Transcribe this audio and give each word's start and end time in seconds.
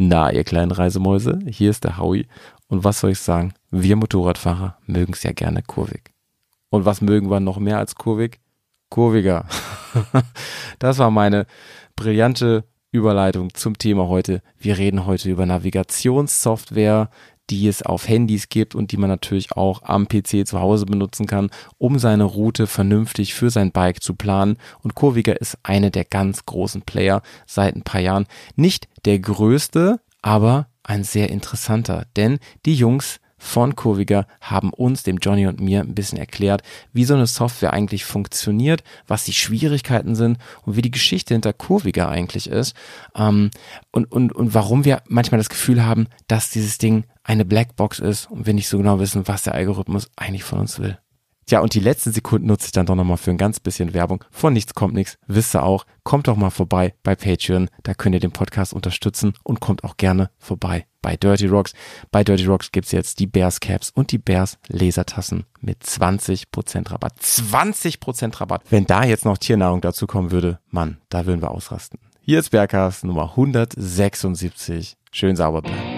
Na, 0.00 0.30
ihr 0.30 0.44
kleinen 0.44 0.70
Reisemäuse, 0.70 1.40
hier 1.48 1.70
ist 1.70 1.82
der 1.82 1.98
Howie. 1.98 2.28
Und 2.68 2.84
was 2.84 3.00
soll 3.00 3.10
ich 3.10 3.18
sagen? 3.18 3.52
Wir 3.72 3.96
Motorradfahrer 3.96 4.78
mögen 4.86 5.12
es 5.12 5.24
ja 5.24 5.32
gerne 5.32 5.60
kurvig. 5.60 6.12
Und 6.70 6.84
was 6.84 7.00
mögen 7.00 7.32
wir 7.32 7.40
noch 7.40 7.58
mehr 7.58 7.78
als 7.78 7.96
kurvig? 7.96 8.38
Kurviger. 8.90 9.46
das 10.78 10.98
war 10.98 11.10
meine 11.10 11.46
brillante 11.96 12.62
Überleitung 12.92 13.52
zum 13.54 13.76
Thema 13.76 14.06
heute. 14.06 14.40
Wir 14.56 14.78
reden 14.78 15.04
heute 15.04 15.30
über 15.30 15.46
Navigationssoftware, 15.46 17.10
die 17.50 17.66
es 17.66 17.82
auf 17.82 18.08
Handys 18.08 18.48
gibt 18.48 18.74
und 18.74 18.92
die 18.92 18.96
man 18.96 19.10
natürlich 19.10 19.52
auch 19.52 19.82
am 19.82 20.08
PC 20.08 20.46
zu 20.46 20.60
Hause 20.60 20.86
benutzen 20.86 21.26
kann, 21.26 21.50
um 21.78 21.98
seine 21.98 22.24
Route 22.24 22.66
vernünftig 22.66 23.34
für 23.34 23.50
sein 23.50 23.72
Bike 23.72 24.02
zu 24.02 24.14
planen. 24.14 24.58
Und 24.82 24.94
Kurviger 24.94 25.40
ist 25.40 25.58
eine 25.62 25.90
der 25.90 26.04
ganz 26.04 26.44
großen 26.46 26.82
Player 26.82 27.22
seit 27.46 27.74
ein 27.76 27.82
paar 27.82 28.00
Jahren. 28.00 28.26
Nicht 28.56 28.88
der 29.04 29.18
größte, 29.18 30.00
aber 30.22 30.68
ein 30.82 31.04
sehr 31.04 31.30
interessanter, 31.30 32.06
denn 32.16 32.38
die 32.64 32.74
Jungs 32.74 33.20
von 33.38 33.76
Kurviger 33.76 34.26
haben 34.40 34.70
uns, 34.70 35.04
dem 35.04 35.18
Johnny 35.18 35.46
und 35.46 35.60
mir, 35.60 35.80
ein 35.80 35.94
bisschen 35.94 36.18
erklärt, 36.18 36.62
wie 36.92 37.04
so 37.04 37.14
eine 37.14 37.26
Software 37.26 37.72
eigentlich 37.72 38.04
funktioniert, 38.04 38.82
was 39.06 39.24
die 39.24 39.32
Schwierigkeiten 39.32 40.16
sind 40.16 40.38
und 40.62 40.76
wie 40.76 40.82
die 40.82 40.90
Geschichte 40.90 41.34
hinter 41.34 41.52
Kurviger 41.52 42.08
eigentlich 42.08 42.50
ist 42.50 42.74
ähm, 43.14 43.50
und, 43.92 44.10
und, 44.10 44.32
und 44.32 44.54
warum 44.54 44.84
wir 44.84 45.02
manchmal 45.06 45.38
das 45.38 45.48
Gefühl 45.48 45.84
haben, 45.84 46.08
dass 46.26 46.50
dieses 46.50 46.78
Ding 46.78 47.04
eine 47.28 47.44
Blackbox 47.44 47.98
ist 47.98 48.30
und 48.30 48.46
wir 48.46 48.54
nicht 48.54 48.68
so 48.68 48.78
genau 48.78 48.98
wissen, 48.98 49.28
was 49.28 49.42
der 49.42 49.54
Algorithmus 49.54 50.08
eigentlich 50.16 50.44
von 50.44 50.60
uns 50.60 50.78
will. 50.80 50.98
Tja, 51.44 51.60
und 51.60 51.72
die 51.72 51.80
letzten 51.80 52.12
Sekunden 52.12 52.46
nutze 52.46 52.66
ich 52.66 52.72
dann 52.72 52.86
doch 52.86 52.94
nochmal 52.94 53.16
für 53.16 53.30
ein 53.30 53.38
ganz 53.38 53.60
bisschen 53.60 53.94
Werbung. 53.94 54.24
Von 54.30 54.52
nichts 54.52 54.74
kommt 54.74 54.94
nichts. 54.94 55.18
Wisst 55.26 55.54
ihr 55.54 55.62
auch, 55.62 55.86
kommt 56.04 56.28
doch 56.28 56.36
mal 56.36 56.50
vorbei 56.50 56.94
bei 57.02 57.14
Patreon. 57.14 57.70
Da 57.84 57.94
könnt 57.94 58.14
ihr 58.14 58.20
den 58.20 58.32
Podcast 58.32 58.74
unterstützen 58.74 59.34
und 59.44 59.60
kommt 59.60 59.84
auch 59.84 59.96
gerne 59.96 60.30
vorbei 60.38 60.86
bei 61.00 61.16
Dirty 61.16 61.46
Rocks. 61.46 61.72
Bei 62.10 62.22
Dirty 62.22 62.44
Rocks 62.44 62.70
gibt's 62.70 62.92
jetzt 62.92 63.18
die 63.18 63.26
Bears 63.26 63.60
Caps 63.60 63.90
und 63.90 64.12
die 64.12 64.18
Bears 64.18 64.58
Lasertassen 64.68 65.44
mit 65.60 65.82
20% 65.82 66.90
Rabatt. 66.90 67.18
20% 67.20 68.40
Rabatt. 68.40 68.62
Wenn 68.68 68.86
da 68.86 69.04
jetzt 69.04 69.24
noch 69.24 69.38
Tiernahrung 69.38 69.80
dazu 69.80 70.06
kommen 70.06 70.30
würde, 70.30 70.60
Mann, 70.70 70.98
da 71.08 71.24
würden 71.24 71.40
wir 71.40 71.50
ausrasten. 71.50 71.98
Hier 72.20 72.40
ist 72.40 72.50
Bergcast 72.50 73.04
Nummer 73.04 73.30
176. 73.30 74.96
Schön 75.12 75.36
sauber 75.36 75.62
bleiben. 75.62 75.97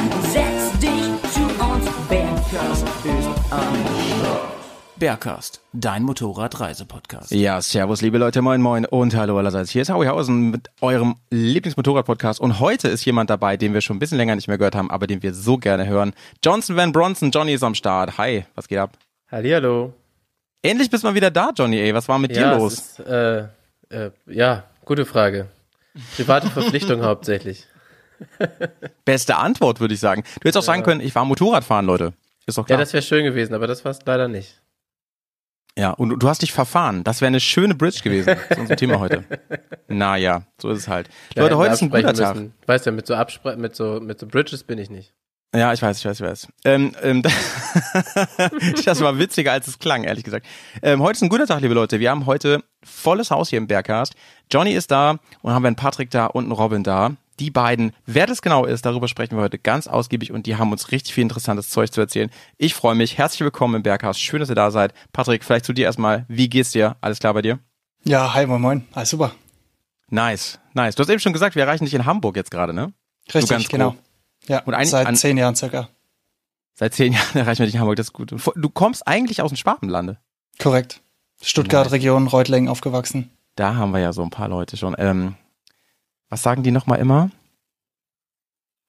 Bergcast, 4.95 5.59
dein 5.73 6.03
Motorradreisepodcast. 6.03 7.31
Ja, 7.31 7.61
servus, 7.61 8.01
liebe 8.01 8.17
Leute, 8.17 8.41
moin 8.41 8.61
moin 8.61 8.85
und 8.85 9.13
hallo 9.13 9.37
allerseits. 9.37 9.71
Hier 9.71 9.81
ist 9.81 9.89
Howie 9.89 10.07
Hausen 10.07 10.51
mit 10.51 10.69
eurem 10.79 11.15
Lieblingsmotorrad-Podcast 11.31 12.39
und 12.39 12.61
heute 12.61 12.87
ist 12.87 13.03
jemand 13.03 13.29
dabei, 13.29 13.57
den 13.57 13.73
wir 13.73 13.81
schon 13.81 13.97
ein 13.97 13.99
bisschen 13.99 14.17
länger 14.17 14.35
nicht 14.35 14.47
mehr 14.47 14.57
gehört 14.57 14.75
haben, 14.75 14.89
aber 14.89 15.05
den 15.05 15.21
wir 15.21 15.33
so 15.33 15.57
gerne 15.57 15.85
hören. 15.85 16.13
Johnson 16.41 16.77
Van 16.77 16.93
Bronson, 16.93 17.31
Johnny 17.31 17.53
ist 17.53 17.63
am 17.63 17.75
Start. 17.75 18.17
Hi, 18.17 18.45
was 18.55 18.69
geht 18.69 18.77
ab? 18.77 18.97
Hallihallo. 19.29 19.93
Endlich 20.61 20.89
bist 20.89 21.03
du 21.03 21.07
mal 21.09 21.15
wieder 21.15 21.31
da, 21.31 21.49
Johnny, 21.53 21.77
ey. 21.77 21.93
Was 21.93 22.07
war 22.07 22.19
mit 22.19 22.33
ja, 22.33 22.53
dir 22.53 22.59
los? 22.59 22.73
Es 22.73 22.99
ist, 22.99 23.07
äh, 23.07 23.39
äh, 23.89 24.11
ja, 24.27 24.63
gute 24.85 25.05
Frage. 25.05 25.47
Private 26.15 26.49
Verpflichtung 26.49 27.01
hauptsächlich. 27.03 27.67
Beste 29.03 29.35
Antwort, 29.35 29.81
würde 29.81 29.93
ich 29.93 29.99
sagen. 29.99 30.23
Du 30.35 30.41
hättest 30.41 30.57
auch 30.57 30.63
sagen 30.63 30.83
können, 30.83 31.01
ich 31.01 31.13
war 31.15 31.25
Motorradfahren, 31.25 31.85
Leute. 31.85 32.13
Ist 32.45 32.57
doch 32.57 32.63
Ja, 32.63 32.75
klar. 32.75 32.79
das 32.79 32.93
wäre 32.93 33.01
schön 33.03 33.23
gewesen, 33.23 33.53
aber 33.53 33.67
das 33.67 33.83
war 33.85 33.91
es 33.91 33.99
leider 34.05 34.27
nicht. 34.27 34.61
Ja, 35.77 35.91
und 35.91 36.19
du 36.21 36.27
hast 36.27 36.41
dich 36.41 36.51
verfahren. 36.51 37.03
Das 37.05 37.21
wäre 37.21 37.27
eine 37.27 37.39
schöne 37.39 37.75
Bridge 37.75 38.01
gewesen. 38.03 38.35
Das 38.49 38.57
ist 38.57 38.59
unser 38.59 38.75
Thema 38.75 38.99
heute. 38.99 39.23
Naja, 39.87 40.43
so 40.61 40.69
ist 40.69 40.79
es 40.79 40.87
halt. 40.89 41.07
Ja, 41.35 41.43
Leute, 41.43 41.57
heute 41.57 41.73
ist 41.73 41.81
ein 41.81 41.89
guter 41.89 42.13
Tag. 42.13 42.35
müssen. 42.35 42.53
Weißt 42.65 42.85
ja, 42.85 42.91
mit 42.91 43.07
so 43.07 43.15
Abspre 43.15 43.55
mit 43.55 43.75
so 43.75 43.99
mit 44.01 44.19
so 44.19 44.27
Bridges 44.27 44.63
bin 44.63 44.77
ich 44.79 44.89
nicht. 44.89 45.13
Ja, 45.53 45.73
ich 45.73 45.81
weiß, 45.81 45.99
ich 45.99 46.05
weiß, 46.05 46.19
ich 46.21 46.25
weiß. 46.25 46.47
Ähm, 46.63 46.95
ähm, 47.01 47.21
das 48.85 49.01
war 49.01 49.19
witziger, 49.19 49.51
als 49.51 49.67
es 49.67 49.79
klang, 49.79 50.05
ehrlich 50.05 50.23
gesagt. 50.23 50.45
Ähm, 50.81 51.01
heute 51.01 51.17
ist 51.17 51.23
ein 51.23 51.29
guter 51.29 51.45
Tag, 51.45 51.59
liebe 51.61 51.73
Leute. 51.73 51.99
Wir 51.99 52.09
haben 52.09 52.25
heute 52.25 52.63
volles 52.83 53.31
Haus 53.31 53.49
hier 53.49 53.57
im 53.57 53.67
Bergcast. 53.67 54.15
Johnny 54.49 54.71
ist 54.71 54.91
da 54.91 55.17
und 55.41 55.51
haben 55.51 55.63
wir 55.63 55.67
einen 55.67 55.75
Patrick 55.75 56.09
da 56.09 56.27
und 56.27 56.45
einen 56.45 56.53
Robin 56.53 56.83
da. 56.83 57.17
Die 57.39 57.51
beiden, 57.51 57.91
wer 58.05 58.27
das 58.27 58.41
genau 58.41 58.63
ist, 58.65 58.85
darüber 58.85 59.09
sprechen 59.09 59.35
wir 59.35 59.43
heute 59.43 59.57
ganz 59.57 59.87
ausgiebig 59.87 60.31
und 60.31 60.45
die 60.45 60.55
haben 60.55 60.71
uns 60.71 60.91
richtig 60.91 61.13
viel 61.13 61.23
interessantes 61.23 61.69
Zeug 61.69 61.91
zu 61.91 61.99
erzählen. 61.99 62.29
Ich 62.57 62.73
freue 62.73 62.95
mich. 62.95 63.17
Herzlich 63.17 63.41
willkommen 63.41 63.75
im 63.75 63.83
Bergcast. 63.83 64.21
Schön, 64.21 64.39
dass 64.39 64.49
ihr 64.49 64.55
da 64.55 64.71
seid. 64.71 64.93
Patrick, 65.11 65.43
vielleicht 65.43 65.65
zu 65.65 65.73
dir 65.73 65.85
erstmal. 65.85 66.25
Wie 66.29 66.47
geht's 66.47 66.71
dir? 66.71 66.95
Alles 67.01 67.19
klar 67.19 67.33
bei 67.33 67.41
dir? 67.41 67.59
Ja, 68.05 68.33
hi, 68.33 68.45
moin, 68.45 68.61
moin. 68.61 68.87
Alles 68.93 69.09
super. 69.09 69.31
Nice, 70.09 70.59
nice. 70.73 70.95
Du 70.95 71.03
hast 71.03 71.09
eben 71.09 71.19
schon 71.19 71.33
gesagt, 71.33 71.55
wir 71.55 71.63
erreichen 71.63 71.83
dich 71.83 71.93
in 71.93 72.05
Hamburg 72.05 72.37
jetzt 72.37 72.51
gerade, 72.51 72.73
ne? 72.73 72.93
Richtig, 73.33 73.49
ganz 73.49 73.63
grob. 73.63 73.71
genau. 73.71 73.95
Ja, 74.47 74.63
seit 74.85 75.07
an- 75.07 75.15
zehn 75.15 75.37
Jahren 75.37 75.55
circa. 75.55 75.89
Seit 76.73 76.93
zehn 76.93 77.13
Jahren 77.13 77.35
erreichen 77.37 77.59
wir 77.59 77.65
dich 77.65 77.75
in 77.75 77.81
Hamburg, 77.81 77.97
das 77.97 78.07
ist 78.07 78.13
gut. 78.13 78.31
Du 78.31 78.69
kommst 78.69 79.07
eigentlich 79.07 79.41
aus 79.41 79.51
dem 79.51 79.57
Schwabenlande. 79.57 80.17
Korrekt. 80.59 81.01
Stuttgart, 81.41 81.85
Nice. 81.85 81.93
Region, 81.93 82.27
Reutlingen 82.27 82.69
aufgewachsen. 82.69 83.31
Da 83.55 83.75
haben 83.75 83.91
wir 83.91 83.99
ja 83.99 84.13
so 84.13 84.21
ein 84.23 84.29
paar 84.29 84.47
Leute 84.47 84.77
schon. 84.77 84.95
Ähm, 84.97 85.35
was 86.29 86.43
sagen 86.43 86.63
die 86.63 86.71
nochmal 86.71 86.99
immer? 86.99 87.29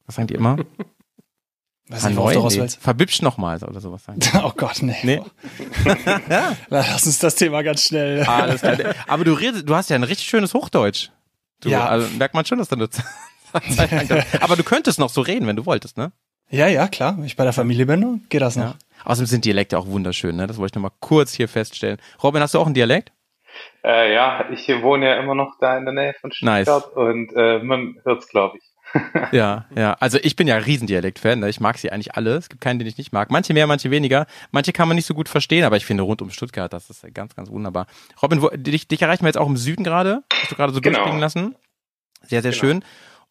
Was 0.06 0.16
sagen 0.16 0.28
die 0.28 0.34
immer? 0.34 0.56
Weiß 1.88 2.04
nicht, 2.04 2.16
worauf 2.16 2.32
du 2.32 2.38
raus 2.38 2.56
willst. 2.56 2.80
Verbübsch 2.80 3.20
nochmal 3.22 3.62
oder 3.62 3.80
sowas 3.80 4.04
sagen 4.04 4.20
die. 4.20 4.28
Oh 4.42 4.52
Gott, 4.56 4.82
nee. 4.82 4.96
Nee. 5.02 5.20
Lass 6.68 7.04
uns 7.06 7.18
das 7.18 7.34
Thema 7.34 7.62
ganz 7.62 7.82
schnell. 7.84 8.22
Alles 8.22 8.60
klar. 8.60 8.94
Aber 9.08 9.24
du 9.24 9.32
redest, 9.34 9.68
du 9.68 9.74
hast 9.74 9.90
ja 9.90 9.96
ein 9.96 10.04
richtig 10.04 10.28
schönes 10.28 10.54
Hochdeutsch. 10.54 11.10
Du, 11.60 11.68
Ja. 11.68 11.86
Also 11.86 12.08
merkt 12.16 12.34
man 12.34 12.44
schon, 12.46 12.58
dass 12.58 12.68
du 12.68 12.76
Aber 14.40 14.56
du 14.56 14.62
könntest 14.64 14.98
noch 14.98 15.10
so 15.10 15.20
reden, 15.20 15.46
wenn 15.46 15.56
du 15.56 15.66
wolltest, 15.66 15.96
ne? 15.96 16.12
Ja, 16.50 16.66
ja, 16.68 16.86
klar. 16.88 17.16
Wenn 17.16 17.24
ich 17.24 17.36
bei 17.36 17.44
der 17.44 17.52
Familie 17.52 17.86
bin, 17.86 18.24
geht 18.28 18.42
das 18.42 18.56
noch. 18.56 18.64
Ja. 18.64 18.74
Außerdem 19.04 19.26
sind 19.26 19.44
Dialekte 19.44 19.78
auch 19.78 19.86
wunderschön, 19.86 20.36
ne? 20.36 20.46
Das 20.46 20.58
wollte 20.58 20.72
ich 20.72 20.74
nochmal 20.76 20.92
kurz 21.00 21.32
hier 21.32 21.48
feststellen. 21.48 21.98
Robin, 22.22 22.42
hast 22.42 22.54
du 22.54 22.58
auch 22.58 22.66
einen 22.66 22.74
Dialekt? 22.74 23.12
Äh, 23.84 24.14
ja, 24.14 24.48
ich 24.50 24.68
wohne 24.82 25.06
ja 25.06 25.16
immer 25.20 25.34
noch 25.34 25.54
da 25.60 25.76
in 25.76 25.84
der 25.84 25.94
Nähe 25.94 26.14
von 26.20 26.30
Nice. 26.40 26.68
Stuttgart 26.68 26.96
und 26.96 27.32
äh, 27.36 27.58
man 27.60 27.96
hört's, 28.04 28.28
glaube 28.28 28.58
ich. 28.58 28.64
Ja, 29.32 29.64
ja. 29.74 29.96
Also 30.00 30.18
ich 30.22 30.36
bin 30.36 30.46
ja 30.46 30.56
Riesendialekt-Fan, 30.56 31.38
ne? 31.40 31.48
Ich 31.48 31.60
mag 31.60 31.78
sie 31.78 31.90
eigentlich 31.90 32.14
alle. 32.14 32.34
Es 32.36 32.50
gibt 32.50 32.60
keinen, 32.60 32.78
den 32.78 32.86
ich 32.88 32.98
nicht 32.98 33.12
mag. 33.12 33.30
Manche 33.30 33.54
mehr, 33.54 33.66
manche 33.66 33.90
weniger. 33.90 34.26
Manche 34.50 34.72
kann 34.74 34.86
man 34.88 34.96
nicht 34.96 35.06
so 35.06 35.14
gut 35.14 35.30
verstehen, 35.30 35.64
aber 35.64 35.76
ich 35.78 35.86
finde 35.86 36.02
rund 36.02 36.20
um 36.20 36.28
Stuttgart, 36.30 36.70
das 36.72 36.90
ist 36.90 37.02
ganz, 37.14 37.34
ganz 37.34 37.50
wunderbar. 37.50 37.86
Robin, 38.22 38.42
wo, 38.42 38.48
dich, 38.50 38.88
dich 38.88 39.00
erreichen 39.00 39.22
wir 39.22 39.28
jetzt 39.28 39.38
auch 39.38 39.46
im 39.48 39.56
Süden 39.56 39.84
gerade. 39.84 40.22
Hast 40.42 40.50
du 40.52 40.56
gerade 40.56 40.74
so 40.74 40.80
Genau. 40.82 40.96
durchklingen 40.98 41.20
lassen. 41.22 41.56
Sehr, 42.22 42.42
sehr 42.42 42.50
Genau. 42.52 42.60
schön. 42.60 42.84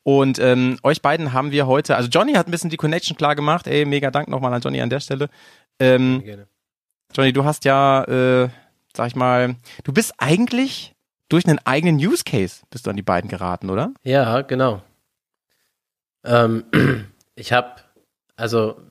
Und 0.04 0.40
ähm, 0.40 0.80
euch 0.84 1.02
beiden 1.02 1.34
haben 1.34 1.52
wir 1.52 1.68
heute, 1.68 1.96
also 1.96 2.10
Johnny 2.10 2.34
hat 2.34 2.48
ein 2.48 2.52
bisschen 2.52 2.70
die 2.70 2.78
Connection 2.78 3.16
klar 3.16 3.36
gemacht. 3.36 3.68
Ey, 3.68 3.86
mega 3.86 4.10
Dank 4.10 4.28
nochmal 4.30 4.54
an 4.54 4.62
Johnny 4.62 4.82
an 4.82 4.90
der 4.90 5.00
Stelle. 5.00 5.30
Ähm, 5.80 6.24
Gerne. 6.24 6.48
Johnny, 7.14 7.34
du 7.34 7.46
hast 7.46 7.66
ja, 7.66 8.04
äh, 8.06 8.50
sag 8.96 9.08
ich 9.08 9.16
mal, 9.16 9.56
du 9.84 9.94
bist 9.94 10.14
eigentlich 10.18 10.96
durch 11.30 11.46
einen 11.48 11.60
eigenen 11.66 11.96
Use 11.98 12.24
Case 12.26 12.62
bist 12.70 12.86
du 12.86 12.90
an 12.90 12.96
die 12.96 13.04
beiden 13.04 13.30
geraten, 13.30 13.70
oder? 13.70 13.94
Ja, 14.04 14.42
genau. 14.42 14.82
Ähm, 16.26 16.66
ich 17.36 17.54
habe, 17.54 17.76
also 18.36 18.82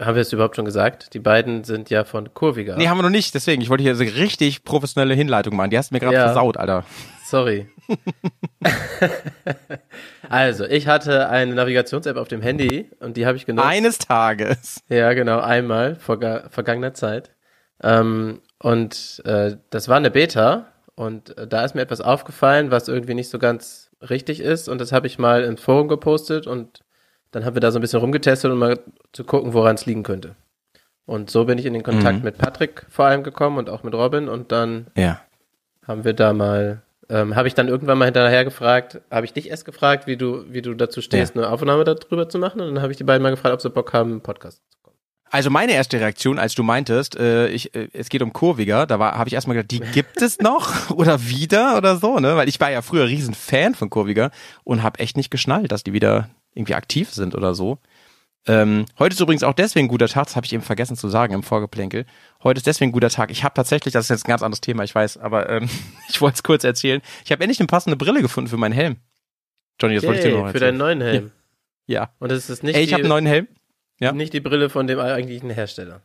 haben 0.00 0.14
wir 0.14 0.22
es 0.22 0.32
überhaupt 0.32 0.56
schon 0.56 0.64
gesagt? 0.64 1.14
Die 1.14 1.18
beiden 1.18 1.64
sind 1.64 1.90
ja 1.90 2.04
von 2.04 2.32
Kurviga. 2.32 2.76
Nee, 2.76 2.88
haben 2.88 2.98
wir 2.98 3.02
noch 3.02 3.10
nicht. 3.10 3.34
Deswegen, 3.34 3.60
ich 3.60 3.68
wollte 3.70 3.82
hier 3.82 3.96
so 3.96 4.04
richtig 4.04 4.64
professionelle 4.64 5.14
Hinleitung 5.14 5.56
machen. 5.56 5.70
Die 5.70 5.78
hast 5.78 5.90
du 5.90 5.94
mir 5.94 6.00
gerade 6.00 6.16
Ja. 6.16 6.24
versaut, 6.26 6.56
Alter. 6.56 6.84
Sorry. 7.26 7.68
also, 10.30 10.64
ich 10.64 10.86
hatte 10.88 11.28
eine 11.28 11.54
Navigations-App 11.54 12.16
auf 12.16 12.28
dem 12.28 12.40
Handy 12.40 12.90
und 13.00 13.16
die 13.16 13.26
habe 13.26 13.36
ich 13.36 13.44
genutzt. 13.46 13.66
Eines 13.68 13.98
Tages. 13.98 14.82
Ja, 14.88 15.12
genau, 15.12 15.40
einmal 15.40 15.96
vor 15.96 16.18
ga- 16.18 16.48
vergangener 16.50 16.94
Zeit. 16.94 17.30
Ähm, 17.82 18.40
und 18.58 19.22
äh, 19.24 19.56
das 19.70 19.88
war 19.88 19.96
eine 19.96 20.10
Beta 20.10 20.66
und 20.94 21.36
äh, 21.38 21.46
da 21.46 21.64
ist 21.64 21.74
mir 21.74 21.80
etwas 21.82 22.00
aufgefallen, 22.00 22.70
was 22.70 22.88
irgendwie 22.88 23.14
nicht 23.14 23.28
so 23.30 23.38
ganz 23.38 23.90
richtig 24.08 24.40
ist 24.40 24.68
und 24.68 24.80
das 24.80 24.92
habe 24.92 25.06
ich 25.06 25.18
mal 25.18 25.44
im 25.44 25.56
Forum 25.56 25.88
gepostet 25.88 26.46
und 26.46 26.80
dann 27.32 27.44
haben 27.44 27.54
wir 27.54 27.60
da 27.60 27.70
so 27.70 27.78
ein 27.78 27.82
bisschen 27.82 28.00
rumgetestet, 28.00 28.50
um 28.50 28.58
mal 28.58 28.78
zu 29.12 29.24
gucken, 29.24 29.52
woran 29.54 29.76
es 29.76 29.86
liegen 29.86 30.02
könnte. 30.02 30.34
Und 31.06 31.30
so 31.30 31.44
bin 31.44 31.58
ich 31.58 31.66
in 31.66 31.72
den 31.72 31.82
Kontakt 31.82 32.18
Mhm. 32.18 32.24
mit 32.24 32.38
Patrick 32.38 32.86
vor 32.90 33.06
allem 33.06 33.22
gekommen 33.22 33.56
und 33.58 33.70
auch 33.70 33.82
mit 33.82 33.94
Robin 33.94 34.28
und 34.28 34.52
dann 34.52 34.88
Ja. 34.96 35.20
haben 35.86 36.04
wir 36.04 36.12
da 36.12 36.32
mal 36.32 36.82
ähm, 37.10 37.34
habe 37.34 37.48
ich 37.48 37.54
dann 37.54 37.68
irgendwann 37.68 37.98
mal 37.98 38.04
hinterher 38.04 38.44
gefragt, 38.44 39.00
habe 39.10 39.26
ich 39.26 39.32
dich 39.32 39.50
erst 39.50 39.64
gefragt, 39.64 40.06
wie 40.06 40.16
du, 40.16 40.44
wie 40.48 40.62
du 40.62 40.74
dazu 40.74 41.02
stehst, 41.02 41.36
eine 41.36 41.50
Aufnahme 41.50 41.84
darüber 41.84 42.28
zu 42.28 42.38
machen. 42.38 42.60
Und 42.60 42.74
dann 42.74 42.82
habe 42.82 42.92
ich 42.92 42.98
die 42.98 43.04
beiden 43.04 43.22
mal 43.22 43.30
gefragt, 43.30 43.52
ob 43.52 43.60
sie 43.60 43.68
Bock 43.68 43.92
haben, 43.92 44.12
einen 44.12 44.20
Podcast 44.20 44.62
zu 44.70 44.78
kommen. 44.80 44.96
Also 45.28 45.50
meine 45.50 45.72
erste 45.72 45.98
Reaktion, 45.98 46.38
als 46.38 46.54
du 46.54 46.62
meintest, 46.62 47.16
äh, 47.16 47.48
ich, 47.48 47.74
äh, 47.74 47.88
es 47.92 48.08
geht 48.08 48.22
um 48.22 48.32
Kurviger, 48.32 48.86
da 48.86 48.98
war, 49.00 49.18
habe 49.18 49.28
ich 49.28 49.34
erstmal 49.34 49.56
gedacht, 49.56 49.72
die 49.72 49.80
gibt 49.92 50.22
es 50.22 50.38
noch 50.38 50.90
oder 50.96 51.20
wieder 51.26 51.76
oder 51.76 51.96
so, 51.96 52.20
ne? 52.20 52.36
Weil 52.36 52.48
ich 52.48 52.60
war 52.60 52.70
ja 52.70 52.80
früher 52.80 53.06
riesen 53.06 53.34
Fan 53.34 53.74
von 53.74 53.90
Kurviger 53.90 54.30
und 54.62 54.84
habe 54.84 55.00
echt 55.00 55.16
nicht 55.16 55.30
geschnallt, 55.30 55.72
dass 55.72 55.82
die 55.82 55.92
wieder 55.92 56.30
irgendwie 56.54 56.74
aktiv 56.74 57.10
sind 57.12 57.34
oder 57.34 57.54
so. 57.54 57.78
Ähm, 58.46 58.86
heute 58.98 59.14
ist 59.14 59.20
übrigens 59.20 59.42
auch 59.42 59.52
deswegen 59.52 59.86
ein 59.86 59.88
guter 59.88 60.08
Tag, 60.08 60.26
das 60.26 60.36
habe 60.36 60.46
ich 60.46 60.52
eben 60.52 60.62
vergessen 60.62 60.96
zu 60.96 61.08
sagen 61.08 61.34
im 61.34 61.42
Vorgeplänkel. 61.42 62.06
Heute 62.42 62.58
ist 62.58 62.66
deswegen 62.66 62.90
ein 62.90 62.92
guter 62.92 63.10
Tag. 63.10 63.30
Ich 63.30 63.44
habe 63.44 63.54
tatsächlich, 63.54 63.92
das 63.92 64.06
ist 64.06 64.10
jetzt 64.10 64.26
ein 64.26 64.30
ganz 64.30 64.42
anderes 64.42 64.62
Thema, 64.62 64.82
ich 64.82 64.94
weiß, 64.94 65.18
aber 65.18 65.48
ähm, 65.50 65.68
ich 66.08 66.20
wollte 66.20 66.36
es 66.36 66.42
kurz 66.42 66.64
erzählen. 66.64 67.02
Ich 67.24 67.32
habe 67.32 67.42
endlich 67.42 67.60
eine 67.60 67.66
passende 67.66 67.96
Brille 67.96 68.22
gefunden 68.22 68.48
für 68.48 68.56
meinen 68.56 68.72
Helm. 68.72 68.96
Johnny, 69.80 69.94
das 69.96 70.04
wollte 70.04 70.20
ich 70.20 70.24
dir 70.24 70.32
noch 70.32 70.46
erzählen. 70.46 70.52
für 70.52 70.60
deinen 70.60 70.78
neuen 70.78 71.00
Helm. 71.00 71.32
Ja. 71.86 72.14
Und 72.18 72.32
es 72.32 72.48
ist 72.48 72.62
nicht, 72.62 72.76
Ey, 72.76 72.84
ich 72.84 72.92
habe 72.92 73.02
einen 73.02 73.08
neuen 73.08 73.26
Helm. 73.26 73.48
ja. 74.00 74.12
nicht 74.12 74.32
die 74.32 74.40
Brille 74.40 74.70
von 74.70 74.86
dem 74.86 74.98
eigentlichen 74.98 75.50
Hersteller. 75.50 76.02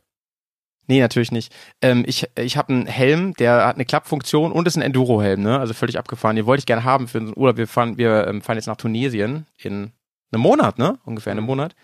Nee, 0.88 1.00
natürlich 1.00 1.32
nicht. 1.32 1.54
Ähm, 1.82 2.04
ich 2.06 2.28
ich 2.38 2.58
habe 2.58 2.72
einen 2.72 2.86
Helm, 2.86 3.34
der 3.36 3.66
hat 3.66 3.76
eine 3.76 3.86
Klappfunktion 3.86 4.52
und 4.52 4.68
ist 4.68 4.76
ein 4.76 4.82
Enduro-Helm, 4.82 5.42
ne? 5.42 5.60
Also 5.60 5.74
völlig 5.74 5.98
abgefahren. 5.98 6.36
Den 6.36 6.46
wollte 6.46 6.60
ich 6.60 6.66
gerne 6.66 6.84
haben 6.84 7.08
für 7.08 7.20
unseren 7.20 7.38
Urlaub. 7.38 7.58
Wir 7.58 7.68
fahren, 7.68 7.98
wir 7.98 8.28
ähm, 8.28 8.42
fahren 8.42 8.58
jetzt 8.58 8.68
nach 8.68 8.76
Tunesien 8.76 9.48
in 9.58 9.92
einem 10.32 10.42
Monat, 10.42 10.78
ne? 10.78 11.00
Ungefähr 11.06 11.34
in 11.34 11.40
einem 11.40 11.48
Monat. 11.48 11.76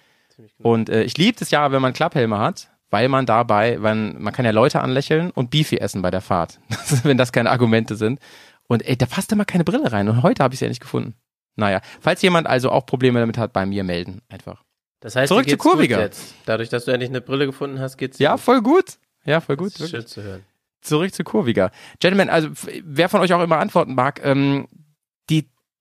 Genau. 0.58 0.70
Und 0.70 0.90
äh, 0.90 1.04
ich 1.04 1.18
liebe 1.18 1.38
es 1.42 1.52
ja, 1.52 1.72
wenn 1.72 1.82
man 1.82 1.94
Klapphelme 1.94 2.38
hat, 2.40 2.70
weil 2.90 3.08
man 3.10 3.26
dabei, 3.26 3.82
wenn, 3.82 4.22
man 4.22 4.34
kann 4.34 4.46
ja 4.46 4.52
Leute 4.52 4.82
anlächeln 4.82 5.32
und 5.32 5.50
Beefy 5.50 5.78
essen 5.78 6.02
bei 6.02 6.12
der 6.12 6.22
Fahrt, 6.22 6.60
wenn 7.04 7.18
das 7.18 7.32
keine 7.32 7.50
Argumente 7.52 7.96
sind. 7.96 8.20
Und 8.68 8.86
ey, 8.88 8.98
da 8.98 9.06
passt 9.06 9.32
immer 9.32 9.46
keine 9.46 9.64
Brille 9.64 9.92
rein. 9.92 10.08
Und 10.10 10.24
heute 10.24 10.44
habe 10.44 10.54
ich 10.54 10.60
sie 10.60 10.66
ja 10.66 10.70
nicht 10.70 10.82
gefunden. 10.82 11.16
Naja, 11.56 11.82
falls 12.00 12.22
jemand 12.22 12.48
also 12.48 12.70
auch 12.72 12.86
Probleme 12.86 13.20
damit 13.20 13.38
hat, 13.38 13.52
bei 13.54 13.66
mir 13.66 13.84
melden 13.84 14.22
einfach. 14.30 14.64
Das 15.02 15.16
heißt, 15.16 15.30
Zurück 15.30 15.50
zu 15.50 15.58
Kurviger. 15.58 16.00
jetzt. 16.00 16.34
Dadurch, 16.46 16.70
dass 16.70 16.86
du 16.86 16.92
endlich 16.92 17.10
eine 17.10 17.22
Brille 17.22 17.46
gefunden 17.48 17.80
hast, 17.80 17.98
geht's 17.98 18.20
Ja, 18.20 18.34
gut. 18.34 18.42
voll 18.42 18.62
gut. 18.62 18.98
Ja, 19.26 19.42
voll 19.42 19.58
gut. 19.58 19.74
Das 19.74 19.82
ist 19.82 19.90
schön 19.92 20.08
zu 20.08 20.24
hören. 20.24 20.44
zurück 20.82 21.14
zu 21.14 21.24
Kurviger. 21.24 21.72
Gentlemen, 22.00 22.30
also 22.30 22.50
wer 22.84 23.10
von 23.10 23.20
euch 23.22 23.34
auch 23.34 23.42
immer 23.42 23.58
antworten 23.58 23.96
mag, 23.96 24.22
ähm, 24.24 24.68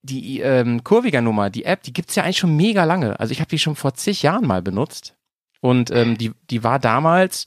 die 0.03 0.39
ähm, 0.39 0.83
Kurviger 0.83 1.21
Nummer, 1.21 1.49
die 1.49 1.65
App, 1.65 1.83
die 1.83 1.93
gibt's 1.93 2.15
ja 2.15 2.23
eigentlich 2.23 2.39
schon 2.39 2.55
mega 2.55 2.83
lange. 2.83 3.19
Also 3.19 3.31
ich 3.31 3.39
habe 3.39 3.49
die 3.49 3.59
schon 3.59 3.75
vor 3.75 3.93
zig 3.93 4.23
Jahren 4.23 4.47
mal 4.47 4.61
benutzt 4.61 5.15
und 5.59 5.91
ähm, 5.91 6.17
die 6.17 6.31
die 6.49 6.63
war 6.63 6.79
damals, 6.79 7.45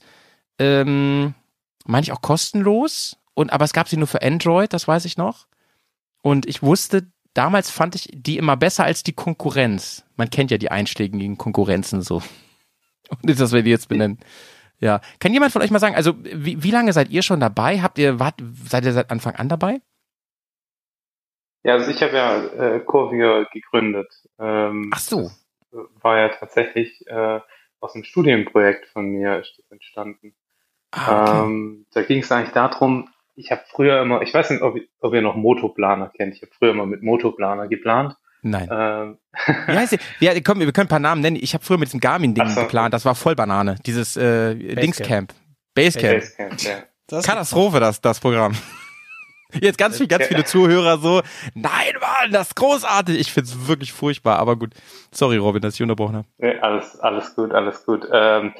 ähm, 0.59 1.33
meine 1.85 2.03
ich 2.03 2.11
auch 2.11 2.21
kostenlos 2.21 3.17
und 3.33 3.51
aber 3.51 3.65
es 3.65 3.73
gab 3.73 3.89
sie 3.89 3.97
nur 3.97 4.07
für 4.07 4.21
Android, 4.21 4.71
das 4.73 4.87
weiß 4.87 5.05
ich 5.05 5.17
noch. 5.17 5.47
Und 6.21 6.47
ich 6.47 6.63
wusste, 6.63 7.07
damals 7.33 7.69
fand 7.69 7.95
ich 7.95 8.09
die 8.11 8.37
immer 8.37 8.57
besser 8.57 8.83
als 8.85 9.03
die 9.03 9.13
Konkurrenz. 9.13 10.03
Man 10.15 10.29
kennt 10.29 10.49
ja 10.49 10.57
die 10.57 10.71
einschlägigen 10.71 11.37
Konkurrenzen 11.37 12.01
so. 12.01 12.23
Und 13.09 13.39
das, 13.39 13.51
wenn 13.51 13.65
die 13.65 13.71
jetzt 13.71 13.89
benennen. 13.89 14.19
Ja. 14.79 15.01
Kann 15.19 15.33
jemand 15.33 15.51
von 15.51 15.61
euch 15.61 15.71
mal 15.71 15.79
sagen, 15.79 15.95
also 15.95 16.15
wie, 16.23 16.63
wie 16.63 16.71
lange 16.71 16.93
seid 16.93 17.09
ihr 17.09 17.21
schon 17.21 17.39
dabei? 17.39 17.81
Habt 17.81 17.99
ihr, 17.99 18.19
wart, 18.19 18.41
seid 18.67 18.85
ihr 18.85 18.93
seit 18.93 19.11
Anfang 19.11 19.35
an 19.35 19.49
dabei? 19.49 19.81
Ja, 21.65 21.73
also 21.73 21.89
ich 21.89 21.99
habe 22.03 22.15
ja 22.15 22.75
äh, 22.75 22.79
Kurvier 22.79 23.47
gegründet. 23.51 24.07
Ähm, 24.37 24.91
Ach 24.93 24.99
so. 24.99 25.31
das 25.71 25.81
war 25.99 26.19
ja 26.19 26.29
tatsächlich 26.29 27.07
äh, 27.07 27.39
aus 27.79 27.95
einem 27.95 28.03
Studienprojekt 28.03 28.85
von 28.85 29.07
mir 29.07 29.41
entstanden. 29.71 30.35
Ah, 30.91 31.23
okay. 31.23 31.45
Ähm, 31.47 31.85
da 31.91 32.03
ging 32.03 32.19
es 32.19 32.31
eigentlich 32.31 32.53
darum, 32.53 33.09
ich 33.33 33.49
habe 33.49 33.63
früher 33.67 33.99
immer, 33.99 34.21
ich 34.21 34.31
weiß 34.31 34.51
nicht, 34.51 34.61
ob, 34.61 34.77
ob 34.99 35.13
ihr 35.15 35.23
noch 35.23 35.35
Motoplaner 35.35 36.11
kennt, 36.15 36.35
ich 36.35 36.43
habe 36.43 36.51
früher 36.55 36.69
immer 36.69 36.85
mit 36.85 37.01
Motoplaner 37.01 37.67
geplant. 37.67 38.15
Nein. 38.43 38.69
Ähm, 38.71 39.17
Wie 39.65 39.75
heißt 39.75 39.93
die? 39.93 39.99
Ja, 40.23 40.39
komm, 40.41 40.59
wir 40.59 40.71
können 40.71 40.85
ein 40.85 40.87
paar 40.87 40.99
Namen 40.99 41.21
nennen. 41.21 41.35
Ich 41.35 41.55
habe 41.55 41.65
früher 41.65 41.79
mit 41.79 41.87
diesem 41.87 41.99
Garmin-Ding 41.99 42.47
so. 42.49 42.61
geplant. 42.61 42.93
Das 42.93 43.05
war 43.05 43.15
voll 43.15 43.35
Banane. 43.35 43.77
Dieses 43.87 44.15
äh, 44.17 44.53
Dingscamp. 44.53 45.33
Basecamp. 45.73 46.19
Basecamp, 46.19 46.61
ja. 46.61 46.83
Das 47.07 47.25
Katastrophe, 47.25 47.79
das, 47.79 48.01
das 48.01 48.19
Programm. 48.19 48.55
Jetzt 49.61 49.77
ganz 49.77 49.97
viel, 49.97 50.07
ganz 50.07 50.27
viele 50.27 50.43
Zuhörer 50.43 50.97
so, 50.97 51.21
nein, 51.53 51.93
Mann, 52.01 52.31
das 52.31 52.47
ist 52.49 52.55
großartig. 52.55 53.19
Ich 53.19 53.31
find's 53.31 53.67
wirklich 53.67 53.93
furchtbar, 53.93 54.39
aber 54.39 54.55
gut. 54.55 54.73
Sorry, 55.11 55.37
Robin, 55.37 55.61
dass 55.61 55.75
ich 55.75 55.81
unterbrochen 55.81 56.17
habe. 56.17 56.27
Nee, 56.37 56.57
alles, 56.59 56.99
alles 56.99 57.35
gut, 57.35 57.51
alles 57.51 57.85
gut. 57.85 58.07
Ähm, 58.11 58.53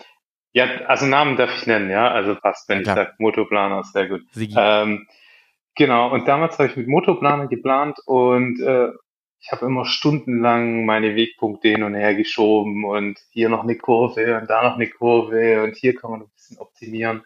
ja, 0.54 0.66
also 0.88 1.06
Namen 1.06 1.36
darf 1.36 1.54
ich 1.56 1.68
nennen, 1.68 1.90
ja. 1.90 2.10
Also 2.10 2.36
passt, 2.36 2.70
wenn 2.70 2.78
Ja, 2.78 2.82
ich 2.82 2.96
sage 2.96 3.14
Motoplaner, 3.18 3.84
sehr 3.84 4.08
gut. 4.08 4.22
Ähm, 4.36 5.08
genau, 5.76 6.12
und 6.12 6.28
damals 6.28 6.58
habe 6.58 6.70
ich 6.70 6.78
mit 6.78 6.88
Motoplaner 6.88 7.48
geplant 7.48 7.98
und 8.06 8.62
äh, 8.62 8.90
ich 9.46 9.52
habe 9.52 9.66
immer 9.68 9.86
stundenlang 9.86 10.86
meine 10.86 11.16
Wegpunkte 11.16 11.68
hin 11.68 11.84
und 11.84 11.94
her 11.94 12.16
geschoben 12.16 12.84
und 12.84 13.20
hier 13.30 13.50
noch 13.50 13.64
eine 13.64 13.76
Kurve 13.76 14.40
und 14.40 14.50
da 14.50 14.64
noch 14.64 14.76
eine 14.76 14.88
Kurve 14.90 15.62
und 15.62 15.76
hier 15.76 15.94
kann 15.94 16.12
man 16.12 16.22
ein 16.22 16.30
bisschen 16.34 16.58
optimieren. 16.58 17.24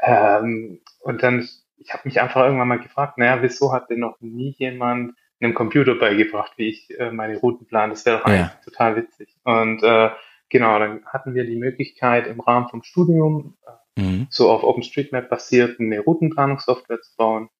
Ähm, 0.00 0.80
und 1.00 1.22
dann, 1.22 1.48
ich 1.84 1.92
habe 1.92 2.02
mich 2.04 2.20
einfach 2.20 2.44
irgendwann 2.44 2.68
mal 2.68 2.78
gefragt, 2.80 3.18
naja, 3.18 3.42
wieso 3.42 3.72
hat 3.72 3.90
denn 3.90 3.98
noch 4.00 4.20
nie 4.20 4.54
jemand 4.58 5.14
einem 5.40 5.54
Computer 5.54 5.96
beigebracht, 5.96 6.52
wie 6.56 6.68
ich 6.68 6.98
äh, 6.98 7.10
meine 7.10 7.36
Routen 7.38 7.66
plane? 7.66 7.92
Das 7.92 8.06
wäre 8.06 8.18
doch 8.18 8.28
Ja. 8.28 8.34
eigentlich 8.34 8.64
total 8.64 8.96
witzig. 8.96 9.36
Und 9.44 9.82
äh, 9.82 10.10
genau, 10.48 10.78
dann 10.78 11.04
hatten 11.06 11.34
wir 11.34 11.44
die 11.44 11.56
Möglichkeit 11.56 12.26
im 12.26 12.40
Rahmen 12.40 12.68
vom 12.68 12.82
Studium 12.82 13.56
Mhm. 13.94 14.26
so 14.30 14.50
auf 14.50 14.62
OpenStreetMap 14.62 15.28
basierten 15.28 15.92
eine 15.92 16.00
Routenplanungssoftware 16.00 17.02
zu 17.02 17.14
bauen. 17.14 17.50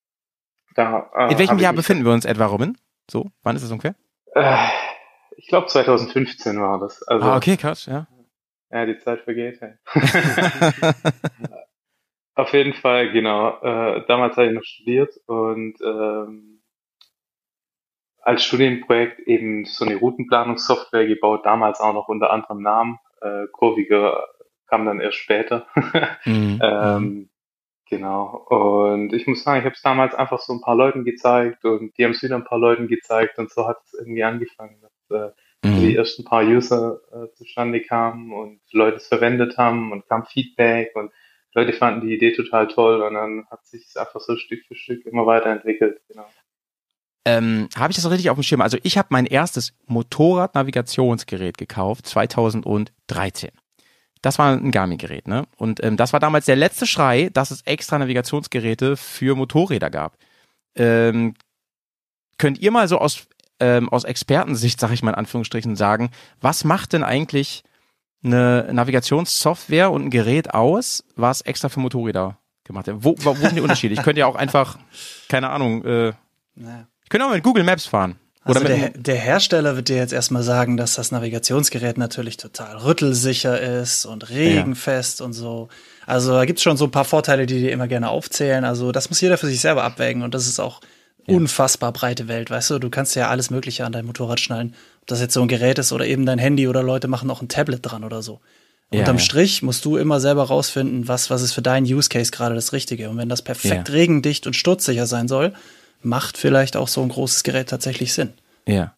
Da, 0.74 1.10
äh, 1.14 1.32
In 1.32 1.38
welchem 1.38 1.58
Jahr 1.58 1.74
befinden 1.74 2.06
wir 2.06 2.12
uns 2.12 2.24
etwa, 2.24 2.46
Robin? 2.46 2.78
So, 3.10 3.30
wann 3.42 3.54
ist 3.54 3.62
das 3.62 3.70
ungefähr? 3.70 3.94
Äh, 4.34 4.56
ich 5.36 5.48
glaube 5.48 5.66
2015 5.66 6.58
war 6.58 6.78
das. 6.80 7.02
Also 7.02 7.26
ah, 7.26 7.36
okay, 7.36 7.58
krass, 7.58 7.84
ja. 7.84 8.06
ja, 8.70 8.86
die 8.86 8.96
Zeit 8.96 9.20
vergeht. 9.20 9.60
Hey. 9.60 9.74
Auf 12.34 12.52
jeden 12.54 12.74
Fall, 12.74 13.12
genau. 13.12 13.60
Äh, 13.60 14.04
damals 14.06 14.36
habe 14.36 14.48
ich 14.48 14.52
noch 14.54 14.64
studiert 14.64 15.14
und 15.26 15.74
ähm, 15.82 16.62
als 18.20 18.44
Studienprojekt 18.44 19.20
eben 19.20 19.64
so 19.64 19.84
eine 19.84 19.96
Routenplanungssoftware 19.96 21.06
gebaut, 21.06 21.44
damals 21.44 21.80
auch 21.80 21.92
noch 21.92 22.08
unter 22.08 22.30
anderem 22.30 22.62
Namen. 22.62 22.98
Äh, 23.20 23.46
Kurviger 23.52 24.26
kam 24.66 24.86
dann 24.86 25.00
erst 25.00 25.18
später. 25.18 25.66
Mhm. 26.24 26.60
Ähm, 26.62 27.30
genau. 27.90 28.46
Und 28.48 29.12
ich 29.12 29.26
muss 29.26 29.42
sagen, 29.42 29.60
ich 29.60 29.64
habe 29.64 29.74
es 29.74 29.82
damals 29.82 30.14
einfach 30.14 30.38
so 30.40 30.52
ein 30.52 30.60
paar 30.60 30.76
Leuten 30.76 31.04
gezeigt 31.04 31.64
und 31.64 31.96
die 31.98 32.04
haben 32.04 32.12
es 32.12 32.22
wieder 32.22 32.36
ein 32.36 32.44
paar 32.44 32.58
Leuten 32.58 32.88
gezeigt 32.88 33.38
und 33.38 33.50
so 33.50 33.66
hat 33.68 33.78
es 33.84 33.94
irgendwie 33.94 34.24
angefangen, 34.24 34.80
dass 34.82 35.18
äh, 35.30 35.32
Mhm. 35.64 35.76
die 35.80 35.96
ersten 35.96 36.24
paar 36.24 36.42
User 36.44 37.00
äh, 37.12 37.32
zustande 37.34 37.82
kamen 37.82 38.32
und 38.32 38.60
Leute 38.72 38.96
es 38.96 39.06
verwendet 39.06 39.58
haben 39.58 39.92
und 39.92 40.08
kam 40.08 40.24
Feedback 40.26 40.90
und 40.96 41.12
Leute 41.54 41.72
fanden 41.72 42.06
die 42.06 42.14
Idee 42.14 42.32
total 42.32 42.68
toll 42.68 43.02
und 43.02 43.14
dann 43.14 43.46
hat 43.50 43.66
sich 43.66 43.86
es 43.86 43.96
einfach 43.96 44.20
so 44.20 44.36
Stück 44.36 44.64
für 44.66 44.74
Stück 44.74 45.04
immer 45.06 45.26
weiterentwickelt. 45.26 46.00
Genau. 46.08 46.26
Ähm, 47.24 47.68
habe 47.76 47.92
ich 47.92 47.96
das 47.96 48.10
richtig 48.10 48.30
auf 48.30 48.36
dem 48.36 48.42
Schirm? 48.42 48.62
Also 48.62 48.78
ich 48.82 48.98
habe 48.98 49.08
mein 49.10 49.26
erstes 49.26 49.74
Motorrad-Navigationsgerät 49.86 51.56
gekauft, 51.56 52.06
2013. 52.06 53.50
Das 54.22 54.38
war 54.38 54.52
ein 54.52 54.70
Garmin-Gerät, 54.70 55.28
ne? 55.28 55.46
Und 55.56 55.82
ähm, 55.84 55.96
das 55.96 56.12
war 56.12 56.20
damals 56.20 56.46
der 56.46 56.56
letzte 56.56 56.86
Schrei, 56.86 57.28
dass 57.32 57.50
es 57.50 57.62
extra 57.62 57.98
Navigationsgeräte 57.98 58.96
für 58.96 59.34
Motorräder 59.34 59.90
gab. 59.90 60.16
Ähm, 60.74 61.34
könnt 62.38 62.58
ihr 62.58 62.70
mal 62.70 62.88
so 62.88 62.98
aus, 62.98 63.26
ähm, 63.60 63.88
aus 63.88 64.04
Expertensicht, 64.04 64.80
sag 64.80 64.92
ich 64.92 65.02
mal 65.02 65.10
in 65.10 65.16
Anführungsstrichen, 65.16 65.76
sagen, 65.76 66.10
was 66.40 66.64
macht 66.64 66.92
denn 66.92 67.04
eigentlich 67.04 67.62
eine 68.22 68.68
Navigationssoftware 68.72 69.90
und 69.90 70.04
ein 70.06 70.10
Gerät 70.10 70.54
aus, 70.54 71.04
was 71.16 71.40
extra 71.42 71.68
für 71.68 71.80
Motorräder 71.80 72.38
gemacht 72.64 72.86
wird? 72.86 72.98
Wo, 73.04 73.14
wo 73.18 73.34
sind 73.34 73.56
die 73.56 73.60
Unterschiede? 73.60 73.94
Ich 73.94 74.02
könnte 74.02 74.20
ja 74.20 74.26
auch 74.26 74.36
einfach, 74.36 74.78
keine 75.28 75.50
Ahnung, 75.50 75.84
äh, 75.84 76.12
Naja. 76.54 76.86
ich 77.02 77.08
könnte 77.08 77.26
auch 77.26 77.32
mit 77.32 77.42
Google 77.42 77.64
Maps 77.64 77.86
fahren. 77.86 78.16
Oder 78.44 78.60
Also 78.60 78.66
der, 78.74 78.88
der 78.90 79.16
Hersteller 79.16 79.76
wird 79.76 79.88
dir 79.88 79.96
jetzt 79.96 80.12
erstmal 80.12 80.42
sagen, 80.42 80.76
dass 80.76 80.94
das 80.94 81.12
Navigationsgerät 81.12 81.96
natürlich 81.96 82.36
total 82.36 82.76
rüttelsicher 82.78 83.60
ist 83.60 84.04
und 84.04 84.30
regenfest 84.30 85.20
und 85.20 85.32
so. 85.32 85.68
Also 86.06 86.32
da 86.32 86.44
gibt's 86.44 86.62
schon 86.62 86.76
so 86.76 86.86
ein 86.86 86.90
paar 86.90 87.04
Vorteile, 87.04 87.46
die 87.46 87.60
dir 87.60 87.70
immer 87.70 87.86
gerne 87.86 88.08
aufzählen. 88.08 88.64
Also 88.64 88.90
das 88.90 89.10
muss 89.10 89.20
jeder 89.20 89.38
für 89.38 89.46
sich 89.46 89.60
selber 89.60 89.84
abwägen 89.84 90.22
und 90.22 90.34
das 90.34 90.48
ist 90.48 90.58
auch 90.58 90.80
unfassbar 91.28 91.92
breite 91.92 92.26
Welt, 92.26 92.50
weißt 92.50 92.70
du? 92.70 92.78
Du 92.80 92.90
kannst 92.90 93.14
ja 93.14 93.28
alles 93.28 93.50
Mögliche 93.50 93.86
an 93.86 93.92
dein 93.92 94.06
Motorrad 94.06 94.40
schnallen. 94.40 94.74
Ob 95.02 95.06
das 95.08 95.20
jetzt 95.20 95.34
so 95.34 95.42
ein 95.42 95.48
Gerät 95.48 95.78
ist 95.78 95.92
oder 95.92 96.06
eben 96.06 96.26
dein 96.26 96.38
Handy 96.38 96.68
oder 96.68 96.82
Leute 96.82 97.08
machen 97.08 97.30
auch 97.30 97.42
ein 97.42 97.48
Tablet 97.48 97.80
dran 97.82 98.04
oder 98.04 98.22
so. 98.22 98.40
Ja, 98.92 99.00
Unterm 99.00 99.16
ja. 99.16 99.22
Strich 99.22 99.62
musst 99.62 99.84
du 99.84 99.96
immer 99.96 100.20
selber 100.20 100.44
rausfinden, 100.44 101.08
was, 101.08 101.28
was 101.30 101.42
ist 101.42 101.52
für 101.52 101.62
deinen 101.62 101.86
Use 101.86 102.08
Case 102.08 102.30
gerade 102.30 102.54
das 102.54 102.72
Richtige. 102.72 103.10
Und 103.10 103.16
wenn 103.16 103.28
das 103.28 103.42
perfekt 103.42 103.88
Ja. 103.88 103.94
regendicht 103.94 104.46
und 104.46 104.54
sturzsicher 104.54 105.06
sein 105.06 105.28
soll, 105.28 105.54
macht 106.02 106.36
vielleicht 106.36 106.76
auch 106.76 106.88
so 106.88 107.02
ein 107.02 107.08
großes 107.08 107.42
Gerät 107.42 107.68
tatsächlich 107.68 108.12
Sinn. 108.14 108.32
ja. 108.66 108.94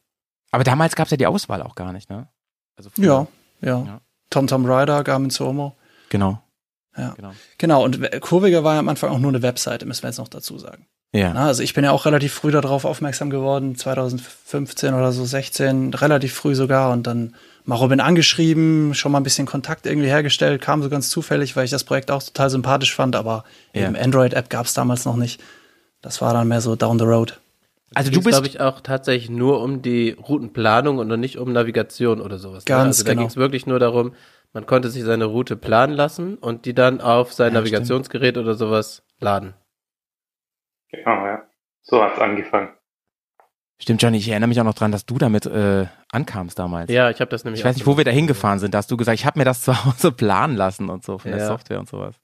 Aber 0.51 0.63
damals 0.63 0.95
gab 0.95 1.07
es 1.07 1.11
ja 1.11 1.17
die 1.17 1.27
Auswahl 1.27 1.63
auch 1.63 1.75
gar 1.75 1.93
nicht, 1.93 2.09
ne? 2.11 2.29
Also. 2.77 2.89
Ja, 2.97 3.27
ja. 3.61 3.83
Ja. 3.85 4.01
TomTom 4.31 4.65
Rider, 4.67 5.03
Garmin 5.03 5.31
Somo. 5.31 5.75
Genau. 6.11 6.41
Ja. 6.97 7.11
Genau. 7.15 7.33
Genau, 7.59 7.85
und 7.85 8.21
Kurviger 8.21 8.63
war 8.63 8.75
ja 8.75 8.79
am 8.79 8.89
Anfang 8.89 9.11
auch 9.11 9.19
nur 9.19 9.33
eine 9.33 9.43
Webseite, 9.43 9.85
müssen 9.85 10.05
wir 10.05 10.11
jetzt 10.11 10.19
noch 10.19 10.29
dazu 10.29 10.57
sagen. 10.61 10.87
Ja. 11.15 11.33
Na, 11.33 11.47
also 11.47 11.63
ich 11.63 11.75
bin 11.75 11.85
ja 11.85 11.93
auch 11.93 12.07
relativ 12.07 12.33
früh 12.33 12.51
darauf 12.51 12.85
aufmerksam 12.85 13.31
geworden, 13.31 13.77
2015 13.77 14.95
oder 14.95 15.13
so, 15.13 15.25
16, 15.25 15.95
relativ 15.95 16.35
früh 16.35 16.57
sogar. 16.57 16.91
Und 16.91 17.07
dann 17.07 17.35
mal 17.65 17.77
Robin 17.77 18.01
angeschrieben, 18.01 18.95
schon 18.95 19.13
mal 19.13 19.21
ein 19.21 19.23
bisschen 19.23 19.47
Kontakt 19.47 19.87
irgendwie 19.87 20.09
hergestellt, 20.09 20.61
kam 20.61 20.83
so 20.83 20.89
ganz 20.91 21.11
zufällig, 21.11 21.55
weil 21.55 21.67
ich 21.67 21.71
das 21.71 21.85
Projekt 21.85 22.11
auch 22.11 22.21
total 22.21 22.51
sympathisch 22.51 22.95
fand, 22.95 23.15
aber 23.15 23.45
Ja. 23.73 23.87
eben 23.87 23.95
Android-App 23.97 24.51
gab 24.51 24.67
es 24.67 24.75
damals 24.75 25.05
noch 25.05 25.15
nicht. 25.15 25.41
Das 26.03 26.21
war 26.21 26.35
dann 26.35 26.49
mehr 26.49 26.61
so 26.61 26.75
down 26.75 26.99
the 26.99 27.05
road. 27.05 27.39
Also 27.95 28.11
Ging's, 28.11 28.25
du 28.25 28.29
bist, 28.31 28.35
glaube 28.43 28.49
ich, 28.49 28.61
auch 28.61 28.81
tatsächlich 28.81 29.31
nur 29.31 29.63
um 29.63 29.83
die 29.83 30.17
Routenplanung 30.21 30.99
und 30.99 31.07
noch 31.07 31.17
nicht 31.17 31.39
um 31.39 31.53
Navigation 31.53 32.21
oder 32.21 32.39
sowas. 32.41 32.65
ne? 32.65 32.67
Ganz 32.67 32.99
also 32.99 33.05
da 33.05 33.11
genau. 33.11 33.21
ging 33.23 33.29
es 33.29 33.37
wirklich 33.37 33.67
nur 33.67 33.79
darum, 33.79 34.15
man 34.53 34.67
konnte 34.67 34.91
sich 34.91 35.05
seine 35.05 35.27
Route 35.27 35.55
planen 35.55 35.93
lassen 35.93 36.35
und 36.35 36.65
die 36.65 36.75
dann 36.75 37.01
auf 37.01 37.33
sein 37.33 37.55
Ja, 37.55 37.61
Navigationsgerät 37.61 38.37
oder 38.37 38.57
sowas 38.57 39.03
laden. 39.21 39.55
Genau, 40.97 41.27
ja. 41.27 41.43
So 41.83 42.03
hat's 42.03 42.19
angefangen. 42.19 42.71
stimmt 43.81 44.03
Johnny, 44.03 44.19
ich 44.19 44.29
erinnere 44.29 44.49
mich 44.49 44.61
auch 44.61 44.65
noch 44.65 44.75
dran, 44.75 44.93
dass 44.93 45.05
du 45.07 45.19
damit 45.19 45.47
äh, 45.47 45.87
ankamst 46.13 46.59
damals. 46.59 46.91
Ja, 46.91 47.11
ich 47.11 47.21
habe 47.21 47.31
das 47.31 47.45
nämlich. 47.45 47.61
Ich 47.61 47.65
weiß 47.65 47.77
nicht, 47.77 47.87
wo 47.87 47.97
wir 47.97 48.05
da 48.05 48.11
hingefahren 48.11 48.59
sind. 48.59 48.73
Da 48.75 48.79
hast 48.79 48.91
du 48.91 48.97
gesagt, 48.97 49.19
ich 49.19 49.27
habe 49.27 49.39
mir 49.39 49.45
das 49.45 49.63
zu 49.65 49.85
Hause 49.85 50.13
planen 50.13 50.57
lassen 50.57 50.89
und 50.89 51.05
so 51.05 51.19
von 51.19 51.31
der 51.31 51.41
Ja. 51.41 51.47
Software 51.49 51.79
und 51.81 51.89
sowas. 51.89 52.15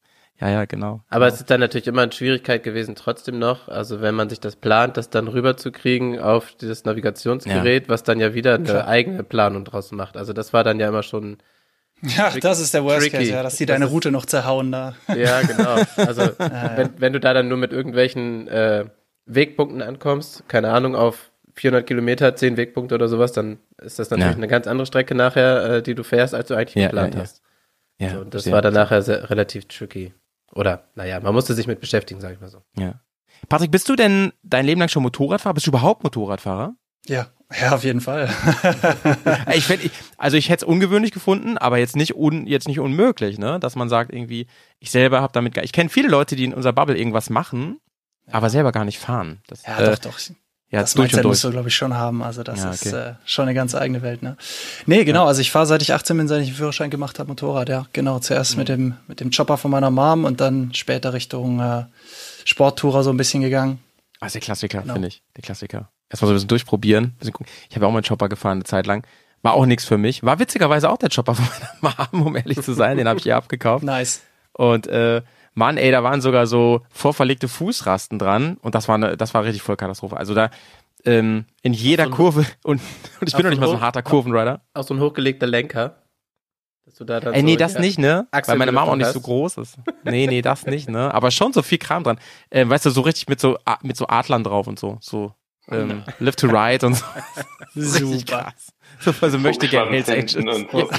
Ja, 0.40 0.48
ja, 0.48 0.64
genau. 0.64 1.02
Aber 1.10 1.26
es 1.26 1.34
ist 1.34 1.50
dann 1.50 1.60
natürlich 1.60 1.86
immer 1.86 2.00
eine 2.00 2.12
Schwierigkeit 2.12 2.62
gewesen, 2.62 2.94
trotzdem 2.94 3.38
noch, 3.38 3.68
also 3.68 4.00
wenn 4.00 4.14
man 4.14 4.30
sich 4.30 4.40
das 4.40 4.56
plant, 4.56 4.96
das 4.96 5.10
dann 5.10 5.28
rüberzukriegen 5.28 6.18
auf 6.18 6.52
dieses 6.54 6.86
Navigationsgerät, 6.86 7.90
was 7.90 8.04
dann 8.04 8.20
ja 8.20 8.32
wieder 8.32 8.54
eine 8.54 8.64
Klar. 8.64 8.88
eigene 8.88 9.22
Planung 9.22 9.66
draus 9.66 9.92
macht. 9.92 10.16
Also 10.16 10.32
das 10.32 10.54
war 10.54 10.64
dann 10.64 10.80
ja 10.80 10.88
immer 10.88 11.02
schon, 11.02 11.36
Ja, 12.02 12.30
das 12.40 12.60
ist 12.60 12.72
der 12.74 12.82
Worst 12.84 13.00
tricky. 13.02 13.16
Case, 13.18 13.30
ja, 13.32 13.42
dass 13.42 13.56
die 13.56 13.66
Das 13.66 13.74
deine 13.74 13.86
ist- 13.86 13.90
Route 13.92 14.10
noch 14.10 14.26
zerhauen 14.26 14.72
da. 14.72 14.94
ja 15.14 15.42
genau. 15.42 15.76
Also 15.96 16.22
wenn, 16.38 16.90
wenn 16.98 17.12
du 17.12 17.20
da 17.20 17.34
dann 17.34 17.48
nur 17.48 17.58
mit 17.58 17.72
irgendwelchen 17.72 18.48
äh, 18.48 18.86
Wegpunkten 19.26 19.82
ankommst, 19.82 20.48
keine 20.48 20.70
Ahnung, 20.72 20.94
auf 20.96 21.30
400 21.54 21.86
Kilometer, 21.86 22.34
10 22.34 22.56
Wegpunkte 22.56 22.94
oder 22.94 23.08
sowas, 23.08 23.32
dann 23.32 23.58
ist 23.82 23.98
das 23.98 24.08
natürlich 24.10 24.30
Ja. 24.32 24.36
eine 24.36 24.48
ganz 24.48 24.66
andere 24.66 24.86
Strecke 24.86 25.14
nachher, 25.14 25.64
äh, 25.76 25.82
die 25.82 25.94
du 25.94 26.02
fährst, 26.02 26.34
als 26.34 26.48
du 26.48 26.54
eigentlich 26.54 26.74
Ja, 26.76 26.86
geplant 26.86 27.14
ja, 27.14 27.18
ja. 27.20 27.24
hast. 27.24 27.42
Ja, 27.98 28.08
So, 28.10 28.16
und 28.20 28.26
das 28.34 28.44
verstehe. 28.44 28.52
war 28.54 28.62
dann 28.62 28.72
nachher 28.74 29.02
sehr, 29.02 29.28
relativ 29.28 29.66
tricky. 29.68 30.14
Oder, 30.54 30.84
naja, 30.94 31.20
man 31.20 31.34
musste 31.34 31.54
sich 31.54 31.66
mit 31.66 31.80
beschäftigen, 31.80 32.20
sag 32.20 32.32
ich 32.32 32.40
mal 32.40 32.48
so. 32.48 32.62
Ja. 32.78 32.94
Patrick, 33.48 33.70
bist 33.70 33.88
du 33.88 33.94
denn 33.96 34.32
dein 34.42 34.64
Leben 34.64 34.80
lang 34.80 34.88
schon 34.88 35.02
Motorradfahrer? 35.02 35.54
Bist 35.54 35.66
du 35.66 35.70
überhaupt 35.70 36.02
Motorradfahrer? 36.02 36.74
Ja, 37.06 37.26
ja, 37.60 37.72
auf 37.74 37.84
jeden 37.84 38.00
Fall. 38.00 38.28
Ich 39.54 39.68
ich, 39.70 39.90
also 40.16 40.36
ich 40.36 40.48
hätte 40.48 40.64
es 40.64 40.68
ungewöhnlich 40.68 41.10
gefunden, 41.12 41.58
aber 41.58 41.78
jetzt 41.78 41.96
nicht 41.96 42.14
un, 42.16 42.46
jetzt 42.46 42.68
nicht 42.68 42.78
unmöglich, 42.80 43.38
ne? 43.38 43.58
Dass 43.60 43.74
man 43.76 43.88
sagt 43.88 44.12
irgendwie, 44.12 44.46
ich 44.78 44.90
selber 44.90 45.20
habe 45.20 45.32
damit, 45.32 45.54
gar- 45.54 45.64
ich 45.64 45.72
kenne 45.72 45.88
viele 45.90 46.08
Leute, 46.08 46.36
die 46.36 46.44
in 46.44 46.54
unserer 46.54 46.72
Bubble 46.72 46.96
irgendwas 46.96 47.30
machen, 47.30 47.78
aber 48.30 48.50
selber 48.50 48.70
gar 48.72 48.84
nicht 48.84 48.98
fahren. 48.98 49.40
Das, 49.48 49.64
Ja, 49.66 49.78
äh, 49.80 49.90
doch, 49.90 49.98
doch. 49.98 50.18
Ja, 50.72 50.82
das 50.82 50.94
durch 50.94 51.06
Mindset 51.08 51.24
und 51.24 51.30
musst 51.30 51.42
durch. 51.42 51.50
du, 51.50 51.54
glaube 51.56 51.68
ich, 51.68 51.74
schon 51.74 51.94
haben. 51.94 52.22
Also 52.22 52.44
das 52.44 52.62
Ja, 52.62 52.70
ist 52.70 52.86
okay. 52.86 52.96
äh, 53.10 53.14
schon 53.24 53.42
eine 53.46 53.54
ganz 53.54 53.74
eigene 53.74 54.02
Welt, 54.02 54.22
ne? 54.22 54.36
Nee, 54.86 55.02
genau. 55.04 55.26
Also 55.26 55.40
ich 55.40 55.50
fahre 55.50 55.66
seit 55.66 55.82
ich 55.82 55.92
18 55.92 56.16
bin, 56.16 56.28
seit 56.28 56.42
ich 56.42 56.48
einen 56.48 56.56
Führerschein 56.56 56.90
gemacht 56.90 57.18
habe, 57.18 57.28
Motorrad, 57.28 57.68
ja. 57.68 57.86
Genau. 57.92 58.16
Mhm. 58.18 58.22
Zuerst 58.22 58.56
mit 58.56 58.68
dem 58.68 58.94
mit 59.08 59.18
dem 59.18 59.32
Chopper 59.32 59.56
von 59.56 59.72
meiner 59.72 59.90
Mom 59.90 60.24
und 60.24 60.40
dann 60.40 60.72
später 60.72 61.12
Richtung 61.12 61.58
äh, 61.58 61.86
Sporttourer 62.44 63.02
so 63.02 63.10
ein 63.10 63.16
bisschen 63.16 63.42
gegangen. 63.42 63.80
Ist 64.24 64.34
der 64.34 64.40
Klassiker, 64.40 64.82
Genau. 64.82 64.92
finde 64.92 65.08
ich. 65.08 65.22
Der 65.34 65.42
Klassiker. 65.42 65.90
Erstmal 66.10 66.28
so 66.28 66.32
ein 66.32 66.34
bisschen 66.34 66.48
durchprobieren. 66.48 67.14
Bisschen 67.18 67.32
gucken. 67.32 67.52
Ich 67.68 67.76
habe 67.76 67.86
auch 67.86 67.90
mal 67.90 67.98
einen 67.98 68.06
Chopper 68.06 68.28
gefahren 68.28 68.58
eine 68.58 68.64
Zeit 68.64 68.86
lang. 68.86 69.06
War 69.42 69.54
auch 69.54 69.64
nichts 69.64 69.84
für 69.84 69.96
mich. 69.96 70.22
War 70.22 70.38
witzigerweise 70.38 70.90
auch 70.90 70.98
der 70.98 71.08
Chopper 71.08 71.34
von 71.36 71.46
meiner 71.80 72.08
Mom, 72.12 72.26
um 72.26 72.36
ehrlich 72.36 72.60
zu 72.60 72.74
sein. 72.74 72.98
Den 72.98 73.08
habe 73.08 73.18
ich 73.18 73.26
ihr 73.26 73.36
abgekauft. 73.36 73.84
Nice. 73.84 74.22
Und 74.52 74.86
äh, 74.88 75.22
Mann, 75.54 75.76
ey, 75.76 75.90
da 75.90 76.02
waren 76.02 76.20
sogar 76.20 76.46
so 76.46 76.82
vorverlegte 76.90 77.48
Fußrasten 77.48 78.18
dran 78.18 78.56
und 78.62 78.74
das 78.74 78.88
war 78.88 78.96
eine, 78.96 79.16
das 79.16 79.34
war 79.34 79.44
richtig 79.44 79.62
voll 79.62 79.76
Katastrophe. 79.76 80.16
Also 80.16 80.34
da 80.34 80.50
ähm, 81.04 81.46
in 81.62 81.72
jeder 81.72 82.04
so 82.04 82.10
Kurve 82.10 82.46
und, 82.62 82.80
und 83.20 83.28
ich 83.28 83.34
bin 83.34 83.44
noch 83.44 83.50
nicht 83.50 83.60
mal 83.60 83.66
so 83.66 83.72
so 83.72 83.78
ein 83.78 83.82
harter 83.82 84.02
Kurvenrider. 84.02 84.62
Auch 84.74 84.84
so 84.84 84.94
ein 84.94 85.00
hochgelegter 85.00 85.46
Lenker. 85.46 85.96
Dass 86.84 86.94
du 86.96 87.04
da 87.04 87.20
dann 87.20 87.34
Ey, 87.34 87.42
nee, 87.42 87.52
so, 87.52 87.58
das 87.58 87.74
ja, 87.74 87.80
nicht, 87.80 87.98
ne? 87.98 88.26
Weil 88.32 88.58
meine 88.58 88.72
Mama 88.72 88.92
auch 88.92 88.96
nicht 88.96 89.06
so 89.08 89.20
hast. 89.20 89.24
groß 89.24 89.56
ist. 89.58 89.78
Nee, 90.04 90.26
nee, 90.26 90.42
das 90.42 90.66
nicht, 90.66 90.88
ne? 90.88 91.12
Aber 91.14 91.30
schon 91.30 91.52
so 91.52 91.62
viel 91.62 91.78
Kram 91.78 92.04
dran. 92.04 92.18
Ähm, 92.50 92.68
weißt 92.68 92.86
du, 92.86 92.90
so 92.90 93.02
richtig 93.02 93.28
mit 93.28 93.40
so 93.40 93.58
mit 93.82 93.96
so 93.96 94.08
Adlern 94.08 94.44
drauf 94.44 94.66
und 94.66 94.78
so, 94.78 94.98
so 95.00 95.32
ähm, 95.68 96.02
Live 96.18 96.36
to 96.36 96.46
Ride 96.48 96.86
und 96.86 96.94
so. 96.94 97.04
Super. 97.74 98.42
krass. 98.44 98.72
So, 99.00 99.14
also 99.20 99.38
möchte 99.38 99.68
gerne 99.68 99.90
Hells 99.90 100.08
Angels. 100.08 100.36
und 100.36 100.70
so. 100.70 100.78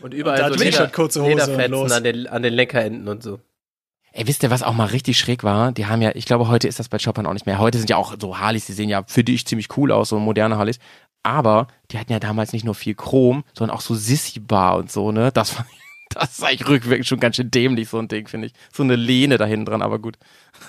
Und 0.00 0.14
überall 0.14 0.42
Und 0.42 0.50
da 0.50 0.58
so 0.58 0.64
Leder, 0.64 0.86
kurze 0.88 1.20
Hose 1.22 1.32
und 1.32 1.58
Lederfetzen 1.58 1.92
an 1.92 2.04
den, 2.04 2.26
an 2.26 2.42
den 2.42 2.52
Lenkerenden 2.54 3.08
und 3.08 3.22
so. 3.22 3.40
Ey, 4.12 4.26
wisst 4.26 4.42
ihr, 4.42 4.50
was 4.50 4.62
auch 4.62 4.74
mal 4.74 4.86
richtig 4.86 5.18
schräg 5.18 5.44
war? 5.44 5.72
Die 5.72 5.86
haben 5.86 6.02
ja, 6.02 6.10
ich 6.14 6.26
glaube, 6.26 6.48
heute 6.48 6.68
ist 6.68 6.78
das 6.78 6.88
bei 6.88 6.98
Choppern 6.98 7.26
auch 7.26 7.32
nicht 7.32 7.46
mehr. 7.46 7.58
Heute 7.58 7.78
sind 7.78 7.90
ja 7.90 7.96
auch 7.96 8.14
so 8.20 8.38
Harleys, 8.38 8.66
die 8.66 8.72
sehen 8.72 8.88
ja 8.88 9.04
für 9.06 9.22
dich 9.24 9.46
ziemlich 9.46 9.76
cool 9.76 9.92
aus, 9.92 10.08
so 10.08 10.18
moderne 10.18 10.56
Harleys. 10.58 10.78
Aber 11.22 11.68
die 11.90 11.98
hatten 11.98 12.12
ja 12.12 12.18
damals 12.18 12.52
nicht 12.52 12.64
nur 12.64 12.74
viel 12.74 12.94
Chrom, 12.94 13.44
sondern 13.52 13.76
auch 13.76 13.80
so 13.82 13.94
Sissy-Bar 13.94 14.76
und 14.76 14.90
so, 14.90 15.12
ne? 15.12 15.30
Das 15.32 15.56
war, 15.56 15.66
das 16.14 16.38
ist 16.38 16.44
eigentlich 16.44 16.68
rückwirkend 16.68 17.06
schon 17.06 17.20
ganz 17.20 17.36
schön 17.36 17.50
dämlich, 17.50 17.88
so 17.88 17.98
ein 17.98 18.08
Ding, 18.08 18.28
finde 18.28 18.48
ich. 18.48 18.52
So 18.72 18.82
eine 18.82 18.96
Lehne 18.96 19.38
da 19.38 19.46
hinten 19.46 19.66
dran, 19.66 19.82
aber 19.82 19.98
gut. 19.98 20.18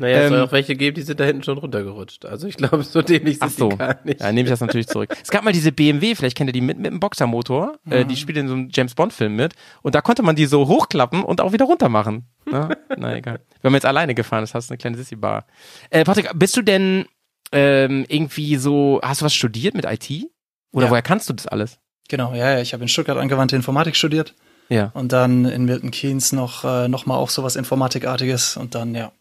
Naja, 0.00 0.18
es 0.22 0.28
soll 0.28 0.38
Ähm, 0.38 0.44
auch 0.44 0.52
welche 0.52 0.74
geben, 0.76 0.94
die 0.94 1.02
sind 1.02 1.20
da 1.20 1.24
hinten 1.24 1.42
schon 1.42 1.58
runtergerutscht. 1.58 2.24
Also 2.24 2.46
ich 2.46 2.56
glaube, 2.56 2.82
so 2.82 3.02
dämlich 3.02 3.34
sind 3.38 3.42
Ach 3.44 3.50
so. 3.50 3.68
die 3.68 3.76
gar 3.76 3.98
nicht. 4.04 4.20
Ja, 4.20 4.32
nehme 4.32 4.46
ich 4.46 4.50
das 4.50 4.60
natürlich 4.60 4.88
zurück. 4.88 5.14
Es 5.22 5.30
gab 5.30 5.44
mal 5.44 5.52
diese 5.52 5.72
BMW, 5.72 6.14
vielleicht 6.14 6.36
kennt 6.36 6.48
ihr 6.48 6.52
die 6.52 6.60
mit, 6.60 6.78
mit 6.78 6.86
dem 6.86 7.00
Boxermotor. 7.00 7.78
Äh, 7.88 8.04
die 8.04 8.16
spielt 8.16 8.38
in 8.38 8.48
so 8.48 8.54
einem 8.54 8.68
James 8.72 8.94
Bond-Film 8.94 9.36
mit. 9.36 9.54
Und 9.82 9.94
da 9.94 10.00
konnte 10.00 10.22
man 10.22 10.36
die 10.36 10.46
so 10.46 10.66
hochklappen 10.68 11.22
und 11.22 11.40
auch 11.40 11.52
wieder 11.52 11.66
runter 11.66 11.88
machen. 11.88 12.26
Na, 12.46 12.70
na 12.96 13.16
egal. 13.16 13.40
Wenn 13.62 13.72
man 13.72 13.76
jetzt 13.78 13.86
alleine 13.86 14.14
gefahren 14.14 14.42
ist, 14.44 14.54
hast 14.54 14.70
du 14.70 14.72
eine 14.72 14.78
kleine 14.78 14.96
Sissy-Bar. 14.96 15.46
Äh, 15.90 16.04
Patrick, 16.04 16.30
bist 16.34 16.56
du 16.56 16.62
denn 16.62 17.04
ähm, 17.52 18.04
irgendwie 18.08 18.56
so, 18.56 19.00
hast 19.02 19.20
du 19.20 19.26
was 19.26 19.34
studiert 19.34 19.74
mit 19.74 19.84
IT? 19.84 20.26
Oder 20.72 20.86
Ja. 20.86 20.90
woher 20.90 21.02
kannst 21.02 21.28
du 21.28 21.32
das 21.32 21.46
alles? 21.46 21.78
Genau, 22.10 22.34
ja, 22.34 22.50
ja. 22.56 22.60
Ich 22.60 22.72
habe 22.74 22.82
in 22.82 22.88
Stuttgart 22.88 23.16
angewandte 23.16 23.56
Informatik 23.56 23.96
studiert 23.96 24.34
Ja. 24.68 24.90
und 24.94 25.12
dann 25.12 25.44
in 25.46 25.64
Milton 25.64 25.90
Keynes 25.92 26.32
noch, 26.32 26.64
äh, 26.64 26.88
noch 26.88 27.06
mal 27.06 27.16
auch 27.16 27.30
sowas 27.30 27.56
Informatikartiges 27.56 28.56
und 28.58 28.74
dann, 28.74 28.94
ja. 28.94 29.12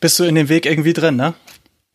Bist 0.00 0.18
du 0.18 0.24
in 0.24 0.34
dem 0.36 0.48
Weg 0.48 0.64
irgendwie 0.64 0.92
drin, 0.94 1.16
ne? 1.16 1.34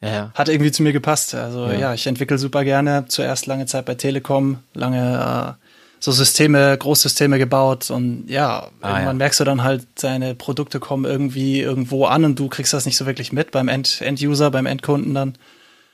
Ja, 0.01 0.09
ja. 0.09 0.31
Hat 0.35 0.47
irgendwie 0.49 0.71
zu 0.71 0.83
mir 0.83 0.93
gepasst. 0.93 1.33
Also 1.33 1.65
Ja. 1.67 1.73
ja, 1.79 1.93
ich 1.93 2.05
entwickle 2.05 2.37
super 2.37 2.63
gerne. 2.63 3.05
Zuerst 3.07 3.47
lange 3.47 3.65
Zeit 3.65 3.85
bei 3.85 3.95
Telekom, 3.95 4.59
lange 4.73 5.55
äh, 5.57 5.65
so 5.99 6.11
Systeme, 6.11 6.77
Großsysteme 6.77 7.39
gebaut 7.39 7.89
und 7.89 8.25
ja, 8.27 8.67
Ah, 8.81 8.89
irgendwann 8.89 9.05
ja. 9.05 9.13
merkst 9.13 9.39
du 9.39 9.43
dann 9.45 9.63
halt, 9.63 9.87
deine 10.03 10.35
Produkte 10.35 10.79
kommen 10.79 11.05
irgendwie 11.05 11.59
irgendwo 11.61 12.05
an 12.05 12.23
und 12.25 12.37
du 12.37 12.49
kriegst 12.49 12.73
das 12.73 12.85
nicht 12.85 12.97
so 12.97 13.05
wirklich 13.07 13.31
mit 13.31 13.49
beim 13.51 13.67
End 13.69 13.99
End-User, 14.01 14.51
beim 14.51 14.67
Endkunden 14.67 15.13
dann. 15.15 15.33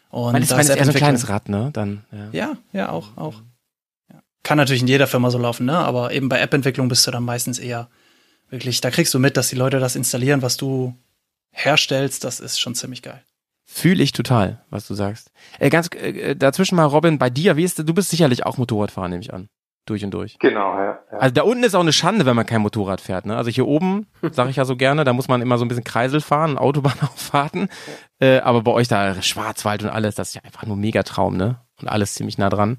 Und 0.09 0.33
Man 0.33 0.41
ist, 0.41 0.51
da 0.51 0.55
man 0.57 0.65
ist 0.65 0.69
eher 0.75 0.83
so 0.85 0.91
ein 0.91 0.97
kleines 0.97 1.29
Rad, 1.29 1.47
ne? 1.49 1.69
Dann, 1.71 2.03
ja. 2.11 2.27
Ja, 2.33 2.53
ja, 2.73 2.89
auch, 2.89 3.15
auch. 3.15 3.35
Kann 4.43 4.57
natürlich 4.57 4.81
in 4.81 4.87
jeder 4.87 5.07
Firma 5.07 5.29
so 5.29 5.37
laufen, 5.37 5.65
ne? 5.65 5.77
Aber 5.77 6.11
eben 6.11 6.29
bei 6.29 6.39
App-Entwicklung 6.39 6.89
bist 6.89 7.07
du 7.07 7.11
dann 7.11 7.23
meistens 7.23 7.59
eher 7.59 7.89
wirklich, 8.49 8.81
da 8.81 8.91
kriegst 8.91 9.13
du 9.13 9.19
mit, 9.19 9.37
dass 9.37 9.49
die 9.49 9.55
Leute 9.55 9.79
das 9.79 9.95
installieren, 9.95 10.41
was 10.41 10.57
du 10.57 10.95
herstellst, 11.51 12.23
das 12.23 12.39
ist 12.39 12.59
schon 12.59 12.75
ziemlich 12.75 13.01
geil. 13.01 13.23
Fühle 13.65 14.03
ich 14.03 14.11
total, 14.11 14.61
was 14.69 14.87
du 14.87 14.93
sagst. 14.93 15.31
Äh, 15.59 15.69
ganz 15.69 15.89
äh, 15.95 16.35
dazwischen 16.35 16.75
mal, 16.75 16.85
Robin, 16.85 17.17
bei 17.17 17.29
dir, 17.29 17.55
wie 17.55 17.63
ist 17.63 17.79
du 17.79 17.93
bist 17.93 18.09
sicherlich 18.09 18.45
auch 18.45 18.57
Motorradfahrer, 18.57 19.07
nehme 19.07 19.21
ich 19.21 19.33
an. 19.33 19.47
Durch 19.85 20.03
und 20.05 20.11
durch. 20.11 20.39
Genau, 20.39 20.77
ja. 20.77 20.99
ja. 21.11 21.17
Also 21.17 21.33
da 21.33 21.41
unten 21.41 21.63
ist 21.63 21.75
auch 21.75 21.81
eine 21.81 21.91
Schande, 21.91 22.25
wenn 22.25 22.37
man 22.37 22.45
kein 22.45 22.61
Motorrad 22.61 23.01
fährt. 23.01 23.25
Ne? 23.25 23.35
Also 23.35 23.49
hier 23.49 23.67
oben, 23.67 24.07
sage 24.31 24.49
ich 24.49 24.55
ja 24.55 24.65
so 24.65 24.75
gerne, 24.77 25.03
da 25.03 25.13
muss 25.13 25.27
man 25.27 25.41
immer 25.41 25.57
so 25.57 25.65
ein 25.65 25.67
bisschen 25.67 25.83
Kreisel 25.83 26.21
fahren, 26.21 26.57
Autobahnauffahrten. 26.57 27.69
Äh, 28.19 28.39
aber 28.39 28.61
bei 28.61 28.71
euch 28.71 28.87
da 28.87 29.21
Schwarzwald 29.21 29.83
und 29.83 29.89
alles, 29.89 30.15
das 30.15 30.29
ist 30.29 30.35
ja 30.35 30.41
einfach 30.43 30.65
nur 30.65 30.77
mega 30.77 31.03
Traum, 31.03 31.35
ne? 31.35 31.59
Und 31.81 31.87
alles 31.87 32.13
ziemlich 32.13 32.37
nah 32.37 32.49
dran. 32.49 32.77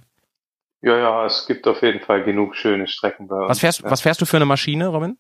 Ja, 0.85 0.99
ja, 0.99 1.27
es 1.27 1.47
gibt 1.47 1.67
auf 1.67 1.83
jeden 1.83 2.01
Fall 2.01 2.25
genug 2.25 2.57
schöne 2.57 2.87
Strecken 2.87 3.27
bei 3.29 3.37
uns. 3.37 3.49
Was 3.51 3.61
fährst, 3.61 3.81
ja. 3.83 3.91
was 3.91 4.01
fährst 4.03 4.21
du 4.21 4.27
für 4.27 4.37
eine 4.37 4.47
Maschine, 4.47 4.89
Robin? 4.89 5.19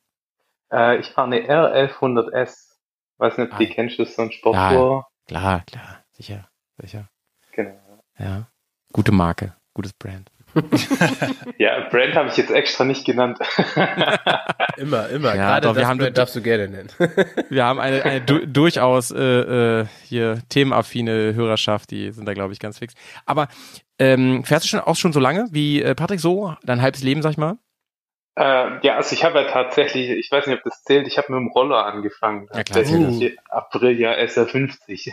Äh, 0.72 0.98
ich 0.98 1.08
fahre 1.10 1.26
eine 1.26 1.40
R1100S. 1.48 2.74
Weiß 3.18 3.38
nicht, 3.38 3.52
ob 3.52 3.58
du 3.58 3.64
die 3.64 3.70
Ah. 3.70 3.74
kennst, 3.74 3.98
das 3.98 4.08
ist 4.10 4.16
so 4.16 4.22
ein 4.22 4.32
Sporttour. 4.32 5.06
Klar, 5.26 5.62
klar, 5.66 6.04
sicher, 6.12 6.48
sicher. 6.78 7.08
Genau. 7.52 8.02
Ja. 8.18 8.48
Gute 8.92 9.12
Marke, 9.12 9.54
gutes 9.72 9.92
Brand. 9.92 10.30
Ja, 11.58 11.88
Brand 11.90 12.14
habe 12.14 12.28
ich 12.28 12.36
jetzt 12.36 12.50
extra 12.50 12.84
nicht 12.84 13.04
genannt. 13.04 13.38
Immer, 14.76 15.08
immer. 15.10 15.28
Ja, 15.28 15.34
Gerade 15.60 15.68
doch, 15.68 15.76
wir 15.76 15.86
haben- 15.86 15.98
Brand 15.98 16.18
darfst 16.18 16.34
du 16.34 16.42
gerne 16.42 16.68
nennen. 16.68 16.88
Wir 17.48 17.64
haben 17.64 17.78
eine, 17.78 18.02
eine 18.04 18.20
du 18.20 18.44
durchaus 18.46 19.12
äh, 19.12 19.80
äh, 19.80 19.86
hier 20.04 20.40
themenaffine 20.48 21.34
Hörerschaft, 21.34 21.92
die 21.92 22.10
sind 22.10 22.26
da, 22.26 22.34
glaube 22.34 22.52
ich, 22.52 22.58
ganz 22.58 22.78
fix. 22.80 22.94
Aber 23.24 23.46
ähm, 24.00 24.42
fährst 24.44 24.64
du 24.64 24.68
schon 24.68 24.80
auch 24.80 24.96
schon 24.96 25.12
so 25.12 25.20
lange 25.20 25.46
wie 25.52 25.80
äh, 25.80 25.94
Patrick 25.94 26.18
so? 26.18 26.54
Dein 26.64 26.82
halbes 26.82 27.02
Leben, 27.04 27.22
sag 27.22 27.30
ich 27.32 27.38
mal? 27.38 27.56
äh, 28.36 28.84
ja, 28.84 28.96
also 28.96 29.14
ich 29.14 29.24
habe 29.24 29.38
ja 29.40 29.44
tatsächlich, 29.48 30.10
ich 30.10 30.28
weiß 30.32 30.48
nicht, 30.48 30.58
ob 30.58 30.64
das 30.64 30.82
zählt, 30.82 31.06
ich 31.06 31.18
habe 31.18 31.32
mit 31.32 31.38
dem 31.40 31.48
Roller 31.52 31.86
angefangen. 31.86 32.48
Ja, 32.52 32.64
klar, 32.64 32.82
Tatsächlich 32.82 33.18
zählt 33.18 33.38
April 33.48 34.00
ja 34.00 34.12
SR50. 34.12 35.12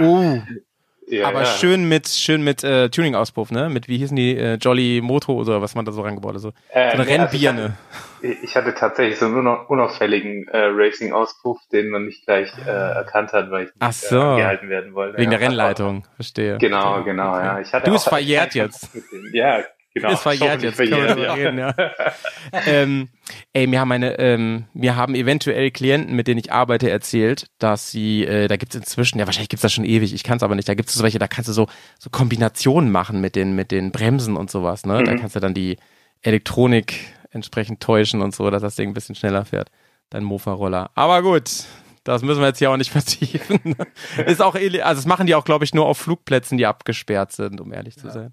Oh. 0.00 0.38
Ja, 1.10 1.26
Aber 1.28 1.40
ja. 1.40 1.44
schön 1.46 1.88
mit, 1.88 2.06
schön 2.08 2.42
mit 2.44 2.62
äh, 2.64 2.88
Tuning-Auspuff, 2.90 3.50
ne? 3.50 3.68
Mit, 3.70 3.88
wie 3.88 3.96
hießen 3.98 4.14
die, 4.16 4.36
äh, 4.36 4.54
Jolly 4.56 5.00
Moto 5.02 5.32
oder 5.34 5.62
was 5.62 5.74
man 5.74 5.84
da 5.84 5.92
so 5.92 6.02
reingebaut 6.02 6.34
hat. 6.34 6.40
So, 6.40 6.48
Äh, 6.70 6.90
so 6.90 7.02
eine 7.02 7.04
nee, 7.06 7.18
also 7.18 7.36
Rennbirne. 7.38 7.76
Ich 8.20 8.28
hatte, 8.28 8.38
ich 8.44 8.56
hatte 8.56 8.74
tatsächlich 8.74 9.18
so 9.18 9.26
einen 9.26 9.36
unau- 9.36 9.64
unauffälligen 9.68 10.46
äh, 10.48 10.58
Racing-Auspuff, 10.70 11.58
den 11.72 11.88
man 11.88 12.04
nicht 12.04 12.26
gleich 12.26 12.50
äh, 12.66 12.70
erkannt 12.70 13.32
hat, 13.32 13.50
weil 13.50 13.64
ich 13.64 13.68
nicht 13.70 13.76
Ach 13.80 13.92
so. 13.92 14.16
äh, 14.16 14.20
angehalten 14.22 14.68
werden 14.68 14.94
wollte. 14.94 15.18
Wegen 15.18 15.32
ja. 15.32 15.38
der 15.38 15.48
Rennleitung, 15.48 16.04
verstehe. 16.16 16.58
Genau, 16.58 17.02
genau, 17.04 17.34
Okay. 17.36 17.44
ja. 17.46 17.60
Ich 17.60 17.72
hatte 17.72 17.86
Du 17.86 17.92
bist 17.92 18.08
verjährt 18.08 18.54
jetzt. 18.54 18.88
Ja, 19.32 19.60
genau. 19.94 20.12
Ist 20.12 20.20
verjährt 20.20 20.62
jetzt, 20.62 20.76
verjährt, 20.76 21.16
drüber 21.16 21.36
reden, 21.36 21.58
ja. 21.58 21.74
ähm, 22.66 23.08
ey, 23.52 23.66
mir 23.66 23.80
haben 23.80 23.88
meine, 23.88 24.18
ähm, 24.18 24.64
mir 24.74 24.96
haben 24.96 25.14
eventuell 25.14 25.70
Klienten, 25.70 26.14
mit 26.14 26.26
denen 26.28 26.38
ich 26.38 26.52
arbeite, 26.52 26.90
erzählt, 26.90 27.48
dass 27.58 27.90
sie, 27.90 28.24
äh, 28.24 28.48
da 28.48 28.56
gibt's 28.56 28.74
inzwischen, 28.76 29.18
ja 29.18 29.26
wahrscheinlich 29.26 29.48
gibt's 29.48 29.62
das 29.62 29.72
schon 29.72 29.84
ewig, 29.84 30.14
ich 30.14 30.22
kann's 30.24 30.42
aber 30.42 30.54
nicht, 30.54 30.68
da 30.68 30.74
gibt's 30.74 30.94
so 30.94 31.02
welche, 31.02 31.18
da 31.18 31.28
kannst 31.28 31.48
du 31.48 31.52
so, 31.52 31.66
so 31.98 32.10
Kombinationen 32.10 32.90
machen 32.90 33.20
mit 33.20 33.36
den, 33.36 33.54
mit 33.54 33.70
den 33.70 33.92
Bremsen 33.92 34.36
und 34.36 34.50
sowas, 34.50 34.86
ne? 34.86 35.02
Da 35.04 35.12
Mhm. 35.12 35.20
kannst 35.20 35.36
du 35.36 35.40
dann 35.40 35.54
die 35.54 35.76
Elektronik 36.22 36.94
entsprechend 37.30 37.80
täuschen 37.80 38.22
und 38.22 38.34
so, 38.34 38.50
dass 38.50 38.62
das 38.62 38.74
Ding 38.76 38.90
ein 38.90 38.94
bisschen 38.94 39.14
schneller 39.14 39.44
fährt. 39.44 39.70
Dein 40.10 40.24
Mofa-Roller. 40.24 40.90
Aber 40.94 41.22
gut. 41.22 41.50
Das 42.04 42.22
müssen 42.22 42.40
wir 42.40 42.46
jetzt 42.48 42.58
hier 42.58 42.70
auch 42.70 42.76
nicht 42.78 42.90
vertiefen. 42.92 43.76
Ist 44.26 44.40
auch, 44.40 44.54
also 44.54 44.78
das 44.80 45.04
machen 45.06 45.26
die 45.26 45.34
auch, 45.34 45.44
glaube 45.44 45.64
ich, 45.66 45.74
nur 45.74 45.84
auf 45.86 45.98
Flugplätzen, 45.98 46.56
die 46.56 46.64
abgesperrt 46.64 47.32
sind, 47.32 47.60
um 47.60 47.70
ehrlich 47.72 47.98
zu 47.98 48.08
sein. 48.10 48.32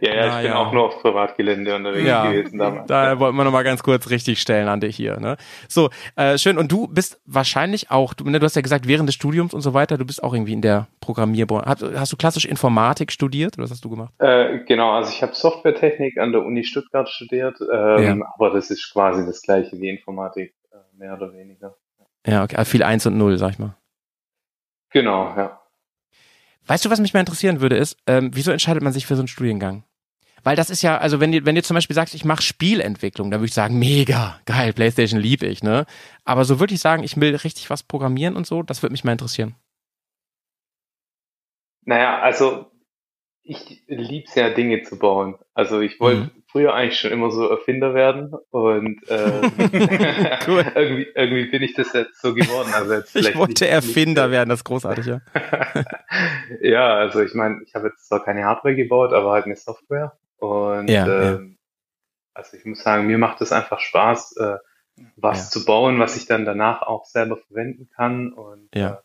Ja, 0.00 0.14
ja, 0.14 0.26
ich 0.26 0.32
Na 0.32 0.36
bin 0.42 0.50
ja. 0.50 0.56
auch 0.56 0.72
nur 0.72 0.84
auf 0.84 1.00
Privatgelände 1.00 1.74
unterwegs 1.74 2.06
Ja, 2.06 2.30
gewesen 2.30 2.58
damals. 2.58 2.86
da 2.88 3.18
wollten 3.18 3.36
wir 3.36 3.44
nochmal 3.44 3.64
ganz 3.64 3.82
kurz 3.82 4.10
richtig 4.10 4.38
stellen 4.40 4.68
an 4.68 4.80
dich 4.80 4.94
hier. 4.94 5.18
Ne? 5.18 5.36
So, 5.66 5.88
äh, 6.14 6.36
schön. 6.36 6.58
Und 6.58 6.70
du 6.70 6.88
bist 6.88 7.20
wahrscheinlich 7.24 7.90
auch, 7.90 8.12
du, 8.12 8.24
ne, 8.24 8.38
du 8.38 8.44
hast 8.44 8.54
ja 8.54 8.60
gesagt, 8.62 8.86
während 8.86 9.08
des 9.08 9.14
Studiums 9.14 9.54
und 9.54 9.62
so 9.62 9.72
weiter, 9.72 9.96
du 9.96 10.04
bist 10.04 10.22
auch 10.22 10.34
irgendwie 10.34 10.52
in 10.52 10.60
der 10.60 10.88
Programmierbranche. 11.00 11.66
Hast, 11.66 11.82
hast 11.96 12.12
du 12.12 12.16
klassisch 12.16 12.44
Informatik 12.44 13.10
studiert 13.10 13.56
oder 13.56 13.64
was 13.64 13.70
hast 13.70 13.84
du 13.84 13.88
gemacht? 13.90 14.12
Äh, 14.18 14.58
genau, 14.66 14.92
also 14.92 15.10
ich 15.10 15.22
habe 15.22 15.34
Softwaretechnik 15.34 16.18
an 16.18 16.32
der 16.32 16.42
Uni 16.42 16.64
Stuttgart 16.64 17.08
studiert, 17.08 17.56
ähm, 17.72 18.22
aber 18.34 18.50
das 18.50 18.70
ist 18.70 18.92
quasi 18.92 19.24
das 19.24 19.40
gleiche 19.42 19.80
wie 19.80 19.88
Informatik, 19.88 20.54
äh, 20.70 20.76
mehr 20.98 21.14
oder 21.14 21.32
weniger. 21.32 21.74
Ja, 22.26 22.44
okay, 22.44 22.56
also 22.56 22.70
viel 22.70 22.82
Eins 22.82 23.06
und 23.06 23.16
Null, 23.16 23.38
sag 23.38 23.52
ich 23.52 23.58
mal. 23.58 23.74
Genau, 24.90 25.34
ja. 25.36 25.57
Weißt 26.68 26.84
du, 26.84 26.90
was 26.90 27.00
mich 27.00 27.14
mal 27.14 27.20
interessieren 27.20 27.60
würde, 27.60 27.76
ist, 27.76 27.96
ähm, 28.06 28.30
wieso 28.34 28.52
entscheidet 28.52 28.82
man 28.82 28.92
sich 28.92 29.06
für 29.06 29.16
so 29.16 29.22
einen 29.22 29.28
Studiengang? 29.28 29.84
Weil 30.44 30.54
das 30.54 30.70
ist 30.70 30.82
ja, 30.82 30.98
also 30.98 31.18
wenn 31.18 31.32
ihr, 31.32 31.44
wenn 31.46 31.56
ihr 31.56 31.62
zum 31.62 31.74
Beispiel 31.74 31.94
sagst, 31.94 32.14
ich 32.14 32.24
mache 32.24 32.42
Spielentwicklung, 32.42 33.30
dann 33.30 33.40
würde 33.40 33.48
ich 33.48 33.54
sagen, 33.54 33.78
mega, 33.78 34.38
geil, 34.44 34.72
Playstation 34.72 35.18
lieb 35.18 35.42
ich, 35.42 35.62
ne? 35.62 35.86
Aber 36.24 36.44
so 36.44 36.60
würde 36.60 36.74
ich 36.74 36.80
sagen, 36.80 37.02
ich 37.02 37.18
will 37.18 37.34
richtig 37.34 37.70
was 37.70 37.82
programmieren 37.82 38.36
und 38.36 38.46
so, 38.46 38.62
das 38.62 38.82
würde 38.82 38.92
mich 38.92 39.02
mal 39.02 39.12
interessieren. 39.12 39.56
Naja, 41.86 42.20
also 42.20 42.67
ich 43.50 43.82
lieb's 43.86 44.34
ja, 44.34 44.50
Dinge 44.50 44.82
zu 44.82 44.98
bauen. 44.98 45.36
Also 45.54 45.80
ich 45.80 45.98
wollte 46.00 46.20
Mhm. 46.24 46.30
früher 46.52 46.74
eigentlich 46.74 47.00
schon 47.00 47.10
immer 47.12 47.30
so 47.30 47.48
Erfinder 47.48 47.94
werden 47.94 48.34
und 48.50 49.00
Cool. 49.08 50.64
irgendwie, 50.74 51.06
irgendwie 51.14 51.44
bin 51.50 51.62
ich 51.62 51.74
das 51.74 51.92
jetzt 51.94 52.20
so 52.20 52.34
geworden. 52.34 52.70
Also 52.74 52.92
jetzt 52.94 53.16
Ich 53.16 53.34
wollte 53.36 53.64
nicht- 53.64 53.72
Erfinder 53.72 54.24
nicht, 54.26 54.32
werden, 54.32 54.50
das 54.50 54.60
ist 54.60 54.64
großartig, 54.64 55.06
ja. 55.06 55.20
ja, 56.60 56.94
also 56.96 57.20
ich 57.22 57.34
meine, 57.34 57.60
ich 57.64 57.74
habe 57.74 57.88
jetzt 57.88 58.06
zwar 58.08 58.22
keine 58.22 58.44
Hardware 58.44 58.74
gebaut, 58.74 59.12
aber 59.12 59.32
halt 59.32 59.46
eine 59.46 59.56
Software. 59.56 60.12
Und 60.38 60.88
Ja, 60.88 61.06
ja. 61.06 61.32
ähm, 61.36 61.58
also 62.34 62.56
ich 62.56 62.64
muss 62.64 62.82
sagen, 62.82 63.06
mir 63.06 63.18
macht 63.18 63.40
es 63.40 63.50
einfach 63.52 63.80
Spaß, 63.80 64.36
äh, 64.36 64.56
was 65.16 65.46
Ja. 65.46 65.50
zu 65.60 65.64
bauen, 65.64 65.98
was 65.98 66.16
ich 66.16 66.26
dann 66.26 66.44
danach 66.44 66.82
auch 66.82 67.04
selber 67.06 67.36
verwenden 67.36 67.88
kann. 67.96 68.32
Und 68.32 68.68
Ja. 68.74 68.90
äh, 68.90 68.96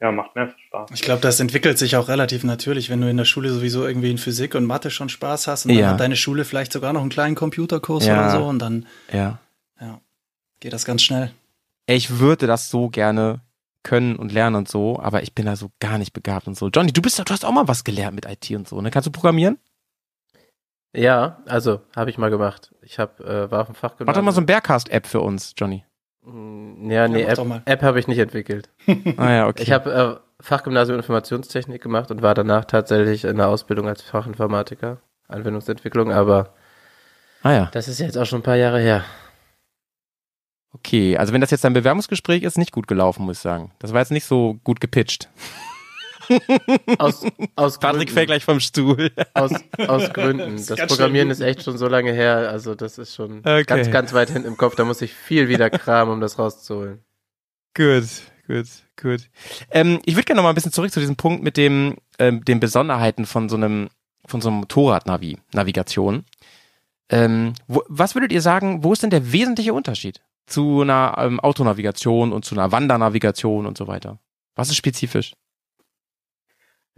ja, 0.00 0.10
macht 0.12 0.36
einfach 0.36 0.58
Spaß. 0.58 0.90
Ich 0.94 1.02
glaube, 1.02 1.20
das 1.20 1.40
entwickelt 1.40 1.78
sich 1.78 1.96
auch 1.96 2.08
relativ 2.08 2.42
natürlich, 2.44 2.88
wenn 2.90 3.00
du 3.00 3.10
in 3.10 3.16
der 3.16 3.24
Schule 3.26 3.50
sowieso 3.50 3.86
irgendwie 3.86 4.10
in 4.10 4.18
Physik 4.18 4.54
und 4.54 4.64
Mathe 4.64 4.90
schon 4.90 5.08
Spaß 5.08 5.46
hast 5.46 5.66
und 5.66 5.72
dann 5.74 5.78
Ja. 5.78 5.90
hat 5.90 6.00
deine 6.00 6.16
Schule 6.16 6.44
vielleicht 6.44 6.72
sogar 6.72 6.92
noch 6.92 7.00
einen 7.02 7.10
kleinen 7.10 7.34
Computerkurs 7.34 8.06
Ja. 8.06 8.14
oder 8.14 8.30
so 8.30 8.44
und 8.46 8.58
dann 8.60 8.86
Ja. 9.12 9.38
geht 10.60 10.72
das 10.72 10.84
ganz 10.84 11.02
schnell. 11.02 11.32
Ich 11.86 12.18
würde 12.18 12.46
das 12.46 12.68
so 12.70 12.88
gerne 12.88 13.40
können 13.82 14.16
und 14.16 14.30
lernen 14.30 14.56
und 14.56 14.68
so, 14.68 15.00
aber 15.00 15.22
ich 15.22 15.34
bin 15.34 15.46
da 15.46 15.56
so 15.56 15.70
gar 15.80 15.96
nicht 15.96 16.12
begabt 16.12 16.46
und 16.46 16.54
so. 16.56 16.68
Johnny, 16.68 16.92
du 16.92 17.00
bist 17.00 17.18
du 17.18 17.24
hast 17.30 17.44
auch 17.46 17.52
mal 17.52 17.66
was 17.66 17.82
gelernt 17.84 18.14
mit 18.14 18.26
IT 18.26 18.50
und 18.54 18.68
so, 18.68 18.80
ne? 18.80 18.90
Kannst 18.90 19.06
du 19.06 19.10
programmieren? 19.10 19.58
Ja, 20.92 21.38
also 21.46 21.80
habe 21.96 22.10
ich 22.10 22.18
mal 22.18 22.30
gemacht. 22.30 22.74
Ich 22.82 22.98
habe 22.98 23.24
äh, 23.24 23.50
war 23.50 23.60
auf 23.62 23.66
dem 23.68 23.74
Fachgymnasium. 23.74 24.06
Mach 24.06 24.14
doch 24.14 24.22
mal 24.22 24.32
so 24.32 24.40
ein 24.40 24.46
Bearcast-App 24.46 25.06
für 25.06 25.20
uns, 25.20 25.54
Johnny. 25.56 25.84
Ja, 26.26 27.08
nee, 27.08 27.22
Ja, 27.22 27.28
App. 27.28 27.62
App 27.64 27.82
habe 27.82 27.98
ich 27.98 28.06
nicht 28.06 28.18
entwickelt. 28.18 28.68
Ah 29.16 29.30
ja, 29.30 29.46
okay. 29.48 29.62
Ich 29.62 29.72
habe 29.72 29.92
äh, 29.92 30.42
Fachgymnasium 30.42 30.98
Informationstechnik 30.98 31.82
gemacht 31.82 32.10
und 32.10 32.22
war 32.22 32.34
danach 32.34 32.64
tatsächlich 32.66 33.24
in 33.24 33.36
der 33.36 33.48
Ausbildung 33.48 33.88
als 33.88 34.02
Fachinformatiker, 34.02 34.98
Anwendungsentwicklung, 35.28 36.12
aber 36.12 36.54
ah 37.42 37.52
ja, 37.52 37.70
das 37.72 37.88
ist 37.88 38.00
jetzt 38.00 38.18
auch 38.18 38.26
schon 38.26 38.40
ein 38.40 38.44
paar 38.44 38.56
Jahre 38.56 38.80
her. 38.80 39.04
okay. 40.72 41.16
Also 41.16 41.32
wenn 41.32 41.40
das 41.40 41.50
jetzt 41.50 41.64
ein 41.64 41.72
Bewerbungsgespräch 41.72 42.42
ist, 42.42 42.58
nicht 42.58 42.72
gut 42.72 42.86
gelaufen, 42.86 43.24
muss 43.24 43.38
ich 43.38 43.42
sagen. 43.42 43.72
Das 43.78 43.92
war 43.92 44.00
jetzt 44.00 44.12
nicht 44.12 44.26
so 44.26 44.58
gut 44.64 44.80
gepitcht. 44.80 45.28
Aus, 46.98 47.24
aus 47.56 47.78
Patrick 47.78 47.98
Gründen. 48.08 48.14
fällt 48.14 48.26
gleich 48.28 48.44
vom 48.44 48.60
Stuhl. 48.60 49.10
Aus, 49.34 49.52
aus 49.86 50.10
Gründen. 50.12 50.56
Das 50.56 50.66
Das 50.66 50.86
Programmieren 50.86 51.30
ist 51.30 51.40
echt 51.40 51.62
schon 51.62 51.78
so 51.78 51.86
lange 51.88 52.12
her, 52.12 52.48
also 52.50 52.74
das 52.74 52.98
ist 52.98 53.14
schon 53.14 53.38
Okay. 53.40 53.64
ganz, 53.64 53.90
ganz 53.90 54.12
weit 54.12 54.30
hinten 54.30 54.48
im 54.48 54.56
Kopf. 54.56 54.76
Da 54.76 54.84
muss 54.84 55.02
ich 55.02 55.12
viel 55.14 55.48
wieder 55.48 55.70
kramen, 55.70 56.12
um 56.14 56.20
das 56.20 56.38
rauszuholen. 56.38 57.00
Gut, 57.76 58.04
gut, 58.46 58.66
gut. 59.00 59.30
Ähm, 59.70 60.00
ich 60.04 60.14
würde 60.14 60.24
gerne 60.24 60.38
noch 60.38 60.42
mal 60.44 60.48
ein 60.50 60.54
bisschen 60.54 60.72
zurück 60.72 60.92
zu 60.92 61.00
diesem 61.00 61.16
Punkt 61.16 61.42
mit 61.42 61.56
dem, 61.56 61.96
ähm, 62.18 62.44
den 62.44 62.60
Besonderheiten 62.60 63.26
von 63.26 63.48
so 63.48 63.56
einem, 63.56 63.88
von 64.26 64.40
so 64.40 64.48
einem 64.48 64.58
Motorradnavi, 64.58 65.38
Navigation. 65.52 66.24
Ähm, 67.08 67.54
wo, 67.66 67.82
was 67.88 68.14
würdet 68.14 68.32
ihr 68.32 68.42
sagen, 68.42 68.84
wo 68.84 68.92
ist 68.92 69.02
denn 69.02 69.10
der 69.10 69.32
wesentliche 69.32 69.72
Unterschied 69.74 70.20
zu 70.46 70.82
einer 70.82 71.14
ähm, 71.18 71.40
Autonavigation 71.40 72.32
und 72.32 72.44
zu 72.44 72.54
einer 72.54 72.70
Wandernavigation 72.72 73.66
und 73.66 73.76
so 73.78 73.86
weiter? 73.88 74.18
Was 74.56 74.68
ist 74.68 74.76
spezifisch? 74.76 75.32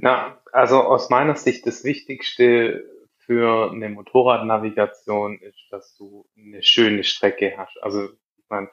Na, 0.03 0.37
also 0.53 0.83
aus 0.83 1.11
meiner 1.11 1.37
Sicht 1.37 1.65
das 1.65 1.85
Wichtigste 1.85 2.85
für 3.19 3.71
eine 3.71 3.89
Motorradnavigation 3.89 5.39
ist, 5.39 5.65
dass 5.71 5.95
du 5.97 6.27
eine 6.37 6.61
schöne 6.65 7.05
Strecke 7.05 7.55
hast. 7.57 7.81
Also 7.81 8.07
ich 8.07 8.45
meine, 8.49 8.69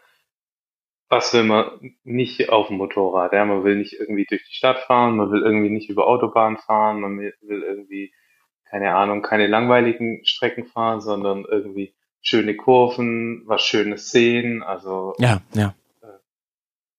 was 1.07 1.31
will 1.35 1.43
man 1.43 1.95
nicht 2.03 2.49
auf 2.49 2.69
dem 2.69 2.77
Motorrad? 2.77 3.31
Ja, 3.33 3.45
man 3.45 3.63
will 3.63 3.75
nicht 3.75 3.93
irgendwie 3.93 4.25
durch 4.25 4.43
die 4.43 4.55
Stadt 4.55 4.79
fahren, 4.79 5.17
man 5.17 5.31
will 5.31 5.43
irgendwie 5.43 5.69
nicht 5.69 5.91
über 5.91 6.07
Autobahn 6.07 6.57
fahren, 6.57 6.99
man 6.99 7.19
will 7.19 7.61
irgendwie, 7.61 8.11
keine 8.67 8.95
Ahnung, 8.95 9.21
keine 9.21 9.45
langweiligen 9.45 10.25
Strecken 10.25 10.65
fahren, 10.65 10.99
sondern 10.99 11.45
irgendwie 11.45 11.93
schöne 12.21 12.55
Kurven, 12.55 13.43
was 13.45 13.61
Schönes 13.61 14.09
sehen, 14.09 14.63
also 14.63 15.13
Ja, 15.19 15.41
ja. 15.53 15.75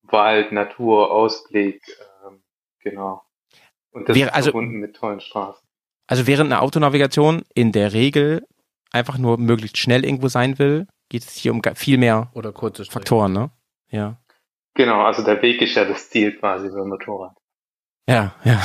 Wald, 0.03 0.53
Natur, 0.53 1.11
Ausblick, 1.11 1.83
ähm, 2.25 2.45
genau. 2.79 3.25
Und 3.93 4.09
das 4.09 4.17
Wäre 4.17 4.29
ist 4.31 4.35
also- 4.35 4.51
verbunden 4.53 4.79
mit 4.79 4.97
tollen 4.97 5.21
Straßen. 5.21 5.67
Also 6.07 6.27
während 6.27 6.53
eine 6.53 6.61
Autonavigation 6.61 7.43
in 7.55 7.71
der 7.73 7.93
Regel 7.93 8.45
einfach 8.91 9.17
nur 9.19 9.39
möglichst 9.39 9.79
schnell 9.79 10.05
irgendwo 10.05 10.27
sein 10.29 10.59
will, 10.59 10.89
geht 11.09 11.23
es 11.23 11.35
hier 11.35 11.53
um 11.53 11.63
viel 11.75 11.99
mehr 11.99 12.31
Oder 12.35 12.53
kurze 12.53 12.85
Strecke. 12.85 12.99
Faktoren, 13.01 13.33
ne? 13.33 13.51
Ja. 13.91 14.21
Genau, 14.75 15.03
also 15.03 15.25
der 15.25 15.41
Weg 15.43 15.61
ist 15.63 15.75
ja 15.77 15.85
das 15.85 16.11
Ziel 16.11 16.37
quasi 16.37 16.69
beim 16.69 16.89
Motorrad. 16.89 17.37
Ja, 18.09 18.35
ja. 18.45 18.61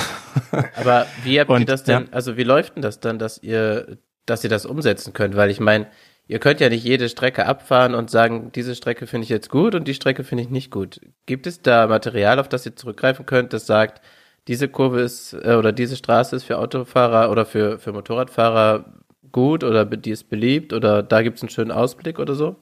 Aber 0.76 1.06
wie 1.24 1.40
habt 1.40 1.50
ihr 1.52 1.56
Und, 1.56 1.70
das 1.70 1.84
denn, 1.84 2.12
also 2.12 2.38
wie 2.38 2.44
läuft 2.44 2.76
denn 2.76 2.82
das 2.82 3.00
dann, 3.00 3.20
dass 3.20 3.38
ihr, 3.42 4.00
dass 4.26 4.44
ihr 4.44 4.50
das 4.50 4.66
umsetzen 4.66 5.14
könnt? 5.14 5.36
Weil 5.36 5.52
ich 5.52 5.60
meine, 5.60 5.88
ihr 6.28 6.40
könnt 6.40 6.60
ja 6.60 6.70
nicht 6.70 6.84
jede 6.84 7.10
Strecke 7.10 7.46
abfahren 7.46 7.94
und 7.94 8.10
sagen, 8.10 8.52
diese 8.54 8.74
Strecke 8.76 9.06
finde 9.06 9.26
ich 9.26 9.30
jetzt 9.30 9.50
gut 9.50 9.76
und 9.76 9.88
die 9.88 9.94
Strecke 9.94 10.24
finde 10.24 10.44
ich 10.44 10.50
nicht 10.50 10.72
gut. 10.72 11.00
Gibt 11.28 11.46
es 11.46 11.62
da 11.62 11.86
Material, 11.88 12.40
auf 12.40 12.50
das 12.50 12.66
ihr 12.66 12.76
zurückgreifen 12.76 13.26
könnt, 13.28 13.54
das 13.54 13.68
sagt, 13.68 14.02
diese 14.48 14.70
Kurve 14.70 15.02
ist 15.02 15.34
äh, 15.34 15.56
oder 15.56 15.72
diese 15.72 15.96
Straße 15.96 16.36
ist 16.36 16.44
für 16.44 16.58
Autofahrer 16.60 17.32
oder 17.32 17.46
für, 17.46 17.80
für 17.80 17.92
Motorradfahrer 17.92 19.04
gut 19.32 19.64
oder 19.64 19.86
die 19.86 20.12
ist 20.12 20.30
beliebt 20.30 20.74
oder 20.74 21.04
da 21.04 21.22
gibt 21.22 21.38
es 21.38 21.44
einen 21.44 21.50
schönen 21.50 21.72
Ausblick 21.72 22.20
oder 22.20 22.36
so? 22.36 22.56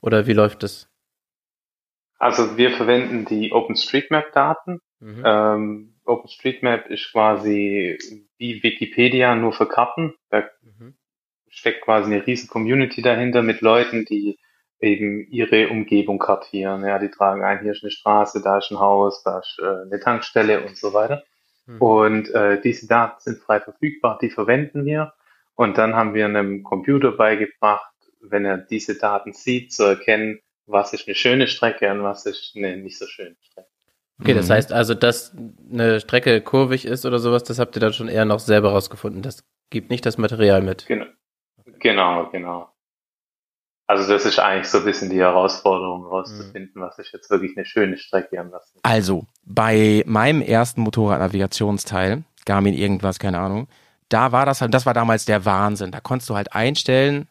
Oder 0.00 0.26
wie 0.26 0.32
läuft 0.32 0.62
das? 0.62 0.88
Also 2.18 2.56
wir 2.56 2.70
verwenden 2.70 3.24
die 3.24 3.52
OpenStreetMap-Daten. 3.52 4.80
Mhm. 5.00 5.22
Ähm, 5.24 5.94
OpenStreetMap 6.04 6.86
ist 6.90 7.10
quasi 7.10 7.98
wie 8.38 8.62
Wikipedia 8.62 9.34
nur 9.34 9.52
für 9.52 9.66
Karten. 9.66 10.14
Da 10.30 10.44
Mhm. 10.62 10.94
steckt 11.48 11.82
quasi 11.82 12.12
eine 12.12 12.26
riesen 12.26 12.48
Community 12.48 13.02
dahinter 13.02 13.42
mit 13.42 13.60
Leuten, 13.60 14.04
die 14.04 14.38
eben 14.82 15.26
ihre 15.30 15.68
Umgebung 15.68 16.18
kartieren. 16.18 16.84
Ja, 16.84 16.98
die 16.98 17.10
tragen 17.10 17.42
ein, 17.42 17.60
hier 17.60 17.72
ist 17.72 17.82
eine 17.82 17.90
Straße, 17.90 18.42
da 18.42 18.58
ist 18.58 18.70
ein 18.70 18.80
Haus, 18.80 19.22
da 19.22 19.38
ist 19.38 19.58
äh, 19.62 19.86
eine 19.86 20.00
Tankstelle 20.00 20.62
und 20.66 20.76
so 20.76 20.92
weiter. 20.92 21.22
Mhm. 21.66 21.80
Und 21.80 22.34
äh, 22.34 22.60
diese 22.60 22.86
Daten 22.88 23.20
sind 23.20 23.38
frei 23.42 23.60
verfügbar, 23.60 24.18
die 24.20 24.30
verwenden 24.30 24.84
wir. 24.84 25.12
Und 25.54 25.78
dann 25.78 25.94
haben 25.94 26.14
wir 26.14 26.24
einem 26.24 26.62
Computer 26.62 27.12
beigebracht, 27.12 27.92
wenn 28.20 28.44
er 28.44 28.58
diese 28.58 28.98
Daten 28.98 29.32
sieht, 29.32 29.72
zu 29.72 29.84
erkennen, 29.84 30.40
was 30.66 30.92
ist 30.92 31.06
eine 31.06 31.14
schöne 31.14 31.46
Strecke 31.46 31.90
und 31.90 32.02
was 32.02 32.26
ist 32.26 32.54
eine 32.56 32.76
nicht 32.76 32.98
so 32.98 33.06
schöne 33.06 33.36
Strecke. 33.40 33.68
Okay, 34.20 34.34
das 34.34 34.48
Mhm. 34.48 34.52
heißt 34.52 34.72
also, 34.72 34.94
dass 34.94 35.34
eine 35.72 36.00
Strecke 36.00 36.40
kurvig 36.40 36.84
ist 36.84 37.04
oder 37.06 37.18
sowas, 37.18 37.44
das 37.44 37.58
habt 37.58 37.76
ihr 37.76 37.80
dann 37.80 37.92
schon 37.92 38.08
eher 38.08 38.24
noch 38.24 38.38
selber 38.38 38.70
rausgefunden. 38.70 39.22
Das 39.22 39.44
gibt 39.70 39.90
nicht 39.90 40.06
das 40.06 40.18
Material 40.18 40.62
mit. 40.62 40.86
Genau, 40.86 41.06
genau. 41.78 42.30
genau. 42.30 42.71
Also 43.92 44.10
das 44.10 44.24
ist 44.24 44.38
eigentlich 44.38 44.68
so 44.68 44.78
ein 44.78 44.86
bisschen 44.86 45.10
die 45.10 45.20
Herausforderung, 45.20 46.06
rauszufinden, 46.06 46.80
was 46.80 46.98
ist 46.98 47.12
jetzt 47.12 47.28
wirklich 47.28 47.54
eine 47.58 47.66
schöne 47.66 47.98
Strecke 47.98 48.40
am 48.40 48.50
lassen. 48.50 48.78
Also, 48.82 49.26
bei 49.44 50.02
meinem 50.06 50.40
ersten 50.40 50.80
Motorradnavigationsteil, 50.80 52.22
Garmin 52.46 52.72
irgendwas, 52.72 53.18
keine 53.18 53.38
Ahnung, 53.38 53.68
da 54.08 54.32
war 54.32 54.46
das 54.46 54.62
halt, 54.62 54.72
das 54.72 54.86
war 54.86 54.94
damals 54.94 55.26
der 55.26 55.44
Wahnsinn. 55.44 55.92
Da 55.92 56.00
konntest 56.00 56.30
du 56.30 56.36
halt 56.36 56.54
einstellen, 56.54 57.28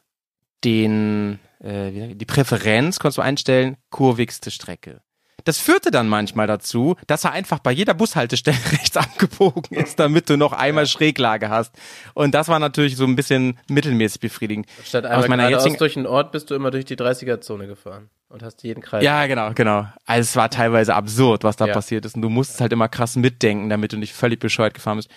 den, 0.63 1.39
äh, 1.63 2.13
die 2.13 2.25
Präferenz 2.27 2.99
konntest 2.99 3.17
du 3.17 3.23
einstellen, 3.23 3.77
kurvigste 3.89 4.51
Strecke. 4.51 5.01
Das 5.45 5.57
führte 5.57 5.91
dann 5.91 6.07
manchmal 6.07 6.47
dazu, 6.47 6.95
dass 7.07 7.23
er 7.23 7.31
einfach 7.31 7.59
bei 7.59 7.71
jeder 7.71 7.93
Bushaltestelle 7.93 8.57
rechts 8.71 8.95
abgebogen 8.97 9.77
ist, 9.77 9.99
damit 9.99 10.29
du 10.29 10.37
noch 10.37 10.53
einmal 10.53 10.85
Schräglage 10.87 11.49
hast. 11.49 11.73
Und 12.13 12.33
das 12.35 12.47
war 12.47 12.59
natürlich 12.59 12.95
so 12.97 13.05
ein 13.05 13.15
bisschen 13.15 13.57
mittelmäßig 13.69 14.19
befriedigend. 14.21 14.67
Statt 14.85 15.05
Aus 15.05 15.23
einmal 15.23 15.37
meiner 15.37 15.49
jetzigen- 15.49 15.77
durch 15.77 15.93
den 15.95 16.07
Ort 16.07 16.31
bist 16.31 16.49
du 16.49 16.55
immer 16.55 16.71
durch 16.71 16.85
die 16.85 16.95
30er-Zone 16.95 17.67
gefahren 17.67 18.09
und 18.29 18.43
hast 18.43 18.63
jeden 18.63 18.81
Kreis. 18.81 19.03
Ja, 19.03 19.25
genau, 19.27 19.51
genau. 19.53 19.87
Also 20.05 20.21
es 20.21 20.35
war 20.35 20.49
teilweise 20.49 20.95
absurd, 20.95 21.43
was 21.43 21.55
da 21.55 21.67
Ja. 21.67 21.73
passiert 21.73 22.05
ist. 22.05 22.15
Und 22.15 22.21
du 22.21 22.29
musstest 22.29 22.61
halt 22.61 22.71
immer 22.73 22.87
krass 22.89 23.15
mitdenken, 23.15 23.69
damit 23.69 23.93
du 23.93 23.97
nicht 23.97 24.13
völlig 24.13 24.39
bescheuert 24.39 24.73
gefahren 24.73 24.97
bist. 24.97 25.09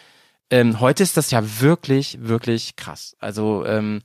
Ähm, 0.50 0.80
heute 0.80 1.02
ist 1.02 1.16
das 1.16 1.30
ja 1.30 1.42
wirklich, 1.60 2.18
wirklich 2.20 2.76
krass. 2.76 3.16
Also 3.18 3.64
ähm, 3.66 4.02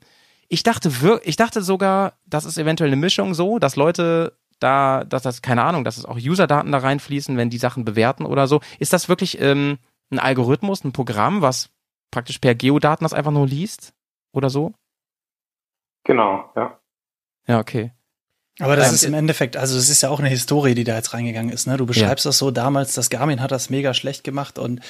ich 0.47 0.63
dachte 0.63 1.01
wir 1.01 1.19
ich 1.23 1.35
dachte 1.35 1.61
sogar, 1.61 2.13
das 2.25 2.45
ist 2.45 2.57
eventuell 2.57 2.89
eine 2.89 2.95
Mischung 2.95 3.33
so, 3.33 3.59
dass 3.59 3.75
Leute 3.75 4.33
da, 4.59 5.03
dass 5.03 5.23
das, 5.23 5.41
keine 5.41 5.63
Ahnung, 5.63 5.83
dass 5.83 5.97
es 5.97 6.05
auch 6.05 6.17
User-Daten 6.17 6.71
da 6.71 6.79
reinfließen, 6.79 7.37
wenn 7.37 7.49
die 7.49 7.57
Sachen 7.57 7.85
bewerten 7.85 8.25
oder 8.25 8.47
so. 8.47 8.61
Ist 8.79 8.93
das 8.93 9.09
wirklich 9.09 9.39
ähm, 9.41 9.77
ein 10.11 10.19
Algorithmus, 10.19 10.83
ein 10.83 10.91
Programm, 10.91 11.41
was 11.41 11.69
praktisch 12.11 12.39
per 12.39 12.55
Geodaten 12.55 13.03
das 13.05 13.13
einfach 13.13 13.31
nur 13.31 13.47
liest? 13.47 13.93
Oder 14.31 14.49
so? 14.49 14.73
Genau, 16.03 16.51
ja. 16.55 16.79
Ja, 17.47 17.59
okay. 17.59 17.91
Aber 18.59 18.75
das 18.75 18.89
Ähm, 18.89 18.95
ist 18.95 19.03
im 19.03 19.13
Endeffekt, 19.13 19.57
also 19.57 19.77
es 19.77 19.89
ist 19.89 20.01
ja 20.01 20.09
auch 20.09 20.19
eine 20.19 20.29
Historie, 20.29 20.75
die 20.75 20.83
da 20.83 20.95
jetzt 20.95 21.13
reingegangen 21.13 21.51
ist. 21.51 21.65
Ne? 21.65 21.77
Du 21.77 21.85
beschreibst 21.85 22.25
das 22.25 22.37
so 22.37 22.51
damals, 22.51 22.93
das 22.93 23.09
Garmin 23.09 23.41
hat 23.41 23.51
das 23.51 23.69
mega 23.69 23.93
schlecht 23.93 24.23
gemacht 24.23 24.59
und 24.59 24.81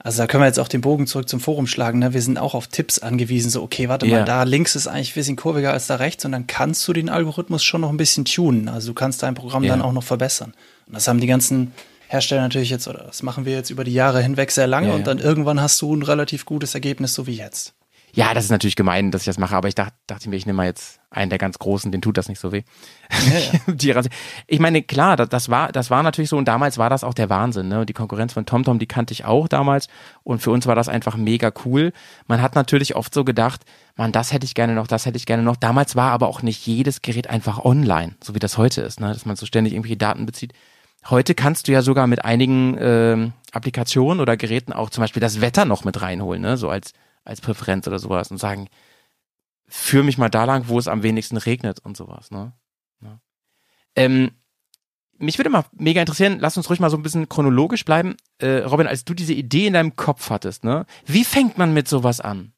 also 0.00 0.18
da 0.22 0.26
können 0.26 0.42
wir 0.42 0.46
jetzt 0.46 0.60
auch 0.60 0.68
den 0.68 0.80
Bogen 0.80 1.06
zurück 1.06 1.28
zum 1.28 1.40
Forum 1.40 1.66
schlagen. 1.66 1.98
Ne? 1.98 2.14
Wir 2.14 2.22
sind 2.22 2.38
auch 2.38 2.54
auf 2.54 2.68
Tipps 2.68 2.98
angewiesen. 3.00 3.50
So, 3.50 3.62
okay, 3.62 3.88
warte 3.88 4.06
Ja. 4.06 4.18
mal, 4.20 4.24
da 4.24 4.42
links 4.44 4.76
ist 4.76 4.86
eigentlich 4.86 5.10
ein 5.12 5.14
bisschen 5.14 5.36
kurviger 5.36 5.72
als 5.72 5.86
da 5.88 5.96
rechts 5.96 6.24
und 6.24 6.32
dann 6.32 6.46
kannst 6.46 6.86
du 6.86 6.92
den 6.92 7.08
Algorithmus 7.08 7.64
schon 7.64 7.80
noch 7.80 7.90
ein 7.90 7.96
bisschen 7.96 8.24
tunen. 8.24 8.68
Also 8.68 8.88
du 8.88 8.94
kannst 8.94 9.22
dein 9.22 9.34
Programm 9.34 9.64
Ja. 9.64 9.70
dann 9.70 9.82
auch 9.82 9.92
noch 9.92 10.04
verbessern. 10.04 10.54
Und 10.86 10.94
das 10.94 11.08
haben 11.08 11.20
die 11.20 11.26
ganzen 11.26 11.72
Hersteller 12.06 12.40
natürlich 12.42 12.70
jetzt, 12.70 12.88
oder 12.88 13.04
das 13.04 13.22
machen 13.22 13.44
wir 13.44 13.52
jetzt 13.52 13.70
über 13.70 13.84
die 13.84 13.92
Jahre 13.92 14.22
hinweg 14.22 14.50
sehr 14.50 14.66
lange 14.66 14.88
Ja, 14.88 14.94
und 14.94 15.06
dann 15.06 15.18
irgendwann 15.18 15.60
hast 15.60 15.80
du 15.82 15.94
ein 15.94 16.02
relativ 16.02 16.46
gutes 16.46 16.74
Ergebnis, 16.74 17.12
so 17.14 17.26
wie 17.26 17.36
jetzt. 17.36 17.74
Ja, 18.14 18.32
das 18.32 18.44
ist 18.44 18.50
natürlich 18.50 18.76
gemein, 18.76 19.10
dass 19.10 19.22
ich 19.22 19.26
das 19.26 19.36
mache, 19.38 19.54
aber 19.54 19.68
ich 19.68 19.74
dachte, 19.74 19.92
dachte 20.06 20.30
mir, 20.30 20.36
ich 20.36 20.46
nehme 20.46 20.56
mal 20.56 20.66
jetzt 20.66 20.97
einen 21.10 21.30
der 21.30 21.38
ganz 21.38 21.58
Großen, 21.58 21.90
den 21.90 22.02
tut 22.02 22.18
das 22.18 22.28
nicht 22.28 22.38
so 22.38 22.52
weh. 22.52 22.62
die 23.66 23.90
Rasse- 23.92 24.10
ich 24.46 24.60
meine, 24.60 24.82
klar, 24.82 25.16
das, 25.16 25.28
das 25.30 25.48
war, 25.48 25.72
das 25.72 25.90
war 25.90 26.02
natürlich 26.02 26.28
so 26.28 26.36
und 26.36 26.46
damals 26.46 26.76
war 26.76 26.90
das 26.90 27.02
auch 27.02 27.14
der 27.14 27.30
Wahnsinn, 27.30 27.68
ne? 27.68 27.86
Die 27.86 27.94
Konkurrenz 27.94 28.34
von 28.34 28.44
TomTom, 28.44 28.78
die 28.78 28.86
kannte 28.86 29.12
ich 29.12 29.24
auch 29.24 29.48
damals 29.48 29.88
und 30.22 30.42
für 30.42 30.50
uns 30.50 30.66
war 30.66 30.74
das 30.74 30.88
einfach 30.88 31.16
mega 31.16 31.50
cool. 31.64 31.92
Man 32.26 32.42
hat 32.42 32.54
natürlich 32.54 32.94
oft 32.94 33.14
so 33.14 33.24
gedacht, 33.24 33.62
man, 33.96 34.12
das 34.12 34.32
hätte 34.32 34.44
ich 34.44 34.54
gerne 34.54 34.74
noch, 34.74 34.86
das 34.86 35.06
hätte 35.06 35.16
ich 35.16 35.24
gerne 35.24 35.42
noch. 35.42 35.56
Damals 35.56 35.96
war 35.96 36.12
aber 36.12 36.28
auch 36.28 36.42
nicht 36.42 36.66
jedes 36.66 37.00
Gerät 37.00 37.30
einfach 37.30 37.64
online, 37.64 38.14
so 38.22 38.34
wie 38.34 38.38
das 38.38 38.58
heute 38.58 38.82
ist, 38.82 39.00
ne? 39.00 39.08
Dass 39.12 39.24
man 39.24 39.36
so 39.36 39.46
ständig 39.46 39.72
irgendwelche 39.72 39.96
Daten 39.96 40.26
bezieht. 40.26 40.52
Heute 41.08 41.34
kannst 41.34 41.68
du 41.68 41.72
ja 41.72 41.80
sogar 41.80 42.06
mit 42.06 42.24
einigen 42.24 42.76
ähm, 42.78 43.32
Applikationen 43.52 44.20
oder 44.20 44.36
Geräten 44.36 44.74
auch 44.74 44.90
zum 44.90 45.02
Beispiel 45.02 45.20
das 45.20 45.40
Wetter 45.40 45.64
noch 45.64 45.84
mit 45.84 46.02
reinholen, 46.02 46.42
ne? 46.42 46.58
So 46.58 46.68
als, 46.68 46.92
als 47.24 47.40
Präferenz 47.40 47.86
oder 47.86 47.98
sowas 47.98 48.30
und 48.30 48.36
sagen, 48.36 48.68
führ 49.68 50.02
mich 50.02 50.18
mal 50.18 50.30
da 50.30 50.44
lang, 50.44 50.68
wo 50.68 50.78
es 50.78 50.88
am 50.88 51.02
wenigsten 51.02 51.36
regnet 51.36 51.80
und 51.80 51.96
sowas, 51.96 52.30
ne? 52.30 52.52
Ja. 53.00 53.20
Ähm, 53.94 54.32
mich 55.18 55.38
würde 55.38 55.50
mal 55.50 55.64
mega 55.72 56.00
interessieren, 56.00 56.38
lass 56.40 56.56
uns 56.56 56.70
ruhig 56.70 56.80
mal 56.80 56.90
so 56.90 56.96
ein 56.96 57.02
bisschen 57.02 57.28
chronologisch 57.28 57.84
bleiben. 57.84 58.16
Äh, 58.38 58.58
Robin, 58.58 58.86
als 58.86 59.04
du 59.04 59.14
diese 59.14 59.34
Idee 59.34 59.66
in 59.66 59.74
deinem 59.74 59.96
Kopf 59.96 60.30
hattest, 60.30 60.64
ne? 60.64 60.86
Wie 61.06 61.24
fängt 61.24 61.58
man 61.58 61.74
mit 61.74 61.88
sowas 61.88 62.20
an? 62.20 62.52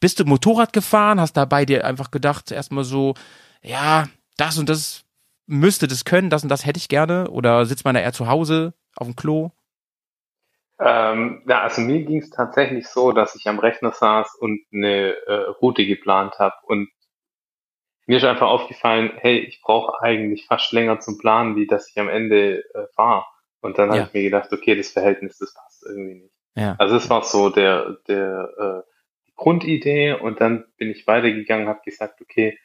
Bist 0.00 0.20
du 0.20 0.24
Motorrad 0.24 0.72
gefahren, 0.72 1.20
hast 1.20 1.34
dabei 1.36 1.64
dir 1.64 1.86
einfach 1.86 2.10
gedacht, 2.10 2.50
erstmal 2.50 2.84
so, 2.84 3.14
ja, 3.62 4.08
das 4.36 4.58
und 4.58 4.68
das 4.68 5.04
müsste 5.46 5.86
das 5.86 6.04
können, 6.04 6.30
das 6.30 6.42
und 6.42 6.48
das 6.48 6.66
hätte 6.66 6.78
ich 6.78 6.88
gerne? 6.88 7.30
Oder 7.30 7.66
sitzt 7.66 7.84
man 7.84 7.94
da 7.94 8.00
eher 8.00 8.12
zu 8.12 8.26
Hause 8.26 8.74
auf 8.96 9.06
dem 9.06 9.16
Klo? 9.16 9.50
Ähm, 10.84 11.42
ja, 11.46 11.62
also 11.62 11.80
mir 11.80 12.02
ging 12.04 12.18
es 12.18 12.30
tatsächlich 12.30 12.88
so, 12.88 13.12
dass 13.12 13.36
ich 13.36 13.48
am 13.48 13.58
Rechner 13.58 13.92
saß 13.92 14.34
und 14.36 14.60
eine 14.72 15.14
äh, 15.26 15.34
Route 15.60 15.86
geplant 15.86 16.38
habe 16.38 16.56
und 16.64 16.88
mir 18.06 18.16
ist 18.16 18.24
einfach 18.24 18.48
aufgefallen, 18.48 19.12
hey, 19.16 19.38
ich 19.38 19.60
brauche 19.62 20.02
eigentlich 20.02 20.46
fast 20.46 20.72
länger 20.72 20.98
zum 21.00 21.18
Planen, 21.18 21.56
wie 21.56 21.66
dass 21.66 21.88
ich 21.88 21.98
am 22.00 22.08
Ende 22.08 22.64
äh, 22.74 22.86
fahre. 22.94 23.24
Und 23.60 23.78
dann 23.78 23.90
Ja. 23.90 23.96
habe 23.96 24.08
ich 24.08 24.12
mir 24.12 24.22
gedacht, 24.24 24.52
okay, 24.52 24.74
das 24.74 24.90
Verhältnis, 24.90 25.38
das 25.38 25.54
passt 25.54 25.84
irgendwie 25.86 26.14
nicht. 26.14 26.34
Ja. 26.56 26.74
Also 26.78 26.96
es 26.96 27.08
war 27.08 27.22
so 27.22 27.48
der, 27.48 27.98
der 28.08 28.84
äh, 28.84 28.90
Grundidee 29.36 30.14
und 30.14 30.40
dann 30.40 30.64
bin 30.76 30.90
ich 30.90 31.06
weitergegangen, 31.06 31.68
habe 31.68 31.80
gesagt, 31.84 32.20
okay, 32.20 32.58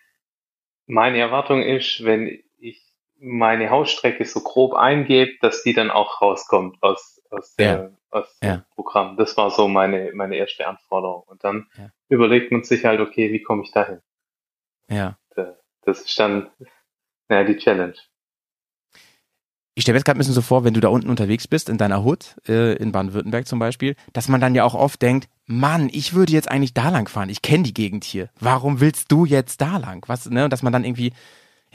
meine 0.88 1.20
Erwartung 1.20 1.62
ist, 1.62 2.04
wenn 2.04 2.44
ich 2.60 2.84
meine 3.20 3.70
Hausstrecke 3.70 4.26
so 4.26 4.42
grob 4.42 4.74
eingebe, 4.74 5.34
dass 5.42 5.64
die 5.64 5.74
dann 5.74 5.92
auch 5.92 6.22
rauskommt 6.22 6.82
aus, 6.82 7.22
aus, 7.30 7.56
der, 7.56 7.97
aus 8.12 8.38
Ja. 8.44 8.58
dem 8.58 8.64
Programm. 8.76 9.18
Das 9.18 9.36
war 9.38 9.52
so 9.52 9.68
meine, 9.68 10.12
meine 10.14 10.36
erste 10.38 10.68
Anforderung. 10.68 11.24
Und 11.28 11.44
dann 11.44 11.68
Ja. 11.78 11.90
überlegt 12.10 12.52
man 12.52 12.64
sich 12.64 12.86
halt, 12.86 13.00
okay, 13.00 13.32
wie 13.32 13.42
komme 13.42 13.64
ich 13.64 13.72
dahin? 13.72 14.00
Ja. 14.90 15.18
Das 15.84 16.02
ist 16.02 16.20
dann 16.20 16.50
naja, 17.30 17.44
die 17.46 17.58
Challenge. 17.58 17.96
ich 19.76 19.84
stelle 19.84 19.94
mir 19.94 20.00
jetzt 20.00 20.06
gerade 20.06 20.18
ein 20.18 20.20
bisschen 20.20 20.34
so 20.34 20.42
vor, 20.42 20.64
wenn 20.64 20.74
du 20.74 20.80
da 20.80 20.88
unten 20.88 21.10
unterwegs 21.10 21.48
bist, 21.48 21.70
in 21.70 21.78
deiner 21.78 22.04
Hut, 22.04 22.36
äh, 22.48 22.74
in 22.78 22.92
Baden-Württemberg 22.92 23.48
zum 23.48 23.60
Beispiel, 23.60 23.96
dass 24.12 24.28
man 24.28 24.42
dann 24.42 24.56
ja 24.56 24.64
auch 24.64 24.74
oft 24.74 25.02
denkt, 25.02 25.30
Mann, 25.46 25.90
ich 25.92 26.14
würde 26.14 26.34
jetzt 26.34 26.50
eigentlich 26.50 26.74
da 26.74 26.90
lang 26.90 27.08
fahren. 27.08 27.30
Ich 27.30 27.42
kenne 27.42 27.64
die 27.64 27.74
Gegend 27.74 28.04
hier. 28.04 28.30
Warum 28.40 28.80
willst 28.80 29.12
du 29.12 29.26
jetzt 29.26 29.62
da 29.62 29.78
lang? 29.78 30.04
Was, 30.08 30.30
ne? 30.30 30.46
Und 30.46 30.52
dass 30.52 30.64
man 30.64 30.74
dann 30.74 30.84
irgendwie, 30.84 31.14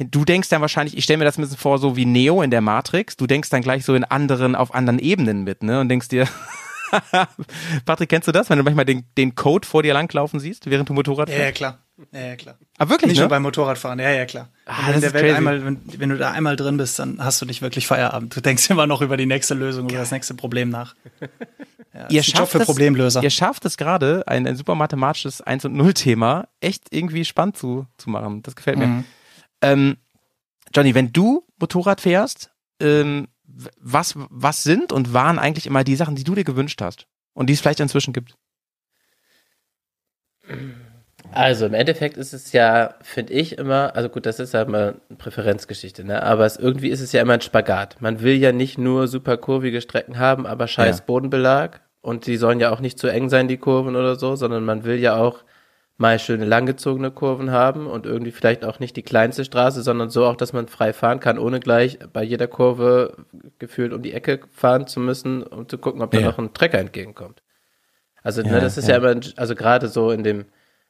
du 0.04 0.24
denkst 0.24 0.48
dann 0.48 0.60
wahrscheinlich, 0.60 0.96
ich 0.96 1.04
stelle 1.04 1.18
mir 1.18 1.24
das 1.24 1.38
ein 1.38 1.42
bisschen 1.42 1.56
vor, 1.58 1.78
so 1.78 1.96
wie 1.96 2.04
Neo 2.04 2.42
in 2.42 2.50
der 2.50 2.60
Matrix. 2.60 3.16
Du 3.16 3.26
denkst 3.26 3.50
dann 3.50 3.62
gleich 3.62 3.84
so 3.84 3.94
in 3.94 4.04
anderen, 4.04 4.54
auf 4.54 4.74
anderen 4.74 4.98
Ebenen 4.98 5.44
mit, 5.44 5.62
ne? 5.62 5.80
Und 5.80 5.88
denkst 5.88 6.08
dir, 6.08 6.26
Patrick, 7.84 8.08
kennst 8.10 8.28
du 8.28 8.32
das, 8.32 8.50
wenn 8.50 8.58
du 8.58 8.64
manchmal 8.64 8.84
den, 8.84 9.04
den 9.16 9.34
Code 9.34 9.66
vor 9.66 9.82
dir 9.82 9.94
langlaufen 9.94 10.40
siehst, 10.40 10.68
während 10.68 10.88
du 10.88 10.92
Motorrad 10.94 11.28
Ja, 11.28 11.34
fährst? 11.36 11.46
ja, 11.46 11.52
klar. 11.52 11.78
Ja, 12.12 12.20
ja, 12.28 12.36
klar. 12.36 12.58
Aber 12.78 12.90
wirklich, 12.90 13.10
Nicht 13.10 13.18
ne? 13.18 13.22
nur 13.24 13.28
beim 13.30 13.42
Motorradfahren, 13.42 13.98
ja, 13.98 14.10
ja, 14.10 14.24
klar. 14.24 14.48
Ah, 14.66 14.88
wenn, 14.88 15.00
der 15.00 15.12
Welt 15.12 15.24
crazy. 15.24 15.36
einmal, 15.36 15.64
wenn, 15.64 15.80
wenn 15.98 16.08
du 16.08 16.16
da 16.16 16.32
einmal 16.32 16.56
drin 16.56 16.76
bist, 16.76 16.98
dann 16.98 17.22
hast 17.22 17.40
du 17.40 17.46
nicht 17.46 17.62
wirklich 17.62 17.86
Feierabend. 17.86 18.34
Du 18.34 18.40
denkst 18.40 18.68
immer 18.70 18.86
noch 18.86 19.02
über 19.02 19.16
die 19.16 19.26
nächste 19.26 19.54
Lösung, 19.54 19.88
über 19.88 19.98
das 19.98 20.10
nächste 20.10 20.34
Problem 20.34 20.68
nach. 20.70 20.94
Ja, 21.94 22.06
ihr 22.08 22.22
schafft 22.22 22.52
für 22.52 22.58
es- 22.60 22.64
Problemlöser. 22.64 23.22
Ihr 23.22 23.28
schafft 23.28 23.66
es 23.66 23.76
gerade, 23.76 24.24
ein, 24.26 24.46
ein 24.46 24.56
super 24.56 24.74
mathematisches 24.74 25.42
1 25.42 25.66
und 25.66 25.74
0 25.74 25.92
Thema 25.92 26.48
echt 26.60 26.84
irgendwie 26.90 27.22
spannend 27.26 27.58
zu, 27.58 27.84
zu 27.98 28.08
machen. 28.08 28.42
Das 28.42 28.56
gefällt 28.56 28.78
mir. 28.78 28.86
Mhm. 28.86 29.04
Ähm, 29.62 29.96
Johnny, 30.75 30.94
wenn 30.94 31.12
du 31.12 31.46
Motorrad 31.59 32.01
fährst, 32.01 32.51
ähm, 32.81 33.29
was, 33.79 34.14
was 34.16 34.62
sind 34.62 34.92
und 34.92 35.12
waren 35.12 35.38
eigentlich 35.38 35.66
immer 35.66 35.85
die 35.85 35.96
Sachen, 35.96 36.16
die 36.16 36.25
du 36.25 36.35
dir 36.35 36.44
gewünscht 36.44 36.81
hast? 36.81 37.07
Und 37.35 37.48
die 37.48 37.55
es 37.55 37.61
vielleicht 37.61 37.81
inzwischen 37.81 38.12
gibt? 38.12 38.35
Also 41.31 41.64
im 41.64 41.72
Endeffekt 41.72 42.16
ist 42.18 42.35
es 42.35 42.53
ja, 42.53 42.94
finde 43.01 43.33
ich 43.33 43.57
immer, 43.57 43.94
also 43.96 44.09
gut, 44.09 44.27
das 44.27 44.38
ist 44.38 44.53
ja 44.53 44.62
immer 44.62 44.94
eine 45.09 45.16
Präferenzgeschichte, 45.16 46.05
ne? 46.05 46.22
Aber 46.22 46.44
es, 46.44 46.57
irgendwie 46.57 46.88
ist 46.88 47.01
es 47.01 47.12
ja 47.12 47.22
immer 47.22 47.35
ein 47.35 47.40
Spagat. 47.40 47.96
Man 48.01 48.20
will 48.20 48.35
ja 48.35 48.53
nicht 48.53 48.77
nur 48.77 49.09
super 49.09 49.38
kurvige 49.38 49.81
Strecken 49.81 50.18
haben, 50.18 50.46
aber 50.46 50.66
scheiß 50.66 50.98
Ja. 50.98 51.05
Bodenbelag. 51.07 51.81
Und 52.03 52.27
die 52.27 52.37
sollen 52.37 52.61
ja 52.61 52.70
auch 52.70 52.81
nicht 52.81 52.98
zu 52.98 53.07
eng 53.07 53.31
sein, 53.31 53.48
die 53.48 53.57
Kurven 53.57 53.96
oder 53.96 54.16
so, 54.16 54.35
sondern 54.37 54.64
man 54.64 54.85
will 54.85 54.98
ja 54.98 55.16
auch 55.16 55.44
mal 56.02 56.18
schöne 56.18 56.44
langgezogene 56.44 57.10
Kurven 57.12 57.50
haben 57.52 57.86
und 57.86 58.06
irgendwie 58.06 58.32
vielleicht 58.32 58.64
auch 58.64 58.80
nicht 58.80 58.96
die 58.96 59.02
kleinste 59.04 59.44
Straße, 59.44 59.82
sondern 59.82 60.10
so 60.10 60.26
auch, 60.26 60.36
dass 60.36 60.52
man 60.52 60.68
frei 60.68 60.92
fahren 60.92 61.20
kann, 61.20 61.38
ohne 61.38 61.60
gleich 61.60 61.98
bei 62.12 62.22
jeder 62.24 62.48
Kurve 62.48 63.16
gefühlt 63.58 63.92
um 63.94 64.02
die 64.02 64.12
Ecke 64.12 64.40
fahren 64.52 64.86
zu 64.86 65.00
müssen, 65.00 65.42
um 65.44 65.68
zu 65.68 65.78
gucken, 65.78 66.02
ob 66.02 66.10
da 66.12 66.20
Ja. 66.20 66.26
noch 66.28 66.38
ein 66.38 66.52
Trecker 66.54 66.78
entgegenkommt. 66.78 67.42
Also, 68.22 68.42
Ja, 68.42 68.52
ne, 68.52 68.60
das 68.60 68.78
ist 68.78 68.88
ja. 68.88 68.98
ja, 68.98 69.10
immer, 69.12 69.20
also 69.36 69.54
gerade 69.54 69.88
so 69.88 70.10
in 70.10 70.24
dem 70.24 70.46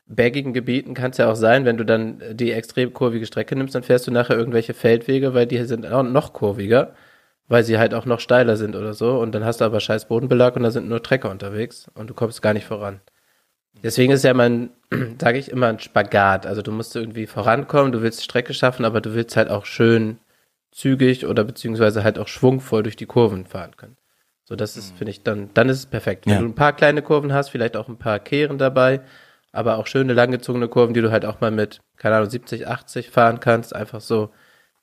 bergigen 0.07 0.53
Gebieten 0.53 0.95
kann 0.95 1.13
es 1.13 1.19
ja 1.19 1.31
auch 1.31 1.37
sein, 1.37 1.65
wenn 1.65 1.77
du 1.79 1.85
dann 1.85 2.23
die 2.33 2.53
extrem 2.53 2.93
kurvige 2.93 3.27
Strecke 3.27 3.57
nimmst, 3.57 3.75
dann 3.75 3.83
fährst 3.85 4.07
du 4.07 4.11
nachher 4.11 4.37
irgendwelche 4.37 4.75
Feldwege, 4.75 5.35
weil 5.35 5.47
die 5.47 5.63
sind 5.65 5.87
auch 5.87 6.03
noch 6.03 6.33
kurviger, 6.33 6.95
weil 7.49 7.65
sie 7.65 7.79
halt 7.79 7.95
auch 7.95 8.07
noch 8.07 8.21
steiler 8.21 8.57
sind 8.57 8.77
oder 8.77 8.95
so. 8.95 9.19
Und 9.21 9.33
dann 9.35 9.45
hast 9.45 9.61
du 9.61 9.65
aber 9.65 9.81
scheiß 9.81 10.09
Bodenbelag 10.09 10.57
und 10.57 10.63
da 10.65 10.71
sind 10.71 10.89
nur 10.89 11.03
Trecker 11.03 11.31
unterwegs 11.31 11.91
und 11.95 12.11
du 12.11 12.15
kommst 12.15 12.43
gar 12.43 12.55
nicht 12.55 12.67
voran. 12.67 13.01
Deswegen 13.83 14.13
ist 14.13 14.25
ja 14.25 14.35
mein, 14.35 14.71
sage 15.21 15.39
ich 15.39 15.51
immer, 15.51 15.69
ein 15.69 15.81
Spagat. 15.81 16.47
Also 16.47 16.63
du 16.63 16.73
musst 16.73 16.95
irgendwie 16.95 17.27
vorankommen, 17.27 17.93
du 17.93 18.03
willst 18.03 18.23
Strecke 18.23 18.55
schaffen, 18.55 18.85
aber 18.85 19.01
du 19.01 19.15
willst 19.15 19.37
halt 19.37 19.49
auch 19.51 19.67
schön 19.67 20.19
zügig 20.71 21.27
oder 21.27 21.45
beziehungsweise 21.45 22.05
halt 22.05 22.19
auch 22.19 22.29
schwungvoll 22.29 22.83
durch 22.83 22.97
die 22.97 23.07
Kurven 23.07 23.47
fahren 23.47 23.77
können. 23.77 23.97
So, 24.45 24.57
das 24.57 24.77
ist, 24.77 24.97
finde 24.97 25.11
ich, 25.11 25.23
dann, 25.23 25.51
dann 25.55 25.69
ist 25.69 25.79
es 25.79 25.87
perfekt. 25.87 26.27
Wenn 26.27 26.35
Ja. 26.35 26.41
du 26.41 26.47
ein 26.47 26.55
paar 26.55 26.75
kleine 26.75 27.03
Kurven 27.03 27.33
hast, 27.33 27.51
vielleicht 27.51 27.77
auch 27.77 27.89
ein 27.89 27.99
paar 27.99 28.19
Kehren 28.19 28.59
dabei, 28.59 29.01
aber 29.53 29.77
auch 29.79 29.87
schöne 29.87 30.15
langgezogene 30.15 30.69
Kurven, 30.69 30.95
die 30.95 31.01
du 31.03 31.11
halt 31.11 31.25
auch 31.25 31.41
mal 31.41 31.51
mit, 31.51 31.81
keine 31.97 32.17
Ahnung, 32.17 32.31
70, 32.31 32.67
80 32.67 33.11
fahren 33.11 33.41
kannst, 33.41 33.75
einfach 33.75 34.01
so 34.01 34.31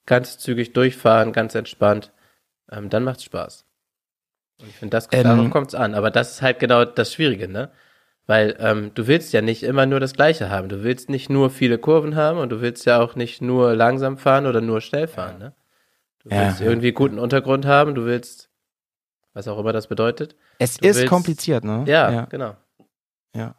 ganz 0.05 0.37
zügig 0.37 0.73
durchfahren, 0.73 1.33
ganz 1.33 1.55
entspannt, 1.55 2.11
ähm, 2.71 2.89
dann 2.89 3.03
macht's 3.03 3.23
Spaß. 3.23 3.65
Und 4.61 4.69
ich 4.69 4.75
finde, 4.75 4.97
das, 4.97 5.07
Ähm, 5.11 5.23
darauf 5.23 5.49
kommt's 5.49 5.75
an. 5.75 5.95
Aber 5.95 6.11
das 6.11 6.31
ist 6.33 6.41
halt 6.41 6.59
genau 6.59 6.85
das 6.85 7.13
Schwierige, 7.13 7.47
ne? 7.47 7.71
Weil 8.29 8.55
ähm, 8.59 8.91
du 8.93 9.07
willst 9.07 9.33
ja 9.33 9.41
nicht 9.41 9.63
immer 9.63 9.87
nur 9.87 9.99
das 9.99 10.13
Gleiche 10.13 10.51
haben. 10.51 10.69
Du 10.69 10.83
willst 10.83 11.09
nicht 11.09 11.31
nur 11.31 11.49
viele 11.49 11.79
Kurven 11.79 12.15
haben 12.15 12.37
und 12.37 12.49
du 12.51 12.61
willst 12.61 12.85
ja 12.85 13.01
auch 13.01 13.15
nicht 13.15 13.41
nur 13.41 13.73
langsam 13.75 14.19
fahren 14.19 14.45
oder 14.45 14.61
nur 14.61 14.81
schnell 14.81 15.07
fahren, 15.07 15.39
ne? 15.39 15.53
Du 16.23 16.29
Ja, 16.29 16.41
willst 16.45 16.59
ja. 16.59 16.67
irgendwie 16.67 16.91
guten 16.91 17.17
Untergrund 17.17 17.65
haben, 17.65 17.95
du 17.95 18.05
willst, 18.05 18.51
was 19.33 19.47
auch 19.47 19.57
immer 19.57 19.73
das 19.73 19.87
bedeutet. 19.87 20.35
Es 20.59 20.73
ist 20.77 20.81
willst- 20.97 21.07
kompliziert, 21.07 21.63
ne? 21.63 21.85
Ja, 21.87 22.11
ja. 22.11 22.25
genau. 22.25 22.55
ja. 23.35 23.55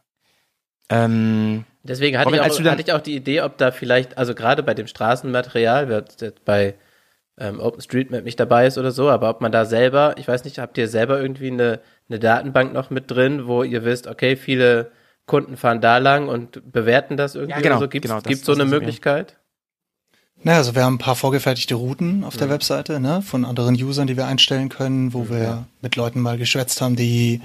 Ähm, 0.89 1.65
Deswegen 1.83 2.17
hatte, 2.17 2.29
Robin, 2.29 2.41
ich 2.47 2.53
auch, 2.53 2.65
hatte 2.71 2.83
ich 2.83 2.93
auch 2.93 3.01
die 3.01 3.17
Idee, 3.17 3.41
ob 3.43 3.59
da 3.59 3.73
vielleicht, 3.73 4.19
also 4.19 4.37
gerade 4.37 4.63
bei 4.63 4.75
dem 4.75 4.87
Straßenmaterial, 4.87 5.89
wer 5.89 6.05
jetzt 6.21 6.45
bei 6.45 6.77
ähm, 7.39 7.59
OpenStreetMap 7.59 8.23
nicht 8.23 8.39
dabei 8.39 8.67
ist 8.67 8.79
oder 8.79 8.93
so, 8.93 9.09
aber 9.11 9.31
ob 9.31 9.41
man 9.41 9.51
da 9.51 9.65
selber, 9.65 10.15
ich 10.17 10.29
weiß 10.29 10.45
nicht, 10.45 10.59
habt 10.61 10.79
ihr 10.79 10.87
selber 10.87 11.21
irgendwie 11.21 11.51
eine, 11.51 11.81
eine 12.11 12.19
Datenbank 12.19 12.73
noch 12.73 12.91
mit 12.91 13.11
drin, 13.11 13.47
wo 13.47 13.63
ihr 13.63 13.85
wisst, 13.85 14.07
okay, 14.07 14.37
viele 14.37 14.91
Kunden 15.27 15.57
fahren 15.57 15.81
da 15.81 15.99
lang 15.99 16.29
und 16.29 16.73
bewerten 16.73 17.17
das 17.17 17.37
irgendwie 17.37 17.53
Ja, 17.53 17.61
genau, 17.61 17.77
oder 17.77 17.85
so? 17.87 17.89
Gibt 17.89 18.05
es 18.05 18.11
genau, 18.11 18.41
so 18.43 18.53
eine 18.53 18.65
ja. 18.65 18.69
Möglichkeit? 18.79 19.37
Na, 20.43 20.57
also 20.57 20.75
wir 20.75 20.85
haben 20.85 20.95
ein 20.95 20.99
paar 20.99 21.17
vorgefertigte 21.17 21.75
Routen 21.75 22.25
auf 22.25 22.37
der 22.37 22.49
Webseite, 22.49 22.99
ne, 22.99 23.21
von 23.21 23.45
anderen 23.45 23.75
Usern, 23.75 24.07
die 24.07 24.17
wir 24.17 24.27
einstellen 24.27 24.71
können, 24.71 25.13
wo 25.13 25.29
wir 25.29 25.67
mit 25.83 25.97
Leuten 25.97 26.21
mal 26.21 26.39
geschwätzt 26.39 26.81
haben, 26.81 26.97
die 26.97 27.43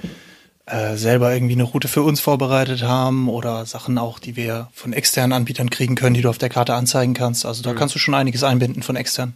äh, 0.64 0.96
selber 0.96 1.32
irgendwie 1.32 1.52
eine 1.52 1.64
Route 1.64 1.88
für 1.88 2.02
uns 2.02 2.20
vorbereitet 2.20 2.82
haben 2.82 3.28
oder 3.28 3.66
Sachen 3.66 3.98
auch, 3.98 4.18
die 4.18 4.34
wir 4.34 4.68
von 4.72 4.94
externen 4.94 5.34
Anbietern 5.34 5.68
kriegen 5.68 5.94
können, 5.94 6.14
die 6.14 6.22
du 6.22 6.30
auf 6.30 6.38
der 6.38 6.48
Karte 6.48 6.74
anzeigen 6.74 7.12
kannst. 7.12 7.44
Also 7.44 7.62
da 7.62 7.74
kannst 7.74 7.94
du 7.94 7.98
schon 7.98 8.14
einiges 8.14 8.42
einbinden 8.42 8.82
von 8.82 8.96
extern. 8.96 9.34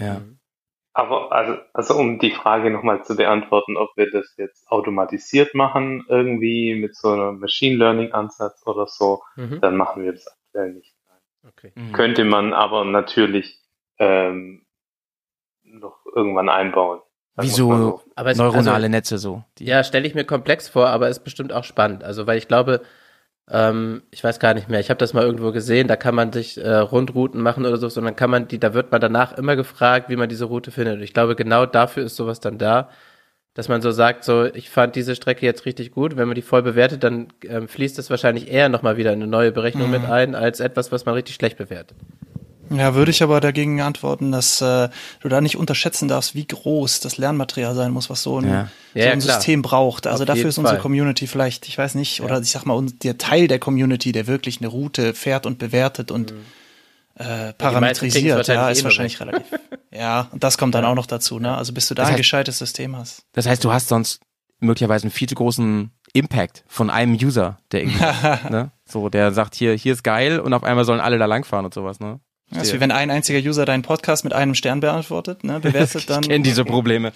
ja. 0.00 0.22
Aber 0.96 1.30
also, 1.30 1.58
also 1.74 1.94
um 1.94 2.18
die 2.18 2.30
Frage 2.30 2.70
nochmal 2.70 3.04
zu 3.04 3.16
beantworten, 3.16 3.76
ob 3.76 3.90
wir 3.96 4.10
das 4.10 4.34
jetzt 4.38 4.66
automatisiert 4.68 5.54
machen, 5.54 6.06
irgendwie 6.08 6.74
mit 6.74 6.96
so 6.96 7.10
einem 7.10 7.38
Machine 7.38 7.76
Learning 7.76 8.12
Ansatz 8.12 8.66
oder 8.66 8.86
so, 8.86 9.22
Mhm. 9.36 9.60
dann 9.60 9.76
machen 9.76 10.04
wir 10.04 10.12
das 10.12 10.26
aktuell 10.26 10.72
nicht. 10.72 10.94
Okay. 11.46 11.72
Mhm. 11.74 11.92
Könnte 11.92 12.24
man 12.24 12.54
aber 12.54 12.86
natürlich 12.86 13.58
ähm, 13.98 14.64
noch 15.64 15.98
irgendwann 16.14 16.48
einbauen. 16.48 17.00
Sagen 17.34 17.46
Wie 17.46 17.50
wir's 17.52 17.60
mal 17.60 17.78
so 17.78 18.00
Aber 18.14 18.30
es, 18.30 18.38
neuronale 18.38 18.76
also, 18.76 18.88
Netze 18.88 19.18
so. 19.18 19.44
Die, 19.58 19.66
Ja, 19.66 19.84
stelle 19.84 20.06
ich 20.06 20.14
mir 20.14 20.24
komplex 20.24 20.66
vor, 20.66 20.86
aber 20.88 21.10
ist 21.10 21.24
bestimmt 21.24 21.52
auch 21.52 21.64
spannend. 21.64 22.04
Also, 22.04 22.26
weil 22.26 22.38
ich 22.38 22.48
glaube, 22.48 22.80
ähm, 23.50 24.02
ich 24.10 24.24
weiß 24.24 24.40
gar 24.40 24.54
nicht 24.54 24.68
mehr, 24.68 24.80
ich 24.80 24.90
habe 24.90 24.98
das 24.98 25.14
mal 25.14 25.24
irgendwo 25.24 25.52
gesehen, 25.52 25.86
da 25.86 25.96
kann 25.96 26.14
man 26.14 26.32
sich 26.32 26.58
äh, 26.58 26.76
Rundrouten 26.76 27.40
machen 27.40 27.64
oder 27.64 27.76
so, 27.76 27.88
sondern 27.88 28.16
kann 28.16 28.30
man 28.30 28.48
die, 28.48 28.58
da 28.58 28.74
wird 28.74 28.90
man 28.90 29.00
danach 29.00 29.36
immer 29.38 29.54
gefragt, 29.54 30.08
wie 30.08 30.16
man 30.16 30.28
diese 30.28 30.46
Route 30.46 30.70
findet. 30.70 30.96
Und 30.96 31.02
ich 31.02 31.14
glaube, 31.14 31.36
genau 31.36 31.64
dafür 31.66 32.04
ist 32.04 32.16
sowas 32.16 32.40
dann 32.40 32.58
da, 32.58 32.88
dass 33.54 33.68
man 33.68 33.82
so 33.82 33.90
sagt, 33.90 34.24
so, 34.24 34.44
ich 34.44 34.68
fand 34.68 34.96
diese 34.96 35.14
Strecke 35.14 35.46
jetzt 35.46 35.64
richtig 35.64 35.92
gut. 35.92 36.16
Wenn 36.16 36.28
man 36.28 36.34
die 36.34 36.42
voll 36.42 36.62
bewertet, 36.62 37.04
dann 37.04 37.28
ähm, 37.44 37.68
fließt 37.68 37.96
das 37.96 38.10
wahrscheinlich 38.10 38.50
eher 38.50 38.68
nochmal 38.68 38.96
wieder 38.96 39.12
in 39.12 39.22
eine 39.22 39.30
neue 39.30 39.52
Berechnung 39.52 39.90
mit 39.90 40.04
ein, 40.04 40.34
als 40.34 40.60
etwas, 40.60 40.92
was 40.92 41.06
man 41.06 41.14
richtig 41.14 41.36
schlecht 41.36 41.56
bewertet. 41.56 41.96
Ja, 42.70 42.94
würde 42.94 43.10
ich 43.10 43.22
aber 43.22 43.40
dagegen 43.40 43.80
antworten, 43.80 44.32
dass 44.32 44.60
äh, 44.60 44.88
du 45.20 45.28
da 45.28 45.40
nicht 45.40 45.56
unterschätzen 45.56 46.08
darfst, 46.08 46.34
wie 46.34 46.46
groß 46.46 47.00
das 47.00 47.16
Lernmaterial 47.18 47.74
sein 47.74 47.92
muss, 47.92 48.10
was 48.10 48.22
so 48.22 48.40
ein, 48.40 48.48
Ja. 48.48 48.68
so 48.94 49.00
Ja, 49.00 49.10
ein. 49.12 49.20
System 49.20 49.62
braucht. 49.62 50.06
Also 50.06 50.24
Auf 50.24 50.26
dafür 50.26 50.48
ist 50.48 50.58
unsere 50.58 50.74
Fall. 50.76 50.82
Community 50.82 51.26
vielleicht, 51.26 51.68
ich 51.68 51.78
weiß 51.78 51.94
nicht, 51.94 52.22
oder 52.22 52.40
ich 52.40 52.50
sag 52.50 52.64
mal, 52.64 52.84
der 53.02 53.18
Teil 53.18 53.46
der 53.48 53.58
Community, 53.58 54.12
der 54.12 54.26
wirklich 54.26 54.58
eine 54.60 54.68
Route 54.68 55.14
fährt 55.14 55.46
und 55.46 55.58
bewertet 55.58 56.10
und 56.10 56.32
äh, 57.14 57.24
kriegen's 57.24 57.54
parametrisiert, 57.58 58.48
ja, 58.48 58.68
eh 58.68 58.72
ist 58.72 58.78
nur 58.78 58.84
wahrscheinlich 58.84 59.20
relativ. 59.20 59.46
Ja, 59.92 60.28
und 60.30 60.44
das 60.44 60.58
kommt 60.58 60.74
dann 60.74 60.84
auch 60.84 60.94
noch 60.94 61.06
dazu, 61.06 61.38
ne? 61.38 61.56
Also 61.56 61.72
bis 61.72 61.88
du 61.88 61.94
da 61.94 62.02
Das 62.02 62.10
ein 62.10 62.14
heißt- 62.14 62.18
gescheites 62.18 62.58
System 62.58 62.96
hast. 62.96 63.22
Das 63.32 63.46
heißt, 63.46 63.64
du 63.64 63.72
hast 63.72 63.88
sonst 63.88 64.20
möglicherweise 64.58 65.04
einen 65.04 65.10
viel 65.10 65.26
zu 65.28 65.34
großen 65.34 65.90
Impact 66.12 66.64
von 66.66 66.90
einem 66.90 67.14
User, 67.14 67.58
der 67.72 67.80
irgendwie, 67.84 68.04
ne? 68.50 68.72
So, 68.84 69.08
der 69.08 69.32
sagt, 69.32 69.54
hier, 69.54 69.72
hier 69.74 69.94
ist 69.94 70.02
geil 70.04 70.38
und 70.38 70.52
auf 70.52 70.64
einmal 70.64 70.84
sollen 70.84 71.00
alle 71.00 71.16
da 71.16 71.24
langfahren 71.24 71.64
und 71.64 71.72
sowas, 71.72 71.98
ne? 71.98 72.20
Das 72.50 72.68
ist 72.68 72.74
wie 72.74 72.80
wenn 72.80 72.92
ein 72.92 73.10
einziger 73.10 73.38
User 73.40 73.64
deinen 73.64 73.82
Podcast 73.82 74.22
mit 74.24 74.32
einem 74.32 74.54
Stern 74.54 74.80
beantwortet, 74.80 75.42
ne? 75.42 75.58
Bewertet 75.60 76.08
dann. 76.10 76.22
Ich 76.22 76.28
kenne 76.28 76.44
diese 76.44 76.64
Probleme. 76.64 77.12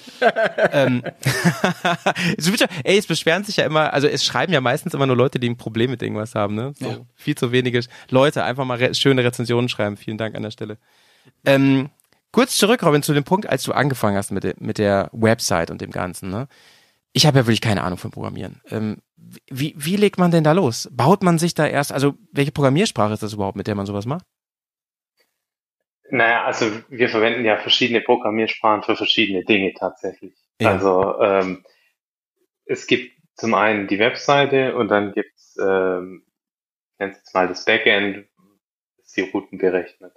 ähm, 0.73 1.03
ey, 2.85 2.99
es 2.99 3.07
beschweren 3.07 3.45
sich 3.45 3.57
ja 3.57 3.65
immer, 3.65 3.93
also 3.93 4.07
es 4.09 4.25
schreiben 4.25 4.53
ja 4.53 4.61
meistens 4.61 4.95
immer 4.95 5.07
nur 5.07 5.17
Leute, 5.17 5.39
die 5.39 5.49
ein 5.49 5.57
Problem 5.57 5.91
mit 5.91 6.03
irgendwas 6.03 6.35
haben, 6.35 6.55
ne? 6.55 6.73
So 6.79 6.87
Ja. 6.91 6.97
viel 7.15 7.35
zu 7.37 7.53
wenige 7.53 7.81
Leute 8.11 8.45
einfach 8.45 8.65
mal 8.65 8.79
re 8.79 8.95
schöne 8.95 9.25
Rezensionen 9.25 9.69
schreiben. 9.69 9.97
Vielen 9.97 10.19
Dank 10.19 10.35
an 10.35 10.43
der 10.43 10.51
Stelle. 10.51 10.79
Ähm, 11.45 11.91
kurz 12.33 12.57
zurück, 12.57 12.83
Robin, 12.83 13.03
zu 13.03 13.15
dem 13.15 13.25
Punkt, 13.25 13.49
als 13.49 13.63
du 13.63 13.73
angefangen 13.73 14.17
hast 14.17 14.33
mit, 14.33 14.45
der- 14.45 14.55
mit 14.59 14.79
der 14.79 15.11
Website 15.13 15.71
und 15.71 15.81
dem 15.81 15.91
Ganzen, 15.91 16.31
ne? 16.31 16.49
Ich 17.13 17.27
habe 17.27 17.39
ja 17.39 17.47
wirklich 17.47 17.61
keine 17.61 17.83
Ahnung 17.83 17.99
von 17.99 18.11
Programmieren. 18.13 18.61
Ähm, 18.71 18.99
wie, 19.51 19.75
wie 19.77 19.97
legt 19.97 20.19
man 20.19 20.31
denn 20.31 20.45
da 20.45 20.53
los? 20.53 20.89
Baut 20.93 21.23
man 21.23 21.39
sich 21.39 21.55
da 21.55 21.67
erst, 21.67 21.93
also 21.93 22.15
welche 22.33 22.53
Programmiersprache 22.53 23.13
ist 23.15 23.23
das 23.23 23.33
überhaupt, 23.33 23.57
mit 23.57 23.67
der 23.67 23.75
man 23.75 23.87
sowas 23.87 24.07
macht? 24.07 24.25
Naja, 26.11 26.45
also 26.45 26.67
wir 26.89 27.09
verwenden 27.09 27.45
ja 27.45 27.57
verschiedene 27.59 28.01
Programmiersprachen 28.01 28.83
für 28.83 28.97
verschiedene 28.97 29.45
Dinge 29.45 29.73
tatsächlich. 29.75 30.35
Ja. 30.61 30.73
Also 30.73 31.21
ähm, 31.21 31.65
es 32.65 32.87
gibt 32.87 33.13
zum 33.37 33.55
einen 33.55 33.89
die 33.89 33.99
Webseite 33.99 34.77
und 34.77 34.89
dann 34.89 35.13
gibt's, 35.13 35.57
ähm, 35.57 36.25
ich 36.93 36.99
nenne 36.99 37.13
es 37.13 37.19
jetzt 37.19 37.35
mal 37.35 37.49
das 37.49 37.65
Backend, 37.65 38.29
das 38.99 39.13
die 39.13 39.23
Routen 39.23 39.59
berechnet. 39.59 40.13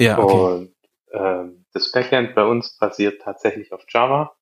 Ja, 0.00 0.16
Und 0.18 0.74
ähm, 1.12 1.64
das 1.72 1.90
Backend 1.92 2.34
bei 2.34 2.44
uns 2.44 2.76
basiert 2.78 3.22
tatsächlich 3.22 3.72
auf 3.72 3.84
Java. 3.88 4.36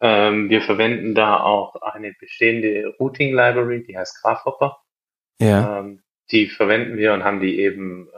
Ähm, 0.00 0.50
wir 0.50 0.62
verwenden 0.62 1.14
da 1.14 1.40
auch 1.40 1.76
eine 1.76 2.12
bestehende 2.18 2.94
Routing 2.98 3.34
Library, 3.34 3.84
die 3.84 3.96
heißt 3.96 4.20
Grafhopper. 4.20 4.78
Ja. 5.40 5.78
Ähm, 5.78 6.02
die 6.30 6.48
verwenden 6.48 6.96
wir 6.96 7.12
und 7.14 7.24
haben 7.24 7.40
die 7.40 7.60
eben 7.60 8.08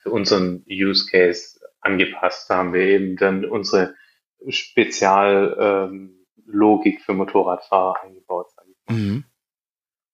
für 0.00 0.10
unseren 0.10 0.64
Use 0.68 1.06
Case 1.10 1.60
angepasst. 1.80 2.50
Da 2.50 2.56
haben 2.58 2.72
wir 2.72 2.82
eben 2.82 3.16
dann 3.16 3.44
unsere 3.44 3.94
Speziallogik 4.48 6.14
ähm, 6.94 7.00
für 7.04 7.12
Motorradfahrer 7.12 8.02
eingebaut. 8.02 8.46
Mhm. 8.88 9.24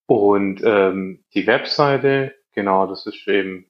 Und 0.07 0.63
ähm, 0.65 1.25
die 1.35 1.47
Webseite, 1.47 2.35
genau, 2.53 2.87
das 2.87 3.07
ist 3.07 3.27
eben 3.27 3.67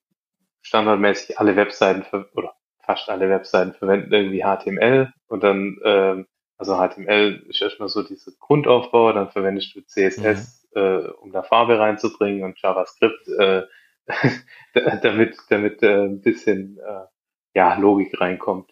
standardmäßig 0.62 1.38
alle 1.38 1.56
Webseiten 1.56 2.02
ver 2.02 2.26
oder 2.34 2.54
fast 2.80 3.08
alle 3.08 3.28
Webseiten 3.30 3.72
verwenden 3.72 4.12
irgendwie 4.12 4.42
HTML 4.42 5.12
und 5.28 5.42
dann, 5.42 5.78
ähm, 5.82 6.26
also 6.58 6.76
HTML 6.76 7.44
ist 7.48 7.62
erstmal 7.62 7.88
so 7.88 8.02
dieser 8.02 8.32
Grundaufbau, 8.38 9.12
dann 9.12 9.30
verwendest 9.30 9.74
du 9.74 9.80
CSS, 9.80 10.68
äh, 10.74 11.08
um 11.20 11.32
da 11.32 11.42
Farbe 11.42 11.78
reinzubringen 11.78 12.44
und 12.44 12.60
JavaScript, 12.60 13.28
äh, 13.38 13.62
damit, 15.02 15.36
damit 15.48 15.82
äh, 15.82 16.04
ein 16.04 16.20
bisschen 16.20 16.78
äh, 16.78 17.06
ja, 17.54 17.76
Logik 17.76 18.20
reinkommt, 18.20 18.70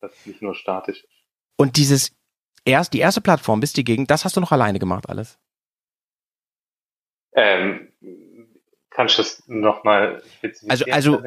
dass 0.00 0.12
es 0.12 0.26
nicht 0.26 0.42
nur 0.42 0.54
statisch 0.54 1.02
ist. 1.02 1.24
Und 1.56 1.76
dieses 1.76 2.16
erst, 2.64 2.92
die 2.92 3.00
erste 3.00 3.20
Plattform, 3.20 3.60
bist 3.60 3.76
die 3.76 3.84
gegen, 3.84 4.06
das 4.06 4.24
hast 4.24 4.36
du 4.36 4.40
noch 4.40 4.52
alleine 4.52 4.78
gemacht 4.78 5.08
alles. 5.08 5.38
Ähm, 7.34 7.92
kannst 8.90 9.18
du 9.18 9.22
das 9.22 9.42
nochmal? 9.46 10.22
Also- 10.68 10.84
also-. 10.90 11.22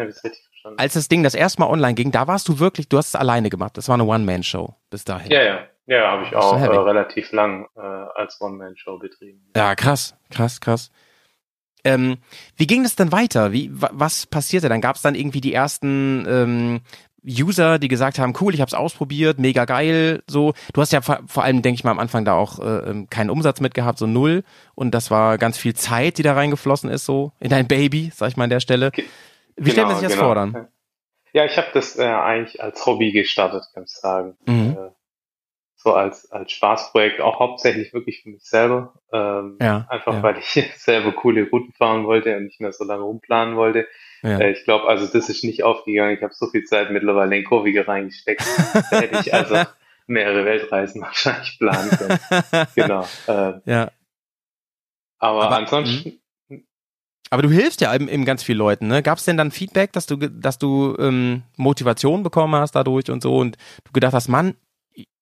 Als 0.77 0.93
das 0.93 1.07
Ding 1.07 1.23
das 1.23 1.33
erste 1.33 1.59
Mal 1.59 1.69
online 1.69 1.95
ging, 1.95 2.11
da 2.11 2.27
warst 2.27 2.47
du 2.47 2.59
wirklich, 2.59 2.87
du 2.87 2.97
hast 2.99 3.07
es 3.07 3.15
alleine 3.15 3.49
gemacht. 3.49 3.77
Das 3.77 3.87
war 3.87 3.95
eine 3.95 4.03
One-Man-Show 4.03 4.75
bis 4.91 5.03
dahin. 5.03 5.31
Ja, 5.31 5.41
ja. 5.41 5.67
Ja, 5.87 6.11
habe 6.11 6.23
ich 6.23 6.35
auch 6.35 6.61
äh, 6.61 6.65
relativ 6.67 7.31
lang 7.31 7.67
äh, 7.75 7.79
als 7.79 8.39
One-Man-Show 8.39 8.99
betrieben. 8.99 9.51
Ja, 9.55 9.73
krass, 9.75 10.15
krass, 10.29 10.61
krass. 10.61 10.91
Ähm, 11.83 12.17
wie 12.57 12.67
ging 12.67 12.85
es 12.85 12.95
dann 12.95 13.11
weiter? 13.11 13.51
Wie, 13.51 13.69
wa, 13.73 13.89
was 13.93 14.25
passierte 14.25 14.69
dann? 14.69 14.81
Gab 14.81 14.95
es 14.95 15.01
dann 15.01 15.15
irgendwie 15.15 15.41
die 15.41 15.53
ersten 15.53 16.25
ähm, 16.27 16.81
User, 17.25 17.77
die 17.77 17.87
gesagt 17.87 18.17
haben, 18.17 18.33
cool, 18.41 18.53
ich 18.53 18.61
habe 18.61 18.67
es 18.67 18.73
ausprobiert, 18.73 19.37
mega 19.39 19.65
geil, 19.65 20.23
so. 20.27 20.53
Du 20.73 20.81
hast 20.81 20.91
ja 20.91 21.01
vor, 21.01 21.19
vor 21.27 21.43
allem, 21.43 21.61
denke 21.61 21.75
ich 21.75 21.83
mal, 21.83 21.91
am 21.91 21.99
Anfang 21.99 22.25
da 22.25 22.33
auch 22.33 22.59
äh, 22.59 22.89
ähm, 22.89 23.09
keinen 23.09 23.29
Umsatz 23.29 23.59
mit 23.61 23.73
gehabt, 23.73 23.99
so 23.99 24.07
null. 24.07 24.43
Und 24.73 24.91
das 24.95 25.11
war 25.11 25.37
ganz 25.37 25.57
viel 25.57 25.75
Zeit, 25.75 26.17
die 26.17 26.23
da 26.23 26.33
reingeflossen 26.33 26.89
ist, 26.89 27.05
so 27.05 27.31
in 27.39 27.49
dein 27.49 27.67
Baby, 27.67 28.11
sag 28.13 28.29
ich 28.29 28.37
mal 28.37 28.45
an 28.45 28.49
der 28.49 28.59
Stelle. 28.59 28.91
Wie 29.55 29.69
stellt 29.71 29.87
man 29.87 29.97
sich 29.97 30.07
das 30.07 30.17
vor 30.17 30.33
dann? 30.33 30.53
Genau, 30.53 30.67
Ja, 31.33 31.45
ich 31.45 31.57
habe 31.57 31.67
das 31.73 31.97
äh, 31.97 32.03
eigentlich 32.03 32.61
als 32.63 32.85
Hobby 32.85 33.11
gestartet, 33.11 33.63
kann 33.73 33.83
ich 33.83 33.91
sagen. 33.91 34.35
Mhm. 34.47 34.77
Äh, 34.79 35.00
so 35.83 35.93
als, 35.93 36.31
als 36.31 36.51
Spaßprojekt, 36.51 37.21
auch 37.21 37.39
hauptsächlich 37.39 37.93
wirklich 37.93 38.21
für 38.23 38.29
mich 38.29 38.43
selber. 38.43 38.93
Ähm, 39.11 39.57
Ja, 39.61 39.85
einfach 39.89 40.13
ja. 40.13 40.23
weil 40.23 40.37
ich 40.37 40.45
selber 40.77 41.11
coole 41.11 41.49
Routen 41.49 41.73
fahren 41.73 42.05
wollte 42.05 42.35
und 42.37 42.43
nicht 42.45 42.61
mehr 42.61 42.71
so 42.71 42.83
lange 42.83 43.03
rumplanen 43.03 43.55
wollte. 43.55 43.87
Ja. 44.21 44.37
Äh, 44.39 44.51
ich 44.51 44.63
glaube, 44.63 44.87
also 44.87 45.07
das 45.07 45.29
ist 45.29 45.43
nicht 45.43 45.63
aufgegangen. 45.63 46.15
Ich 46.15 46.21
habe 46.23 46.33
so 46.33 46.47
viel 46.47 46.63
Zeit 46.65 46.91
mittlerweile 46.91 47.35
in 47.37 47.43
Kurvige 47.43 47.87
reingesteckt. 47.87 48.43
Da 48.91 48.99
hätte 48.99 49.19
ich 49.21 49.33
also 49.33 49.55
mehrere 50.07 50.45
Weltreisen 50.45 51.01
wahrscheinlich 51.01 51.57
planen 51.57 51.89
können. 51.89 52.19
Genau. 52.75 53.07
Äh, 53.27 53.53
ja. 53.65 53.91
aber, 55.19 55.43
Aber- 55.45 55.57
ansonsten, 55.57 56.19
Aber 57.31 57.41
du 57.41 57.49
hilfst 57.49 57.81
ja 57.81 57.93
eben, 57.95 58.07
eben 58.07 58.25
ganz 58.25 58.43
vielen 58.43 58.57
Leuten, 58.59 58.87
ne? 58.87 59.01
Gab 59.01 59.17
es 59.17 59.25
denn 59.25 59.37
dann 59.37 59.51
Feedback, 59.51 59.93
dass 59.93 60.05
du, 60.05 60.17
dass 60.17 60.57
du 60.59 60.95
ähm, 60.99 61.43
Motivation 61.57 62.23
bekommen 62.23 62.55
hast 62.55 62.73
dadurch 62.75 63.09
und 63.09 63.23
so 63.23 63.37
und 63.37 63.57
du 63.85 63.91
gedacht 63.93 64.13
hast, 64.13 64.27
Mann, 64.27 64.55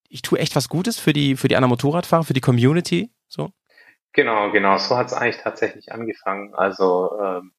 ich, 0.10 0.22
tue 0.22 0.40
echt 0.40 0.56
was 0.56 0.70
Gutes 0.70 1.00
für 1.00 1.14
die, 1.14 1.36
für 1.36 1.48
die 1.48 1.56
anderen 1.56 1.70
Motorradfahrer, 1.70 2.24
für 2.24 2.34
die 2.34 2.42
Community, 2.42 3.12
so? 3.28 3.52
Genau, 4.14 4.52
genau. 4.52 4.78
So 4.78 4.98
hat 4.98 5.08
es 5.08 5.14
eigentlich 5.14 5.38
tatsächlich 5.38 5.92
angefangen. 5.92 6.54
Also 6.56 7.12
ähm, 7.22 7.52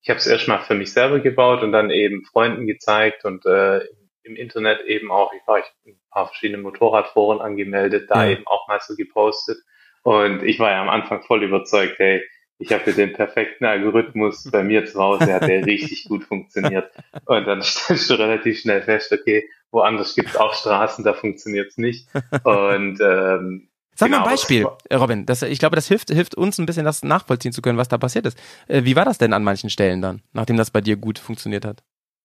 ich 0.00 0.10
habe 0.10 0.18
es 0.18 0.26
erstmal 0.26 0.60
für 0.60 0.74
mich 0.74 0.92
selber 0.92 1.20
gebaut 1.20 1.62
und 1.62 1.72
dann 1.72 1.90
eben 1.90 2.24
Freunden 2.24 2.66
gezeigt 2.66 3.24
und 3.24 3.44
äh, 3.46 3.80
im 4.24 4.36
Internet 4.36 4.82
eben 4.82 5.10
auch, 5.10 5.32
ich 5.32 5.46
war 5.46 5.58
ich 5.58 5.64
in 5.84 5.92
ein 5.94 6.00
paar 6.10 6.26
verschiedene 6.26 6.62
Motorradforen 6.62 7.40
angemeldet, 7.40 8.08
da 8.10 8.24
Ja. 8.24 8.30
eben 8.32 8.46
auch 8.46 8.68
mal 8.68 8.80
so 8.80 8.94
gepostet. 8.94 9.58
Und 10.02 10.42
ich 10.42 10.58
war 10.58 10.70
ja 10.70 10.82
am 10.82 10.88
Anfang 10.88 11.22
voll 11.22 11.42
überzeugt, 11.42 11.98
hey, 11.98 12.22
ich 12.58 12.72
habe 12.72 12.84
hier 12.84 12.94
den 12.94 13.12
perfekten 13.12 13.64
Algorithmus 13.64 14.48
bei 14.50 14.62
mir 14.62 14.84
zu 14.86 15.00
Hause, 15.00 15.32
hat 15.32 15.48
der 15.48 15.66
richtig 15.66 16.04
gut 16.04 16.24
funktioniert. 16.24 16.92
Und 17.26 17.46
dann 17.46 17.62
stellst 17.62 18.08
du 18.10 18.14
relativ 18.14 18.60
schnell 18.60 18.82
fest, 18.82 19.12
okay, 19.12 19.48
woanders 19.72 20.14
gibt 20.14 20.30
es 20.30 20.36
auch 20.36 20.54
Straßen, 20.54 21.04
da 21.04 21.14
funktioniert's 21.14 21.78
nicht. 21.78 22.08
Und 22.44 23.00
ähm, 23.00 23.68
Sag 23.94 24.08
mal 24.08 24.16
Genau, 24.16 24.26
ein 24.26 24.30
Beispiel, 24.30 24.62
das 24.62 24.72
äh, 24.88 24.94
Robin. 24.96 25.26
Das, 25.26 25.42
ich 25.42 25.58
glaube, 25.58 25.76
das 25.76 25.86
hilft, 25.86 26.10
hilft 26.10 26.34
uns 26.34 26.58
ein 26.58 26.66
bisschen, 26.66 26.84
das 26.84 27.02
nachvollziehen 27.02 27.52
zu 27.52 27.60
können, 27.60 27.76
was 27.78 27.88
da 27.88 27.98
passiert 27.98 28.26
ist. 28.26 28.38
Äh, 28.68 28.84
wie 28.84 28.96
war 28.96 29.04
das 29.04 29.18
denn 29.18 29.32
an 29.32 29.44
manchen 29.44 29.68
Stellen 29.68 30.00
dann, 30.00 30.22
nachdem 30.32 30.56
das 30.56 30.70
bei 30.70 30.80
dir 30.80 30.96
gut 30.96 31.18
funktioniert 31.18 31.64
hat? 31.64 31.82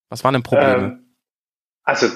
Was 0.09 0.23
waren 0.23 0.33
denn 0.33 0.43
Probleme? 0.43 0.83
Ähm, 0.83 1.15
also 1.83 2.07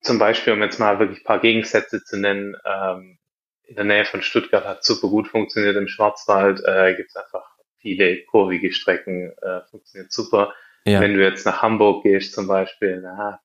zum 0.00 0.18
Beispiel, 0.18 0.52
um 0.52 0.62
jetzt 0.62 0.78
mal 0.78 0.98
wirklich 0.98 1.20
ein 1.20 1.24
paar 1.24 1.40
Gegensätze 1.40 2.04
zu 2.04 2.18
nennen, 2.18 2.54
ähm, 2.64 3.18
in 3.64 3.76
der 3.76 3.84
Nähe 3.84 4.04
von 4.04 4.22
Stuttgart 4.22 4.64
hat 4.64 4.84
super 4.84 5.08
gut 5.08 5.28
funktioniert, 5.28 5.76
im 5.76 5.88
Schwarzwald 5.88 6.62
äh, 6.64 6.94
gibt 6.94 7.10
es 7.10 7.16
einfach 7.16 7.44
viele 7.78 8.24
kurvige 8.24 8.72
Strecken, 8.72 9.32
äh, 9.42 9.60
funktioniert 9.70 10.12
super. 10.12 10.54
ja. 10.84 11.00
Wenn 11.00 11.14
du 11.14 11.22
jetzt 11.22 11.46
nach 11.46 11.62
Hamburg 11.62 12.02
gehst 12.02 12.34
zum 12.34 12.46
Beispiel, 12.46 13.00
na, 13.02 13.40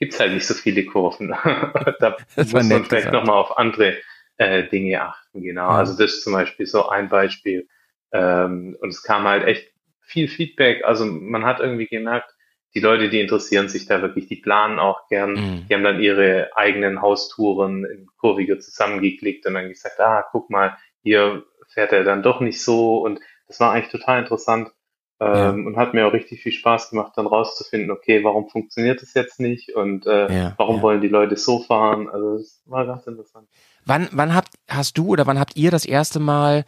gibt's 0.00 0.18
halt 0.18 0.32
nicht 0.32 0.46
so 0.46 0.54
viele 0.54 0.84
Kurven. 0.86 1.28
da 2.00 2.16
muss 2.36 2.52
man 2.52 2.66
vielleicht 2.66 2.90
gesagt. 2.90 3.12
nochmal 3.12 3.36
auf 3.36 3.56
andere 3.58 3.98
äh, 4.38 4.66
Dinge 4.66 5.02
achten, 5.02 5.42
genau. 5.42 5.68
Ja. 5.68 5.76
Also 5.76 5.92
das 5.92 6.14
ist 6.14 6.24
zum 6.24 6.32
Beispiel 6.32 6.66
so 6.66 6.88
ein 6.88 7.08
Beispiel. 7.08 7.68
Ähm, 8.12 8.76
und 8.80 8.88
es 8.88 9.02
kam 9.02 9.24
halt 9.24 9.46
echt 9.46 9.70
viel 10.00 10.26
Feedback. 10.26 10.84
Also 10.84 11.04
man 11.04 11.44
hat 11.44 11.60
irgendwie 11.60 11.86
gemerkt, 11.86 12.34
die 12.74 12.80
Leute, 12.80 13.08
die 13.10 13.20
interessieren 13.20 13.68
sich 13.68 13.86
da 13.86 14.00
wirklich, 14.00 14.26
die 14.26 14.36
planen 14.36 14.78
auch 14.78 15.06
gern. 15.08 15.32
Mhm. 15.32 15.66
Die 15.68 15.74
haben 15.74 15.84
dann 15.84 16.00
ihre 16.00 16.50
eigenen 16.56 17.02
Haustouren 17.02 17.84
in 17.84 18.06
Kurviger 18.16 18.58
zusammengeklickt 18.58 19.46
und 19.46 19.54
dann 19.54 19.68
gesagt, 19.68 20.00
ah, 20.00 20.24
guck 20.32 20.50
mal, 20.50 20.76
hier 21.02 21.44
fährt 21.68 21.92
er 21.92 22.04
dann 22.04 22.22
doch 22.22 22.40
nicht 22.40 22.62
so. 22.62 22.98
Und 22.98 23.20
das 23.48 23.60
war 23.60 23.72
eigentlich 23.72 23.90
total 23.90 24.20
interessant. 24.20 24.70
Ähm, 25.20 25.66
Und 25.66 25.76
hat 25.76 25.92
mir 25.92 26.06
auch 26.06 26.14
richtig 26.14 26.42
viel 26.42 26.52
Spaß 26.52 26.90
gemacht, 26.90 27.12
dann 27.16 27.26
rauszufinden, 27.26 27.90
okay, 27.90 28.24
warum 28.24 28.48
funktioniert 28.48 29.02
das 29.02 29.12
jetzt 29.12 29.38
nicht 29.38 29.74
und 29.74 30.06
äh, 30.06 30.32
Ja, 30.34 30.54
warum 30.56 30.76
ja. 30.76 30.82
wollen 30.82 31.00
die 31.02 31.08
Leute 31.08 31.36
so 31.36 31.60
fahren? 31.60 32.08
Also 32.08 32.38
das 32.38 32.62
war 32.64 32.86
ganz 32.86 33.06
interessant. 33.06 33.46
Wann, 33.84 34.08
wann 34.12 34.34
habt, 34.34 34.48
hast 34.68 34.96
du 34.96 35.08
oder 35.08 35.26
wann 35.26 35.38
habt 35.38 35.56
ihr 35.56 35.70
das 35.70 35.84
erste 35.84 36.20
Mal 36.20 36.64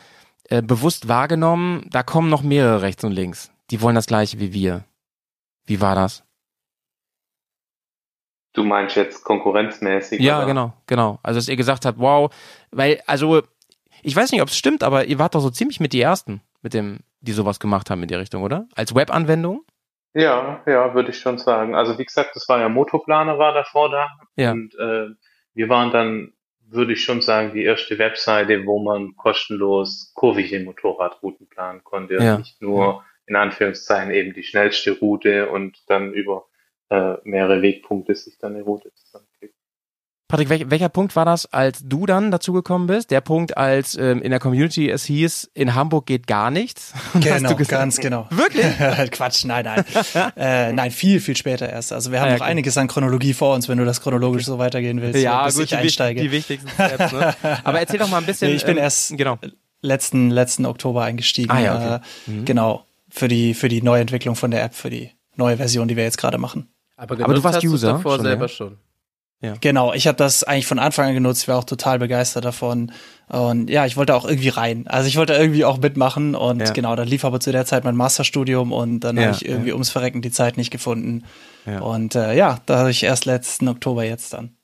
äh, 0.50 0.60
bewusst 0.60 1.08
wahrgenommen, 1.08 1.86
da 1.90 2.02
kommen 2.02 2.28
noch 2.28 2.42
mehrere 2.42 2.82
rechts 2.82 3.04
und 3.04 3.12
links. 3.12 3.50
Die 3.70 3.80
wollen 3.80 3.94
das 3.94 4.06
gleiche 4.06 4.38
wie 4.38 4.52
wir. 4.52 4.84
Wie 5.64 5.80
war 5.80 5.94
das? 5.94 6.22
Du 8.52 8.64
meinst 8.64 8.96
jetzt 8.96 9.24
konkurrenzmäßig? 9.24 10.20
Ja, 10.20 10.38
oder? 10.38 10.46
genau, 10.46 10.72
genau. 10.86 11.18
Also 11.22 11.38
dass 11.38 11.48
ihr 11.48 11.56
gesagt 11.56 11.86
habt, 11.86 11.98
wow, 11.98 12.30
weil, 12.70 13.00
also, 13.06 13.40
ich 14.02 14.14
weiß 14.14 14.30
nicht, 14.30 14.42
ob 14.42 14.48
es 14.48 14.58
stimmt, 14.58 14.82
aber 14.82 15.06
ihr 15.06 15.18
wart 15.18 15.34
doch 15.34 15.40
so 15.40 15.48
ziemlich 15.48 15.80
mit 15.80 15.94
die 15.94 16.02
Ersten, 16.02 16.42
mit 16.62 16.74
dem, 16.74 17.00
die 17.20 17.32
sowas 17.32 17.60
gemacht 17.60 17.90
haben 17.90 18.02
in 18.02 18.08
die 18.08 18.14
Richtung, 18.14 18.42
oder? 18.42 18.66
Als 18.74 18.94
Webanwendung? 18.94 19.64
Ja, 20.14 20.62
ja, 20.66 20.94
würde 20.94 21.10
ich 21.10 21.18
schon 21.18 21.38
sagen. 21.38 21.74
Also 21.74 21.98
wie 21.98 22.04
gesagt, 22.04 22.36
das 22.36 22.48
war 22.48 22.60
ja 22.60 22.68
Motoplaner 22.68 23.38
war 23.38 23.54
davor 23.54 23.90
da 23.90 24.08
Ja. 24.36 24.52
und 24.52 24.74
äh, 24.74 25.06
wir 25.54 25.68
waren 25.68 25.90
dann, 25.90 26.32
würde 26.68 26.92
ich 26.94 27.02
schon 27.04 27.20
sagen, 27.22 27.52
die 27.54 27.64
erste 27.64 27.98
Webseite, 27.98 28.64
wo 28.66 28.82
man 28.82 29.16
kostenlos 29.16 30.12
kurvige 30.14 30.60
Motorradrouten 30.60 31.48
planen 31.48 31.82
konnte 31.84 32.16
und 32.18 32.24
Ja. 32.24 32.38
nicht 32.38 32.60
nur 32.60 33.04
in 33.26 33.36
Anführungszeichen 33.36 34.10
eben 34.12 34.34
die 34.34 34.42
schnellste 34.42 34.98
Route 34.98 35.48
und 35.50 35.78
dann 35.88 36.12
über 36.12 36.46
äh, 36.90 37.14
mehrere 37.24 37.62
Wegpunkte 37.62 38.14
sich 38.14 38.36
dann 38.38 38.54
eine 38.54 38.64
Route 38.64 38.92
zusammenklickt. 38.94 39.31
Patrick, 40.32 40.48
welch, 40.48 40.70
welcher 40.70 40.88
Punkt 40.88 41.14
war 41.14 41.24
das, 41.26 41.44
als 41.52 41.80
du 41.84 42.06
dann 42.06 42.30
dazugekommen 42.30 42.86
bist? 42.86 43.10
Der 43.10 43.20
Punkt, 43.20 43.56
als 43.58 43.94
ähm, 43.96 44.22
in 44.22 44.30
der 44.30 44.40
Community 44.40 44.88
es 44.90 45.04
hieß, 45.04 45.50
in 45.52 45.74
Hamburg 45.74 46.06
geht 46.06 46.26
gar 46.26 46.50
nichts? 46.50 46.94
Genau, 47.20 47.50
du 47.50 47.56
gesagt- 47.56 47.80
ganz 47.82 47.98
genau. 47.98 48.26
Wirklich? 48.30 48.64
Quatsch, 49.10 49.44
nein, 49.44 49.64
nein. 49.66 49.84
äh, 50.36 50.72
nein, 50.72 50.90
viel, 50.90 51.20
viel 51.20 51.36
später 51.36 51.68
erst. 51.68 51.92
Also 51.92 52.10
wir 52.12 52.20
haben 52.20 52.28
Ah, 52.28 52.30
ja, 52.30 52.34
noch 52.36 52.40
okay. 52.44 52.50
einiges 52.50 52.78
an 52.78 52.88
Chronologie 52.88 53.34
vor 53.34 53.54
uns, 53.54 53.68
wenn 53.68 53.76
du 53.76 53.84
das 53.84 54.00
chronologisch 54.00 54.46
so 54.46 54.58
weitergehen 54.58 55.02
willst, 55.02 55.20
Ja, 55.20 55.44
bis 55.44 55.54
gut, 55.54 55.64
ich 55.64 55.70
die, 55.70 55.76
einsteige. 55.76 56.22
die 56.22 56.32
wichtigsten 56.32 56.68
Steps, 56.70 57.12
ne? 57.12 57.34
Aber 57.62 57.78
erzähl 57.80 57.98
doch 58.00 58.08
mal 58.08 58.16
ein 58.18 58.24
bisschen. 58.26 58.48
Nee, 58.48 58.56
ich 58.56 58.64
bin 58.64 58.78
ähm, 58.78 58.82
erst- 58.84 59.14
Genau. 59.16 59.38
letzten, 59.82 60.30
letzten 60.30 60.64
Oktober 60.64 61.02
eingestiegen. 61.04 61.50
Ah, 61.50 61.60
ja, 61.60 62.00
okay. 62.26 62.38
äh, 62.40 62.42
Genau, 62.44 62.86
für 63.10 63.28
die, 63.28 63.52
für 63.52 63.68
die 63.68 63.82
Neuentwicklung 63.82 64.34
von 64.34 64.50
der 64.50 64.64
App, 64.64 64.74
für 64.74 64.88
die 64.88 65.10
neue 65.36 65.58
Version, 65.58 65.88
die 65.88 65.96
wir 65.96 66.04
jetzt 66.04 66.16
gerade 66.16 66.38
machen. 66.38 66.68
Aber, 66.96 67.16
du 67.16 67.24
genutzt 67.24 67.44
warst 67.44 67.64
User 67.64 67.92
davor 67.92 68.14
schon, 68.16 68.24
selber 68.24 68.44
ja? 68.46 68.48
schon. 68.48 68.78
Genau, 69.60 69.92
ich 69.92 70.06
habe 70.06 70.16
das 70.16 70.44
eigentlich 70.44 70.66
von 70.66 70.78
Anfang 70.78 71.08
an 71.08 71.14
genutzt, 71.14 71.48
war 71.48 71.58
auch 71.58 71.64
total 71.64 71.98
begeistert 71.98 72.44
davon. 72.44 72.92
Und 73.28 73.68
ja, 73.70 73.86
ich 73.86 73.96
wollte 73.96 74.14
auch 74.14 74.24
irgendwie 74.24 74.50
rein. 74.50 74.86
Also 74.86 75.08
ich 75.08 75.16
wollte 75.16 75.32
irgendwie 75.32 75.64
auch 75.64 75.78
mitmachen 75.78 76.34
und 76.34 76.60
Ja. 76.60 76.70
genau, 76.70 76.94
dann 76.94 77.08
lief 77.08 77.24
aber 77.24 77.40
zu 77.40 77.50
der 77.50 77.66
Zeit 77.66 77.82
mein 77.82 77.96
Masterstudium 77.96 78.72
und 78.72 79.00
dann 79.00 79.16
Ja, 79.16 79.24
habe 79.24 79.34
ich 79.34 79.44
irgendwie 79.44 79.72
ums 79.72 79.90
Verrecken 79.90 80.22
die 80.22 80.30
Zeit 80.30 80.56
nicht 80.56 80.70
gefunden. 80.70 81.24
Ja. 81.66 81.80
Und 81.80 82.14
äh, 82.14 82.34
ja, 82.34 82.60
da 82.66 82.78
habe 82.78 82.90
ich 82.90 83.02
erst 83.02 83.24
letzten 83.24 83.68
Oktober 83.68 84.04
jetzt 84.04 84.32
dann. 84.32 84.56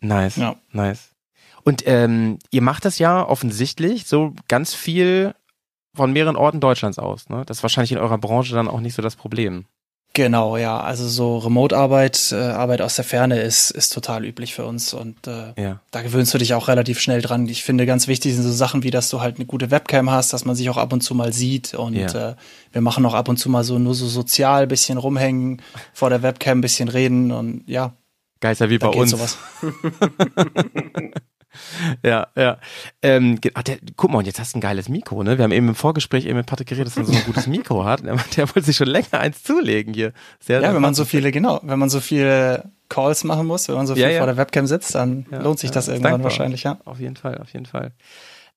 Nice. 0.00 0.36
Ja. 0.36 0.56
Nice. 0.70 1.10
Und 1.64 1.84
ähm, 1.86 2.38
ihr 2.50 2.62
macht 2.62 2.84
das 2.84 2.98
ja 2.98 3.26
offensichtlich 3.26 4.06
so 4.06 4.34
ganz 4.48 4.74
viel 4.74 5.34
von 5.94 6.12
mehreren 6.12 6.36
Orten 6.36 6.60
Deutschlands 6.60 6.98
aus. 6.98 7.28
Ne? 7.28 7.44
Das 7.46 7.58
ist 7.58 7.62
wahrscheinlich 7.62 7.92
in 7.92 7.98
eurer 7.98 8.18
Branche 8.18 8.54
dann 8.54 8.68
auch 8.68 8.80
nicht 8.80 8.94
so 8.94 9.02
das 9.02 9.16
Problem. 9.16 9.66
Genau, 10.14 10.58
ja. 10.58 10.78
Also 10.78 11.08
so 11.08 11.38
Remote-Arbeit, 11.38 12.32
äh, 12.32 12.36
Arbeit 12.36 12.82
aus 12.82 12.96
der 12.96 13.04
Ferne 13.04 13.40
ist, 13.40 13.70
ist 13.70 13.94
total 13.94 14.26
üblich 14.26 14.54
für 14.54 14.66
uns 14.66 14.92
und 14.92 15.26
äh, 15.26 15.54
Ja. 15.56 15.80
da 15.90 16.02
gewöhnst 16.02 16.34
du 16.34 16.38
dich 16.38 16.52
auch 16.52 16.68
relativ 16.68 17.00
schnell 17.00 17.22
dran. 17.22 17.48
Ich 17.48 17.62
finde, 17.64 17.86
ganz 17.86 18.08
wichtig 18.08 18.34
sind 18.34 18.42
so 18.42 18.52
Sachen 18.52 18.82
wie, 18.82 18.90
dass 18.90 19.08
du 19.08 19.22
halt 19.22 19.36
eine 19.36 19.46
gute 19.46 19.70
Webcam 19.70 20.10
hast, 20.10 20.34
dass 20.34 20.44
man 20.44 20.54
sich 20.54 20.68
auch 20.68 20.76
ab 20.76 20.92
und 20.92 21.00
zu 21.00 21.14
mal 21.14 21.32
sieht 21.32 21.72
und 21.72 21.94
Ja. 21.94 22.30
äh, 22.32 22.34
wir 22.72 22.80
machen 22.82 23.06
auch 23.06 23.14
ab 23.14 23.30
und 23.30 23.38
zu 23.38 23.48
mal 23.48 23.64
so 23.64 23.78
nur 23.78 23.94
so 23.94 24.06
sozial 24.06 24.66
bisschen 24.66 24.98
rumhängen, 24.98 25.62
vor 25.94 26.10
der 26.10 26.22
Webcam 26.22 26.60
bisschen 26.60 26.88
reden 26.90 27.32
und 27.32 27.64
ja, 27.66 27.94
Geister 28.40 28.68
wie 28.68 28.76
bei 28.78 28.88
uns. 28.88 29.10
sowas. 29.12 29.38
Ja, 32.02 32.28
ja. 32.36 32.58
Ähm, 33.02 33.38
ach, 33.54 33.62
der, 33.62 33.78
guck 33.96 34.10
mal, 34.10 34.18
und 34.18 34.26
jetzt 34.26 34.38
hast 34.40 34.54
du 34.54 34.58
ein 34.58 34.60
geiles 34.60 34.88
Mikro, 34.88 35.22
ne? 35.22 35.38
Wir 35.38 35.44
haben 35.44 35.52
eben 35.52 35.68
im 35.68 35.74
Vorgespräch 35.74 36.24
eben 36.26 36.36
mit 36.36 36.46
Patrick 36.46 36.68
geredet, 36.68 36.88
dass 36.88 36.96
er 36.96 37.04
so 37.04 37.12
ein 37.12 37.24
gutes 37.24 37.46
Mikro 37.46 37.84
hat. 37.84 38.02
Der, 38.04 38.16
der 38.36 38.48
wollte 38.48 38.62
sich 38.62 38.76
schon 38.76 38.88
länger 38.88 39.14
eins 39.20 39.42
zulegen 39.42 39.94
hier. 39.94 40.12
Sehr, 40.40 40.56
Ja, 40.60 40.66
sehr 40.68 40.74
wenn 40.74 40.82
man 40.82 40.94
so 40.94 41.04
viele, 41.04 41.30
genau, 41.32 41.60
wenn 41.62 41.78
man 41.78 41.90
so 41.90 42.00
viele 42.00 42.70
Calls 42.88 43.24
machen 43.24 43.46
muss, 43.46 43.68
wenn 43.68 43.76
man 43.76 43.86
so 43.86 43.94
viel 43.94 44.02
Ja, 44.02 44.08
ja. 44.10 44.18
vor 44.18 44.26
der 44.26 44.36
Webcam 44.36 44.66
sitzt, 44.66 44.94
dann 44.94 45.26
Ja, 45.30 45.40
lohnt 45.42 45.58
sich 45.58 45.70
das 45.70 45.88
irgendwann 45.88 46.12
dankbar. 46.12 46.30
wahrscheinlich, 46.30 46.62
ja. 46.64 46.78
Auf 46.84 47.00
jeden 47.00 47.16
Fall, 47.16 47.38
auf 47.38 47.52
jeden 47.52 47.66
Fall. 47.66 47.92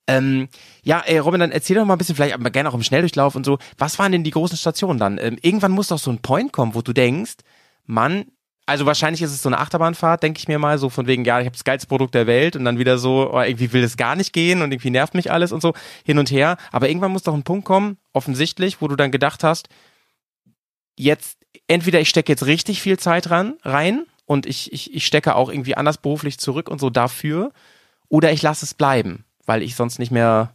Ähm, 0.08 0.50
ja, 0.84 1.02
ey, 1.06 1.18
Robin, 1.18 1.40
dann 1.40 1.52
erzähl 1.52 1.76
doch 1.78 1.86
mal 1.86 1.96
ein 1.96 1.98
bisschen, 1.98 2.16
vielleicht 2.16 2.36
aber 2.36 2.50
gerne 2.52 2.70
auch 2.70 2.76
im 2.76 2.84
Schnelldurchlauf 2.84 3.36
und 3.36 3.46
so. 3.46 3.58
Was 3.78 3.98
waren 3.98 4.12
denn 4.12 4.24
die 4.24 4.32
großen 4.32 4.58
Stationen 4.58 5.00
dann? 5.00 5.18
Ähm, 5.20 5.38
irgendwann 5.42 5.72
muss 5.72 5.88
doch 5.88 5.98
so 6.00 6.12
ein 6.12 6.20
Point 6.20 6.54
kommen, 6.54 6.76
wo 6.76 6.82
du 6.82 6.94
denkst, 6.94 7.38
Mann, 7.86 8.26
also 8.68 8.86
wahrscheinlich 8.86 9.22
ist 9.22 9.32
es 9.32 9.42
so 9.42 9.50
eine 9.50 9.60
Achterbahnfahrt, 9.60 10.24
denke 10.24 10.40
ich 10.40 10.48
mir 10.48 10.58
mal, 10.60 10.78
so 10.78 10.90
von 10.90 11.06
wegen, 11.08 11.24
ja, 11.26 11.40
ich 11.40 11.46
habe 11.46 11.54
das 11.56 11.64
geilste 11.64 11.88
Produkt 11.88 12.16
der 12.16 12.26
Welt 12.28 12.56
und 12.56 12.66
dann 12.66 12.80
wieder 12.80 12.98
so, 12.98 13.32
oh, 13.34 13.42
irgendwie 13.42 13.72
will 13.74 13.84
es 13.84 13.96
gar 13.98 14.16
nicht 14.16 14.34
gehen 14.34 14.62
und 14.62 14.72
irgendwie 14.72 14.90
nervt 14.90 15.14
mich 15.14 15.32
alles 15.32 15.52
und 15.52 15.62
so 15.62 15.74
hin 16.04 16.18
und 16.18 16.32
her. 16.32 16.58
Aber 16.72 16.88
irgendwann 16.90 17.12
muss 17.12 17.24
doch 17.24 17.34
ein 17.36 17.44
Punkt 17.44 17.66
kommen, 17.66 17.98
offensichtlich, 18.14 18.82
wo 18.82 18.88
du 18.88 18.96
dann 18.96 19.12
gedacht 19.12 19.44
hast, 19.44 19.70
jetzt 20.98 21.38
entweder 21.68 22.00
ich 22.00 22.10
stecke 22.10 22.32
jetzt 22.32 22.46
richtig 22.46 22.82
viel 22.82 22.98
Zeit 22.98 23.30
ran 23.30 23.56
rein 23.64 24.06
und 24.26 24.46
ich, 24.46 24.72
ich, 24.74 24.94
ich 24.94 25.06
stecke 25.06 25.36
auch 25.36 25.50
irgendwie 25.50 25.76
anders 25.76 25.98
beruflich 25.98 26.38
zurück 26.40 26.70
und 26.70 26.80
so 26.80 26.90
dafür 26.90 27.52
oder 28.10 28.32
ich 28.32 28.42
lasse 28.42 28.66
es 28.66 28.74
bleiben, 28.74 29.26
weil 29.46 29.62
ich 29.62 29.76
sonst 29.76 30.00
nicht 30.00 30.12
mehr, 30.12 30.54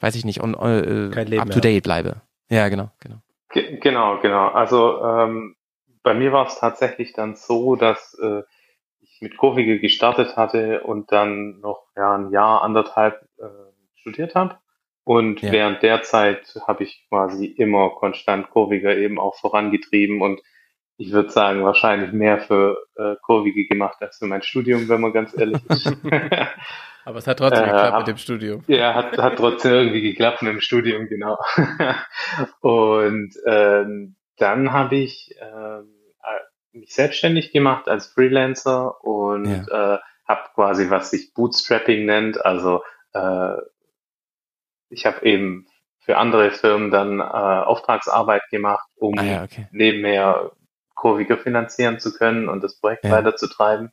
weiß 0.00 0.14
ich 0.16 0.24
nicht, 0.24 0.42
on, 0.42 0.54
äh, 0.54 1.10
Kein 1.14 1.26
Leben 1.28 1.42
up 1.42 1.50
to 1.50 1.60
date 1.60 1.82
bleibe. 1.84 2.20
Ja, 2.50 2.68
genau, 2.68 2.90
genau. 3.00 3.16
Ge- 3.52 3.78
Genau, 3.80 4.18
genau. 4.20 4.48
Also 4.48 5.02
ähm, 5.04 5.54
bei 6.04 6.14
mir 6.14 6.32
war 6.32 6.46
es 6.46 6.60
tatsächlich 6.60 7.14
dann 7.14 7.36
so, 7.36 7.76
dass 7.76 8.14
äh, 8.22 8.42
ich 9.02 9.20
mit 9.22 9.36
Kurvige 9.38 9.80
gestartet 9.80 10.36
hatte 10.36 10.82
und 10.82 11.12
dann 11.12 11.60
noch 11.60 11.84
ja, 11.96 12.16
ein 12.16 12.30
Jahr, 12.32 12.62
anderthalb 12.62 13.22
äh, 13.38 13.46
studiert 13.96 14.36
habe. 14.36 14.58
Und 15.04 15.42
Ja. 15.42 15.52
während 15.52 15.82
der 15.82 16.02
Zeit 16.02 16.56
habe 16.68 16.84
ich 16.84 17.06
quasi 17.10 17.46
immer 17.46 17.90
konstant 17.90 18.50
Kurviger 18.50 18.96
eben 18.96 19.20
auch 19.20 19.36
vorangetrieben 19.40 20.22
und 20.22 20.42
ich 20.98 21.12
würde 21.12 21.30
sagen, 21.30 21.64
wahrscheinlich 21.64 22.12
mehr 22.12 22.40
für 22.40 22.78
äh, 22.96 23.16
Kurvige 23.22 23.66
gemacht 23.66 23.98
als 24.00 24.18
für 24.18 24.26
mein 24.26 24.42
Studium, 24.42 24.88
wenn 24.88 25.00
man 25.02 25.12
ganz 25.12 25.34
ehrlich 25.36 25.66
ist. 25.66 25.96
Aber 27.04 27.18
es 27.18 27.26
hat 27.26 27.38
trotzdem 27.38 27.66
Äh, 27.66 27.68
geklappt 27.68 27.98
mit 27.98 28.08
dem 28.08 28.16
Studium. 28.18 28.64
Ja, 28.66 28.94
hat, 28.94 29.18
hat 29.18 29.36
trotzdem 29.38 29.72
irgendwie 29.74 30.02
geklappt 30.02 30.42
mit 30.42 30.52
dem 30.52 30.60
Studium, 30.60 31.08
genau. 31.08 31.38
Und 32.60 33.34
ähm, 33.46 34.16
dann 34.38 34.72
habe 34.72 34.96
ich 34.96 35.34
ähm, 35.40 35.93
äh, 35.93 35.93
mich 36.74 36.94
selbstständig 36.94 37.52
gemacht 37.52 37.88
als 37.88 38.06
Freelancer 38.06 39.02
und 39.04 39.46
äh, 39.46 39.98
habe 40.26 40.48
quasi, 40.54 40.90
was 40.90 41.10
sich 41.10 41.32
Bootstrapping 41.34 42.06
nennt, 42.06 42.44
also 42.44 42.82
äh, 43.12 43.56
ich 44.90 45.06
habe 45.06 45.24
eben 45.26 45.66
für 46.00 46.16
andere 46.18 46.50
Firmen 46.50 46.90
dann 46.90 47.20
äh, 47.20 47.22
Auftragsarbeit 47.22 48.42
gemacht, 48.50 48.86
um 48.96 49.18
Ah 49.18 49.22
ja, 49.24 49.42
okay. 49.44 49.66
nebenher 49.72 50.52
Kurviger 50.94 51.38
finanzieren 51.38 51.98
zu 51.98 52.12
können 52.14 52.48
und 52.48 52.62
das 52.62 52.78
Projekt 52.78 53.04
Ja. 53.04 53.12
weiterzutreiben. 53.12 53.90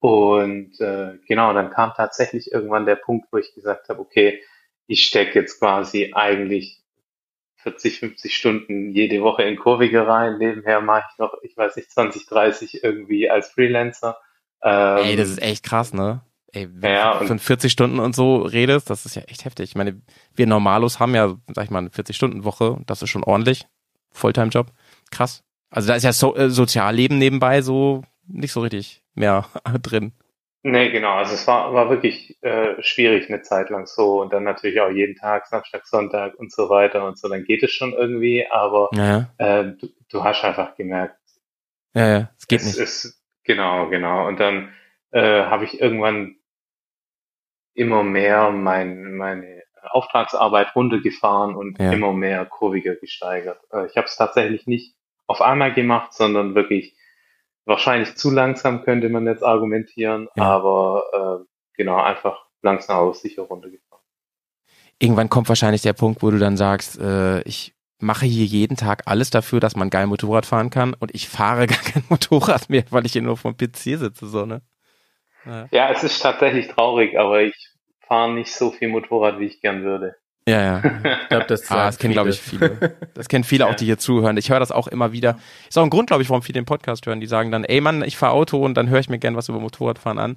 Und 0.00 0.80
äh, 0.80 1.18
genau, 1.26 1.52
dann 1.52 1.70
kam 1.70 1.92
tatsächlich 1.94 2.52
irgendwann 2.52 2.86
der 2.86 2.96
Punkt, 2.96 3.28
wo 3.32 3.38
ich 3.38 3.54
gesagt 3.54 3.88
habe, 3.88 4.00
okay, 4.00 4.42
ich 4.86 5.04
stecke 5.04 5.38
jetzt 5.40 5.58
quasi 5.58 6.12
eigentlich 6.14 6.82
40, 7.66 7.98
50 7.98 8.36
Stunden 8.36 8.92
jede 8.92 9.20
Woche 9.22 9.42
in 9.42 9.56
Kurviger 9.56 10.06
rein. 10.06 10.38
Nebenher 10.38 10.80
mache 10.80 11.02
ich 11.12 11.18
noch, 11.18 11.34
ich 11.42 11.56
weiß 11.56 11.74
nicht, 11.74 11.90
20, 11.90 12.26
30 12.26 12.84
irgendwie 12.84 13.28
als 13.28 13.48
Freelancer. 13.48 14.16
Ähm, 14.62 14.98
Ey, 14.98 15.16
das 15.16 15.28
ist 15.30 15.42
echt 15.42 15.64
krass, 15.64 15.92
ne? 15.92 16.20
Ey, 16.52 16.68
wenn 16.70 16.94
Ja, 16.94 17.18
du 17.18 17.26
von 17.26 17.38
40 17.40 17.72
Stunden 17.72 17.98
und 17.98 18.14
so 18.14 18.36
redest, 18.42 18.88
das 18.88 19.04
ist 19.04 19.16
ja 19.16 19.22
echt 19.22 19.44
heftig. 19.44 19.70
Ich 19.70 19.74
meine, 19.74 20.00
wir 20.36 20.46
Normalos 20.46 21.00
haben 21.00 21.14
ja, 21.16 21.34
sag 21.54 21.64
ich 21.64 21.70
mal, 21.70 21.80
eine 21.80 21.88
40-Stunden-Woche 21.88 22.70
und 22.70 22.88
das 22.88 23.02
ist 23.02 23.10
schon 23.10 23.24
ordentlich. 23.24 23.66
Fulltime-Job. 24.12 24.68
Krass. 25.10 25.42
Also 25.70 25.88
da 25.88 25.96
ist 25.96 26.04
ja 26.04 26.12
so, 26.12 26.36
äh, 26.36 26.48
Sozialleben 26.48 27.18
nebenbei 27.18 27.62
so 27.62 28.02
nicht 28.28 28.52
so 28.52 28.60
richtig 28.60 29.02
mehr 29.14 29.46
drin. 29.82 30.12
Nee, 30.62 30.90
genau. 30.90 31.12
Also 31.14 31.34
es 31.34 31.46
war, 31.46 31.72
war 31.74 31.90
wirklich 31.90 32.42
äh, 32.42 32.82
schwierig 32.82 33.28
eine 33.28 33.42
Zeit 33.42 33.70
lang 33.70 33.86
so 33.86 34.20
und 34.20 34.32
dann 34.32 34.42
natürlich 34.42 34.80
auch 34.80 34.90
jeden 34.90 35.14
Tag, 35.14 35.46
Samstag, 35.46 35.86
Sonntag 35.86 36.34
und 36.38 36.52
so 36.52 36.68
weiter 36.68 37.06
und 37.06 37.18
so. 37.18 37.28
Dann 37.28 37.44
geht 37.44 37.62
es 37.62 37.70
schon 37.70 37.92
irgendwie, 37.92 38.46
aber 38.50 38.90
Ja, 38.94 39.28
äh, 39.38 39.64
du, 39.64 39.88
du 40.10 40.24
hast 40.24 40.42
einfach 40.44 40.74
gemerkt, 40.76 41.16
Ja, 41.94 42.08
ja. 42.08 42.30
Es 42.36 42.48
geht 42.48 42.60
es 42.60 42.66
nicht. 42.66 42.78
ist 42.78 43.22
genau, 43.44 43.88
genau. 43.90 44.26
Und 44.26 44.40
dann 44.40 44.74
äh, 45.12 45.44
habe 45.44 45.64
ich 45.64 45.80
irgendwann 45.80 46.36
immer 47.74 48.02
mehr 48.02 48.50
mein, 48.50 49.16
meine 49.16 49.62
Auftragsarbeit 49.82 50.74
runtergefahren 50.74 51.54
und 51.54 51.78
Ja. 51.78 51.92
immer 51.92 52.12
mehr 52.12 52.44
kurviger 52.46 52.96
gesteigert. 52.96 53.60
Äh, 53.72 53.86
ich 53.86 53.96
habe 53.96 54.06
es 54.06 54.16
tatsächlich 54.16 54.66
nicht 54.66 54.96
auf 55.28 55.40
einmal 55.42 55.72
gemacht, 55.74 56.12
sondern 56.12 56.54
wirklich 56.56 56.95
wahrscheinlich 57.66 58.16
zu 58.16 58.30
langsam 58.30 58.82
könnte 58.82 59.08
man 59.10 59.26
jetzt 59.26 59.42
argumentieren, 59.44 60.28
Ja. 60.36 60.44
aber 60.44 61.42
äh, 61.42 61.44
genau 61.76 62.00
einfach 62.00 62.46
langsam 62.62 62.96
aber 62.98 63.14
sicher 63.14 63.42
runtergefahren. 63.42 64.02
Irgendwann 64.98 65.28
kommt 65.28 65.48
wahrscheinlich 65.50 65.82
der 65.82 65.92
Punkt, 65.92 66.22
wo 66.22 66.30
du 66.30 66.38
dann 66.38 66.56
sagst, 66.56 66.98
äh, 66.98 67.42
ich 67.42 67.74
mache 67.98 68.24
hier 68.26 68.46
jeden 68.46 68.76
Tag 68.76 69.02
alles 69.06 69.30
dafür, 69.30 69.60
dass 69.60 69.76
man 69.76 69.90
geil 69.90 70.06
Motorrad 70.06 70.46
fahren 70.46 70.70
kann 70.70 70.94
und 70.94 71.14
ich 71.14 71.28
fahre 71.28 71.66
gar 71.66 71.78
kein 71.78 72.04
Motorrad 72.08 72.70
mehr, 72.70 72.84
weil 72.90 73.04
ich 73.06 73.12
hier 73.12 73.22
nur 73.22 73.36
vom 73.36 73.56
PC 73.56 73.98
sitze, 73.98 74.26
so, 74.26 74.46
ne? 74.46 74.62
Ja, 75.44 75.68
Ja, 75.70 75.90
es 75.90 76.02
ist 76.02 76.20
tatsächlich 76.22 76.68
traurig, 76.68 77.18
aber 77.18 77.42
ich 77.42 77.54
fahre 78.00 78.32
nicht 78.32 78.52
so 78.54 78.70
viel 78.70 78.88
Motorrad, 78.88 79.38
wie 79.38 79.46
ich 79.46 79.60
gern 79.60 79.82
würde. 79.82 80.16
Ja. 80.48 80.60
ja. 80.60 80.82
Ich 81.22 81.28
glaube, 81.28 81.46
das, 81.46 81.62
Ah, 81.70 81.86
das 81.86 81.98
kennen, 81.98 82.12
glaube 82.12 82.30
ich, 82.30 82.40
viele. 82.40 82.96
Das 83.14 83.28
kennen 83.28 83.44
viele 83.44 83.66
auch, 83.66 83.74
die 83.74 83.84
hier 83.84 83.98
zuhören. 83.98 84.36
Ich 84.36 84.50
höre 84.50 84.60
das 84.60 84.70
auch 84.70 84.86
immer 84.86 85.12
wieder. 85.12 85.38
Ist 85.68 85.76
auch 85.76 85.82
ein 85.82 85.90
Grund, 85.90 86.08
glaube 86.08 86.22
ich, 86.22 86.30
warum 86.30 86.42
viele 86.42 86.60
den 86.60 86.64
Podcast 86.66 87.06
hören. 87.06 87.20
Die 87.20 87.26
sagen 87.26 87.50
dann, 87.50 87.64
ey 87.64 87.80
Mann, 87.80 88.02
ich 88.02 88.16
fahre 88.16 88.32
Auto 88.32 88.64
und 88.64 88.74
dann 88.74 88.88
höre 88.88 89.00
ich 89.00 89.08
mir 89.08 89.18
gern 89.18 89.36
was 89.36 89.48
über 89.48 89.60
Motorradfahren 89.60 90.18
an. 90.18 90.36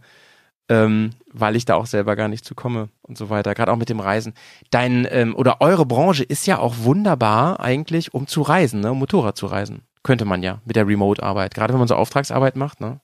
Ähm, 0.72 1.12
weil 1.32 1.56
ich 1.56 1.66
da 1.66 1.76
auch 1.76 1.88
selber 1.88 2.16
gar 2.16 2.28
nicht 2.28 2.46
zu 2.46 2.54
komme 2.54 2.90
und 3.02 3.18
so 3.18 3.32
weiter. 3.32 3.56
Gerade 3.56 3.72
auch 3.72 3.78
mit 3.78 3.90
dem 3.90 4.00
Reisen. 4.00 4.34
Dein, 4.70 5.08
ähm, 5.10 5.36
oder 5.36 5.62
eure 5.62 5.86
Branche 5.86 6.24
ist 6.24 6.46
ja 6.46 6.60
auch 6.60 6.76
wunderbar 6.80 7.60
eigentlich, 7.60 8.14
um 8.14 8.28
zu 8.28 8.44
reisen, 8.44 8.82
ne? 8.82 8.92
Um 8.92 9.00
Motorrad 9.00 9.36
zu 9.36 9.48
reisen. 9.48 9.82
Könnte 10.04 10.26
man 10.26 10.44
ja 10.44 10.62
mit 10.66 10.76
der 10.76 10.88
Remote-Arbeit. 10.88 11.56
Gerade 11.56 11.74
wenn 11.74 11.80
man 11.80 11.88
so 11.88 11.96
Auftragsarbeit 11.96 12.56
macht, 12.56 12.82
ne? 12.82 13.02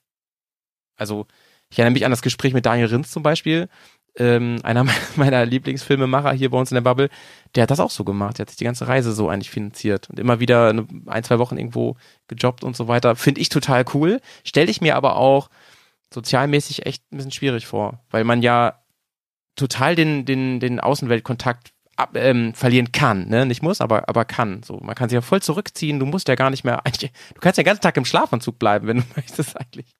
Also, 0.95 1.26
ich 1.70 1.80
erinnere 1.80 1.93
mich 1.93 2.06
an 2.06 2.12
das 2.12 2.22
Gespräch 2.22 2.53
mit 2.53 2.66
Daniel 2.66 2.88
Rinz 2.88 3.12
zum 3.12 3.24
Beispiel, 3.24 3.68
ähm, 4.18 4.57
einer 4.63 4.86
meiner 5.16 5.45
Lieblingsfilmemacher 5.45 6.32
hier 6.34 6.49
bei 6.51 6.57
uns 6.57 6.72
in 6.72 6.76
der 6.76 6.82
Bubble, 6.82 7.09
der 7.55 7.63
hat 7.63 7.72
das 7.72 7.80
auch 7.80 7.91
so 7.91 8.03
gemacht. 8.03 8.38
Der 8.38 8.43
hat 8.43 8.49
sich 8.49 8.57
die 8.57 8.63
ganze 8.66 8.88
Reise 8.88 9.11
so 9.13 9.30
eigentlich 9.30 9.49
finanziert 9.49 10.09
und 10.09 10.20
immer 10.20 10.39
wieder 10.39 10.70
eine, 10.70 10.88
ein, 11.07 11.24
zwei 11.24 11.39
Wochen 11.39 11.57
irgendwo 11.57 11.95
gejobbt 12.28 12.63
und 12.63 12.76
so 12.76 12.88
weiter. 12.88 13.16
Finde 13.16 13.41
ich 13.41 13.49
total 13.49 13.86
cool. 13.93 14.22
Stelle 14.43 14.72
ich 14.72 14.82
mir 14.82 14.95
aber 14.95 15.16
auch 15.18 15.49
sozialmäßig 16.13 16.86
echt 16.86 17.03
ein 17.11 17.18
bisschen 17.18 17.32
schwierig 17.32 17.66
vor, 17.68 17.99
weil 18.09 18.24
man 18.24 18.41
ja 18.41 18.80
total 19.55 19.95
den, 19.95 20.26
den, 20.26 20.59
den 20.59 20.80
Außenweltkontakt 20.80 21.72
ab, 21.95 22.11
ähm, 22.16 22.53
verlieren 22.53 22.91
kann, 22.91 23.28
ne? 23.30 23.45
Nicht 23.45 23.63
muss, 23.63 23.80
aber, 23.82 24.09
aber 24.09 24.26
kann. 24.26 24.63
So, 24.63 24.80
man 24.82 24.95
kann 24.95 25.09
sich 25.09 25.16
ja 25.16 25.22
voll 25.22 25.41
zurückziehen, 25.41 25.99
du 25.99 26.05
musst 26.05 26.28
ja 26.28 26.36
gar 26.36 26.49
nicht 26.49 26.63
mehr, 26.63 26.86
eigentlich, 26.86 27.11
du 27.34 27.39
kannst 27.41 27.57
ja 27.57 27.63
den 27.63 27.68
ganzen 27.68 27.82
Tag 27.82 27.95
im 27.97 28.05
Schlafanzug 28.05 28.59
bleiben, 28.59 28.88
wenn 28.88 28.97
du 28.97 29.03
möchtest 29.16 29.57
eigentlich. 29.57 29.95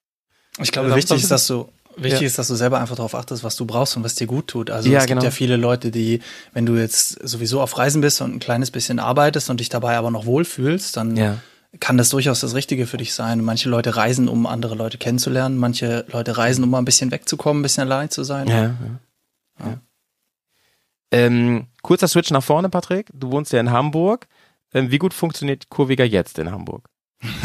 Ich 0.58 0.72
glaube, 0.72 0.90
Ja, 0.90 0.96
wichtig 0.96 1.10
das- 1.16 1.22
ist, 1.24 1.30
dass 1.30 1.46
du 1.46 1.68
wichtig 1.96 2.20
Ja. 2.22 2.26
ist, 2.26 2.38
dass 2.38 2.48
du 2.48 2.54
selber 2.54 2.80
einfach 2.80 2.96
darauf 2.96 3.14
achtest, 3.14 3.42
was 3.44 3.56
du 3.56 3.64
brauchst 3.66 3.96
und 3.96 4.04
was 4.04 4.14
dir 4.14 4.26
gut 4.26 4.48
tut. 4.48 4.70
Also 4.70 4.88
Ja, 4.90 4.98
es 4.98 5.06
gibt 5.06 5.18
genau. 5.18 5.24
ja 5.24 5.30
viele 5.30 5.56
Leute, 5.56 5.90
die, 5.90 6.20
wenn 6.52 6.66
du 6.66 6.76
jetzt 6.76 7.18
sowieso 7.26 7.60
auf 7.60 7.76
Reisen 7.78 8.00
bist 8.00 8.20
und 8.20 8.34
ein 8.34 8.38
kleines 8.38 8.70
bisschen 8.70 8.98
arbeitest 8.98 9.50
und 9.50 9.60
dich 9.60 9.68
dabei 9.68 9.96
aber 9.96 10.10
noch 10.10 10.26
wohlfühlst, 10.26 10.96
dann 10.96 11.16
Ja. 11.16 11.38
kann 11.80 11.96
das 11.98 12.08
durchaus 12.10 12.40
das 12.40 12.54
Richtige 12.54 12.86
für 12.86 12.96
dich 12.96 13.12
sein. 13.14 13.42
Manche 13.42 13.68
Leute 13.68 13.96
reisen, 13.96 14.28
um 14.28 14.46
andere 14.46 14.74
Leute 14.74 14.98
kennenzulernen. 14.98 15.56
Manche 15.58 16.04
Leute 16.12 16.36
reisen, 16.36 16.64
um 16.64 16.70
mal 16.70 16.78
ein 16.78 16.84
bisschen 16.84 17.10
wegzukommen, 17.10 17.60
ein 17.60 17.62
bisschen 17.62 17.84
allein 17.84 18.10
zu 18.10 18.24
sein. 18.24 18.48
Ja, 18.48 18.74
ja. 19.60 19.80
Ähm, 21.12 21.66
kurzer 21.82 22.08
Switch 22.08 22.30
nach 22.30 22.42
vorne, 22.42 22.68
Patrick. 22.68 23.10
Du 23.14 23.30
wohnst 23.30 23.52
ja 23.52 23.60
in 23.60 23.70
Hamburg. 23.70 24.26
Ähm, 24.74 24.90
wie 24.90 24.98
gut 24.98 25.14
funktioniert 25.14 25.68
Kurviger 25.70 26.04
jetzt 26.04 26.38
in 26.38 26.50
Hamburg? 26.50 26.88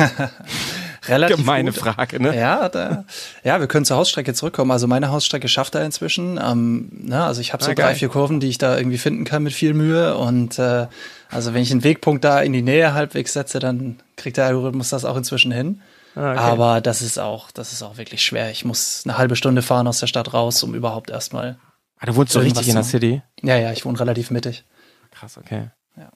Relativ 1.08 1.38
Gemeine 1.38 1.72
gut. 1.72 1.80
Frage, 1.80 2.22
ne? 2.22 2.36
Ja, 2.38 2.70
da, 2.70 3.06
ja, 3.44 3.60
wir 3.60 3.68
können 3.68 3.86
zur 3.86 3.98
Hausstrecke 3.98 4.34
zurückkommen. 4.34 4.72
Also 4.72 4.88
meine 4.88 5.10
Hausstrecke 5.10 5.48
schafft 5.48 5.74
er 5.76 5.84
inzwischen. 5.84 6.40
Ähm, 6.44 6.90
ne, 6.92 7.24
also 7.24 7.42
ich 7.42 7.54
habe 7.54 7.64
so 7.64 7.72
Ah, 7.72 7.74
geil. 7.74 7.86
drei, 7.88 7.96
vier 7.96 8.10
Kurven, 8.10 8.40
die 8.40 8.48
ich 8.50 8.58
da 8.60 8.78
irgendwie 8.78 8.98
finden 9.00 9.24
kann 9.26 9.42
mit 9.44 9.54
viel 9.54 9.74
Mühe. 9.74 10.16
Und 10.18 10.60
äh, 10.60 10.88
also 11.30 11.54
wenn 11.54 11.64
ich 11.64 11.72
einen 11.72 11.84
Wegpunkt 11.84 12.24
da 12.24 12.42
in 12.42 12.54
die 12.54 12.62
Nähe 12.62 12.94
halbwegs 12.94 13.34
setze, 13.34 13.60
dann 13.60 14.00
kriegt 14.16 14.38
der 14.38 14.46
Algorithmus 14.46 14.90
das 14.90 15.06
auch 15.06 15.18
inzwischen 15.18 15.52
hin. 15.52 15.82
Ah, 16.16 16.32
okay. 16.32 16.40
Aber 16.40 16.82
das 16.82 17.02
ist 17.02 17.18
auch, 17.18 17.52
das 17.52 17.72
ist 17.74 17.82
auch 17.84 17.98
wirklich 17.98 18.22
schwer. 18.22 18.52
Ich 18.52 18.66
muss 18.66 19.02
eine 19.06 19.18
halbe 19.18 19.36
Stunde 19.36 19.62
fahren 19.62 19.88
aus 19.88 20.00
der 20.00 20.08
Stadt 20.08 20.34
raus, 20.34 20.62
um 20.62 20.76
überhaupt 20.76 21.10
erstmal. 21.10 21.58
Ah, 22.00 22.06
du 22.06 22.16
wohnst 22.16 22.34
so 22.34 22.40
richtig 22.40 22.68
in 22.68 22.76
der 22.76 22.84
City? 22.84 23.22
Ja, 23.42 23.58
ja, 23.58 23.72
ich 23.72 23.86
wohne 23.86 24.00
relativ 24.00 24.30
mittig. 24.30 24.66
Krass, 25.12 25.38
okay. 25.38 25.70
Ja. 25.98 26.10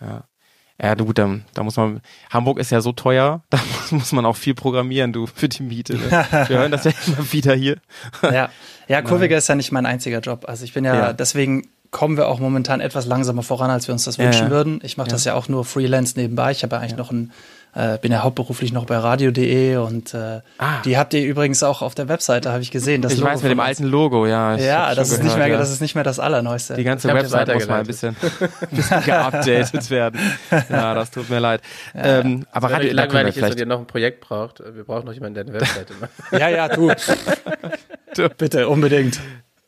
Ja. 0.00 0.24
Ja, 0.80 0.94
du, 0.94 1.12
da, 1.12 1.38
da 1.54 1.62
muss 1.62 1.76
man, 1.76 2.00
Hamburg 2.30 2.58
ist 2.58 2.70
ja 2.70 2.80
so 2.80 2.92
teuer, 2.92 3.42
da 3.50 3.58
muss, 3.58 3.92
muss 3.92 4.12
man 4.12 4.26
auch 4.26 4.36
viel 4.36 4.54
programmieren, 4.54 5.12
du, 5.12 5.26
für 5.26 5.48
die 5.48 5.62
Miete. 5.62 5.94
Ne? 5.96 6.10
Wir 6.48 6.58
hören 6.58 6.72
das 6.72 6.84
ja 6.84 6.92
immer 7.06 7.32
wieder 7.32 7.54
hier. 7.54 7.76
ja, 8.22 8.48
ja, 8.88 9.02
Kurviger 9.02 9.36
ist 9.38 9.48
ja 9.48 9.54
nicht 9.54 9.72
mein 9.72 9.86
einziger 9.86 10.20
Job. 10.20 10.44
Also 10.48 10.64
ich 10.64 10.72
bin 10.72 10.84
ja, 10.84 10.94
Ja. 10.94 11.12
deswegen 11.12 11.68
kommen 11.90 12.16
wir 12.16 12.26
auch 12.28 12.40
momentan 12.40 12.80
etwas 12.80 13.04
langsamer 13.04 13.42
voran, 13.42 13.70
als 13.70 13.86
wir 13.86 13.92
uns 13.92 14.04
das 14.04 14.16
Ja, 14.16 14.24
wünschen 14.24 14.44
ja. 14.46 14.50
würden. 14.50 14.80
Ich 14.82 14.96
mache 14.96 15.10
das 15.10 15.24
ja 15.24 15.34
auch 15.34 15.48
nur 15.48 15.64
Freelance 15.66 16.18
nebenbei. 16.18 16.50
Ich 16.50 16.62
habe 16.62 16.74
ja 16.76 16.80
eigentlich 16.80 16.96
noch 16.96 17.10
ein, 17.10 17.32
äh, 17.74 17.98
bin 17.98 18.12
ja 18.12 18.22
hauptberuflich 18.22 18.72
noch 18.72 18.84
bei 18.84 18.96
radio.de 18.98 19.76
und 19.76 20.12
äh, 20.14 20.40
Ah. 20.58 20.82
die 20.84 20.98
habt 20.98 21.14
ihr 21.14 21.24
übrigens 21.24 21.62
auch 21.62 21.80
auf 21.82 21.94
der 21.94 22.08
Webseite, 22.08 22.52
habe 22.52 22.62
ich 22.62 22.70
gesehen. 22.70 23.00
Das 23.02 23.12
ich 23.12 23.20
Logo 23.20 23.30
weiß, 23.30 23.42
mit 23.42 23.50
dem 23.50 23.60
alten 23.60 23.84
Logo, 23.84 24.26
ja. 24.26 24.56
Ja, 24.56 24.94
das 24.94 25.08
ist, 25.10 25.18
nicht 25.18 25.22
gehört, 25.32 25.38
mehr, 25.38 25.48
ja. 25.48 25.58
das 25.58 25.70
ist 25.70 25.80
nicht 25.80 25.94
mehr 25.94 26.04
das 26.04 26.18
Allerneueste. 26.18 26.74
Die 26.74 26.84
ganze 26.84 27.08
Website 27.08 27.52
muss 27.54 27.66
mal 27.68 27.80
ein 27.80 27.86
bisschen, 27.86 28.14
bisschen 28.70 29.02
geupdatet 29.04 29.90
werden. 29.90 30.20
Ja, 30.68 30.94
das 30.94 31.10
tut 31.10 31.30
mir 31.30 31.38
leid. 31.38 31.62
ähm, 31.94 32.46
aber 32.52 32.68
Wenn 32.68 32.74
Radio, 32.76 32.88
wir 32.90 32.94
langweilig 32.94 33.28
ist 33.30 33.34
vielleicht 33.36 33.58
ihr 33.58 33.66
noch 33.66 33.78
ein 33.80 33.86
Projekt 33.86 34.20
braucht, 34.20 34.60
wir 34.60 34.84
brauchen 34.84 35.06
noch 35.06 35.12
jemanden, 35.12 35.34
der 35.34 35.44
eine 35.44 35.54
Webseite 35.54 35.94
macht. 36.00 36.10
ja, 36.32 36.48
ja, 36.48 36.68
du. 36.68 36.92
Bitte, 38.38 38.68
unbedingt. 38.68 39.18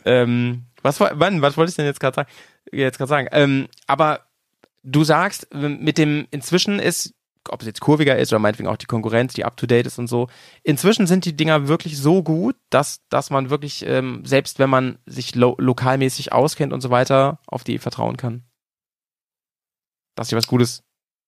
Ähm, 0.04 0.64
was, 0.82 1.00
wann, 1.00 1.40
was 1.40 1.56
wollte 1.56 1.70
ich 1.70 1.76
denn 1.76 1.86
jetzt 1.86 2.00
gerade 2.00 2.14
sagen? 2.14 2.28
Jetzt 2.70 2.98
gerade 2.98 3.08
sagen. 3.08 3.28
Ähm, 3.32 3.68
aber 3.86 4.20
du 4.82 5.04
sagst, 5.04 5.48
mit 5.54 5.96
dem 5.98 6.26
inzwischen 6.30 6.78
ist, 6.78 7.14
ob 7.50 7.60
es 7.60 7.66
jetzt 7.66 7.80
kurviger 7.80 8.16
ist 8.18 8.32
oder 8.32 8.38
meinetwegen 8.38 8.68
auch 8.68 8.76
die 8.76 8.86
Konkurrenz, 8.86 9.34
die 9.34 9.44
up 9.44 9.56
to 9.56 9.66
date 9.66 9.86
ist 9.86 9.98
und 9.98 10.06
so. 10.06 10.28
Inzwischen 10.62 11.06
sind 11.06 11.24
die 11.24 11.36
Dinger 11.36 11.68
wirklich 11.68 11.98
so 11.98 12.22
gut, 12.22 12.56
dass 12.70 13.00
dass 13.08 13.30
man 13.30 13.50
wirklich 13.50 13.84
ähm, 13.86 14.22
selbst 14.24 14.58
wenn 14.58 14.70
man 14.70 14.98
sich 15.06 15.34
lo 15.34 15.54
lokalmäßig 15.58 16.32
auskennt 16.32 16.72
und 16.72 16.80
so 16.80 16.90
weiter, 16.90 17.38
auf 17.46 17.64
die 17.64 17.78
vertrauen 17.78 18.16
kann. 18.16 18.44
Dass 20.16 20.28
sie 20.28 20.36
was 20.36 20.46
Gutes 20.46 20.84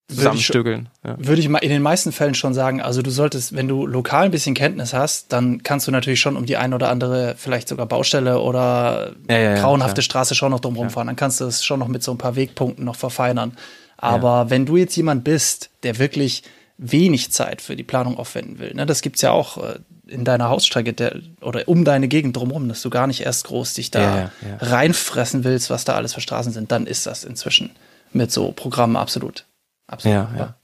zusammenstückeln. 0.08 0.88
Ja. 1.04 1.16
Würde 1.18 1.40
ich 1.40 1.48
mal 1.48 1.58
in 1.58 1.70
den 1.70 1.82
meisten 1.82 2.12
Fällen 2.12 2.34
schon 2.34 2.54
sagen, 2.54 2.80
also 2.80 3.02
du 3.02 3.10
solltest, 3.10 3.56
wenn 3.56 3.66
du 3.66 3.86
lokal 3.86 4.26
ein 4.26 4.30
bisschen 4.30 4.54
Kenntnis 4.54 4.94
hast, 4.94 5.32
dann 5.32 5.62
kannst 5.62 5.86
du 5.88 5.90
natürlich 5.90 6.20
schon 6.20 6.36
um 6.36 6.46
die 6.46 6.56
ein 6.56 6.74
oder 6.74 6.90
andere, 6.90 7.34
vielleicht 7.36 7.68
sogar 7.68 7.86
Baustelle 7.86 8.40
oder 8.40 9.14
Ja, 9.28 9.38
ja, 9.38 9.54
grauenhafte. 9.60 10.02
Straße 10.02 10.34
schon 10.34 10.52
noch 10.52 10.60
drumherum 10.60 10.90
fahren. 10.90 11.08
Dann 11.08 11.16
kannst 11.16 11.40
du 11.40 11.44
es 11.44 11.64
schon 11.64 11.80
noch 11.80 11.88
mit 11.88 12.02
so 12.02 12.12
ein 12.12 12.18
paar 12.18 12.36
Wegpunkten 12.36 12.84
noch 12.84 12.96
verfeinern. 12.96 13.56
Aber 13.97 14.51
wenn 14.51 14.66
du 14.66 14.76
jetzt 14.76 14.97
jemand 14.97 15.24
bist, 15.24 15.70
der 15.82 15.99
wirklich 15.99 16.42
wenig 16.78 17.32
Zeit 17.32 17.62
für 17.62 17.76
die 17.76 17.82
Planung 17.82 18.18
aufwenden 18.18 18.59
will, 18.59 18.74
ne, 18.74 18.86
das 18.86 19.01
gibt's 19.01 19.22
ja 19.22 19.30
auch 19.30 19.57
äh, 19.59 19.78
in 20.07 20.24
deiner 20.24 20.49
Hausstrecke 20.49 20.92
der, 20.92 21.20
oder 21.40 21.66
um 21.66 21.84
deine 21.84 22.09
Gegend 22.09 22.36
drumherum, 22.36 22.68
dass 22.68 22.82
du 22.82 22.90
gar 22.90 23.07
nicht 23.07 23.22
erst 23.22 23.44
groß 23.47 23.74
dich 23.74 23.90
da 23.90 24.01
Ja, 24.01 24.16
ja, 24.16 24.30
ja. 24.49 24.57
reinfressen 24.61 25.44
willst, 25.44 25.70
was 25.70 25.84
da 25.84 25.94
alles 25.94 26.14
für 26.14 26.20
Straßen 26.20 26.53
sind, 26.53 26.70
dann 26.70 26.86
ist 26.86 27.07
das 27.07 27.24
inzwischen 27.24 27.70
mit 28.12 28.30
so 28.30 28.53
Programmen 28.53 28.97
absolut. 28.97 29.47
absolut 29.86 30.14
Ja, 30.14 30.30
ja. 30.36 30.55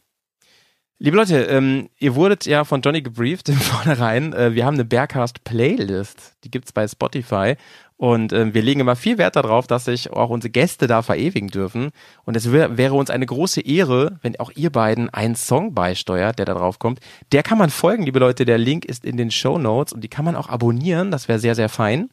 Liebe 0.98 1.16
Leute, 1.16 1.42
ähm, 1.42 1.88
ihr 1.98 2.14
wurdet 2.14 2.46
ja 2.46 2.62
von 2.62 2.80
Johnny 2.80 3.02
gebrieft 3.02 3.48
im 3.48 3.56
Vornherein. 3.60 4.32
Äh, 4.32 4.54
wir 4.54 4.64
haben 4.64 4.74
eine 4.74 4.84
Bearcast-Playlist, 4.84 6.34
die 6.44 6.50
gibt's 6.50 6.72
bei 6.72 6.86
Spotify. 6.86 7.56
Und 8.02 8.32
ähm, 8.32 8.52
wir 8.52 8.62
legen 8.62 8.80
immer 8.80 8.96
viel 8.96 9.16
Wert 9.16 9.36
darauf, 9.36 9.68
dass 9.68 9.84
sich 9.84 10.10
auch 10.10 10.28
unsere 10.28 10.50
Gäste 10.50 10.88
da 10.88 11.02
verewigen 11.02 11.50
dürfen. 11.50 11.90
Und 12.24 12.36
es 12.36 12.50
wär, 12.50 12.76
wäre 12.76 12.94
uns 12.94 13.10
eine 13.10 13.26
große 13.26 13.60
Ehre, 13.60 14.18
wenn 14.22 14.34
auch 14.40 14.50
ihr 14.56 14.70
beiden 14.70 15.08
einen 15.10 15.36
Song 15.36 15.72
beisteuert, 15.72 16.40
der 16.40 16.46
da 16.46 16.54
drauf 16.54 16.80
kommt. 16.80 16.98
Der 17.30 17.44
kann 17.44 17.58
man 17.58 17.70
folgen, 17.70 18.02
liebe 18.02 18.18
Leute. 18.18 18.44
Der 18.44 18.58
Link 18.58 18.84
ist 18.86 19.04
in 19.04 19.16
den 19.16 19.30
Show 19.30 19.56
Notes 19.56 19.92
und 19.92 20.00
die 20.00 20.08
kann 20.08 20.24
man 20.24 20.34
auch 20.34 20.48
abonnieren. 20.48 21.12
Das 21.12 21.28
wäre 21.28 21.38
sehr, 21.38 21.54
sehr 21.54 21.68
fein. 21.68 22.10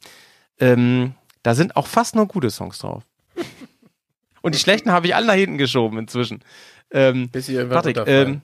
Ähm, 0.60 1.14
da 1.42 1.56
sind 1.56 1.74
auch 1.74 1.88
fast 1.88 2.14
nur 2.14 2.28
gute 2.28 2.50
Songs 2.50 2.78
drauf. 2.78 3.02
Und 4.42 4.54
die 4.54 4.60
schlechten 4.60 4.92
habe 4.92 5.08
ich 5.08 5.16
alle 5.16 5.26
nach 5.26 5.34
hinten 5.34 5.58
geschoben 5.58 5.98
inzwischen. 5.98 6.38
Ähm, 6.92 7.30
Bis 7.30 7.46
sie 7.46 7.54
irgendwann 7.54 7.82
Patrick, 7.82 8.00
ähm, 8.06 8.42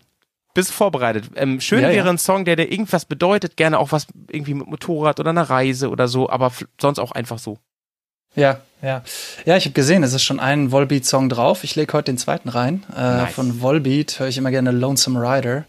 bist 0.56 0.70
du 0.70 0.72
vorbereitet? 0.74 1.26
Ähm, 1.36 1.60
schön 1.60 1.80
Ja, 1.82 1.88
ja. 1.90 1.94
wäre 1.94 2.08
ein 2.10 2.18
Song, 2.18 2.44
der 2.44 2.56
dir 2.56 2.70
irgendwas 2.72 3.04
bedeutet, 3.04 3.56
gerne 3.56 3.78
auch 3.78 3.92
was 3.92 4.08
irgendwie 4.30 4.54
mit 4.54 4.66
Motorrad 4.66 5.20
oder 5.20 5.30
einer 5.30 5.48
Reise 5.48 5.88
oder 5.90 6.08
so, 6.08 6.28
aber 6.28 6.52
sonst 6.80 6.98
auch 6.98 7.12
einfach 7.12 7.38
so. 7.38 7.58
Ja, 8.34 8.60
ja. 8.82 9.02
Ja, 9.46 9.56
ich 9.56 9.64
habe 9.64 9.72
gesehen, 9.72 10.02
es 10.02 10.12
ist 10.12 10.22
schon 10.24 10.40
ein 10.40 10.70
Volbeat-Song 10.72 11.28
drauf. 11.30 11.64
Ich 11.64 11.74
lege 11.76 11.92
heute 11.94 12.12
den 12.12 12.18
zweiten 12.18 12.48
rein. 12.50 12.84
Äh, 12.94 13.00
Nice. 13.00 13.32
Von 13.34 13.62
Volbeat 13.62 14.18
höre 14.18 14.28
ich 14.28 14.36
immer 14.36 14.50
gerne 14.50 14.72
Lonesome 14.72 15.20
Rider. 15.20 15.64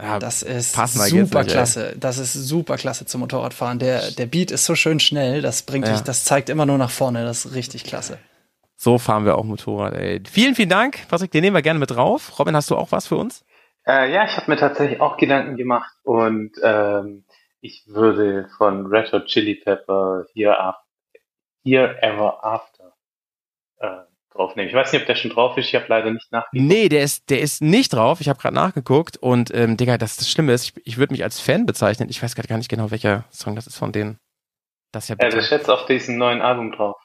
Ja, 0.00 0.18
Das 0.18 0.42
ist 0.42 0.72
super 0.74 1.42
nicht, 1.42 1.52
klasse. 1.52 1.94
Das 1.98 2.18
ist 2.18 2.32
super 2.32 2.76
klasse 2.76 3.06
zum 3.06 3.20
Motorradfahren. 3.20 3.78
Der, 3.78 4.10
der 4.12 4.26
Beat 4.26 4.50
ist 4.50 4.64
so 4.64 4.74
schön 4.74 4.98
schnell, 4.98 5.40
das 5.42 5.62
bringt 5.62 5.86
Ja. 5.86 5.92
dich, 5.92 6.02
das 6.02 6.24
zeigt 6.24 6.48
immer 6.48 6.66
nur 6.66 6.78
nach 6.78 6.90
vorne. 6.90 7.24
Das 7.24 7.44
ist 7.44 7.54
richtig 7.54 7.84
klasse. 7.84 8.18
So 8.76 8.98
fahren 8.98 9.24
wir 9.24 9.36
auch 9.38 9.44
Motorrad, 9.44 9.94
ey. 9.94 10.20
Vielen, 10.30 10.54
vielen 10.56 10.68
Dank, 10.68 11.06
Patrick, 11.08 11.30
den 11.30 11.42
nehmen 11.42 11.54
wir 11.54 11.62
gerne 11.62 11.78
mit 11.78 11.90
drauf. 11.90 12.38
Robin, 12.38 12.56
hast 12.56 12.70
du 12.70 12.76
auch 12.76 12.90
was 12.92 13.06
für 13.06 13.16
uns? 13.16 13.44
Äh, 13.86 14.12
ja, 14.12 14.24
ich 14.24 14.36
habe 14.36 14.50
mir 14.50 14.56
tatsächlich 14.56 15.00
auch 15.00 15.16
Gedanken 15.16 15.56
gemacht 15.56 15.92
und 16.02 16.52
ähm, 16.62 17.24
ich 17.60 17.84
würde 17.86 18.48
von 18.56 18.86
Red 18.86 19.12
Hot 19.12 19.26
Chili 19.26 19.56
Pepper 19.56 20.26
Here, 20.34 20.58
After, 20.58 20.82
Here 21.64 22.02
Ever 22.02 22.44
After 22.44 22.94
äh, 23.78 24.02
draufnehmen. 24.32 24.68
Ich 24.68 24.74
weiß 24.74 24.92
nicht, 24.92 25.02
ob 25.02 25.06
der 25.06 25.14
schon 25.16 25.30
drauf 25.30 25.56
ist. 25.56 25.68
Ich 25.68 25.74
habe 25.74 25.86
leider 25.88 26.10
nicht 26.10 26.30
nachgeguckt. 26.32 26.68
Nee, 26.68 26.88
der 26.88 27.02
ist, 27.02 27.30
der 27.30 27.40
ist 27.40 27.62
nicht 27.62 27.92
drauf. 27.92 28.20
Ich 28.20 28.28
habe 28.28 28.38
gerade 28.38 28.54
nachgeguckt 28.54 29.16
und 29.18 29.54
ähm, 29.54 29.76
Digga, 29.76 29.98
das, 29.98 30.16
das 30.16 30.30
Schlimme 30.30 30.52
ist, 30.52 30.64
ich, 30.64 30.86
ich 30.86 30.96
würde 30.98 31.12
mich 31.12 31.22
als 31.22 31.40
Fan 31.40 31.66
bezeichnen. 31.66 32.08
Ich 32.10 32.22
weiß 32.22 32.34
gerade 32.34 32.48
gar 32.48 32.58
nicht 32.58 32.70
genau, 32.70 32.90
welcher 32.90 33.24
Song 33.30 33.54
das 33.54 33.66
ist 33.66 33.76
von 33.78 33.92
denen. 33.92 34.18
Das 34.92 35.04
ist 35.04 35.08
ja 35.10 35.16
Ja, 35.18 35.24
bitter. 35.26 35.36
das 35.36 35.44
ist 35.46 35.50
jetzt 35.50 35.70
auf 35.70 35.86
diesem 35.86 36.18
neuen 36.18 36.40
Album 36.42 36.72
drauf. 36.72 36.96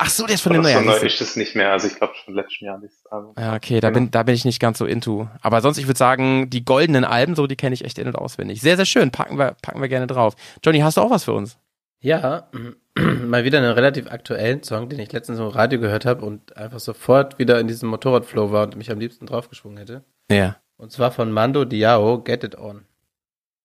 Ach 0.00 0.08
so, 0.08 0.26
der 0.26 0.36
ist 0.36 0.42
von 0.42 0.52
dem 0.52 0.60
Oder 0.62 0.74
so 0.74 0.80
neu 0.80 0.96
ist 0.98 1.20
es 1.20 1.34
nicht 1.36 1.56
mehr. 1.56 1.72
Also 1.72 1.88
ich 1.88 1.96
glaube 1.96 2.14
schon 2.14 2.34
letzten 2.34 2.64
Jahr 2.66 2.78
dieses 2.80 3.04
Album. 3.06 3.34
Ja, 3.36 3.54
okay, 3.56 3.80
da 3.80 3.88
Genau. 3.90 4.00
bin, 4.00 4.10
da 4.12 4.22
bin 4.22 4.34
ich 4.34 4.44
nicht 4.44 4.60
ganz 4.60 4.78
so 4.78 4.86
into. 4.86 5.28
Aber 5.42 5.60
sonst, 5.60 5.78
ich 5.78 5.86
würde 5.88 5.98
sagen, 5.98 6.48
die 6.50 6.64
goldenen 6.64 7.04
Alben, 7.04 7.34
so, 7.34 7.46
die 7.48 7.56
kenne 7.56 7.74
ich 7.74 7.84
echt 7.84 7.98
in- 7.98 8.06
und 8.06 8.14
auswendig. 8.16 8.60
Sehr, 8.60 8.76
sehr 8.76 8.86
schön. 8.86 9.10
Packen 9.10 9.38
wir, 9.38 9.56
packen 9.60 9.80
wir 9.80 9.88
gerne 9.88 10.06
drauf. 10.06 10.34
Johnny, 10.64 10.78
hast 10.80 10.96
du 10.96 11.00
auch 11.00 11.10
was 11.10 11.24
für 11.24 11.32
uns? 11.32 11.58
Ja, 12.00 12.48
mal 12.96 13.44
wieder 13.44 13.58
einen 13.58 13.72
relativ 13.72 14.10
aktuellen 14.10 14.62
Song, 14.62 14.88
den 14.88 15.00
ich 15.00 15.10
letztens 15.10 15.40
im 15.40 15.48
Radio 15.48 15.80
gehört 15.80 16.04
habe 16.06 16.24
und 16.24 16.56
einfach 16.56 16.78
sofort 16.78 17.40
wieder 17.40 17.58
in 17.58 17.66
diesem 17.66 17.88
Motorradflow 17.88 18.52
war 18.52 18.62
und 18.64 18.76
mich 18.76 18.90
am 18.92 19.00
liebsten 19.00 19.26
draufgeschwungen 19.26 19.78
hätte. 19.78 20.04
Ja. 20.30 20.56
Und 20.76 20.92
zwar 20.92 21.10
von 21.10 21.32
Mando 21.32 21.64
Diao, 21.64 22.22
Get 22.22 22.44
It 22.44 22.56
On. 22.56 22.84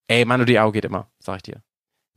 Ey, 0.08 0.26
Manu 0.26 0.46
Diao 0.46 0.72
geht 0.72 0.86
immer, 0.86 1.08
sag 1.20 1.36
ich 1.38 1.44
dir. 1.44 1.62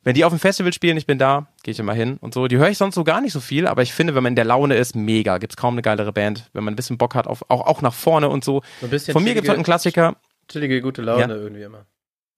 Wenn 0.06 0.14
die 0.14 0.24
auf 0.24 0.32
dem 0.32 0.38
Festival 0.38 0.72
spielen, 0.72 0.96
ich 0.96 1.06
bin 1.06 1.18
da, 1.18 1.48
gehe 1.64 1.72
ich 1.72 1.80
immer 1.80 1.92
hin 1.92 2.16
und 2.20 2.32
so. 2.32 2.46
Die 2.46 2.58
höre 2.58 2.68
ich 2.68 2.78
sonst 2.78 2.94
so 2.94 3.02
gar 3.02 3.20
nicht 3.20 3.32
so 3.32 3.40
viel, 3.40 3.66
aber 3.66 3.82
ich 3.82 3.92
finde, 3.92 4.14
wenn 4.14 4.22
man 4.22 4.30
in 4.30 4.36
der 4.36 4.44
Laune 4.44 4.76
ist, 4.76 4.94
mega. 4.94 5.38
Gibt's 5.38 5.56
kaum 5.56 5.74
eine 5.74 5.82
geilere 5.82 6.12
Band, 6.12 6.48
wenn 6.52 6.62
man 6.62 6.74
ein 6.74 6.76
bisschen 6.76 6.96
Bock 6.96 7.16
hat 7.16 7.26
auf, 7.26 7.44
auch, 7.50 7.66
auch 7.66 7.82
nach 7.82 7.92
vorne 7.92 8.28
und 8.28 8.44
so. 8.44 8.62
So 8.80 9.12
Von 9.12 9.24
mir 9.24 9.34
gibt's 9.34 9.48
heute 9.48 9.56
einen 9.56 9.64
Klassiker. 9.64 10.14
Chillige, 10.46 10.80
gute 10.80 11.02
Laune 11.02 11.22
Ja. 11.22 11.28
irgendwie 11.28 11.62
immer. 11.62 11.86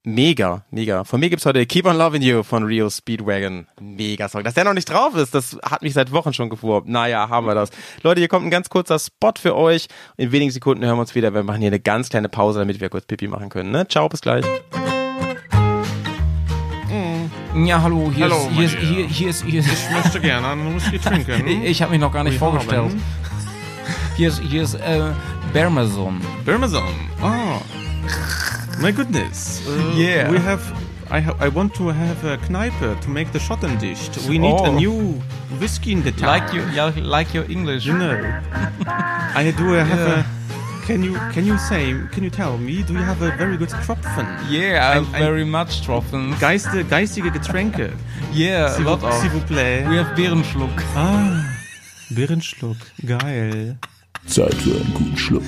Mega, 0.02 0.64
mega. 0.70 1.04
Von 1.04 1.20
mir 1.20 1.28
gibt's 1.28 1.44
heute 1.44 1.66
Keep 1.66 1.84
on 1.84 1.98
Loving 1.98 2.22
You 2.22 2.42
von 2.42 2.64
Rio 2.64 2.88
Speedwagon. 2.88 3.66
Mega 3.78 4.30
Song. 4.30 4.44
Dass 4.44 4.54
der 4.54 4.64
noch 4.64 4.72
nicht 4.72 4.88
drauf 4.88 5.14
ist, 5.14 5.34
das 5.34 5.58
hat 5.62 5.82
mich 5.82 5.92
seit 5.92 6.10
Wochen 6.10 6.32
schon 6.32 6.48
gewurmt. 6.48 6.88
Naja, 6.88 7.28
haben 7.28 7.46
wir 7.46 7.54
das. 7.54 7.68
Leute, 8.02 8.20
hier 8.22 8.28
kommt 8.28 8.46
ein 8.46 8.50
ganz 8.50 8.70
kurzer 8.70 8.98
Spot 8.98 9.34
für 9.38 9.54
euch. 9.54 9.88
In 10.16 10.32
wenigen 10.32 10.52
Sekunden 10.52 10.86
hören 10.86 10.96
wir 10.96 11.02
uns 11.02 11.14
wieder. 11.14 11.34
Wir 11.34 11.42
machen 11.42 11.60
hier 11.60 11.66
eine 11.68 11.80
ganz 11.80 12.08
kleine 12.08 12.30
Pause, 12.30 12.60
damit 12.60 12.80
wir 12.80 12.88
kurz 12.88 13.04
Pipi 13.04 13.28
machen 13.28 13.50
können. 13.50 13.72
Ne? 13.72 13.86
Ciao, 13.88 14.08
bis 14.08 14.22
gleich. 14.22 14.46
Ja, 17.64 17.82
hallo, 17.82 18.10
hier 18.14 18.24
Hallo, 18.26 18.36
ist, 18.36 18.54
hier 18.54 18.64
ist, 18.66 18.76
hier, 18.78 19.06
hier 19.06 19.30
ist, 19.30 19.44
hier 19.44 19.60
ist, 19.60 19.68
Ich 19.72 19.90
möchte 19.90 20.20
gerne 20.20 20.48
einen 20.48 20.74
Whisky 20.74 20.98
trinken. 21.04 21.46
ich, 21.46 21.64
ich 21.64 21.82
habe 21.82 21.92
mich 21.92 22.00
noch 22.00 22.12
gar 22.12 22.22
nicht 22.24 22.34
Wir 22.34 22.38
vorgestellt. 22.38 22.92
Hier 24.16 24.28
ist, 24.30 24.40
hier 24.40 24.62
ist, 24.64 24.74
äh, 24.74 25.12
Bermason. 25.52 26.20
Birmazon. 26.44 26.82
Oh. 27.22 27.60
My 28.82 28.92
goodness. 28.92 29.62
Uh, 29.66 29.96
Yeah. 29.96 30.28
We 30.30 30.40
have. 30.42 30.60
I, 31.10 31.20
ha 31.24 31.34
I 31.40 31.48
want 31.54 31.72
to 31.76 31.88
have 31.92 32.24
a 32.28 32.36
Kneipe 32.36 32.96
to 33.00 33.08
make 33.08 33.30
the 33.32 33.38
Schotten 33.38 33.78
dicht. 33.78 34.18
We 34.28 34.38
need 34.38 34.54
a 34.60 34.70
Oh. 34.70 34.72
new 34.72 35.22
whiskey 35.60 35.92
in 35.92 36.02
the 36.02 36.10
town. 36.10 36.28
Like 36.28 36.52
you, 36.52 36.62
like 37.00 37.32
your 37.32 37.48
English. 37.48 37.86
You 37.86 37.94
know. 37.94 38.12
I 39.36 39.52
do 39.52 39.72
have 39.74 39.88
Yeah. 39.88 40.18
a. 40.20 40.24
Can 40.88 41.02
you 41.04 41.12
can 41.34 41.44
you 41.44 41.58
say 41.58 41.94
can 42.12 42.24
you 42.24 42.30
tell 42.30 42.56
me 42.56 42.82
do 42.82 42.94
you 42.94 43.02
have 43.04 43.20
a 43.20 43.30
very 43.36 43.58
good 43.58 43.68
Tropfen? 43.68 44.26
Yeah, 44.50 44.92
Ein- 44.92 45.06
ein- 45.12 45.22
very 45.22 45.44
much 45.44 45.82
Tropfen. 45.84 46.34
Geiste, 46.40 46.82
geistige 46.84 47.30
Getränke. 47.30 47.92
Yeah, 48.34 48.70
S'il 48.70 48.84
lot 48.84 49.00
vous- 49.02 49.08
of. 49.08 49.12
S'il 49.20 49.30
vous 49.30 49.44
plaît. 49.46 49.84
We 49.86 49.98
have 50.02 50.14
Bärenschluck. 50.16 50.70
Ah, 50.96 51.42
Birrenschluck. 52.08 52.78
Geil. 53.04 53.76
Zeit 54.26 54.54
für 54.54 54.76
einen 54.80 54.94
guten 54.94 55.16
Schluck. 55.18 55.42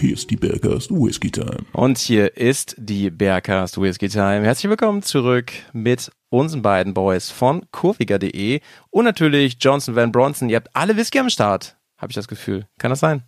Hier 0.00 0.14
ist 0.14 0.28
die 0.28 0.36
Bergast 0.36 0.90
Whisky 0.90 1.30
Time. 1.30 1.58
Und 1.72 1.98
hier 1.98 2.36
ist 2.36 2.74
die 2.76 3.10
Bergcast 3.10 3.80
Whisky 3.80 4.08
Time. 4.08 4.42
Herzlich 4.42 4.68
willkommen 4.70 5.02
zurück 5.02 5.52
mit 5.72 6.10
unseren 6.30 6.62
beiden 6.62 6.94
Boys 6.94 7.30
von 7.30 7.64
kurviger.de 7.70 8.60
und 8.90 9.04
natürlich 9.04 9.56
Johnson 9.60 9.94
Van 9.94 10.10
Bronson. 10.10 10.48
Ihr 10.50 10.56
habt 10.56 10.74
alle 10.74 10.96
Whisky 10.96 11.20
am 11.20 11.30
Start, 11.30 11.76
habe 11.96 12.10
ich 12.10 12.16
das 12.16 12.26
Gefühl. 12.26 12.66
Kann 12.78 12.90
das 12.90 12.98
sein? 13.00 13.22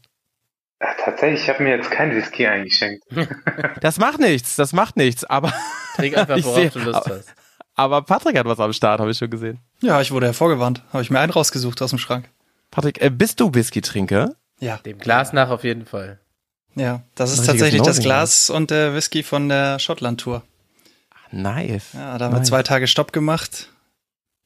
Äh, 0.82 0.86
tatsächlich, 1.04 1.42
ich 1.42 1.48
habe 1.48 1.62
mir 1.62 1.76
jetzt 1.76 1.90
kein 1.90 2.14
Whisky 2.14 2.46
eingeschenkt. 2.46 3.04
Das 3.80 3.98
macht 3.98 4.18
nichts, 4.18 4.56
das 4.56 4.72
macht 4.72 4.96
nichts. 4.96 5.24
Aber, 5.24 5.52
Trink 5.96 6.16
einfach, 6.16 6.36
Ich 6.38 6.44
worauf 6.44 6.56
seh- 6.58 6.68
du 6.70 6.78
Lust 6.80 6.96
aber- 7.06 7.16
hast. 7.16 7.34
aber 7.76 8.02
Patrick 8.02 8.36
hat 8.38 8.46
was 8.46 8.58
am 8.60 8.72
Start, 8.72 9.00
habe 9.00 9.10
ich 9.12 9.18
schon 9.18 9.30
gesehen. 9.30 9.58
Ja, 9.80 10.00
ich 10.00 10.10
wurde 10.10 10.26
hervorgewarnt. 10.26 10.82
Habe 10.92 11.02
ich 11.02 11.10
mir 11.10 11.20
einen 11.20 11.32
rausgesucht 11.32 11.80
aus 11.82 11.90
dem 11.90 11.98
Schrank. 11.98 12.28
Patrick, 12.70 13.00
äh, 13.02 13.10
bist 13.10 13.38
du 13.40 13.52
Whisky-Trinker? 13.54 14.34
Ja, 14.60 14.78
Dem 14.78 14.98
Glas 14.98 15.32
nach 15.32 15.50
auf 15.50 15.62
jeden 15.64 15.86
Fall. 15.86 16.18
ja. 16.74 17.02
Das 17.14 17.32
ist 17.32 17.44
tatsächlich 17.46 17.82
das. 17.82 17.98
Glas 18.00 18.48
und 18.50 18.70
der 18.70 18.94
Whisky 18.94 19.22
von 19.22 19.48
der 19.48 19.78
Schottland-Tour. 19.78 20.42
Nice. 21.30 21.92
Ja, 21.94 22.18
da 22.18 22.26
haben 22.26 22.32
wir 22.34 22.38
nice. 22.40 22.48
zwei 22.48 22.62
Tage 22.62 22.86
Stopp 22.86 23.12
gemacht, 23.12 23.70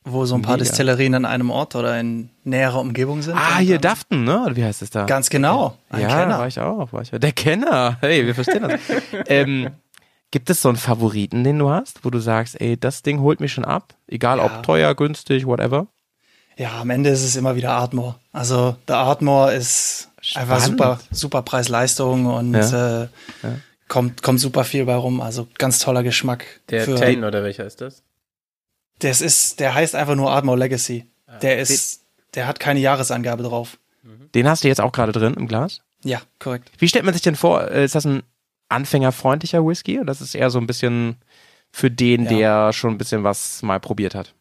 wo 0.06 0.24
so 0.24 0.34
ein 0.36 0.42
paar 0.42 0.54
Mega. 0.56 0.64
Destillerien 0.64 1.14
an 1.14 1.24
einem 1.24 1.50
Ort 1.50 1.74
oder 1.74 1.98
in 1.98 2.30
näherer 2.44 2.80
Umgebung 2.80 3.22
sind. 3.22 3.36
Ah, 3.36 3.58
hier 3.58 3.78
Daften, 3.78 4.24
ne? 4.24 4.44
Oder 4.44 4.56
wie 4.56 4.64
heißt 4.64 4.80
es 4.82 4.90
da? 4.90 5.04
Ganz 5.04 5.28
genau. 5.30 5.76
Ein 5.90 6.02
ja, 6.02 6.08
Kenner. 6.08 6.38
war 6.38 6.46
ich 6.46 6.58
auch. 6.60 6.92
War 6.92 7.02
ich 7.02 7.12
auch. 7.12 7.18
Der 7.18 7.32
Kenner. 7.32 7.98
Hey, 8.00 8.24
wir 8.26 8.34
verstehen 8.34 8.62
das. 8.62 8.80
ähm, 9.26 9.70
gibt 10.30 10.48
es 10.48 10.62
so 10.62 10.68
einen 10.68 10.78
Favoriten, 10.78 11.44
den 11.44 11.58
du 11.58 11.70
hast, 11.70 12.04
wo 12.04 12.10
du 12.10 12.18
sagst, 12.20 12.60
ey, 12.60 12.78
das 12.78 13.02
Ding 13.02 13.20
holt 13.20 13.40
mich 13.40 13.52
schon 13.52 13.64
ab? 13.64 13.94
Egal 14.06 14.38
Ja. 14.38 14.44
ob 14.46 14.62
teuer, 14.62 14.94
günstig, 14.94 15.46
whatever. 15.46 15.86
Ja, 16.56 16.80
am 16.80 16.88
Ende 16.90 17.10
ist 17.10 17.22
es 17.22 17.36
immer 17.36 17.54
wieder 17.56 17.72
Ardmore. 17.72 18.14
Also 18.32 18.76
der 18.88 18.96
Ardmore 18.96 19.54
ist 19.54 20.08
einfach 20.34 20.56
Spannend. 20.60 20.78
super, 20.78 21.00
super 21.10 21.42
Preis-Leistung 21.42 22.26
und 22.26 22.54
Ja. 22.54 23.02
Äh, 23.02 23.08
kommt, 23.88 24.22
kommt 24.22 24.40
super 24.40 24.64
viel 24.64 24.84
bei 24.86 24.94
rum. 24.94 25.20
Also 25.20 25.48
ganz 25.58 25.78
toller 25.80 26.02
Geschmack. 26.02 26.44
Der 26.70 26.86
Tane 26.86 27.26
oder 27.26 27.42
welcher 27.42 27.64
ist 27.66 27.80
das? 27.80 28.02
Das 29.00 29.20
ist, 29.20 29.60
der 29.60 29.74
heißt 29.74 29.94
einfach 29.94 30.14
nur 30.14 30.30
Ardmore 30.30 30.58
Legacy. 30.58 31.06
Der 31.42 31.58
ist, 31.58 32.02
der 32.34 32.46
hat 32.46 32.60
keine 32.60 32.80
Jahresangabe 32.80 33.42
drauf. 33.42 33.78
Den 34.34 34.48
hast 34.48 34.64
du 34.64 34.68
jetzt 34.68 34.80
auch 34.80 34.92
gerade 34.92 35.12
drin 35.12 35.34
im 35.34 35.46
Glas. 35.48 35.82
Ja, 36.04 36.22
korrekt. 36.38 36.70
Wie 36.78 36.88
stellt 36.88 37.04
man 37.04 37.12
sich 37.14 37.22
denn 37.22 37.36
vor? 37.36 37.70
äh, 37.70 37.84
Ist 37.84 37.94
das 37.94 38.06
ein 38.06 38.22
anfängerfreundlicher 38.68 39.64
Whisky? 39.66 39.96
Oder 39.98 40.06
das 40.06 40.20
ist 40.20 40.34
eher 40.34 40.50
so 40.50 40.58
ein 40.58 40.66
bisschen 40.66 41.16
für 41.72 41.90
den, 41.90 42.24
Ja. 42.24 42.30
der 42.30 42.72
schon 42.72 42.92
ein 42.94 42.98
bisschen 42.98 43.24
was 43.24 43.62
mal 43.62 43.80
probiert 43.80 44.14
hat? 44.14 44.34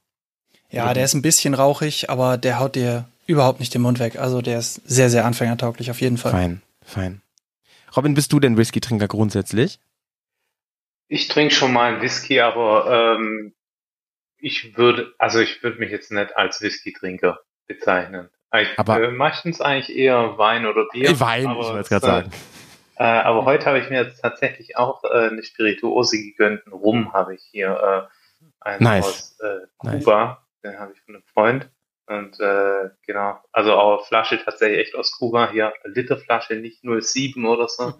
Ja, 0.69 0.93
der 0.93 1.05
ist 1.05 1.13
ein 1.13 1.21
bisschen 1.21 1.53
rauchig, 1.53 2.09
aber 2.09 2.37
der 2.37 2.59
haut 2.59 2.75
dir 2.75 3.05
überhaupt 3.27 3.59
nicht 3.59 3.73
den 3.73 3.81
Mund 3.81 3.99
weg. 3.99 4.17
Also 4.19 4.41
der 4.41 4.59
ist 4.59 4.75
sehr, 4.85 5.09
sehr 5.09 5.25
anfängertauglich 5.25 5.89
auf 5.91 6.01
jeden 6.01 6.17
Fall. 6.17 6.31
Fein, 6.31 6.61
fein. 6.83 7.21
Robin, 7.95 8.13
bist 8.13 8.31
du 8.33 8.39
denn 8.39 8.57
Whisky-Trinker 8.57 9.07
grundsätzlich? 9.07 9.79
Ich 11.07 11.27
trinke 11.27 11.53
schon 11.53 11.71
mal 11.73 11.93
einen 11.93 12.01
Whisky, 12.01 12.39
aber 12.41 13.15
ähm, 13.19 13.53
ich 14.39 14.77
würde, 14.77 15.13
also 15.17 15.39
ich 15.39 15.61
würde 15.63 15.79
mich 15.79 15.91
jetzt 15.91 16.11
nicht 16.11 16.35
als 16.35 16.61
Whisky-Trinker 16.61 17.39
bezeichnen. 17.67 18.29
Ich, 18.53 18.67
Aber- 18.77 19.01
äh, 19.01 19.11
meistens 19.11 19.61
eigentlich 19.61 19.95
eher 19.95 20.37
Wein 20.37 20.65
oder 20.65 20.85
Bier. 20.91 21.09
Äh, 21.09 21.19
Wein, 21.19 21.47
aber 21.47 21.59
ich 21.61 21.67
wollte 21.67 21.79
es, 21.81 21.89
gerade 21.89 22.05
äh, 22.05 22.09
sagen. 22.09 22.31
Äh, 22.97 23.03
aber 23.03 23.45
heute 23.45 23.65
habe 23.65 23.79
ich 23.79 23.89
mir 23.89 24.03
jetzt 24.03 24.21
tatsächlich 24.21 24.77
auch 24.77 25.03
äh, 25.03 25.29
eine 25.29 25.43
Spirituose 25.43 26.17
gegönnt. 26.17 26.65
Einen 26.65 26.73
Rum 26.73 27.11
habe 27.13 27.35
ich 27.35 27.43
hier. 27.51 28.07
Äh, 28.09 28.15
einen 28.61 28.83
Nice. 28.83 29.05
aus 29.05 29.37
äh, 29.41 29.65
Nice. 29.83 30.03
Kuba. 30.03 30.45
Den 30.63 30.79
habe 30.79 30.93
ich 30.93 31.01
von 31.01 31.15
einem 31.15 31.23
Freund. 31.33 31.69
Und 32.07 32.39
äh, 32.39 32.89
genau, 33.05 33.39
also 33.51 33.73
auch 33.73 34.07
Flasche 34.07 34.41
tatsächlich 34.43 34.79
echt 34.79 34.95
aus 34.95 35.11
Kuba. 35.11 35.51
Hier 35.51 35.73
Literflasche, 35.85 36.55
nicht 36.55 36.81
07 36.83 37.45
oder 37.45 37.67
so. 37.67 37.93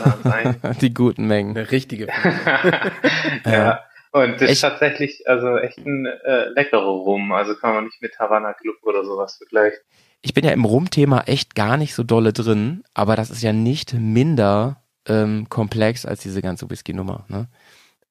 Die 0.80 0.94
guten 0.94 1.26
Mengen. 1.26 1.56
Eine 1.56 1.70
richtige. 1.70 2.06
ja. 3.44 3.84
Und 4.14 4.34
das 4.34 4.42
Echt? 4.42 4.52
ist 4.52 4.60
tatsächlich 4.60 5.28
also 5.28 5.58
echt 5.58 5.78
ein 5.78 6.06
äh, 6.06 6.48
leckerer 6.50 6.84
Rum. 6.84 7.32
Also 7.32 7.56
kann 7.56 7.74
man 7.74 7.86
nicht 7.86 8.00
mit 8.00 8.16
Havana 8.16 8.52
Club 8.52 8.76
oder 8.82 9.04
sowas 9.04 9.38
vergleichen. 9.38 9.80
Ich 10.22 10.32
bin 10.32 10.44
ja 10.44 10.52
im 10.52 10.64
Rum-Thema 10.64 11.22
echt 11.22 11.56
gar 11.56 11.76
nicht 11.76 11.96
so 11.96 12.04
dolle 12.04 12.32
drin, 12.32 12.84
aber 12.94 13.16
das 13.16 13.30
ist 13.30 13.42
ja 13.42 13.52
nicht 13.52 13.92
minder 13.92 14.84
ähm, 15.08 15.48
komplex 15.48 16.06
als 16.06 16.22
diese 16.22 16.42
ganze 16.42 16.70
Whisky-Nummer. 16.70 17.24
Ne? 17.26 17.48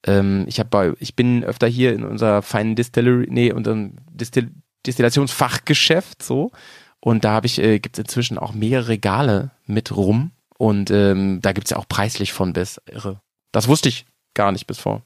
Ähm, 0.05 0.43
ich, 0.49 0.59
hab 0.59 0.69
bei, 0.69 0.91
ich 0.99 1.15
bin 1.15 1.45
öfter 1.45 1.67
hier 1.67 1.93
in 1.93 2.03
unserer 2.03 2.41
feinen 2.41 2.75
Distillery, 2.75 3.27
nee, 3.29 3.53
unserem 3.53 3.95
Distill 4.11 4.51
Destillationsfachgeschäft 4.85 6.21
so. 6.21 6.51
Und 6.99 7.23
da 7.23 7.31
habe 7.31 7.45
ich, 7.45 7.59
äh, 7.59 7.79
gibt 7.79 7.97
es 7.97 8.03
inzwischen 8.03 8.37
auch 8.37 8.53
mehrere 8.53 8.89
Regale 8.89 9.51
mit 9.67 9.95
Rum. 9.95 10.31
Und 10.57 10.91
ähm, 10.91 11.39
da 11.41 11.53
gibt's 11.53 11.69
ja 11.69 11.77
auch 11.77 11.87
preislich 11.87 12.33
von 12.33 12.51
bis 12.51 12.81
irre. 12.91 13.21
Das 13.53 13.69
wusste 13.69 13.87
ich 13.87 14.05
gar 14.33 14.51
nicht 14.51 14.67
bis 14.67 14.79
vor 14.79 15.03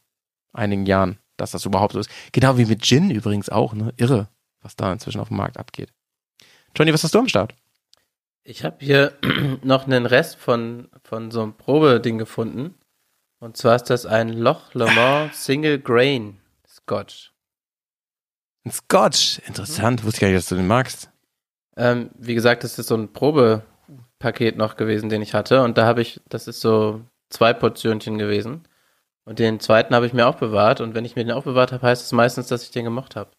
einigen 0.58 0.86
Jahren, 0.86 1.18
dass 1.38 1.52
das 1.52 1.66
überhaupt 1.66 1.94
so 1.94 2.00
ist. 2.00 2.10
Genau 2.32 2.58
wie 2.58 2.66
mit 2.66 2.82
Gin 2.84 3.10
übrigens 3.10 3.50
auch, 3.50 3.74
ne? 3.74 3.94
Irre, 3.98 4.30
was 4.62 4.76
da 4.76 4.92
inzwischen 4.92 5.20
auf 5.20 5.30
dem 5.30 5.38
Markt 5.38 5.58
abgeht. 5.58 5.94
Johnny, 6.76 6.94
was 6.94 7.04
hast 7.04 7.16
du 7.16 7.20
am 7.20 7.28
Start? 7.28 7.54
Ich 8.44 8.64
habe 8.64 8.78
hier 8.80 9.14
noch 9.64 9.86
einen 9.86 10.06
Rest 10.06 10.38
von, 10.38 10.90
von 11.04 11.32
so 11.32 11.42
einem 11.42 11.54
Probeding 11.54 12.18
gefunden. 12.18 12.76
Und 13.40 13.58
zwar 13.58 13.76
ist 13.76 13.90
das 13.90 14.06
ein 14.06 14.30
Loch 14.30 14.74
Le 14.74 14.92
Mans 14.92 15.46
Single 15.46 15.80
Grain 15.80 16.40
Scotch. 16.68 17.34
Ein 18.66 18.72
Scotch. 18.72 19.40
Interessant, 19.46 20.04
wusste 20.04 20.18
ich 20.18 20.22
gar 20.22 20.28
nicht, 20.30 20.38
dass 20.38 20.50
du 20.50 20.56
den 20.56 20.68
magst. 20.68 21.10
Ähm, 21.76 22.10
wie 22.18 22.34
gesagt, 22.34 22.64
das 22.64 22.80
ist 22.80 22.88
so 22.88 22.96
ein 22.96 23.14
Probepaket 23.14 24.58
noch 24.58 24.78
gewesen, 24.78 25.10
den 25.10 25.22
ich 25.22 25.34
hatte. 25.34 25.62
Und 25.62 25.78
da 25.78 25.86
habe 25.86 26.02
ich, 26.02 26.22
das 26.28 26.48
ist 26.48 26.62
so 26.62 27.02
zwei 27.30 27.54
Portionchen 27.54 28.18
gewesen. 28.18 28.68
Und 29.28 29.40
den 29.40 29.60
zweiten 29.60 29.94
habe 29.94 30.08
ich 30.08 30.14
mir 30.14 30.26
auch 30.26 30.36
bewahrt. 30.36 30.80
Und 30.80 30.96
wenn 30.96 31.04
ich 31.04 31.18
mir 31.18 31.26
den 31.26 31.34
auch 31.34 31.44
bewahrt 31.44 31.74
habe, 31.74 31.86
heißt 31.86 32.02
es 32.02 32.14
meistens, 32.14 32.48
dass 32.48 32.64
ich 32.64 32.72
den 32.72 32.86
gemocht 32.86 33.18
habe. 33.18 33.30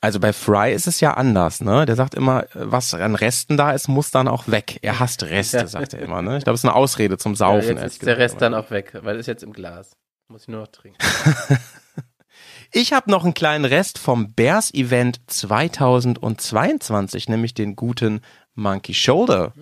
Also 0.00 0.18
bei 0.18 0.32
Fry 0.32 0.72
ist 0.72 0.86
es 0.86 1.00
ja 1.00 1.12
anders, 1.12 1.60
ne? 1.60 1.84
Der 1.84 1.94
sagt 1.94 2.14
immer, 2.14 2.46
was 2.54 2.94
an 2.94 3.16
Resten 3.16 3.58
da 3.58 3.72
ist, 3.72 3.86
muss 3.86 4.10
dann 4.10 4.28
auch 4.28 4.48
weg. 4.48 4.78
Er 4.80 4.98
hasst 4.98 5.24
Reste, 5.24 5.58
Ja. 5.58 5.66
sagt 5.66 5.92
er 5.92 6.00
immer, 6.00 6.22
ne? 6.22 6.38
Ich 6.38 6.44
glaube, 6.44 6.54
es 6.54 6.62
ist 6.62 6.64
eine 6.64 6.74
Ausrede 6.74 7.18
zum 7.18 7.34
Saufen. 7.34 7.76
Ja, 7.76 7.82
jetzt 7.82 7.98
ist 7.98 8.06
der. 8.06 8.16
Rest 8.16 8.40
dann 8.40 8.54
auch 8.54 8.70
weg, 8.70 8.98
weil 9.02 9.16
es 9.16 9.20
ist 9.20 9.26
jetzt 9.26 9.42
im 9.42 9.52
Glas. 9.52 9.92
Muss 10.28 10.42
ich 10.42 10.48
nur 10.48 10.62
noch 10.62 10.68
trinken. 10.68 10.98
Ich 12.72 12.92
habe 12.92 13.10
noch 13.10 13.24
einen 13.24 13.34
kleinen 13.34 13.64
Rest 13.64 13.98
vom 13.98 14.32
Bears 14.32 14.72
Event 14.72 15.20
2022, 15.26 17.28
nämlich 17.28 17.52
den 17.52 17.74
guten 17.74 18.20
Monkey 18.54 18.94
Shoulder. 18.94 19.52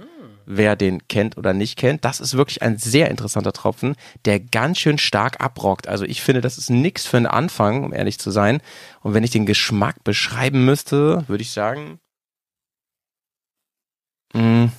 Wer 0.50 0.76
den 0.76 1.06
kennt 1.08 1.36
oder 1.36 1.52
nicht 1.52 1.76
kennt, 1.76 2.06
das 2.06 2.20
ist 2.20 2.34
wirklich 2.34 2.62
ein 2.62 2.78
sehr 2.78 3.10
interessanter 3.10 3.52
Tropfen, 3.52 3.96
der 4.24 4.40
ganz 4.40 4.78
schön 4.78 4.96
stark 4.96 5.42
abrockt. 5.42 5.88
Also 5.88 6.06
ich 6.06 6.22
finde, 6.22 6.40
das 6.40 6.56
ist 6.56 6.70
nix 6.70 7.04
für 7.04 7.18
einen 7.18 7.26
Anfang, 7.26 7.84
um 7.84 7.92
ehrlich 7.92 8.18
zu 8.18 8.30
sein. 8.30 8.62
Und 9.02 9.12
wenn 9.12 9.24
ich 9.24 9.30
den 9.30 9.44
Geschmack 9.44 10.02
beschreiben 10.04 10.64
müsste, 10.64 11.28
würde 11.28 11.42
ich 11.42 11.50
sagen, 11.50 12.00
mh, 14.32 14.72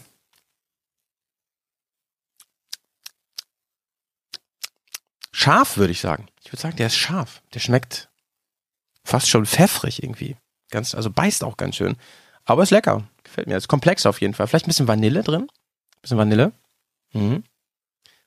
scharf, 5.32 5.78
würde 5.78 5.91
ich 5.91 6.01
sagen. 6.01 6.26
Ich 6.43 6.51
würde 6.51 6.61
sagen, 6.63 6.78
der 6.78 6.88
ist 6.88 6.97
scharf. 6.97 7.43
Der 7.53 7.59
schmeckt 7.59 8.09
fast 9.03 9.30
schon 9.30 9.45
pfeffrig 9.45 10.01
irgendwie. 10.01 10.36
Ganz, 10.72 10.95
also 10.95 11.11
beißt 11.11 11.43
auch 11.43 11.57
ganz 11.57 11.76
schön. 11.76 11.95
Aber 12.45 12.63
ist 12.63 12.72
lecker. 12.72 13.07
Gefällt 13.30 13.47
mir. 13.47 13.57
Ist 13.57 13.67
komplex 13.67 14.05
auf 14.07 14.21
jeden 14.21 14.34
Fall. 14.34 14.47
Vielleicht 14.47 14.65
ein 14.65 14.69
bisschen 14.69 14.88
Vanille 14.88 15.21
drin. 15.21 15.47
bisschen 16.01 16.17
Vanille. 16.17 16.51
Mhm. 17.13 17.43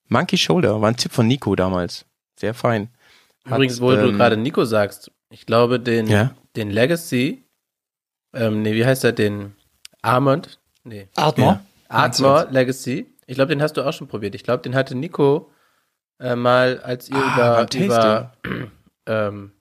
Monkey 0.09 0.37
Shoulder 0.39 0.81
war 0.81 0.89
ein 0.91 0.97
Tipp 0.97 1.11
von 1.13 1.27
Nico 1.27 1.57
damals. 1.57 2.05
Sehr 2.39 2.55
fein. 2.55 2.89
Hat, 3.45 3.55
Übrigens, 3.55 3.81
wo 3.81 3.91
du 3.91 4.09
ähm, 4.11 4.17
gerade 4.17 4.37
Nico 4.37 4.65
sagst, 4.65 5.11
ich 5.31 5.45
glaube, 5.45 5.81
den, 5.81 6.07
Ja. 6.07 6.35
den 6.55 6.71
Legacy, 6.71 7.45
ähm, 8.33 8.63
nee, 8.63 8.75
wie 8.75 8.87
heißt 8.87 9.03
er, 9.03 9.13
den 9.13 9.57
Armand? 10.03 10.61
Nee. 10.85 11.09
Ardmore? 11.17 11.61
Du 11.89 11.95
Ardmore 11.95 12.49
Legacy. 12.51 13.13
Ich 13.27 13.35
glaube, 13.35 13.49
den 13.49 13.61
hast 13.63 13.77
du 13.77 13.83
auch 13.83 13.93
schon 13.93 14.07
probiert. 14.09 14.35
Ich 14.37 14.45
glaube, 14.45 14.63
den 14.63 14.75
hatte 14.77 14.95
Nico 14.95 15.51
äh, 16.21 16.37
mal, 16.37 16.81
als 16.81 17.09
ihr 17.09 17.17
Ah, 17.17 17.67
über, 17.67 17.85
über 17.85 18.33
ähm, 19.07 19.53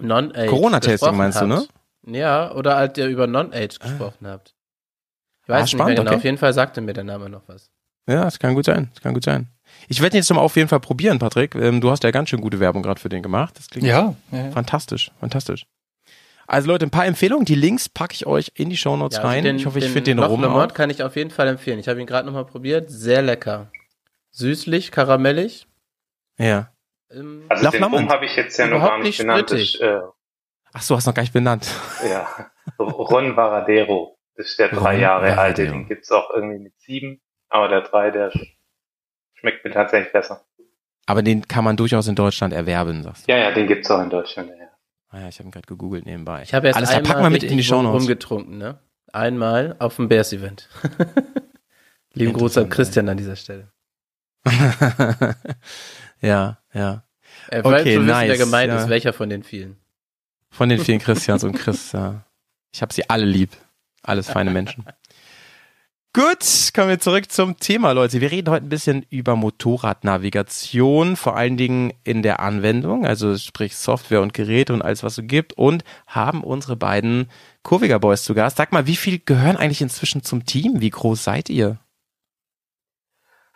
Non-Age 0.00 0.48
Corona-Tasting 0.50 0.92
gesprochen 0.92 1.16
meinst 1.16 1.40
du, 1.40 1.48
habt. 1.50 1.68
Ja, 2.06 2.52
oder 2.52 2.76
als 2.76 2.96
ihr 2.98 3.06
über 3.08 3.26
Non-Age 3.26 3.78
gesprochen 3.78 4.26
habt. 4.26 4.54
Ich 5.42 5.48
weiß 5.48 5.56
Ah, 5.58 5.62
nicht 5.62 5.70
spannend, 5.72 5.86
mehr 5.88 5.96
genau. 5.96 6.10
okay. 6.10 6.16
Auf 6.18 6.24
jeden 6.24 6.38
Fall 6.38 6.52
sagte 6.52 6.80
mir 6.80 6.92
der 6.92 7.04
Name 7.04 7.28
noch 7.28 7.42
was. 7.48 7.70
Ja, 8.08 8.24
das 8.24 8.38
kann 8.38 8.54
gut 8.54 8.64
sein. 8.66 8.90
Das 8.94 9.02
kann 9.02 9.14
gut 9.14 9.24
sein. 9.24 9.48
Ich 9.88 10.00
werde 10.00 10.16
ihn 10.16 10.20
jetzt 10.20 10.32
mal 10.32 10.40
auf 10.40 10.54
jeden 10.56 10.68
Fall 10.68 10.80
probieren, 10.80 11.18
Patrick. 11.18 11.54
Ähm, 11.56 11.80
du 11.80 11.90
hast 11.90 12.04
ja 12.04 12.10
ganz 12.12 12.28
schön 12.30 12.40
gute 12.40 12.60
Werbung 12.60 12.82
gerade 12.82 13.00
für 13.00 13.08
den 13.08 13.22
gemacht. 13.22 13.58
Das 13.58 13.68
klingt 13.68 13.86
Ja, 13.86 14.14
ja, 14.30 14.38
ja. 14.44 14.50
fantastisch, 14.52 15.10
fantastisch. 15.18 15.66
Also 16.46 16.68
Leute, 16.68 16.86
ein 16.86 16.90
paar 16.90 17.06
Empfehlungen. 17.06 17.44
Die 17.44 17.56
Links 17.56 17.88
packe 17.88 18.14
ich 18.14 18.24
euch 18.26 18.52
in 18.54 18.70
die 18.70 18.76
Shownotes 18.76 19.16
Ja, 19.18 19.24
also 19.24 19.34
rein. 19.34 19.42
den- 19.44 19.56
ich 19.56 19.66
hoffe, 19.66 19.78
ich 19.78 19.84
den 19.86 19.92
finde 19.92 20.10
den 20.12 20.18
Loch 20.18 20.28
rum. 20.28 20.68
Kann 20.72 20.90
ich 20.90 21.02
auf 21.02 21.16
jeden 21.16 21.30
Fall 21.30 21.48
empfehlen. 21.48 21.80
Ich 21.80 21.88
habe 21.88 22.00
ihn 22.00 22.06
gerade 22.06 22.24
nochmal 22.26 22.44
probiert. 22.44 22.88
Sehr 22.88 23.22
lecker. 23.22 23.72
Süßlich, 24.30 24.92
karamellig. 24.92 25.66
Ja. 26.38 26.70
Ähm, 27.10 27.46
Also 27.48 27.64
Loch 27.64 27.72
den 27.72 28.08
habe 28.08 28.24
ich 28.26 28.36
jetzt 28.36 28.56
ja 28.58 28.66
noch 28.68 28.80
gar 28.80 28.98
nicht 28.98 29.06
nicht 29.06 29.18
benannt. 29.18 29.50
Das, 29.50 29.60
strittig. 29.60 29.80
äh, 29.82 29.98
Ach 30.78 30.82
so, 30.82 30.94
hast 30.94 31.06
noch 31.06 31.14
gar 31.14 31.22
nicht 31.22 31.32
benannt. 31.32 31.70
ja, 32.06 32.28
Ron 32.78 33.34
Varadero. 33.34 34.18
Das 34.36 34.48
ist 34.48 34.58
der 34.58 34.68
drei 34.68 34.92
Ron 34.96 35.00
Jahre 35.00 35.38
alte. 35.38 35.64
Den 35.64 35.88
gibt's 35.88 36.10
auch 36.12 36.28
irgendwie 36.34 36.58
mit 36.58 36.78
sieben. 36.80 37.22
Aber 37.48 37.68
der 37.68 37.80
drei, 37.80 38.10
der 38.10 38.30
sch- 38.30 38.46
schmeckt 39.34 39.64
mir 39.64 39.70
tatsächlich 39.70 40.12
besser. 40.12 40.44
Aber 41.06 41.22
den 41.22 41.48
kann 41.48 41.64
man 41.64 41.76
durchaus 41.78 42.08
in 42.08 42.14
Deutschland 42.14 42.52
erwerben, 42.52 43.02
sagst 43.02 43.26
du. 43.26 43.32
Ja, 43.32 43.38
ja, 43.38 43.52
den 43.52 43.66
gibt's 43.66 43.90
auch 43.90 44.02
in 44.02 44.10
Deutschland. 44.10 44.50
Ja. 44.50 44.66
Ah 45.08 45.20
ja, 45.20 45.28
ich 45.28 45.38
habe 45.38 45.48
ihn 45.48 45.52
gerade 45.52 45.66
gegoogelt 45.66 46.04
nebenbei. 46.04 46.42
ich 46.42 46.52
habe 46.52 46.66
erst 46.66 46.76
Alles, 46.76 46.90
einmal 46.90 47.22
wir 47.22 47.30
mit 47.30 47.42
in 47.44 47.56
die 47.56 47.64
Shownotes. 47.64 48.02
rumgetrunken, 48.02 48.58
ne? 48.58 48.78
Einmal 49.12 49.76
auf 49.78 49.96
dem 49.96 50.08
Bears-Event. 50.08 50.68
Lieben 52.12 52.34
Gruß 52.34 52.58
an 52.58 52.68
Christian 52.68 53.08
an 53.08 53.16
dieser 53.16 53.36
Stelle. 53.36 53.72
ja, 56.20 56.58
ja. 56.74 57.02
Er 57.48 57.64
wollte 57.64 57.80
Okay, 57.82 57.94
so 57.94 58.00
wissen, 58.00 58.06
nice, 58.06 58.28
wer 58.28 58.38
gemeint 58.38 58.72
ja. 58.72 58.78
ist, 58.82 58.88
welcher 58.88 59.12
von 59.12 59.28
den 59.30 59.42
vielen. 59.42 59.76
Von 60.56 60.70
den 60.70 60.80
vielen 60.80 61.00
Christians 61.00 61.44
und 61.44 61.52
Chris, 61.52 61.92
ja. 61.92 62.22
Ich 62.72 62.80
habe 62.80 62.92
sie 62.92 63.10
alle 63.10 63.26
lieb. 63.26 63.50
Alles 64.02 64.30
feine 64.30 64.50
Menschen. 64.50 64.86
Gut, 66.14 66.72
kommen 66.74 66.88
wir 66.88 66.98
zurück 66.98 67.30
zum 67.30 67.58
Thema, 67.58 67.92
Leute. 67.92 68.22
Wir 68.22 68.30
reden 68.30 68.48
heute 68.48 68.64
ein 68.64 68.70
bisschen 68.70 69.04
über 69.10 69.36
Motorradnavigation, 69.36 71.16
vor 71.16 71.36
allen 71.36 71.58
Dingen 71.58 71.92
in 72.04 72.22
der 72.22 72.40
Anwendung, 72.40 73.04
also 73.04 73.36
sprich 73.36 73.76
Software 73.76 74.22
und 74.22 74.32
Geräte 74.32 74.72
und 74.72 74.80
alles, 74.80 75.02
was 75.02 75.12
es 75.12 75.16
so 75.16 75.22
gibt 75.24 75.52
und 75.52 75.84
haben 76.06 76.42
unsere 76.42 76.74
beiden 76.74 77.30
Kurviger 77.62 77.98
Boys 77.98 78.24
zu 78.24 78.32
Gast. 78.32 78.56
Sag 78.56 78.72
mal, 78.72 78.86
wie 78.86 78.96
viel 78.96 79.18
gehören 79.18 79.58
eigentlich 79.58 79.82
inzwischen 79.82 80.22
zum 80.22 80.46
Team? 80.46 80.80
Wie 80.80 80.88
groß 80.88 81.22
seid 81.22 81.50
ihr? 81.50 81.78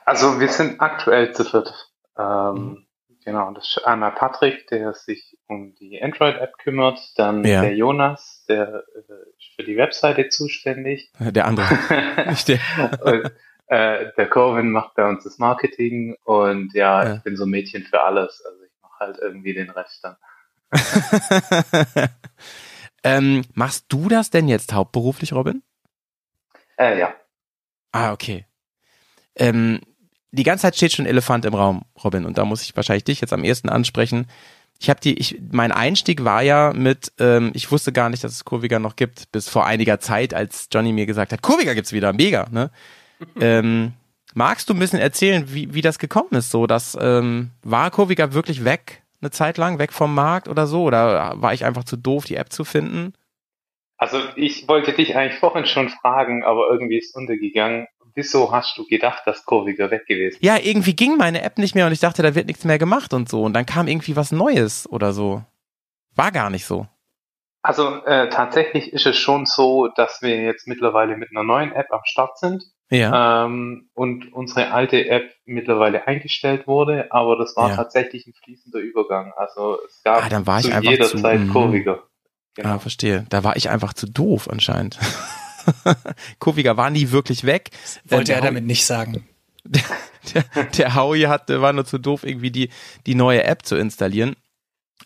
Also 0.04 0.38
wir 0.38 0.48
sind 0.48 0.82
aktuell 0.82 1.32
zu 1.32 1.44
viert. 1.44 1.90
Mhm. 2.18 2.84
Genau, 3.24 3.50
das 3.52 3.76
ist 3.76 3.84
einmal 3.86 4.12
Patrick, 4.12 4.66
der 4.68 4.94
sich 4.94 5.36
um 5.46 5.74
die 5.74 6.00
Android-App 6.02 6.56
kümmert, 6.58 6.98
dann 7.16 7.44
Ja. 7.44 7.60
der 7.60 7.74
Jonas, 7.76 8.44
der 8.48 8.84
äh, 8.94 9.28
ist 9.36 9.54
für 9.56 9.64
die 9.64 9.76
Webseite 9.76 10.28
zuständig. 10.28 11.12
Der 11.18 11.46
andere. 11.46 11.66
Nicht 12.28 12.48
der. 12.48 12.58
und, 13.04 13.30
äh, 13.66 14.10
der 14.16 14.28
Corvin 14.28 14.70
macht 14.70 14.94
bei 14.94 15.06
uns 15.06 15.24
das 15.24 15.38
Marketing 15.38 16.16
und 16.24 16.72
ja, 16.74 17.04
Ja. 17.04 17.14
ich 17.16 17.22
bin 17.22 17.36
so 17.36 17.44
ein 17.44 17.50
Mädchen 17.50 17.82
für 17.84 18.02
alles. 18.02 18.42
Also 18.44 18.64
ich 18.64 18.72
mache 18.82 18.98
halt 19.00 19.18
irgendwie 19.20 19.52
den 19.54 19.70
Rest 19.70 20.02
dann. 20.02 20.16
ähm, 23.04 23.42
machst 23.54 23.86
du 23.88 24.08
das 24.08 24.30
denn 24.30 24.48
jetzt 24.48 24.72
hauptberuflich, 24.72 25.32
Robin? 25.32 25.62
Äh, 26.78 26.98
ja. 26.98 27.14
Ah, 27.92 28.12
okay. 28.12 28.46
Ähm, 29.36 29.80
die 30.32 30.42
ganze 30.42 30.62
Zeit 30.62 30.76
steht 30.76 30.92
schon 30.92 31.06
Elefant 31.06 31.44
im 31.44 31.54
Raum, 31.54 31.82
Robin, 32.02 32.24
und 32.24 32.38
da 32.38 32.44
muss 32.44 32.62
ich 32.62 32.76
wahrscheinlich 32.76 33.04
dich 33.04 33.20
jetzt 33.20 33.32
am 33.32 33.44
ehesten 33.44 33.68
ansprechen. 33.68 34.26
Ich 34.78 34.88
habe 34.88 35.00
die, 35.00 35.18
ich, 35.18 35.40
mein 35.50 35.72
Einstieg 35.72 36.24
war 36.24 36.42
ja 36.42 36.72
mit, 36.74 37.12
ähm, 37.18 37.50
ich 37.54 37.70
wusste 37.70 37.92
gar 37.92 38.08
nicht, 38.08 38.24
dass 38.24 38.32
es 38.32 38.44
Kurviga 38.44 38.78
noch 38.78 38.96
gibt, 38.96 39.30
bis 39.32 39.48
vor 39.48 39.66
einiger 39.66 40.00
Zeit, 40.00 40.32
als 40.32 40.68
Johnny 40.72 40.92
mir 40.92 41.06
gesagt 41.06 41.32
hat, 41.32 41.42
Kurviga 41.42 41.74
gibt's 41.74 41.92
wieder, 41.92 42.12
mega, 42.12 42.46
ne? 42.50 42.70
ähm, 43.40 43.92
magst 44.34 44.68
du 44.68 44.74
ein 44.74 44.78
bisschen 44.78 45.00
erzählen, 45.00 45.52
wie, 45.52 45.74
wie 45.74 45.82
das 45.82 45.98
gekommen 45.98 46.30
ist? 46.32 46.50
So, 46.50 46.66
dass 46.66 46.96
ähm, 47.00 47.50
war 47.62 47.90
Kurviga 47.90 48.32
wirklich 48.32 48.64
weg 48.64 49.02
eine 49.20 49.30
Zeit 49.30 49.58
lang, 49.58 49.78
weg 49.78 49.92
vom 49.92 50.14
Markt 50.14 50.48
oder 50.48 50.66
so? 50.66 50.84
Oder 50.84 51.34
war 51.36 51.52
ich 51.52 51.64
einfach 51.64 51.84
zu 51.84 51.96
doof, 51.96 52.24
die 52.24 52.36
App 52.36 52.52
zu 52.52 52.64
finden? 52.64 53.12
Also 53.98 54.18
ich 54.34 54.66
wollte 54.66 54.94
dich 54.94 55.14
eigentlich 55.14 55.38
vorhin 55.38 55.66
schon 55.66 55.90
fragen, 55.90 56.42
aber 56.42 56.68
irgendwie 56.70 56.96
ist 56.96 57.14
untergegangen. 57.14 57.86
Wieso 58.14 58.50
hast 58.52 58.76
du 58.78 58.86
gedacht, 58.86 59.22
dass 59.26 59.44
Kurviga 59.44 59.90
weg 59.90 60.06
gewesen 60.06 60.36
ist? 60.36 60.44
Ja, 60.44 60.56
irgendwie 60.60 60.94
ging 60.94 61.16
meine 61.16 61.42
App 61.42 61.58
nicht 61.58 61.74
mehr 61.74 61.86
und 61.86 61.92
ich 61.92 62.00
dachte, 62.00 62.22
da 62.22 62.34
wird 62.34 62.46
nichts 62.46 62.64
mehr 62.64 62.78
gemacht 62.78 63.12
und 63.14 63.28
so. 63.28 63.42
Und 63.42 63.52
dann 63.54 63.66
kam 63.66 63.88
irgendwie 63.88 64.16
was 64.16 64.32
Neues 64.32 64.88
oder 64.90 65.12
so. 65.12 65.42
War 66.14 66.32
gar 66.32 66.50
nicht 66.50 66.66
so. 66.66 66.86
Also 67.62 68.02
äh, 68.06 68.28
tatsächlich 68.30 68.92
ist 68.92 69.06
es 69.06 69.16
schon 69.18 69.44
so, 69.46 69.88
dass 69.88 70.22
wir 70.22 70.40
jetzt 70.42 70.66
mittlerweile 70.66 71.16
mit 71.16 71.28
einer 71.30 71.42
neuen 71.44 71.72
App 71.72 71.86
am 71.92 72.00
Start 72.04 72.38
sind. 72.38 72.64
Ja. 72.90 73.44
Ähm, 73.44 73.88
und 73.94 74.32
unsere 74.32 74.72
alte 74.72 75.08
App 75.08 75.30
mittlerweile 75.44 76.06
eingestellt 76.08 76.66
wurde, 76.66 77.06
aber 77.12 77.36
das 77.36 77.54
war 77.56 77.70
Ja. 77.70 77.76
tatsächlich 77.76 78.26
ein 78.26 78.32
fließender 78.42 78.80
Übergang. 78.80 79.32
Also 79.36 79.78
es 79.86 80.02
gab 80.02 80.24
Ah, 80.24 80.28
dann 80.28 80.46
war 80.46 80.60
zu 80.60 80.70
jeder 80.80 81.06
zu- 81.06 81.18
Zeit 81.18 81.40
mhm. 81.40 81.52
Kurviger. 81.52 82.02
Ah, 82.62 82.78
verstehe. 82.80 83.26
Da 83.28 83.44
war 83.44 83.56
ich 83.56 83.70
einfach 83.70 83.92
zu 83.92 84.06
doof 84.06 84.48
anscheinend. 84.50 84.98
Kurviga 86.38 86.76
war 86.76 86.90
nie 86.90 87.10
wirklich 87.10 87.44
weg. 87.44 87.70
Wollte 88.08 88.32
Äh, 88.32 88.36
er 88.36 88.40
damit 88.42 88.64
nicht 88.64 88.86
sagen. 88.86 89.26
der, 90.34 90.44
der 90.76 90.94
Howie 90.94 91.26
hatte, 91.26 91.60
war 91.60 91.72
nur 91.72 91.84
zu 91.84 91.98
doof, 91.98 92.24
irgendwie 92.24 92.50
die, 92.50 92.70
die 93.06 93.14
neue 93.14 93.44
App 93.44 93.64
zu 93.66 93.76
installieren. 93.76 94.36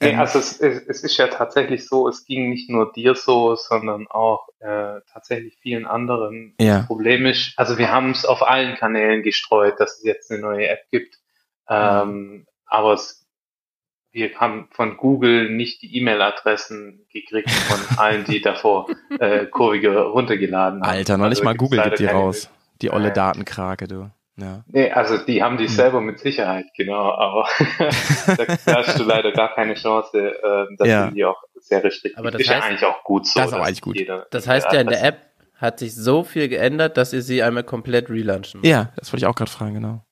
Nee, 0.00 0.12
Ähm, 0.12 0.20
also 0.20 0.38
es, 0.40 0.59
es, 0.61 0.82
es 0.88 1.05
ist 1.05 1.16
ja 1.18 1.28
tatsächlich 1.28 1.86
so, 1.88 2.09
es 2.09 2.24
ging 2.24 2.50
nicht 2.50 2.68
nur 2.70 2.92
dir 2.92 3.14
so, 3.14 3.55
sondern 3.57 4.07
auch 4.09 4.48
äh, 4.61 5.00
tatsächlich 5.12 5.57
vielen 5.61 5.86
anderen. 5.86 6.55
Ja. 6.61 6.78
Das 6.78 6.86
Problem 6.86 7.26
ist, 7.26 7.52
also 7.57 7.78
wir 7.78 7.92
haben 7.92 8.11
es 8.11 8.24
auf 8.24 8.42
allen 8.46 8.76
Kanälen 8.76 9.22
gestreut, 9.22 9.78
dass 9.78 9.98
es 9.98 10.05
jetzt 10.05 10.30
eine 10.30 10.40
neue 10.40 10.68
App 10.68 10.80
gibt. 10.90 11.18
Ähm, 11.68 12.46
aber 12.66 12.94
es, 12.94 13.23
wir 14.14 14.34
haben 14.38 14.68
von 14.70 14.96
Google 14.96 15.50
nicht 15.50 15.82
die 15.82 15.96
E-Mail-Adressen 15.98 17.04
gekriegt 17.12 17.50
von 17.50 17.78
allen, 17.98 18.24
die 18.24 18.40
davor 18.40 18.86
äh, 19.20 19.44
Kurvige 19.46 19.98
runtergeladen 20.04 20.80
haben. 20.82 20.88
Alter, 20.90 21.18
noch 21.18 21.24
nicht 21.28 21.38
Also 21.40 21.44
mal 21.44 21.54
Google 21.56 21.82
gibt 21.82 21.98
die 21.98 22.06
raus. 22.06 22.48
Die 22.80 22.90
olle 22.90 23.04
Nein. 23.06 23.14
Datenkrake, 23.14 23.86
du. 23.88 24.10
Ja. 24.36 24.64
Nee, 24.66 24.90
also 24.90 25.18
die 25.18 25.42
haben 25.42 25.58
die 25.58 25.66
Hm. 25.66 25.70
selber 25.72 26.00
mit 26.00 26.18
Sicherheit, 26.18 26.66
genau, 26.76 27.12
aber 27.12 27.46
da, 28.66 28.76
hast 28.78 28.98
du 28.98 29.04
leider 29.04 29.30
gar 29.32 29.54
keine 29.54 29.74
Chance, 29.74 30.18
äh, 30.18 30.74
das 30.76 30.88
Ja. 30.88 31.04
sind 31.04 31.14
die 31.16 31.24
auch 31.24 31.40
sehr 31.60 31.84
restriktiv. 31.84 32.18
Aber 32.18 32.30
das 32.32 32.40
ist 32.40 32.48
ja 32.48 32.56
heißt- 32.56 32.62
eigentlich 32.62 32.84
auch 32.84 33.04
gut 33.04 33.26
so. 33.26 33.38
Das 33.38 33.48
ist 33.48 33.52
auch 33.54 33.58
dass 33.58 33.66
eigentlich 33.68 33.80
gut. 33.82 33.96
Jeder, 33.96 34.26
Das 34.30 34.48
heißt 34.48 34.72
ja, 34.72 34.80
in 34.80 34.88
der 34.88 35.04
App 35.04 35.18
hat 35.56 35.78
sich 35.78 35.94
so 35.94 36.24
viel 36.24 36.48
geändert, 36.48 36.96
dass 36.96 37.12
ihr 37.12 37.22
sie 37.22 37.42
einmal 37.44 37.62
komplett 37.64 38.10
relaunchen 38.10 38.60
müsst. 38.60 38.70
ja, 38.70 38.92
das 38.96 39.12
wollte 39.12 39.24
ich 39.24 39.26
auch 39.30 39.36
gerade 39.36 39.50
fragen, 39.50 39.74
genau. 39.74 40.04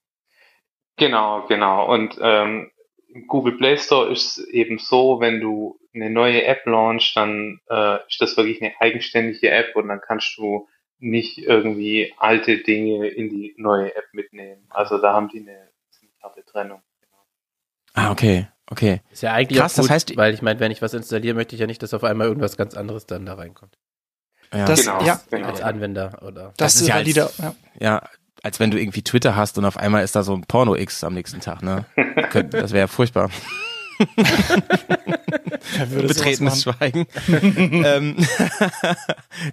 Genau, 0.98 1.44
genau. 1.48 1.86
Und 1.92 2.16
ähm, 2.22 2.70
im 3.14 3.26
Google 3.26 3.56
Play 3.58 3.76
Store 3.76 4.10
ist 4.10 4.38
es 4.38 4.44
eben 4.48 4.78
so, 4.78 5.20
wenn 5.20 5.40
du 5.40 5.78
eine 5.94 6.10
neue 6.10 6.44
App 6.44 6.64
launchst, 6.66 7.14
dann 7.16 7.60
äh, 7.68 7.98
ist 8.08 8.20
das 8.20 8.36
wirklich 8.36 8.62
eine 8.62 8.72
eigenständige 8.80 9.50
App 9.50 9.76
und 9.76 9.88
dann 9.88 10.00
kannst 10.00 10.36
du 10.38 10.68
nicht 10.98 11.38
irgendwie 11.38 12.14
alte 12.16 12.58
Dinge 12.58 13.08
in 13.08 13.28
die 13.28 13.54
neue 13.58 13.94
App 13.94 14.06
mitnehmen. 14.12 14.64
Also 14.70 14.98
da 14.98 15.12
haben 15.12 15.28
die 15.28 15.40
eine 15.40 15.68
ziemlich 15.90 16.16
harte 16.22 16.44
Trennung. 16.44 16.80
Ah, 17.94 18.10
okay, 18.10 18.46
okay. 18.70 19.00
Ist 19.10 19.22
ja 19.22 19.32
eigentlich 19.34 19.58
Krass, 19.58 19.72
auch 19.78 19.86
das 19.86 20.06
gut, 20.06 20.14
heißt- 20.14 20.16
weil 20.16 20.32
ich 20.32 20.40
meine, 20.42 20.60
wenn 20.60 20.72
ich 20.72 20.80
was 20.80 20.94
installiere, 20.94 21.34
möchte 21.34 21.54
ich 21.54 21.60
ja 21.60 21.66
nicht, 21.66 21.82
dass 21.82 21.92
auf 21.92 22.04
einmal 22.04 22.26
irgendwas 22.28 22.56
ganz 22.56 22.74
anderes 22.74 23.04
dann 23.06 23.26
da 23.26 23.34
reinkommt. 23.34 23.76
Ja. 24.54 24.64
Das, 24.66 24.84
Genau, 24.84 25.02
ja, 25.04 25.20
genau. 25.30 25.48
Als 25.48 25.60
Anwender 25.60 26.18
oder. 26.22 26.52
das, 26.56 26.74
Das 26.74 26.76
ist 26.76 26.88
ja 26.88 26.94
ja 26.94 26.94
als- 27.00 27.16
valide. 27.16 27.30
Ja. 27.38 27.54
ja, 27.80 28.08
als 28.42 28.58
wenn 28.60 28.70
du 28.70 28.78
irgendwie 28.80 29.02
Twitter 29.02 29.36
hast 29.36 29.56
und 29.58 29.64
auf 29.64 29.76
einmal 29.76 30.02
ist 30.04 30.16
da 30.16 30.22
so 30.22 30.34
ein 30.34 30.42
Porno-X 30.42 31.04
am 31.04 31.14
nächsten 31.14 31.40
Tag, 31.40 31.62
ne? 31.62 31.84
Das 32.50 32.72
wäre 32.72 32.78
ja 32.80 32.86
furchtbar. 32.86 33.30
Betretenes? 35.90 36.62
Schweigen. 36.62 37.06
ähm, 37.28 38.16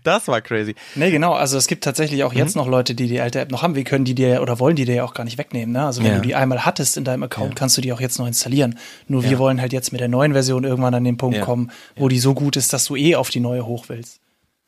das 0.04 0.28
war 0.28 0.42
crazy. 0.42 0.76
Nee, 0.96 1.12
genau. 1.12 1.34
Also 1.34 1.58
es 1.58 1.68
gibt 1.68 1.84
tatsächlich 1.84 2.24
auch 2.24 2.32
Mhm. 2.34 2.40
jetzt 2.40 2.56
noch 2.56 2.68
Leute, 2.68 2.96
die 2.96 3.08
die 3.08 3.22
alte 3.22 3.40
App 3.40 3.52
noch 3.52 3.62
haben. 3.64 3.76
Wir 3.76 3.84
können 3.84 4.06
die 4.06 4.16
dir 4.16 4.42
oder 4.42 4.60
wollen 4.60 4.76
die 4.76 4.86
dir 4.86 4.96
ja 4.96 5.04
auch 5.04 5.14
gar 5.14 5.24
nicht 5.24 5.38
wegnehmen. 5.38 5.74
Ne? 5.74 5.86
Also 5.86 6.02
wenn 6.04 6.12
Ja. 6.12 6.16
du 6.18 6.22
die 6.24 6.36
einmal 6.36 6.66
hattest 6.66 6.98
in 6.98 7.04
deinem 7.04 7.24
Account, 7.24 7.50
Ja. 7.52 7.56
kannst 7.56 7.78
du 7.78 7.82
die 7.82 7.94
auch 7.94 8.02
jetzt 8.02 8.18
noch 8.20 8.28
installieren. 8.28 8.78
Nur 9.08 9.24
Ja. 9.24 9.30
wir 9.32 9.40
wollen 9.40 9.62
halt 9.62 9.74
jetzt 9.74 9.92
mit 9.92 10.02
der 10.02 10.08
neuen 10.08 10.34
Version 10.34 10.64
irgendwann 10.64 10.94
an 10.94 11.04
den 11.04 11.18
Punkt 11.18 11.38
Ja. 11.38 11.46
kommen, 11.46 11.72
wo 11.96 12.08
die 12.08 12.20
so 12.20 12.34
gut 12.34 12.56
ist, 12.56 12.74
dass 12.74 12.86
du 12.86 12.96
eh 12.96 13.16
auf 13.16 13.30
die 13.30 13.40
neue 13.40 13.66
hoch 13.66 13.86
willst. 13.88 14.20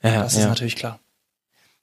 Ja, 0.03 0.23
Das 0.23 0.35
ja. 0.35 0.41
ist 0.41 0.47
natürlich 0.47 0.75
klar. 0.75 0.99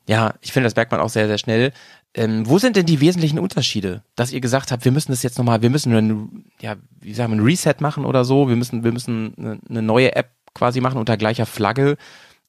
Ja, 0.06 0.34
ich 0.40 0.52
finde, 0.52 0.66
das 0.66 0.74
merkt 0.76 0.90
man 0.90 1.00
auch 1.00 1.10
sehr, 1.10 1.26
sehr 1.26 1.36
schnell. 1.38 1.72
Ähm, 2.14 2.48
wo 2.48 2.58
sind 2.58 2.76
denn 2.76 2.86
die 2.86 3.00
wesentlichen 3.00 3.38
Unterschiede, 3.38 4.02
dass 4.16 4.32
ihr 4.32 4.40
gesagt 4.40 4.72
habt, 4.72 4.84
wir 4.84 4.92
müssen 4.92 5.12
das 5.12 5.22
jetzt 5.22 5.38
nochmal, 5.38 5.62
wir 5.62 5.70
müssen 5.70 5.94
ein, 5.94 6.50
ja, 6.60 6.76
wie 7.00 7.12
sagen 7.12 7.32
wir, 7.32 7.36
ein 7.36 7.44
Reset 7.44 7.74
machen 7.80 8.04
oder 8.04 8.24
so, 8.24 8.48
wir 8.48 8.56
müssen, 8.56 8.82
wir 8.82 8.92
müssen 8.92 9.34
eine, 9.36 9.60
eine 9.68 9.82
neue 9.82 10.16
App 10.16 10.30
quasi 10.54 10.80
machen 10.80 10.98
unter 10.98 11.16
gleicher 11.16 11.46
Flagge, 11.46 11.96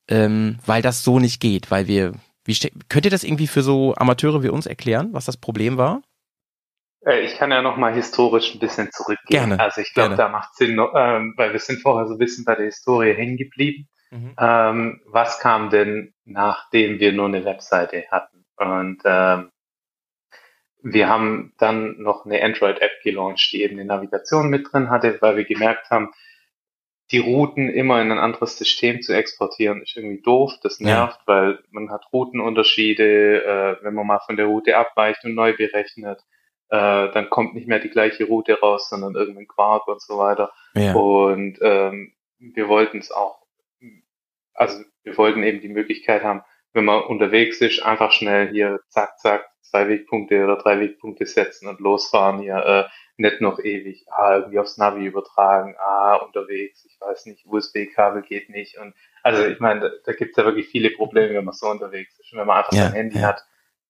ähm, 0.08 0.58
weil 0.66 0.82
das 0.82 1.04
so 1.04 1.20
nicht 1.20 1.42
geht, 1.42 1.72
weil 1.72 1.88
wir, 1.88 2.14
wie 2.46 2.58
könnt 2.88 3.06
ihr 3.06 3.12
das 3.12 3.24
irgendwie 3.24 3.48
für 3.48 3.62
so 3.62 3.94
Amateure 3.96 4.44
wie 4.44 4.50
uns 4.50 4.66
erklären, 4.66 5.10
was 5.12 5.26
das 5.26 5.38
Problem 5.38 5.78
war? 5.78 6.02
Äh, 7.06 7.22
Ich 7.26 7.36
kann 7.36 7.52
ja 7.52 7.62
noch 7.62 7.78
mal 7.78 7.94
historisch 7.94 8.56
ein 8.56 8.60
bisschen 8.60 8.90
zurückgehen. 8.92 9.50
Gerne, 9.50 9.60
Also 9.60 9.82
ich 9.82 9.94
glaube, 9.94 10.16
da 10.16 10.30
macht 10.30 10.56
Sinn, 10.56 10.80
ähm, 10.96 11.34
weil 11.38 11.52
wir 11.52 11.60
sind 11.60 11.82
vorher 11.82 12.08
so 12.08 12.16
ein 12.16 12.20
bisschen 12.20 12.46
bei 12.46 12.56
der 12.56 12.66
Historie 12.66 13.14
hängen 13.14 13.38
geblieben. 13.38 13.88
Mhm. 14.12 14.36
Ähm, 14.40 15.02
was 15.06 15.40
kam 15.40 15.70
denn, 15.70 16.14
nachdem 16.26 17.00
wir 17.00 17.12
nur 17.12 17.28
eine 17.28 17.46
Webseite 17.46 18.06
hatten? 18.10 18.39
Und 18.60 19.02
ähm, 19.06 19.52
wir 20.82 21.10
haben 21.10 21.54
dann 21.58 22.02
noch 22.02 22.26
eine 22.26 22.42
Android-App 22.42 23.02
gelauncht, 23.04 23.52
die 23.52 23.64
eben 23.64 23.76
eine 23.80 23.86
Navigation 23.86 24.50
mit 24.50 24.72
drin 24.72 24.90
hatte, 24.90 25.18
weil 25.22 25.36
wir 25.38 25.46
gemerkt 25.46 25.90
haben, 25.90 26.12
die 27.12 27.18
Routen 27.18 27.70
immer 27.70 28.02
in 28.02 28.12
ein 28.12 28.20
anderes 28.20 28.58
System 28.58 29.02
zu 29.02 29.14
exportieren, 29.14 29.82
ist 29.82 29.98
irgendwie 29.98 30.22
doof, 30.22 30.54
das 30.62 30.80
Ja. 30.80 30.86
nervt, 30.86 31.20
weil 31.26 31.60
man 31.72 31.90
hat 31.90 32.06
Routenunterschiede, 32.14 33.44
äh, 33.44 33.84
wenn 33.84 33.96
man 33.96 34.06
mal 34.08 34.20
von 34.20 34.38
der 34.38 34.46
Route 34.46 34.78
abweicht 34.78 35.26
und 35.26 35.34
neu 35.34 35.56
berechnet, 35.56 36.22
äh, 36.70 37.12
dann 37.12 37.30
kommt 37.32 37.56
nicht 37.56 37.68
mehr 37.68 37.80
die 37.80 37.90
gleiche 37.90 38.26
Route 38.26 38.60
raus, 38.60 38.90
sondern 38.90 39.16
irgendein 39.16 39.48
Quark 39.48 39.88
und 39.88 40.02
so 40.02 40.20
weiter. 40.20 40.54
Ja. 40.76 40.94
Und 40.94 41.58
ähm, 41.62 42.14
wir 42.38 42.68
wollten 42.68 43.00
es 43.00 43.12
auch, 43.12 43.42
also 44.54 44.84
wir 45.04 45.18
wollten 45.18 45.42
eben 45.42 45.62
die 45.62 45.70
Möglichkeit 45.70 46.24
haben, 46.24 46.44
wenn 46.74 46.86
man 46.86 47.04
unterwegs 47.04 47.62
ist, 47.62 47.82
einfach 47.84 48.12
schnell 48.12 48.50
hier 48.50 48.80
zack, 48.90 49.20
zack, 49.20 49.50
zwei 49.62 49.88
Wegpunkte 49.88 50.44
oder 50.44 50.58
drei 50.58 50.80
Wegpunkte 50.80 51.26
setzen 51.26 51.68
und 51.68 51.80
losfahren 51.80 52.42
hier, 52.42 52.58
äh, 52.58 52.84
nicht 53.18 53.42
noch 53.42 53.60
ewig, 53.60 54.06
ah, 54.12 54.38
irgendwie 54.38 54.60
aufs 54.60 54.78
Navi 54.78 55.06
übertragen, 55.06 55.76
ah, 55.78 56.16
unterwegs, 56.16 56.86
ich 56.86 56.98
weiß 57.02 57.26
nicht, 57.26 57.46
USB-Kabel 57.46 58.22
geht 58.22 58.50
nicht 58.50 58.78
und 58.78 58.94
also 59.24 59.46
ich 59.46 59.60
meine, 59.60 59.82
da, 59.82 59.90
da 60.06 60.14
gibt 60.14 60.32
es 60.32 60.38
ja 60.38 60.46
wirklich 60.46 60.70
viele 60.70 60.92
Probleme, 60.92 61.36
wenn 61.36 61.46
man 61.46 61.54
so 61.54 61.70
unterwegs 61.70 62.18
ist. 62.20 62.32
Und 62.32 62.40
wenn 62.40 62.48
man 62.48 62.58
einfach 62.60 62.74
Ja, 62.74 62.84
sein 62.84 62.94
Handy 62.94 63.20
ja. 63.20 63.28
hat, 63.28 63.46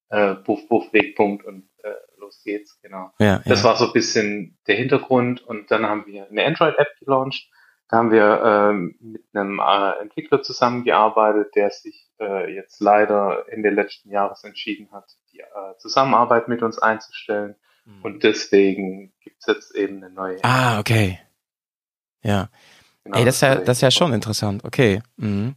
äh, 0.10 0.36
Puff, 0.36 0.68
Puff, 0.68 0.92
Wegpunkt 0.92 1.46
und 1.46 1.70
äh, 1.84 1.94
los 2.18 2.42
geht's, 2.44 2.80
genau. 2.82 3.12
Ja, 3.20 3.42
Das 3.46 3.64
war 3.64 3.76
so 3.76 3.86
ein 3.88 3.94
bisschen 3.94 4.58
der 4.68 4.76
Hintergrund 4.76 5.42
und 5.46 5.70
dann 5.72 5.86
haben 5.86 6.06
wir 6.08 6.28
eine 6.28 6.46
Android-App 6.46 6.88
gelauncht. 7.00 7.48
Da 7.90 7.98
haben 7.98 8.12
wir 8.12 8.42
ähm, 8.46 8.96
mit 9.02 9.24
einem 9.34 9.60
äh, 9.60 10.02
Entwickler 10.02 10.42
zusammengearbeitet, 10.42 11.56
der 11.56 11.72
sich 11.72 12.08
äh, 12.20 12.54
jetzt 12.54 12.80
leider 12.80 13.46
Ende 13.50 13.72
letzten 13.72 14.12
Jahres 14.12 14.44
entschieden 14.44 14.90
hat, 14.92 15.06
die 15.34 15.40
äh, 15.40 15.78
Zusammenarbeit 15.80 16.48
mit 16.48 16.62
uns 16.62 16.78
einzustellen. 16.80 17.56
Und 18.04 18.24
deswegen 18.24 19.12
gibt's 19.22 19.48
jetzt 19.48 19.76
eben 19.76 19.98
eine 19.98 20.14
neue. 20.14 20.36
Mhm. 20.36 20.42
Ah, 20.44 20.80
okay. 20.80 21.20
Ja. 22.22 22.50
Genau, 23.04 23.18
Ey, 23.18 23.26
das 23.26 23.36
ist 23.36 23.42
ja, 23.42 23.56
das 23.56 23.78
ist 23.78 23.82
ja 23.82 23.92
schon 23.92 24.14
interessant. 24.14 24.64
Okay. 24.64 25.02
Mhm. 25.18 25.56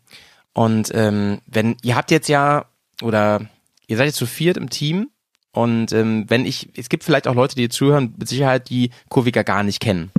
Und 0.55 0.91
ähm, 0.95 1.41
wenn 1.47 1.77
ihr 1.83 1.97
habt 1.97 2.11
jetzt 2.11 2.29
ja 2.29 2.67
oder 3.03 3.41
ihr 3.87 3.97
seid 3.97 4.07
jetzt 4.07 4.17
zu 4.17 4.27
viert 4.27 4.57
im 4.57 4.71
Team 4.71 5.11
und 5.53 5.93
ähm, 5.93 6.25
wenn 6.29 6.47
ich, 6.47 6.71
es 6.79 6.89
gibt 6.89 7.05
vielleicht 7.05 7.29
auch 7.29 7.35
Leute, 7.35 7.57
die 7.57 7.69
zuhören, 7.69 8.15
mit 8.17 8.29
Sicherheit 8.29 8.69
die 8.71 8.91
Kurviga 9.09 9.43
gar 9.43 9.63
nicht 9.63 9.81
kennen. 9.81 10.11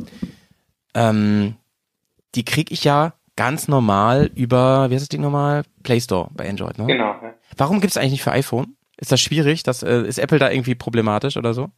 Ähm, 0.93 1.55
die 2.35 2.45
krieg 2.45 2.71
ich 2.71 2.83
ja 2.83 3.13
ganz 3.35 3.67
normal 3.67 4.29
über, 4.35 4.89
wie 4.89 4.93
heißt 4.95 5.03
das 5.03 5.09
Ding 5.09 5.21
nochmal? 5.21 5.63
Play 5.83 5.99
Store 5.99 6.29
bei 6.33 6.47
Android, 6.49 6.77
ne? 6.77 6.85
Genau. 6.85 7.15
Ja. 7.21 7.33
Warum 7.57 7.79
gibt's 7.81 7.97
eigentlich 7.97 8.11
nicht 8.13 8.23
für 8.23 8.31
iPhone? 8.31 8.75
Ist 8.97 9.11
das 9.11 9.21
schwierig? 9.21 9.63
Das, 9.63 9.83
äh, 9.83 10.01
ist 10.03 10.19
Apple 10.19 10.39
da 10.39 10.49
irgendwie 10.51 10.75
problematisch 10.75 11.35
oder 11.37 11.53
so? 11.53 11.69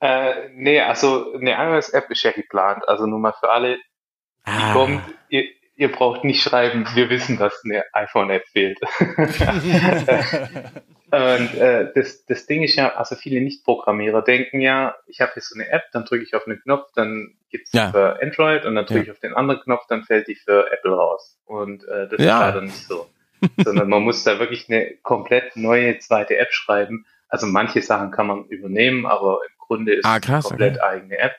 Äh, 0.00 0.48
nee, 0.54 0.80
also 0.80 1.32
eine 1.34 1.52
iOS-App 1.52 2.10
ist 2.10 2.22
ja 2.22 2.32
geplant. 2.32 2.88
Also 2.88 3.06
nur 3.06 3.18
mal 3.18 3.32
für 3.38 3.50
alle, 3.50 3.76
die 3.76 4.50
Ah. 4.52 4.72
kommt, 4.72 5.02
ihr, 5.30 5.44
ihr 5.76 5.90
braucht 5.90 6.22
nicht 6.24 6.42
schreiben, 6.42 6.86
wir 6.94 7.10
wissen, 7.10 7.38
dass 7.38 7.60
eine 7.64 7.82
iPhone-App 7.92 8.44
fehlt. 8.48 8.78
Und 11.10 11.54
äh, 11.54 11.92
das, 11.94 12.24
das 12.26 12.46
Ding 12.46 12.62
ist 12.62 12.76
ja, 12.76 12.94
also 12.96 13.14
viele 13.14 13.40
Nicht-Programmierer 13.40 14.22
denken 14.22 14.60
ja, 14.60 14.96
ich 15.06 15.20
habe 15.20 15.32
jetzt 15.36 15.50
so 15.50 15.54
eine 15.58 15.68
App, 15.70 15.84
dann 15.92 16.04
drücke 16.04 16.24
ich 16.24 16.34
auf 16.34 16.46
einen 16.46 16.60
Knopf, 16.62 16.90
dann 16.94 17.36
gibt's 17.50 17.70
die 17.70 17.76
Ja. 17.78 17.90
für 17.90 18.20
Android 18.22 18.64
und 18.64 18.74
dann 18.74 18.86
drücke 18.86 19.00
Ja. 19.00 19.04
ich 19.04 19.10
auf 19.10 19.20
den 19.20 19.34
anderen 19.34 19.60
Knopf, 19.60 19.86
dann 19.88 20.02
fällt 20.04 20.28
die 20.28 20.34
für 20.34 20.70
Apple 20.72 20.92
raus. 20.92 21.38
Und 21.44 21.84
äh, 21.86 22.08
das 22.08 22.20
Ja. 22.20 22.34
ist 22.38 22.40
leider 22.54 22.60
nicht 22.62 22.86
so. 22.88 23.06
Sondern 23.64 23.88
man 23.88 24.02
muss 24.02 24.24
da 24.24 24.38
wirklich 24.38 24.68
eine 24.70 24.96
komplett 25.02 25.54
neue 25.56 25.98
zweite 25.98 26.36
App 26.38 26.52
schreiben. 26.52 27.04
Also 27.28 27.46
manche 27.46 27.82
Sachen 27.82 28.10
kann 28.10 28.26
man 28.26 28.44
übernehmen, 28.46 29.04
aber 29.06 29.40
im 29.46 29.54
Grunde 29.58 29.94
ist 29.94 30.04
Ah, 30.06 30.16
es 30.16 30.22
krass, 30.22 30.46
eine 30.46 30.48
komplett 30.50 30.76
okay. 30.76 30.84
eigene 30.86 31.18
App. 31.18 31.34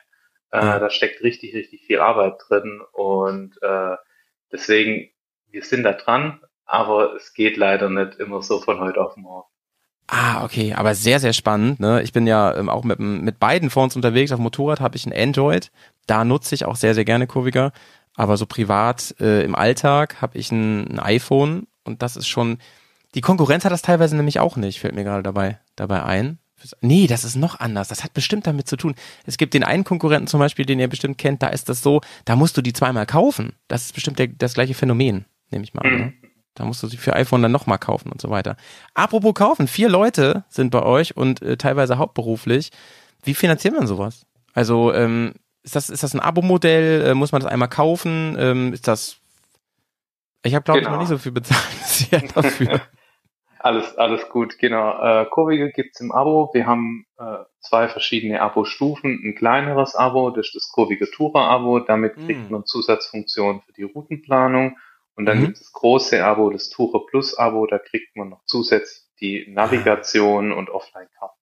Äh, 0.52 0.58
Ja. 0.58 0.78
Da 0.78 0.90
steckt 0.90 1.22
richtig, 1.22 1.54
richtig 1.54 1.84
viel 1.86 1.98
Arbeit 1.98 2.34
drin 2.48 2.80
und 2.92 3.56
äh, 3.62 3.96
deswegen, 4.52 5.10
wir 5.50 5.62
sind 5.64 5.82
da 5.82 5.92
dran, 5.92 6.40
aber 6.64 7.14
es 7.16 7.34
geht 7.34 7.56
leider 7.56 7.90
nicht 7.90 8.20
immer 8.20 8.42
so 8.42 8.60
von 8.60 8.78
heute 8.80 9.00
auf 9.00 9.16
morgen. 9.16 9.48
Ah, 10.08 10.44
okay, 10.44 10.72
aber 10.74 10.94
sehr, 10.94 11.18
sehr 11.18 11.32
spannend. 11.32 11.80
Ne? 11.80 12.02
Ich 12.02 12.12
bin 12.12 12.26
ja 12.26 12.54
ähm, 12.56 12.68
auch 12.68 12.84
mit, 12.84 13.00
mit 13.00 13.40
beiden 13.40 13.70
Phones 13.70 13.96
unterwegs. 13.96 14.30
Auf 14.30 14.38
Motorrad 14.38 14.80
habe 14.80 14.96
ich 14.96 15.04
ein 15.06 15.12
Android. 15.12 15.72
Da 16.06 16.24
nutze 16.24 16.54
ich 16.54 16.64
auch 16.64 16.76
sehr, 16.76 16.94
sehr 16.94 17.04
gerne 17.04 17.26
Kurviger. 17.26 17.72
Aber 18.14 18.36
so 18.36 18.46
privat 18.46 19.14
äh, 19.20 19.42
im 19.42 19.54
Alltag 19.54 20.22
habe 20.22 20.38
ich 20.38 20.52
ein, 20.52 20.88
ein 20.88 20.98
iPhone 21.00 21.66
und 21.84 22.02
das 22.02 22.16
ist 22.16 22.28
schon. 22.28 22.58
Die 23.14 23.20
Konkurrenz 23.20 23.64
hat 23.64 23.72
das 23.72 23.82
teilweise 23.82 24.16
nämlich 24.16 24.40
auch 24.40 24.56
nicht, 24.56 24.80
fällt 24.80 24.94
mir 24.94 25.04
gerade 25.04 25.22
dabei, 25.22 25.58
dabei 25.74 26.02
ein. 26.02 26.38
Nee, 26.80 27.06
das 27.06 27.24
ist 27.24 27.36
noch 27.36 27.60
anders. 27.60 27.88
Das 27.88 28.02
hat 28.02 28.14
bestimmt 28.14 28.46
damit 28.46 28.68
zu 28.68 28.76
tun. 28.76 28.94
Es 29.24 29.36
gibt 29.38 29.54
den 29.54 29.62
einen 29.62 29.84
Konkurrenten 29.84 30.26
zum 30.26 30.40
Beispiel, 30.40 30.66
den 30.66 30.80
ihr 30.80 30.88
bestimmt 30.88 31.18
kennt, 31.18 31.42
da 31.42 31.48
ist 31.48 31.68
das 31.68 31.82
so, 31.82 32.00
da 32.24 32.36
musst 32.36 32.56
du 32.56 32.62
die 32.62 32.72
zweimal 32.72 33.06
kaufen. 33.06 33.52
Das 33.68 33.84
ist 33.84 33.94
bestimmt 33.94 34.18
der, 34.18 34.28
das 34.28 34.54
gleiche 34.54 34.74
Phänomen, 34.74 35.26
nehme 35.50 35.64
ich 35.64 35.74
mal 35.74 35.82
an. 35.82 35.96
Ne? 35.96 36.12
Da 36.56 36.64
musst 36.64 36.82
du 36.82 36.86
sie 36.88 36.96
für 36.96 37.14
iPhone 37.14 37.42
dann 37.42 37.52
nochmal 37.52 37.78
kaufen 37.78 38.10
und 38.10 38.20
so 38.20 38.30
weiter. 38.30 38.56
Apropos 38.94 39.34
kaufen, 39.34 39.68
vier 39.68 39.88
Leute 39.88 40.44
sind 40.48 40.70
bei 40.70 40.82
euch 40.82 41.16
und 41.16 41.40
äh, 41.42 41.56
teilweise 41.56 41.98
hauptberuflich. 41.98 42.70
Wie 43.22 43.34
finanziert 43.34 43.74
man 43.74 43.86
sowas? 43.86 44.26
Also 44.54 44.92
ähm, 44.92 45.34
ist 45.62 45.76
das 45.76 45.90
ist 45.90 46.02
das 46.02 46.14
ein 46.14 46.20
Abo-Modell? 46.20 47.02
Äh, 47.08 47.14
muss 47.14 47.32
man 47.32 47.42
das 47.42 47.50
einmal 47.50 47.68
kaufen? 47.68 48.36
Ähm, 48.38 48.72
ist 48.72 48.88
das? 48.88 49.18
Ich 50.42 50.54
habe 50.54 50.62
glaube 50.64 50.80
ich 50.80 50.84
Genau. 50.86 50.96
noch 50.96 51.00
nicht 51.02 51.08
so 51.10 51.18
viel 51.18 51.32
bezahlt 51.32 51.62
dafür. 52.36 52.80
Alles, 53.58 53.96
alles 53.96 54.28
gut, 54.28 54.58
genau. 54.58 55.02
Äh, 55.02 55.26
Kurvige 55.26 55.72
gibt's 55.72 56.00
im 56.00 56.12
Abo. 56.12 56.50
Wir 56.52 56.66
haben 56.66 57.04
äh, 57.18 57.38
zwei 57.60 57.88
verschiedene 57.88 58.40
Abo-Stufen. 58.40 59.20
Ein 59.24 59.34
kleineres 59.34 59.96
Abo, 59.96 60.30
das 60.30 60.46
ist 60.46 60.54
das 60.54 60.68
Kurvige 60.72 61.10
Tourer-Abo. 61.10 61.80
Damit 61.80 62.14
kriegt 62.14 62.48
Mm. 62.48 62.52
man 62.52 62.64
Zusatzfunktionen 62.64 63.62
für 63.62 63.72
die 63.72 63.82
Routenplanung. 63.82 64.76
Und 65.16 65.26
dann 65.26 65.38
Mhm. 65.38 65.44
gibt 65.46 65.56
es 65.56 65.62
das 65.64 65.72
große 65.72 66.24
Abo, 66.24 66.50
das 66.50 66.70
Tourer 66.70 67.04
Plus-Abo. 67.06 67.66
Da 67.66 67.78
kriegt 67.78 68.14
man 68.16 68.28
noch 68.28 68.44
zusätzlich 68.44 69.02
die 69.20 69.46
Navigation 69.50 70.52
und 70.52 70.70
Offline-Karten. 70.70 71.34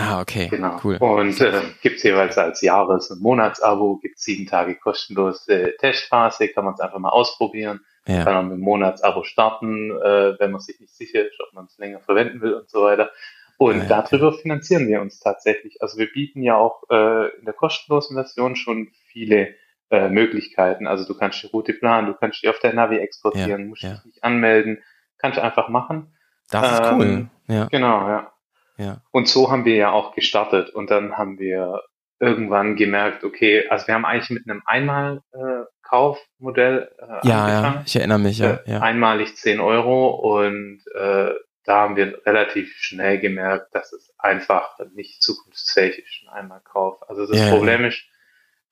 Ah, 0.00 0.20
okay, 0.20 0.46
Genau. 0.48 0.78
cool. 0.84 0.96
Und 0.98 1.40
äh, 1.40 1.60
gibt's 1.82 2.02
jeweils 2.04 2.38
als 2.38 2.60
Jahres- 2.62 3.10
und 3.10 3.20
Monatsabo, 3.20 3.96
gibt's 3.96 4.22
sieben 4.22 4.46
Tage 4.46 4.76
kostenlose 4.76 5.74
Testphase, 5.78 6.48
kann 6.48 6.64
man 6.64 6.74
es 6.74 6.80
einfach 6.80 6.98
mal 7.00 7.08
ausprobieren. 7.10 7.80
Ja. 8.06 8.22
Kann 8.24 8.34
man 8.34 8.48
mit 8.48 8.58
dem 8.58 8.62
Monatsabo 8.62 9.24
starten, 9.24 9.90
äh, 9.90 10.38
wenn 10.38 10.52
man 10.52 10.60
sich 10.60 10.78
nicht 10.80 10.94
sicher 10.94 11.26
ist, 11.26 11.38
ob 11.40 11.52
man 11.52 11.64
es 11.66 11.76
länger 11.78 12.00
verwenden 12.00 12.40
will 12.40 12.54
und 12.54 12.70
so 12.70 12.82
weiter. 12.82 13.10
Und 13.58 13.78
Ja, 13.78 13.82
ja. 13.82 13.88
darüber 14.02 14.32
finanzieren 14.32 14.86
wir 14.86 15.00
uns 15.00 15.18
tatsächlich. 15.18 15.82
Also 15.82 15.98
wir 15.98 16.10
bieten 16.12 16.42
ja 16.42 16.56
auch 16.56 16.84
äh, 16.90 17.36
in 17.36 17.44
der 17.44 17.54
kostenlosen 17.54 18.14
Version 18.16 18.54
schon 18.54 18.92
viele 19.10 19.54
äh, 19.90 20.08
Möglichkeiten. 20.08 20.86
Also 20.86 21.06
du 21.06 21.16
kannst 21.18 21.42
die 21.42 21.46
Route 21.48 21.72
planen, 21.74 22.06
du 22.08 22.14
kannst 22.14 22.42
die 22.42 22.48
auf 22.48 22.58
der 22.60 22.72
Navi 22.74 22.98
exportieren, 22.98 23.62
Ja, 23.62 23.66
musst 23.68 23.82
ja. 23.82 23.90
dich 23.94 24.04
nicht 24.04 24.24
anmelden, 24.24 24.82
kannst 25.18 25.38
einfach 25.38 25.68
machen. 25.68 26.14
Das 26.50 26.72
ist 26.72 26.80
cool. 26.92 27.04
Ähm, 27.04 27.30
Ja, 27.46 27.66
Genau, 27.66 28.08
ja. 28.08 28.32
ja. 28.76 29.00
Und 29.10 29.28
so 29.28 29.50
haben 29.50 29.64
wir 29.64 29.76
ja 29.76 29.90
auch 29.90 30.14
gestartet 30.14 30.70
und 30.70 30.90
dann 30.90 31.16
haben 31.16 31.38
wir 31.38 31.82
irgendwann 32.20 32.74
gemerkt, 32.76 33.22
okay, 33.24 33.66
also 33.68 33.86
wir 33.86 33.94
haben 33.94 34.04
eigentlich 34.04 34.30
mit 34.30 34.48
einem 34.50 34.62
Einmal-Kaufmodell 34.66 36.90
äh, 36.98 37.28
Ja, 37.28 37.44
angefangen. 37.44 37.74
ja, 37.76 37.82
ich 37.86 37.96
erinnere 37.96 38.18
mich, 38.18 38.38
ja, 38.38 38.54
Äh, 38.54 38.58
ja. 38.72 38.80
Einmalig 38.80 39.36
10 39.36 39.60
Euro 39.60 40.08
und 40.38 40.80
äh, 40.94 41.30
da 41.64 41.80
haben 41.82 41.96
wir 41.96 42.20
relativ 42.24 42.72
schnell 42.78 43.18
gemerkt, 43.18 43.74
dass 43.74 43.92
es 43.92 44.12
einfach 44.18 44.78
nicht 44.94 45.22
zukunftsfähig 45.22 45.98
ist, 45.98 46.22
ein 46.24 46.28
Einmalkauf. 46.30 46.98
Also 47.08 47.26
das 47.26 47.38
ja, 47.38 47.50
Problem 47.50 47.84
ist, 47.84 48.02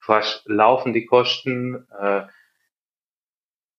hast 0.07 0.43
laufen 0.45 0.93
die 0.93 1.05
Kosten, 1.05 1.87
äh, 1.99 2.23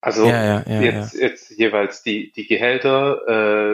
also 0.01 0.27
Ja, 0.27 0.45
ja, 0.45 0.65
ja, 0.67 0.81
jetzt, 0.81 1.15
jetzt 1.15 1.51
jeweils 1.51 2.03
die, 2.03 2.31
die 2.33 2.47
Gehälter, 2.47 3.27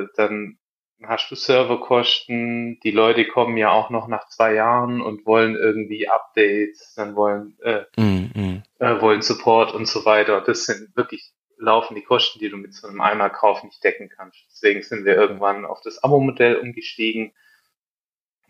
äh, 0.02 0.08
dann 0.16 0.58
hast 1.02 1.30
du 1.30 1.34
Serverkosten, 1.34 2.80
die 2.80 2.90
Leute 2.90 3.26
kommen 3.26 3.56
ja 3.56 3.70
auch 3.70 3.90
noch 3.90 4.08
nach 4.08 4.28
zwei 4.28 4.54
Jahren 4.54 5.02
und 5.02 5.26
wollen 5.26 5.54
irgendwie 5.54 6.08
Updates, 6.08 6.94
dann 6.94 7.14
wollen, 7.14 7.58
äh, 7.62 7.84
Mm, 7.96 8.30
mm. 8.34 8.62
äh, 8.78 9.00
wollen 9.00 9.22
Support 9.22 9.74
und 9.74 9.86
so 9.86 10.04
weiter. 10.04 10.40
Das 10.40 10.64
sind 10.64 10.96
wirklich 10.96 11.34
laufen 11.58 11.94
die 11.94 12.02
Kosten, 12.02 12.38
die 12.38 12.48
du 12.48 12.56
mit 12.56 12.74
so 12.74 12.88
einem 12.88 13.00
Einmalkauf 13.00 13.62
nicht 13.62 13.82
decken 13.84 14.08
kannst. 14.08 14.44
Deswegen 14.50 14.82
sind 14.82 15.04
wir 15.04 15.14
irgendwann 15.14 15.64
auf 15.64 15.80
das 15.82 16.02
Abo-Modell 16.02 16.56
umgestiegen. 16.56 17.32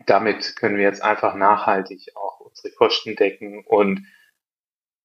Damit 0.05 0.55
können 0.55 0.77
wir 0.77 0.83
jetzt 0.83 1.03
einfach 1.03 1.35
nachhaltig 1.35 2.15
auch 2.15 2.34
unsere 2.55 2.73
Kosten 2.75 3.15
decken 3.15 3.63
und 3.65 4.01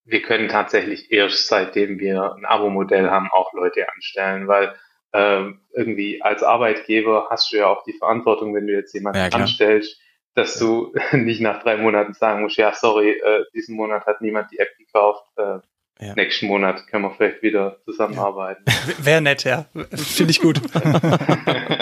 wir 0.05 0.23
können 0.23 0.49
tatsächlich 0.49 1.13
erst 1.13 1.47
seitdem 1.49 1.99
wir 1.99 2.35
ein 2.35 2.45
Abo-Modell 2.45 3.11
haben 3.11 3.29
auch 3.33 3.53
Leute 3.53 3.87
anstellen, 3.93 4.49
weil 4.49 4.75
ähm, 5.13 5.61
irgendwie 5.75 6.23
als 6.23 6.43
Arbeitgeber 6.43 7.29
hast 7.31 7.53
du 7.53 7.59
ja 7.59 7.67
auch 7.67 7.85
die 7.85 7.93
Verantwortung, 7.93 8.55
wenn 8.55 8.67
du 8.67 8.73
jetzt 8.73 8.95
jemanden 8.95 9.19
Ja, 9.19 9.29
anstellst, 9.29 10.01
dass 10.35 10.59
du 10.59 10.93
nicht 11.13 11.41
nach 11.41 11.63
drei 11.63 11.77
Monaten 11.77 12.15
sagen 12.15 12.43
musst, 12.43 12.57
ja 12.57 12.73
sorry, 12.73 13.11
äh, 13.11 13.45
diesen 13.55 13.77
Monat 13.77 14.07
hat 14.07 14.21
niemand 14.21 14.51
die 14.53 14.59
App 14.59 14.77
gekauft, 14.79 15.25
äh, 15.37 15.59
Ja. 16.05 16.15
nächsten 16.15 16.47
Monat 16.47 16.87
können 16.87 17.05
wir 17.05 17.11
vielleicht 17.11 17.43
wieder 17.43 17.79
zusammenarbeiten. 17.85 18.65
Wäre 18.99 19.21
nett, 19.21 19.45
ja. 19.45 19.67
Finde 19.93 20.31
ich 20.31 20.41
gut. 20.41 20.61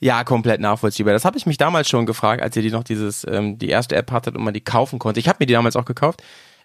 Ja, 0.00 0.22
komplett 0.24 0.60
nachvollziehbar. 0.60 1.12
Das 1.12 1.24
habe 1.24 1.36
ich 1.36 1.46
mich 1.46 1.56
damals 1.56 1.88
schon 1.88 2.06
gefragt, 2.06 2.42
als 2.42 2.54
ihr 2.56 2.62
die 2.62 2.70
noch 2.70 2.84
dieses, 2.84 3.26
ähm, 3.28 3.58
die 3.58 3.68
erste 3.68 3.96
App 3.96 4.12
hattet 4.12 4.36
und 4.36 4.44
man 4.44 4.54
die 4.54 4.60
kaufen 4.60 4.98
konnte. 4.98 5.18
Ich 5.18 5.28
habe 5.28 5.38
mir 5.40 5.46
die 5.46 5.54
damals 5.54 5.76
auch 5.76 5.84
gekauft. 5.84 6.22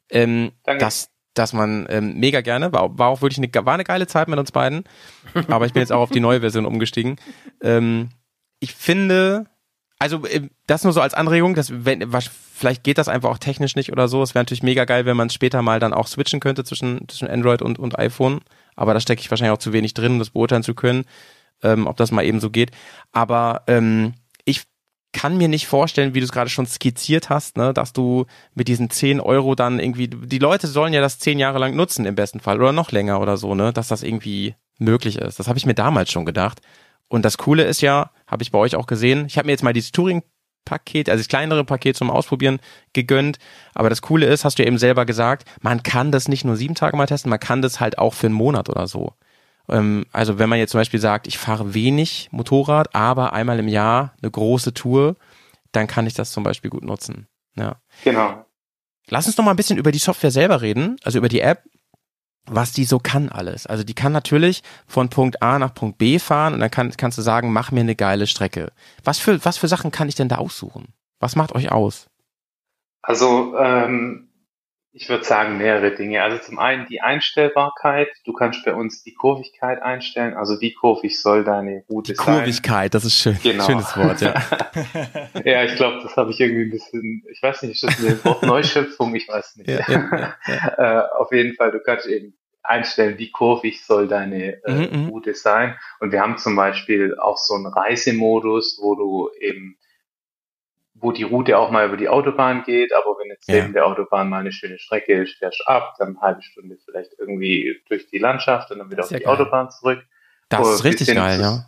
Ähm, 0.09 0.51
Danke. 0.63 0.84
dass, 0.84 1.09
dass 1.34 1.53
man 1.53 1.88
ähm, 1.89 2.19
mega 2.19 2.41
gerne, 2.41 2.71
war, 2.73 2.97
war 2.97 3.07
auch 3.07 3.21
wirklich 3.21 3.39
eine, 3.39 3.65
war 3.65 3.73
eine 3.73 3.84
geile 3.84 4.05
Zeit 4.05 4.27
mit 4.27 4.38
uns 4.38 4.51
beiden. 4.51 4.84
Aber 5.47 5.65
ich 5.65 5.73
bin 5.73 5.81
jetzt 5.81 5.91
auch 5.91 6.01
auf 6.01 6.11
die 6.11 6.19
neue 6.19 6.41
Version 6.41 6.65
umgestiegen. 6.65 7.15
Ähm, 7.61 8.09
ich 8.59 8.75
finde, 8.75 9.47
also 9.97 10.25
äh, 10.27 10.49
das 10.67 10.84
nur 10.84 10.93
so 10.93 11.01
als 11.01 11.15
Anregung, 11.15 11.55
dass 11.55 11.86
wenn, 11.86 12.13
was, 12.13 12.29
vielleicht 12.53 12.84
geht 12.84 12.99
das 12.99 13.07
einfach 13.07 13.31
auch 13.31 13.39
technisch 13.39 13.75
nicht 13.75 13.91
oder 13.91 14.07
so. 14.07 14.21
Es 14.21 14.36
wäre 14.36 14.43
natürlich 14.43 14.61
mega 14.61 14.86
geil, 14.86 15.05
wenn 15.07 15.17
man 15.17 15.31
später 15.31 15.63
mal 15.63 15.79
dann 15.79 15.93
auch 15.93 16.07
switchen 16.07 16.39
könnte 16.39 16.63
zwischen, 16.63 17.07
zwischen 17.07 17.27
Android 17.27 17.63
und, 17.63 17.79
und 17.79 17.97
iPhone. 17.97 18.41
Aber 18.75 18.93
da 18.93 18.99
stecke 18.99 19.21
ich 19.21 19.31
wahrscheinlich 19.31 19.53
auch 19.53 19.61
zu 19.61 19.73
wenig 19.73 19.95
drin, 19.95 20.13
um 20.13 20.19
das 20.19 20.29
beurteilen 20.29 20.63
zu 20.63 20.75
können, 20.75 21.05
ähm, 21.64 21.88
ob 21.88 21.97
das 21.97 22.11
mal 22.11 22.26
eben 22.26 22.39
so 22.39 22.49
geht. 22.49 22.72
Aber 23.11 23.64
ähm, 23.68 24.14
ich 24.45 24.64
kann 25.14 25.38
mir 25.38 25.47
nicht 25.47 25.68
vorstellen, 25.68 26.14
wie 26.14 26.20
du 26.20 26.26
es 26.26 26.32
gerade 26.32 26.49
schon 26.49 26.66
skizziert 26.66 27.30
hast, 27.30 27.55
ne, 27.57 27.74
dass 27.74 27.93
du 27.93 28.26
mit 28.55 28.68
diesen 28.68 28.89
10 28.89 29.20
Euro 29.20 29.55
dann 29.55 29.80
irgendwie, 29.80 30.07
die 30.07 30.39
Leute 30.39 30.68
sollen 30.68 30.91
ja 30.91 31.01
das 31.01 31.20
10 31.20 31.39
Jahre 31.39 31.59
lang 31.59 31.76
nutzen 31.76 32.05
im 32.05 32.16
besten 32.16 32.39
Fall 32.39 32.59
oder 32.59 32.72
noch 32.74 32.91
länger 32.91 33.22
oder 33.22 33.38
so, 33.38 33.55
ne, 33.55 33.72
dass 33.72 33.88
das 33.88 34.03
irgendwie 34.03 34.55
möglich 34.80 35.18
ist. 35.18 35.39
Das 35.39 35.47
habe 35.47 35.57
ich 35.57 35.66
mir 35.66 35.76
damals 35.76 36.11
schon 36.11 36.26
gedacht. 36.26 36.61
Und 37.07 37.24
das 37.26 37.38
Coole 37.38 37.64
ist 37.64 37.82
ja, 37.82 38.11
habe 38.28 38.43
ich 38.43 38.51
bei 38.51 38.57
euch 38.57 38.76
auch 38.76 38.88
gesehen, 38.88 39.26
ich 39.28 39.38
habe 39.38 39.45
mir 39.45 39.51
jetzt 39.51 39.64
mal 39.64 39.74
dieses 39.74 39.91
Touring-Paket, 39.91 41.09
also 41.09 41.22
das 41.22 41.28
kleinere 41.28 41.64
Paket 41.64 41.95
zum 41.95 42.09
Ausprobieren 42.09 42.59
gegönnt. 42.93 43.38
Aber 43.76 43.89
das 43.89 44.01
Coole 44.01 44.26
ist, 44.26 44.45
hast 44.45 44.57
du 44.57 44.66
eben 44.66 44.80
selber 44.80 45.05
gesagt, 45.05 45.47
man 45.61 45.84
kann 45.84 46.11
das 46.11 46.28
nicht 46.28 46.43
nur 46.43 46.55
sieben 46.55 46.74
Tage 46.74 46.97
mal 46.97 47.05
testen, 47.05 47.30
man 47.30 47.39
kann 47.39 47.61
das 47.61 47.80
halt 47.80 47.99
auch 47.99 48.16
für 48.16 48.28
einen 48.28 48.36
Monat 48.36 48.68
oder 48.68 48.88
so. 48.88 49.14
Ähm, 49.70 50.05
also 50.11 50.39
wenn 50.39 50.49
man 50.49 50.59
jetzt 50.59 50.72
zum 50.72 50.80
Beispiel 50.80 50.99
sagt, 50.99 51.28
ich 51.28 51.38
fahre 51.38 51.74
wenig 51.74 52.30
Motorrad, 52.32 52.93
aber 52.95 53.34
einmal 53.34 53.59
im 53.59 53.68
Jahr 53.68 54.14
eine 54.22 54.32
große 54.32 54.74
Tour, 54.74 55.16
dann 55.72 55.88
kann 55.88 56.07
ich 56.07 56.14
das 56.14 56.32
zum 56.32 56.43
Beispiel 56.43 56.70
gut 56.70 56.84
nutzen. 56.84 57.28
Ja. 57.55 57.78
Genau. 58.03 58.45
Lass 59.09 59.28
uns 59.28 59.38
noch 59.38 59.45
mal 59.45 59.51
ein 59.51 59.57
bisschen 59.57 59.78
über 59.78 59.91
die 59.91 59.99
Software 59.99 60.32
selber 60.32 60.61
reden, 60.61 60.97
also 61.03 61.18
über 61.18 61.30
die 61.30 61.41
App, 61.41 61.64
was 62.45 62.72
die 62.72 62.86
so 62.86 62.99
kann 62.99 63.30
alles. 63.30 63.68
Also 63.68 63.84
die 63.84 63.93
kann 63.93 64.11
natürlich 64.11 64.64
von 64.88 65.09
Punkt 65.09 65.41
A 65.41 65.59
nach 65.59 65.74
Punkt 65.74 65.97
B 65.97 66.20
fahren 66.20 66.53
und 66.53 66.59
dann 66.59 66.72
kann, 66.72 66.91
kannst 66.95 67.18
du 67.18 67.22
sagen, 67.22 67.51
mach 67.53 67.72
mir 67.72 67.82
eine 67.82 67.95
geile 67.95 68.28
Strecke. 68.28 68.72
Was 69.03 69.20
für, 69.20 69.43
was 69.45 69.57
für 69.57 69.68
Sachen 69.68 69.91
kann 69.91 70.09
ich 70.09 70.16
denn 70.16 70.30
da 70.30 70.38
aussuchen? 70.38 70.93
Was 71.20 71.36
macht 71.36 71.53
euch 71.53 71.72
aus? 71.72 72.07
Also 73.01 73.57
ähm, 73.57 74.30
ich 74.95 75.09
würde 75.09 75.23
sagen 75.23 75.57
mehrere 75.57 75.95
Dinge. 75.95 76.21
Also 76.21 76.37
zum 76.37 76.59
einen 76.59 76.85
die 76.85 77.01
Einstellbarkeit. 77.01 78.09
Du 78.25 78.33
kannst 78.33 78.63
bei 78.63 78.75
uns 78.75 79.03
die 79.03 79.13
Kurvigkeit 79.13 79.81
einstellen. 79.81 80.35
Also 80.35 80.61
wie 80.61 80.73
kurvig 80.73 81.19
soll 81.19 81.43
deine 81.43 81.83
Route 81.89 82.13
sein? 82.13 82.37
Kurvigkeit, 82.37 82.93
das 82.93 83.03
ist 83.03 83.17
schön. 83.17 83.37
Genau. 83.41 83.65
Schönes 83.65 83.97
Wort, 83.97 84.21
ja. 84.21 84.35
ja, 85.43 85.63
ich 85.63 85.75
glaube, 85.75 86.01
das 86.03 86.15
habe 86.15 86.29
ich 86.29 86.39
irgendwie 86.39 86.65
ein 86.65 86.69
bisschen, 86.69 87.23
ich 87.31 87.41
weiß 87.41 87.63
nicht, 87.63 87.71
ist 87.71 87.83
das 87.83 87.97
eine 87.99 88.23
Wortneuschöpfung? 88.23 89.15
Ich 89.15 89.27
weiß 89.27 89.55
nicht. 89.55 89.69
Ja, 89.69 89.81
ja, 89.89 90.35
äh, 90.77 91.07
auf 91.17 91.31
jeden 91.31 91.55
Fall, 91.55 91.71
du 91.71 91.79
kannst 91.79 92.05
eben 92.05 92.35
einstellen, 92.61 93.17
wie 93.17 93.31
kurvig 93.31 93.83
soll 93.83 94.07
deine 94.07 94.63
äh, 94.63 94.71
Mhm, 94.71 95.05
mhm. 95.05 95.09
Route 95.09 95.33
sein. 95.33 95.75
Und 95.99 96.11
wir 96.11 96.21
haben 96.21 96.37
zum 96.37 96.55
Beispiel 96.55 97.17
auch 97.17 97.37
so 97.39 97.55
einen 97.55 97.65
Reisemodus, 97.65 98.79
wo 98.79 98.93
du 98.93 99.29
eben 99.39 99.75
wo 101.04 101.12
die 101.12 101.24
Route 101.24 101.58
auch 101.58 101.70
mal 101.70 101.86
über 101.88 101.97
die 101.97 102.10
Autobahn 102.10 102.64
geht, 102.64 102.93
aber 102.93 103.18
wenn 103.20 103.30
jetzt 103.30 103.47
Ja. 103.49 103.56
neben 103.62 103.74
der 103.74 103.86
Autobahn 103.86 104.30
mal 104.30 104.39
eine 104.39 104.51
schöne 104.54 104.80
Strecke 104.80 105.22
ist, 105.24 105.36
fährst 105.36 105.60
du 105.60 105.66
ab, 105.66 105.95
dann 105.99 106.10
eine 106.10 106.22
halbe 106.22 106.41
Stunde 106.41 106.78
vielleicht 106.84 107.12
irgendwie 107.20 107.82
durch 107.89 108.08
die 108.08 108.20
Landschaft 108.20 108.72
und 108.72 108.80
dann 108.80 108.89
wieder 108.89 109.04
auf 109.04 109.10
die 109.10 109.16
geil. 109.16 109.28
Autobahn 109.28 109.70
zurück. 109.70 110.04
Das 110.49 110.62
Oder 110.62 110.74
ist 110.76 110.84
richtig 110.86 111.14
geil, 111.14 111.38
zu- 111.38 111.41
ja. 111.43 111.66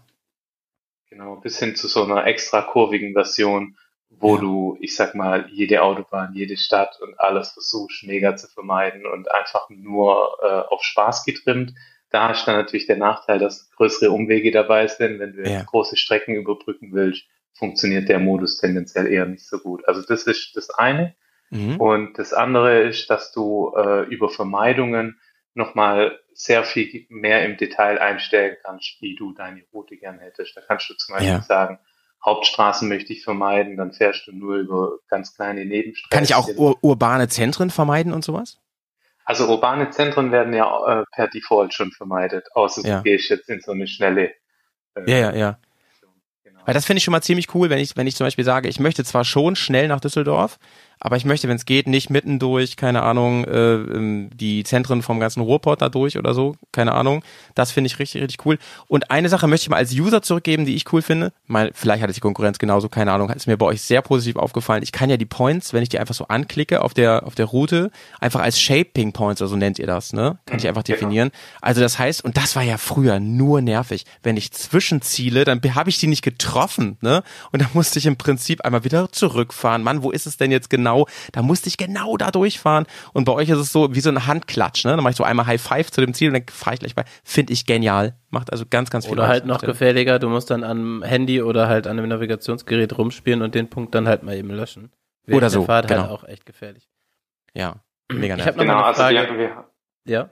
Genau, 1.10 1.36
bis 1.38 1.60
hin 1.60 1.76
zu 1.76 1.88
so 1.88 2.04
einer 2.04 2.26
extra 2.26 2.62
kurvigen 2.62 3.14
Version, 3.14 3.78
wo 4.10 4.38
du, 4.38 4.78
ich 4.80 4.96
sag 4.96 5.14
mal, 5.16 5.48
jede 5.52 5.82
Autobahn, 5.84 6.34
jede 6.34 6.56
Stadt 6.58 6.98
und 7.02 7.20
alles 7.20 7.52
versuchst 7.52 8.04
mega 8.04 8.36
zu 8.36 8.48
vermeiden 8.48 9.06
und 9.06 9.30
einfach 9.32 9.70
nur 9.70 10.38
äh, 10.42 10.74
auf 10.74 10.82
Spaß 10.84 11.26
getrimmt. 11.26 11.74
Da 12.10 12.32
ist 12.32 12.46
dann 12.48 12.56
natürlich 12.56 12.86
der 12.88 12.98
Nachteil, 12.98 13.40
dass 13.40 13.70
größere 13.72 14.12
Umwege 14.12 14.52
dabei 14.52 14.88
sind. 14.88 15.20
Wenn 15.20 15.34
du 15.34 15.44
Ja. 15.50 15.64
große 15.64 15.98
Strecken 15.98 16.36
überbrücken 16.36 16.90
willst, 16.94 17.26
funktioniert 17.56 18.10
der 18.10 18.20
Modus 18.20 18.60
tendenziell 18.60 19.08
eher 19.08 19.26
nicht 19.26 19.48
so 19.48 19.58
gut. 19.60 19.88
Also 19.88 20.02
das 20.02 20.24
ist 20.24 20.56
das 20.56 20.70
eine. 20.70 21.16
Mhm. 21.50 21.78
Und 21.80 22.20
das 22.20 22.34
andere 22.34 22.82
ist, 22.84 23.10
dass 23.10 23.32
du 23.32 23.74
äh, 23.76 24.04
über 24.04 24.30
Vermeidungen 24.30 25.20
nochmal 25.54 26.20
sehr 26.34 26.64
viel 26.66 27.06
mehr 27.10 27.46
im 27.46 27.56
Detail 27.56 27.98
einstellen 28.00 28.58
kannst, 28.64 28.98
wie 29.00 29.16
du 29.16 29.32
deine 29.34 29.64
Route 29.74 29.96
gern 29.96 30.20
hättest. 30.20 30.58
Da 30.58 30.62
kannst 30.68 30.90
du 30.90 30.96
zum 30.96 31.14
Beispiel 31.14 31.30
Ja. 31.32 31.42
sagen, 31.42 31.80
Hauptstraßen 32.26 32.90
möchte 32.90 33.14
ich 33.14 33.24
vermeiden, 33.24 33.78
dann 33.78 33.94
fährst 33.94 34.28
du 34.28 34.32
nur 34.32 34.56
über 34.58 34.98
ganz 35.08 35.36
kleine 35.36 35.64
Nebenstraßen. 35.64 36.10
Kann 36.10 36.24
ich 36.24 36.36
auch 36.36 36.50
ur 36.58 36.78
urbane 36.84 37.28
Zentren 37.30 37.70
vermeiden 37.70 38.12
und 38.12 38.26
sowas? 38.26 38.58
Also 39.24 39.48
urbane 39.48 39.92
Zentren 39.92 40.32
werden 40.32 40.54
ja 40.54 41.02
äh, 41.02 41.06
per 41.14 41.28
Default 41.28 41.74
schon 41.74 41.92
vermeidet, 41.92 42.48
außer 42.54 42.86
Ja. 42.88 42.98
du 42.98 43.04
gehst 43.04 43.30
jetzt 43.30 43.48
in 43.50 43.62
so 43.62 43.72
eine 43.72 43.88
schnelle. 43.88 44.34
Äh, 44.96 45.10
Ja, 45.10 45.18
ja, 45.18 45.36
ja. 45.36 45.60
Weil 46.66 46.74
das 46.74 46.86
finde 46.86 46.98
ich 46.98 47.04
schon 47.04 47.12
mal 47.12 47.22
ziemlich 47.22 47.54
cool, 47.54 47.70
wenn 47.70 47.80
ich, 47.80 47.96
wenn 47.96 48.08
ich 48.08 48.16
zum 48.16 48.26
Beispiel 48.26 48.44
sage, 48.44 48.68
ich 48.68 48.80
möchte 48.80 49.04
zwar 49.04 49.24
schon 49.24 49.56
schnell 49.56 49.88
nach 49.88 50.02
Düsseldorf, 50.02 50.58
aber 51.00 51.18
ich 51.18 51.26
möchte, 51.26 51.48
wenn 51.48 51.56
es 51.58 51.66
geht, 51.66 51.88
nicht 51.88 52.10
mitten 52.10 52.40
durch, 52.40 52.78
keine 52.78 53.04
Ahnung, 53.04 53.46
äh, 53.46 53.74
ähm, 53.76 54.30
die 54.34 54.64
Zentren 54.64 55.02
vom 55.02 55.20
ganzen 55.20 55.42
Ruhrpott 55.42 55.82
da 55.82 55.90
durch 55.90 56.18
oder 56.18 56.34
so, 56.34 56.56
keine 56.72 56.94
Ahnung. 56.94 57.24
Das 57.54 57.72
finde 57.72 57.88
ich 57.88 58.00
richtig, 58.00 58.22
richtig 58.22 58.46
cool. 58.46 58.58
Und 58.88 59.12
eine 59.12 59.30
Sache 59.30 59.48
möchte 59.48 59.66
ich 59.66 59.70
mal 59.70 59.78
als 59.78 59.94
User 59.94 60.22
zurückgeben, 60.22 60.66
die 60.66 60.76
ich 60.76 60.92
cool 60.94 61.02
finde. 61.02 61.32
Mal, 61.48 61.72
vielleicht 61.74 62.02
hat 62.02 62.10
es 62.10 62.16
die 62.16 62.22
Konkurrenz 62.22 62.58
genauso, 62.60 62.90
keine 62.90 63.12
Ahnung, 63.12 63.30
ist 63.30 63.48
mir 63.48 63.58
bei 63.58 63.66
euch 63.66 63.82
sehr 63.82 64.02
positiv 64.02 64.38
aufgefallen. 64.38 64.84
Ich 64.84 64.92
kann 64.92 65.10
ja 65.10 65.18
die 65.18 65.26
Points, 65.26 65.74
wenn 65.74 65.84
ich 65.84 65.90
die 65.90 66.00
einfach 66.00 66.16
so 66.16 66.28
anklicke 66.28 66.82
auf 66.82 66.94
der, 66.94 67.26
auf 67.26 67.36
der 67.36 67.46
Route, 67.46 67.92
einfach 68.20 68.42
als 68.42 68.60
Shaping 68.60 69.12
Points, 69.12 69.42
oder 69.42 69.50
so 69.50 69.56
nennt 69.56 69.80
ihr 69.80 69.88
das, 69.88 70.14
ne? 70.14 70.38
Kann 70.46 70.60
ich 70.60 70.68
einfach 70.68 70.84
Genau. 70.84 70.98
definieren. 70.98 71.32
Also 71.62 71.82
das 71.82 71.98
heißt, 72.00 72.24
und 72.24 72.38
das 72.38 72.56
war 72.56 72.64
ja 72.64 72.78
früher 72.78 73.20
nur 73.20 73.62
nervig, 73.62 74.06
wenn 74.24 74.38
ich 74.38 74.52
zwischenziele, 74.52 75.44
dann 75.46 75.62
habe 75.76 75.90
ich 75.90 76.00
die 76.00 76.08
nicht 76.08 76.22
getroffen, 76.22 76.98
ne? 77.02 77.24
Und 77.52 77.62
dann 77.62 77.70
musste 77.74 78.00
ich 78.00 78.06
im 78.06 78.18
Prinzip 78.18 78.62
einmal 78.62 78.84
wieder 78.84 79.12
zurückfahren. 79.12 79.84
Mann, 79.84 80.04
wo 80.04 80.12
ist 80.12 80.26
es 80.28 80.38
denn 80.38 80.52
jetzt 80.52 80.70
genau? 80.70 80.85
Da 81.32 81.42
musste 81.42 81.68
ich 81.70 81.78
genau 81.78 82.18
da 82.18 82.32
durchfahren. 82.32 82.86
Und 83.14 83.26
bei 83.26 83.32
euch 83.34 83.50
ist 83.50 83.58
es 83.58 83.72
so 83.72 83.94
wie 83.96 84.00
so 84.00 84.10
ein 84.10 84.28
Handklatsch, 84.28 84.86
ne? 84.86 84.92
Dann 84.92 85.02
mache 85.04 85.12
ich 85.12 85.18
so 85.18 85.24
einmal 85.24 85.48
High 85.48 85.62
Five 85.62 85.92
zu 85.92 86.02
dem 86.02 86.14
Ziel 86.14 86.30
und 86.30 86.34
dann 86.36 86.46
fahre 86.48 86.76
ich 86.76 86.80
gleich 86.80 86.96
bei. 86.96 87.04
Finde 87.24 87.54
ich 87.54 87.66
genial. 87.66 88.16
Macht 88.30 88.52
also 88.52 88.66
ganz, 88.70 88.90
ganz 88.90 89.06
viel 89.06 89.14
Oder 89.14 89.28
halt 89.28 89.46
noch 89.46 89.62
gefährlicher, 89.62 90.20
du 90.20 90.30
musst 90.30 90.50
dann 90.52 90.64
am 90.64 91.04
Handy 91.04 91.42
oder 91.42 91.68
halt 91.68 91.88
an 91.88 91.98
einem 91.98 92.10
Navigationsgerät 92.10 92.98
rumspielen 92.98 93.42
und 93.42 93.56
den 93.56 93.70
Punkt 93.70 93.96
dann 93.96 94.08
halt 94.08 94.24
mal 94.24 94.36
eben 94.36 94.50
löschen. 94.52 94.92
Während 95.26 95.38
Oder 95.38 95.50
der 95.50 95.50
so, 95.50 95.64
Fahrt 95.66 95.88
genau. 95.88 96.02
halt 96.04 96.12
auch 96.12 96.24
echt 96.26 96.46
gefährlich. 96.46 96.88
Ja, 97.54 97.78
mega 98.12 98.36
Ich 98.36 98.46
nervig. 98.46 98.46
habe 98.46 98.58
noch 98.58 98.64
Genau, 98.64 98.74
mal 98.76 98.80
eine 98.80 98.88
also 98.88 99.02
Frage. 99.02 99.16
wir, 99.16 99.38
wir, 99.40 99.66
ja? 100.06 100.30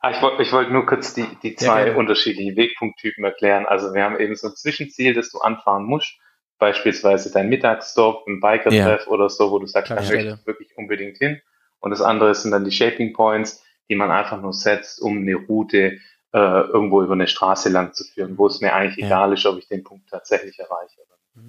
Ah, 0.00 0.10
ich 0.10 0.20
wollte 0.22 0.42
ich 0.42 0.52
wollte 0.52 0.72
nur 0.72 0.84
kurz 0.86 1.14
die, 1.14 1.26
die 1.42 1.56
Ja, 1.56 1.56
zwei 1.56 1.84
gerne. 1.84 1.98
unterschiedlichen 1.98 2.56
Wegpunkttypen 2.56 3.24
erklären. 3.24 3.66
Also 3.66 3.94
wir 3.94 4.04
haben 4.04 4.18
eben 4.20 4.34
so 4.36 4.48
ein 4.48 4.54
Zwischenziel, 4.56 5.14
das 5.14 5.30
du 5.30 5.38
anfahren 5.38 5.84
musst. 5.84 6.18
Beispielsweise 6.58 7.30
dein 7.32 7.48
Mittagsstop, 7.48 8.26
ein 8.26 8.40
Biker-Treff 8.40 9.06
oder 9.08 9.28
so, 9.28 9.50
wo 9.50 9.58
du 9.58 9.66
sagst, 9.66 9.90
da 9.90 9.96
möchte 9.96 10.16
ich 10.16 10.46
wirklich 10.46 10.76
unbedingt 10.76 11.18
hin. 11.18 11.40
Und 11.80 11.90
das 11.90 12.00
andere 12.00 12.34
sind 12.34 12.50
dann 12.52 12.64
die 12.64 12.72
Shaping 12.72 13.12
Points, 13.12 13.62
die 13.90 13.94
man 13.94 14.10
einfach 14.10 14.40
nur 14.40 14.52
setzt, 14.54 15.00
um 15.00 15.18
eine 15.18 15.34
Route 15.34 15.98
äh, 16.32 16.38
irgendwo 16.38 17.02
über 17.02 17.12
eine 17.12 17.28
Straße 17.28 17.68
lang 17.68 17.92
zu 17.92 18.04
führen, 18.04 18.36
wo 18.38 18.46
es 18.46 18.60
mir 18.60 18.72
eigentlich 18.74 18.96
Ja. 18.96 19.06
egal 19.06 19.32
ist, 19.34 19.46
ob 19.46 19.58
ich 19.58 19.68
den 19.68 19.84
Punkt 19.84 20.08
tatsächlich 20.10 20.58
erreiche. 20.58 21.00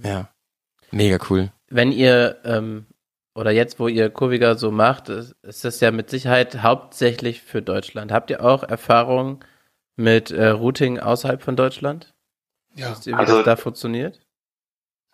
Ja. 0.04 0.30
Mega 0.92 1.18
cool. 1.30 1.52
Wenn 1.70 1.92
ihr, 1.92 2.38
ähm, 2.46 2.86
oder 3.34 3.52
jetzt, 3.52 3.80
wo 3.80 3.88
ihr 3.88 4.10
Kurviga 4.10 4.56
so 4.56 4.72
macht, 4.72 5.10
ist, 5.10 5.32
ist 5.44 5.64
das 5.66 5.80
ja 5.80 5.92
mit 5.92 6.10
Sicherheit 6.10 6.62
hauptsächlich 6.64 7.42
für 7.42 7.62
Deutschland. 7.62 8.12
Habt 8.12 8.30
ihr 8.30 8.44
auch 8.44 8.64
Erfahrung 8.64 9.44
mit 9.96 10.32
äh, 10.32 10.48
Routing 10.50 11.00
außerhalb 11.00 11.42
von 11.42 11.56
Deutschland? 11.56 12.14
Ja. 12.76 12.92
Wisst 12.92 13.08
ihr, 13.08 13.14
wie 13.14 13.18
Also- 13.18 13.38
das 13.38 13.46
da 13.46 13.56
funktioniert? 13.56 14.20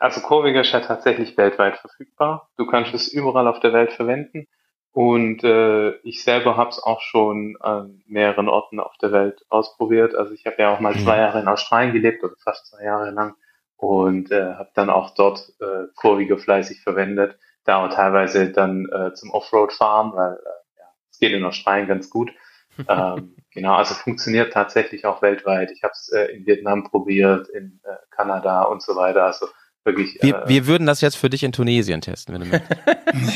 Also 0.04 0.20
Kurviger 0.20 0.62
ist 0.62 0.74
ja 0.74 0.82
tatsächlich 0.82 1.38
weltweit 1.38 1.78
verfügbar. 1.78 2.50
Du 2.58 2.66
kannst 2.66 2.94
es 2.94 3.08
überall 3.08 3.48
auf 3.48 3.62
der 3.62 3.72
Welt 3.72 3.94
verwenden. 3.94 4.48
Und 4.92 5.46
äh, 5.46 5.92
ich 6.00 6.26
selber 6.26 6.58
habe 6.58 6.72
es 6.72 6.84
auch 6.84 7.00
schon 7.00 7.56
an 7.62 8.04
mehreren 8.06 8.50
Orten 8.50 8.82
auf 8.82 8.98
der 8.98 9.14
Welt 9.14 9.46
ausprobiert. 9.48 10.14
Also 10.14 10.34
ich 10.34 10.46
habe 10.46 10.58
ja 10.60 10.76
auch 10.76 10.82
mal 10.82 10.94
Mhm. 10.94 11.00
zwei 11.00 11.20
Jahre 11.20 11.40
in 11.40 11.48
Australien 11.48 11.94
gelebt 11.94 12.22
oder 12.22 12.34
fast 12.44 12.68
zwei 12.68 12.84
Jahre 12.84 13.12
lang 13.12 13.36
und 13.78 14.30
äh, 14.30 14.56
habe 14.56 14.72
dann 14.74 14.90
auch 14.90 15.12
dort 15.12 15.54
äh, 15.62 15.86
Kurviger 15.96 16.38
fleißig 16.38 16.82
verwendet. 16.82 17.38
Da 17.64 17.86
auch 17.86 17.90
teilweise 17.90 18.52
dann 18.52 18.90
äh, 18.92 19.14
zum 19.14 19.32
Offroad 19.32 19.72
fahren, 19.72 20.12
weil 20.14 20.34
äh, 20.34 20.80
ja, 20.80 20.86
es 21.12 21.20
geht 21.20 21.32
in 21.32 21.46
Australien 21.46 21.88
ganz 21.88 22.10
gut. 22.10 22.30
ähm, 22.90 23.38
genau, 23.54 23.76
also 23.76 23.94
funktioniert 23.94 24.52
tatsächlich 24.52 25.06
auch 25.06 25.22
weltweit. 25.22 25.72
Ich 25.72 25.82
habe 25.82 25.94
es 25.94 26.10
äh, 26.10 26.26
in 26.26 26.46
Vietnam 26.46 26.84
probiert, 26.84 27.48
in 27.48 27.80
äh, 27.86 27.96
Kanada 28.10 28.64
und 28.64 28.82
so 28.82 28.98
weiter. 28.98 29.24
Also 29.24 29.48
wirklich. 29.84 30.18
Wir, 30.22 30.44
äh, 30.44 30.50
wir 30.50 30.68
würden 30.68 30.88
das 30.88 31.02
jetzt 31.02 31.16
für 31.16 31.30
dich 31.30 31.44
in 31.44 31.52
Tunesien 31.52 32.02
testen, 32.02 32.34
wenn 32.34 32.42
du 32.42 32.48
möchtest. 32.48 32.82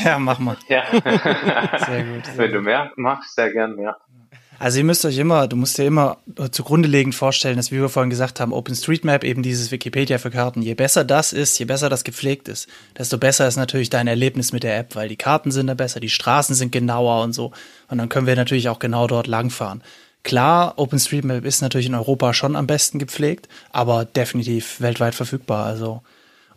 Ja, 0.04 0.18
mach 0.18 0.38
mal. 0.38 0.56
ja. 0.68 0.84
Sehr 0.92 2.04
gut. 2.04 2.26
Sehr 2.26 2.38
Wenn 2.38 2.52
du 2.52 2.60
mehr 2.60 2.90
magst, 2.96 3.34
sehr 3.36 3.52
gern, 3.52 3.78
ja. 3.78 3.96
Also 4.60 4.78
ihr 4.78 4.84
müsst 4.84 5.04
euch 5.04 5.16
immer, 5.18 5.46
du 5.46 5.54
musst 5.54 5.78
dir 5.78 5.84
immer 5.84 6.18
zugrunde 6.50 6.88
legend 6.88 7.14
vorstellen, 7.14 7.56
dass 7.56 7.70
wie 7.70 7.80
wir 7.80 7.88
vorhin 7.88 8.10
gesagt 8.10 8.40
haben, 8.40 8.52
OpenStreetMap 8.52 9.22
eben 9.22 9.44
dieses 9.44 9.70
Wikipedia 9.70 10.18
für 10.18 10.30
Karten. 10.30 10.62
Je 10.62 10.74
besser 10.74 11.04
das 11.04 11.32
ist, 11.32 11.56
je 11.60 11.64
besser 11.64 11.88
das 11.88 12.02
gepflegt 12.02 12.48
ist, 12.48 12.68
desto 12.98 13.18
besser 13.18 13.46
ist 13.46 13.56
natürlich 13.56 13.88
dein 13.88 14.08
Erlebnis 14.08 14.52
mit 14.52 14.64
der 14.64 14.76
App, 14.76 14.96
weil 14.96 15.08
die 15.08 15.16
Karten 15.16 15.52
sind 15.52 15.68
da 15.68 15.74
besser, 15.74 16.00
die 16.00 16.08
Straßen 16.08 16.56
sind 16.56 16.72
genauer 16.72 17.22
und 17.22 17.34
so. 17.34 17.52
Und 17.88 17.98
dann 17.98 18.08
können 18.08 18.26
wir 18.26 18.34
natürlich 18.34 18.68
auch 18.68 18.80
genau 18.80 19.06
dort 19.06 19.28
langfahren. 19.28 19.80
Klar, 20.24 20.74
OpenStreetMap 20.76 21.44
ist 21.44 21.62
natürlich 21.62 21.86
in 21.86 21.94
Europa 21.94 22.34
schon 22.34 22.56
am 22.56 22.66
besten 22.66 22.98
gepflegt, 22.98 23.48
aber 23.70 24.04
definitiv 24.04 24.80
weltweit 24.80 25.14
verfügbar. 25.14 25.66
Also 25.66 26.02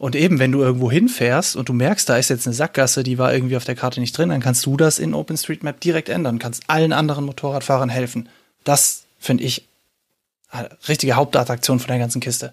und 0.02 0.16
eben, 0.16 0.40
wenn 0.40 0.52
du 0.52 0.64
irgendwo 0.64 0.90
hinfährst 0.90 1.56
und 1.56 1.70
du 1.70 1.74
merkst, 1.74 2.10
da 2.10 2.18
ist 2.18 2.32
jetzt 2.32 2.48
eine 2.48 2.56
Sackgasse, 2.56 3.04
die 3.04 3.20
war 3.20 3.32
irgendwie 3.32 3.56
auf 3.56 3.66
der 3.66 3.76
Karte 3.76 4.00
nicht 4.00 4.18
drin, 4.18 4.30
dann 4.30 4.42
kannst 4.42 4.66
du 4.66 4.76
das 4.76 4.98
in 4.98 5.14
OpenStreetMap 5.14 5.80
direkt 5.80 6.10
ändern, 6.10 6.40
kannst 6.40 6.64
allen 6.66 6.92
anderen 6.92 7.24
Motorradfahrern 7.24 7.90
helfen. 7.90 8.28
Das 8.64 9.04
finde 9.20 9.44
ich 9.44 9.68
richtige 10.88 11.14
Hauptattraktion 11.14 11.78
von 11.78 11.90
der 11.90 12.00
ganzen 12.00 12.20
Kiste. 12.20 12.52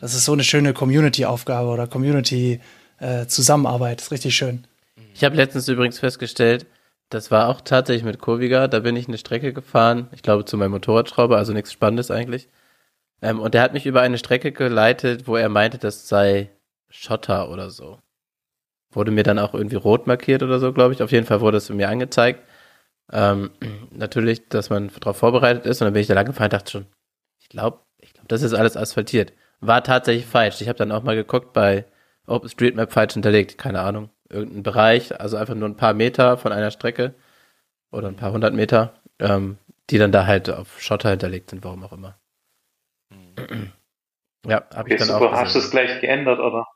Das 0.00 0.12
ist 0.12 0.26
so 0.26 0.34
eine 0.34 0.44
schöne 0.44 0.74
Community-Aufgabe 0.74 1.70
oder 1.70 1.86
Community-Zusammenarbeit. 1.86 4.02
ist 4.02 4.10
richtig 4.10 4.36
schön. 4.36 4.66
Ich 5.14 5.24
habe 5.24 5.34
letztens 5.34 5.66
übrigens 5.68 5.98
festgestellt, 5.98 6.66
das 7.08 7.30
war 7.30 7.48
auch 7.48 7.62
tatsächlich 7.62 8.04
mit 8.04 8.18
Kurviga, 8.18 8.68
da 8.68 8.80
bin 8.80 8.96
ich 8.96 9.08
eine 9.08 9.16
Strecke 9.16 9.54
gefahren, 9.54 10.08
ich 10.12 10.20
glaube 10.20 10.44
zu 10.44 10.58
meinem 10.58 10.72
Motorradschrauber, 10.72 11.38
also 11.38 11.54
nichts 11.54 11.72
Spannendes 11.72 12.10
eigentlich. 12.10 12.50
Ähm, 13.22 13.40
und 13.40 13.54
der 13.54 13.62
hat 13.62 13.72
mich 13.72 13.86
über 13.86 14.02
eine 14.02 14.18
Strecke 14.18 14.52
geleitet, 14.52 15.26
wo 15.26 15.36
er 15.36 15.48
meinte, 15.48 15.78
das 15.78 16.06
sei 16.06 16.50
Schotter 16.92 17.50
oder 17.50 17.70
so. 17.70 18.00
Wurde 18.92 19.10
mir 19.10 19.22
dann 19.24 19.38
auch 19.38 19.54
irgendwie 19.54 19.76
rot 19.76 20.06
markiert 20.06 20.42
oder 20.42 20.58
so, 20.60 20.72
glaube 20.72 20.94
ich. 20.94 21.02
Auf 21.02 21.12
jeden 21.12 21.26
Fall 21.26 21.40
wurde 21.40 21.56
es 21.58 21.68
mir 21.70 21.88
angezeigt. 21.88 22.40
Ähm, 23.12 23.50
natürlich, 23.92 24.48
dass 24.48 24.70
man 24.70 24.90
darauf 25.00 25.18
vorbereitet 25.18 25.66
ist 25.66 25.80
und 25.82 25.86
dann 25.86 25.94
bin 25.94 26.02
ich 26.02 26.08
da 26.08 26.14
lang 26.14 26.26
gefahren 26.26 26.46
und 26.46 26.54
dachte 26.54 26.72
schon, 26.72 26.86
ich 27.40 27.48
glaube, 27.50 27.80
ich 27.98 28.14
glaube, 28.14 28.28
das 28.28 28.42
ist 28.42 28.54
alles 28.54 28.76
asphaltiert. 28.76 29.32
War 29.60 29.84
tatsächlich 29.84 30.26
falsch. 30.26 30.60
Ich 30.60 30.68
habe 30.68 30.78
dann 30.78 30.92
auch 30.92 31.02
mal 31.04 31.16
geguckt 31.16 31.52
bei 31.54 31.86
OpenStreetMap 32.26 32.92
falsch 32.92 33.14
hinterlegt, 33.14 33.58
keine 33.58 33.80
Ahnung. 33.82 34.10
Irgendein 34.30 34.62
Bereich, 34.64 35.20
also 35.20 35.36
einfach 35.36 35.54
nur 35.54 35.68
ein 35.68 35.76
paar 35.76 35.94
Meter 35.94 36.38
von 36.38 36.52
einer 36.52 36.70
Strecke 36.70 37.14
oder 37.92 38.08
ein 38.08 38.16
paar 38.16 38.32
hundert 38.32 38.54
Meter, 38.54 38.94
ähm, 39.20 39.58
die 39.90 39.98
dann 39.98 40.12
da 40.12 40.26
halt 40.26 40.50
auf 40.50 40.80
Schotter 40.80 41.10
hinterlegt 41.10 41.50
sind, 41.50 41.64
warum 41.64 41.84
auch 41.84 41.92
immer. 41.92 42.16
Ja, 44.46 44.64
habe 44.74 44.88
Okay, 44.88 44.90
ich 44.90 44.96
dann 44.96 45.08
super. 45.08 45.26
auch 45.26 45.32
Hast 45.32 45.54
du 45.54 45.58
gesehen. 45.58 45.64
es 45.66 45.70
gleich 45.70 46.00
geändert, 46.00 46.38
oder? 46.40 46.66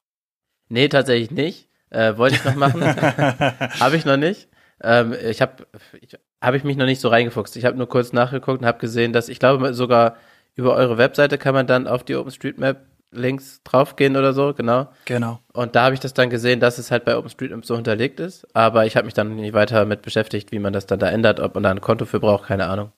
Nee, 0.69 0.89
tatsächlich 0.89 1.31
nicht. 1.31 1.69
Äh, 1.91 2.17
wollte 2.17 2.37
ich 2.37 2.45
noch 2.45 2.57
machen. 2.57 2.83
habe 3.81 3.97
ich 3.97 4.05
noch 4.05 4.17
nicht. 4.17 4.49
Ähm, 4.83 5.14
ich 5.29 5.41
habe 5.41 5.67
ich, 6.01 6.19
hab 6.43 6.55
ich 6.55 6.64
mich 6.64 6.77
noch 6.77 6.87
nicht 6.87 7.01
so 7.01 7.09
reingefuchst. 7.09 7.57
Ich 7.57 7.64
habe 7.64 7.77
nur 7.79 7.89
kurz 7.89 8.12
nachgeguckt 8.12 8.61
und 8.61 8.67
habe 8.67 8.79
gesehen, 8.79 9.12
dass 9.12 9.29
ich 9.29 9.39
glaube 9.39 9.73
sogar 9.75 10.17
über 10.55 10.75
eure 10.75 10.99
Webseite 10.99 11.39
kann 11.39 11.55
man 11.55 11.67
dann 11.67 11.87
auf 11.87 12.03
die 12.05 12.14
OpenStreetMap 12.17 12.79
Links 13.12 13.62
draufgehen 13.62 14.17
oder 14.17 14.33
so, 14.33 14.53
genau. 14.53 14.89
Genau. 15.05 15.39
Und 15.53 15.77
da 15.77 15.85
habe 15.85 15.95
ich 15.95 16.01
das 16.01 16.12
dann 16.12 16.29
gesehen, 16.29 16.59
dass 16.61 16.77
es 16.79 16.91
halt 16.91 17.05
bei 17.05 17.17
OpenStreetMap 17.17 17.64
so 17.64 17.77
hinterlegt 17.77 18.19
ist. 18.21 18.47
Aber 18.55 18.85
ich 18.85 18.97
habe 18.97 19.05
mich 19.05 19.14
dann 19.14 19.37
nicht 19.37 19.55
weiter 19.55 19.85
mit 19.87 20.03
beschäftigt, 20.03 20.51
wie 20.53 20.59
man 20.59 20.73
das 20.73 20.87
dann 20.87 20.99
da 20.99 21.09
ändert, 21.09 21.39
ob 21.41 21.55
man 21.55 21.62
da 21.62 21.71
ein 21.71 21.81
Konto 21.81 22.05
für 22.05 22.21
braucht, 22.21 22.47
keine 22.49 22.67
Ahnung. 22.67 22.93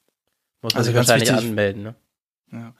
Muss 0.62 0.73
man 0.75 0.79
Also 0.81 0.89
sich 0.91 0.97
wahrscheinlich 0.97 1.31
wichtig- 1.31 1.49
anmelden, 1.51 1.83
ne? 1.83 1.95
Ja. 2.53 2.75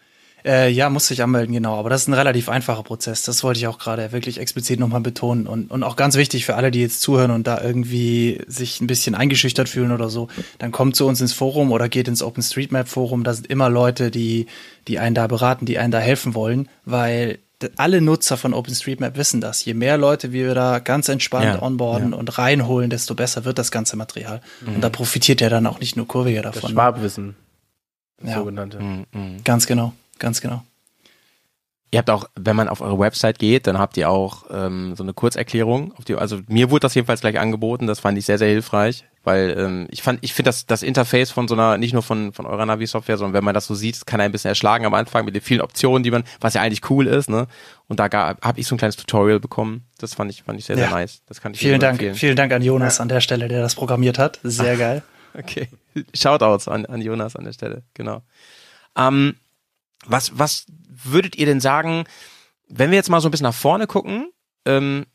Äh, 0.45 0.71
ja, 0.71 0.89
muss 0.89 1.09
sich 1.09 1.23
anmelden, 1.23 1.53
genau. 1.55 1.77
Aber 1.79 1.91
das 1.91 2.03
ist 2.03 2.09
ein 2.09 2.15
relativ 2.15 2.49
einfacher 2.49 2.83
Prozess. 2.83 3.23
Das 3.23 3.43
wollte 3.43 3.59
ich 3.59 3.67
auch 3.67 3.79
gerade 3.79 4.13
wirklich 4.13 4.39
explizit 4.39 4.79
nochmal 4.81 5.01
betonen. 5.01 5.47
Und, 5.47 5.71
und 5.71 5.83
auch 5.83 5.97
ganz 5.97 6.17
wichtig 6.17 6.45
für 6.45 6.55
alle, 6.55 6.71
die 6.71 6.81
jetzt 6.81 7.01
zuhören 7.01 7.31
und 7.31 7.47
da 7.47 7.61
irgendwie 7.61 8.41
sich 8.47 8.81
ein 8.81 8.87
bisschen 8.87 9.15
eingeschüchtert 9.15 9.69
fühlen 9.69 9.93
oder 9.93 10.09
so, 10.09 10.29
dann 10.59 10.71
kommt 10.73 10.97
zu 10.97 11.07
uns 11.07 11.21
ins 11.21 11.33
Forum 11.33 11.73
oder 11.73 11.89
geht 11.89 12.09
ins 12.09 12.23
OpenStreetMap-Forum. 12.23 13.25
Da 13.25 13.35
sind 13.35 13.47
immer 13.49 13.69
Leute, 13.69 14.11
die, 14.11 14.47
die 14.87 14.99
einen 14.99 15.15
da 15.15 15.27
beraten, 15.27 15.67
die 15.67 15.79
einen 15.79 15.91
da 15.93 15.99
helfen 15.99 16.35
wollen, 16.35 16.69
weil 16.85 17.39
alle 17.77 18.01
Nutzer 18.01 18.37
von 18.37 18.55
OpenStreetMap 18.55 19.17
wissen 19.17 19.41
das. 19.41 19.65
Je 19.65 19.75
mehr 19.75 19.99
Leute 19.99 20.31
wir 20.33 20.55
da 20.55 20.79
ganz 20.79 21.09
entspannt 21.09 21.45
Ja, 21.47 21.63
onboarden 21.63 22.13
ja. 22.13 22.17
und 22.17 22.39
reinholen, 22.39 22.89
desto 22.89 23.17
besser 23.17 23.45
wird 23.45 23.59
das 23.59 23.73
ganze 23.73 23.97
Material. 23.97 24.41
Mhm. 24.65 24.77
Und 24.77 24.81
da 24.83 24.89
profitiert 24.91 25.41
ja 25.41 25.49
dann 25.49 25.67
auch 25.67 25.81
nicht 25.81 25.97
nur 25.97 26.07
Kurviger 26.07 26.43
Das 26.43 26.55
davon. 26.55 26.71
Schwabwissen, 26.71 27.35
das 28.21 28.31
Ja. 28.31 28.37
sogenannte. 28.39 28.79
Mhm. 28.81 29.43
Ganz 29.43 29.67
genau, 29.67 29.93
ganz 30.19 30.41
genau. 30.41 30.63
Ihr 31.91 32.01
habt 32.01 32.11
auch, 32.11 32.29
wenn 32.35 32.55
man 32.55 32.69
auf 32.69 32.83
eure 32.83 32.99
Website 32.99 33.39
geht, 33.39 33.67
dann 33.67 33.79
habt 33.79 33.97
ihr 33.97 34.11
auch 34.11 34.45
ähm, 34.51 34.95
so 34.95 35.03
eine 35.03 35.15
Kurzerklärung. 35.15 35.95
Die, 36.07 36.15
also 36.17 36.41
mir 36.47 36.71
wurde 36.71 36.81
das 36.81 36.95
jedenfalls 36.95 37.23
gleich 37.23 37.39
angeboten. 37.39 37.87
Das 37.87 37.99
fand 37.99 38.19
ich 38.19 38.27
sehr, 38.27 38.37
sehr 38.37 38.49
hilfreich, 38.49 39.07
weil 39.25 39.57
ähm, 39.59 39.87
ich 39.91 40.03
fand, 40.03 40.19
ich 40.23 40.35
finde 40.35 40.51
das, 40.51 40.67
das 40.67 40.83
Interface 40.83 41.31
von 41.31 41.49
so 41.49 41.55
einer, 41.55 41.79
nicht 41.79 41.95
nur 41.95 42.03
von 42.03 42.35
von 42.35 42.45
eurer 42.45 42.67
Navi-Software, 42.67 43.17
sondern 43.17 43.33
wenn 43.33 43.45
man 43.45 43.55
das 43.55 43.65
so 43.67 43.75
sieht, 43.75 43.95
das 43.95 44.05
kann 44.05 44.21
ein 44.21 44.33
bisschen 44.33 44.51
erschlagen 44.51 44.85
am 44.85 44.93
Anfang 44.93 45.25
mit 45.25 45.35
den 45.35 45.41
vielen 45.41 45.63
Optionen, 45.63 46.03
die 46.03 46.11
man, 46.11 46.25
was 46.43 46.53
ja 46.53 46.61
eigentlich 46.61 46.91
cool 46.91 47.07
ist, 47.07 47.31
ne? 47.31 47.47
Und 47.87 48.01
da 48.01 48.11
habe 48.13 48.61
ich 48.61 48.67
so 48.67 48.75
ein 48.75 48.79
kleines 48.79 48.97
Tutorial 48.97 49.41
bekommen. 49.41 49.87
Das 49.97 50.13
fand 50.13 50.31
ich, 50.31 50.43
fand 50.43 50.59
ich 50.59 50.67
sehr, 50.67 50.77
sehr 50.77 50.89
Ja. 50.89 50.91
nice. 50.91 51.23
Das 51.25 51.41
kann 51.41 51.55
ich 51.55 51.61
Vielen 51.61 51.81
Dank, 51.81 51.95
empfehlen. 51.95 52.15
vielen 52.17 52.37
Dank 52.37 52.53
an 52.53 52.61
Jonas 52.61 53.01
an 53.01 53.09
der 53.09 53.23
Stelle, 53.23 53.49
der 53.49 53.63
das 53.63 53.75
programmiert 53.77 54.19
hat. 54.19 54.41
Sehr 54.43 54.77
geil. 54.77 55.03
Okay. 55.33 55.69
Shoutouts 56.13 56.69
an, 56.69 56.85
an 56.85 57.01
Jonas 57.01 57.35
an 57.35 57.45
der 57.45 57.53
Stelle, 57.55 57.83
genau. 57.95 58.21
Ähm, 58.95 59.37
was, 60.09 60.39
was 60.39 60.67
würdet 60.91 61.37
ihr 61.37 61.47
denn 61.47 61.61
sagen, 61.61 62.05
wenn 62.69 62.91
wir 62.91 62.97
jetzt 62.97 63.11
mal 63.11 63.21
so 63.21 63.29
ein 63.29 63.31
bisschen 63.31 63.45
nach 63.45 63.55
vorne 63.55 63.87
gucken, 63.87 64.31
ähm, 64.67 65.07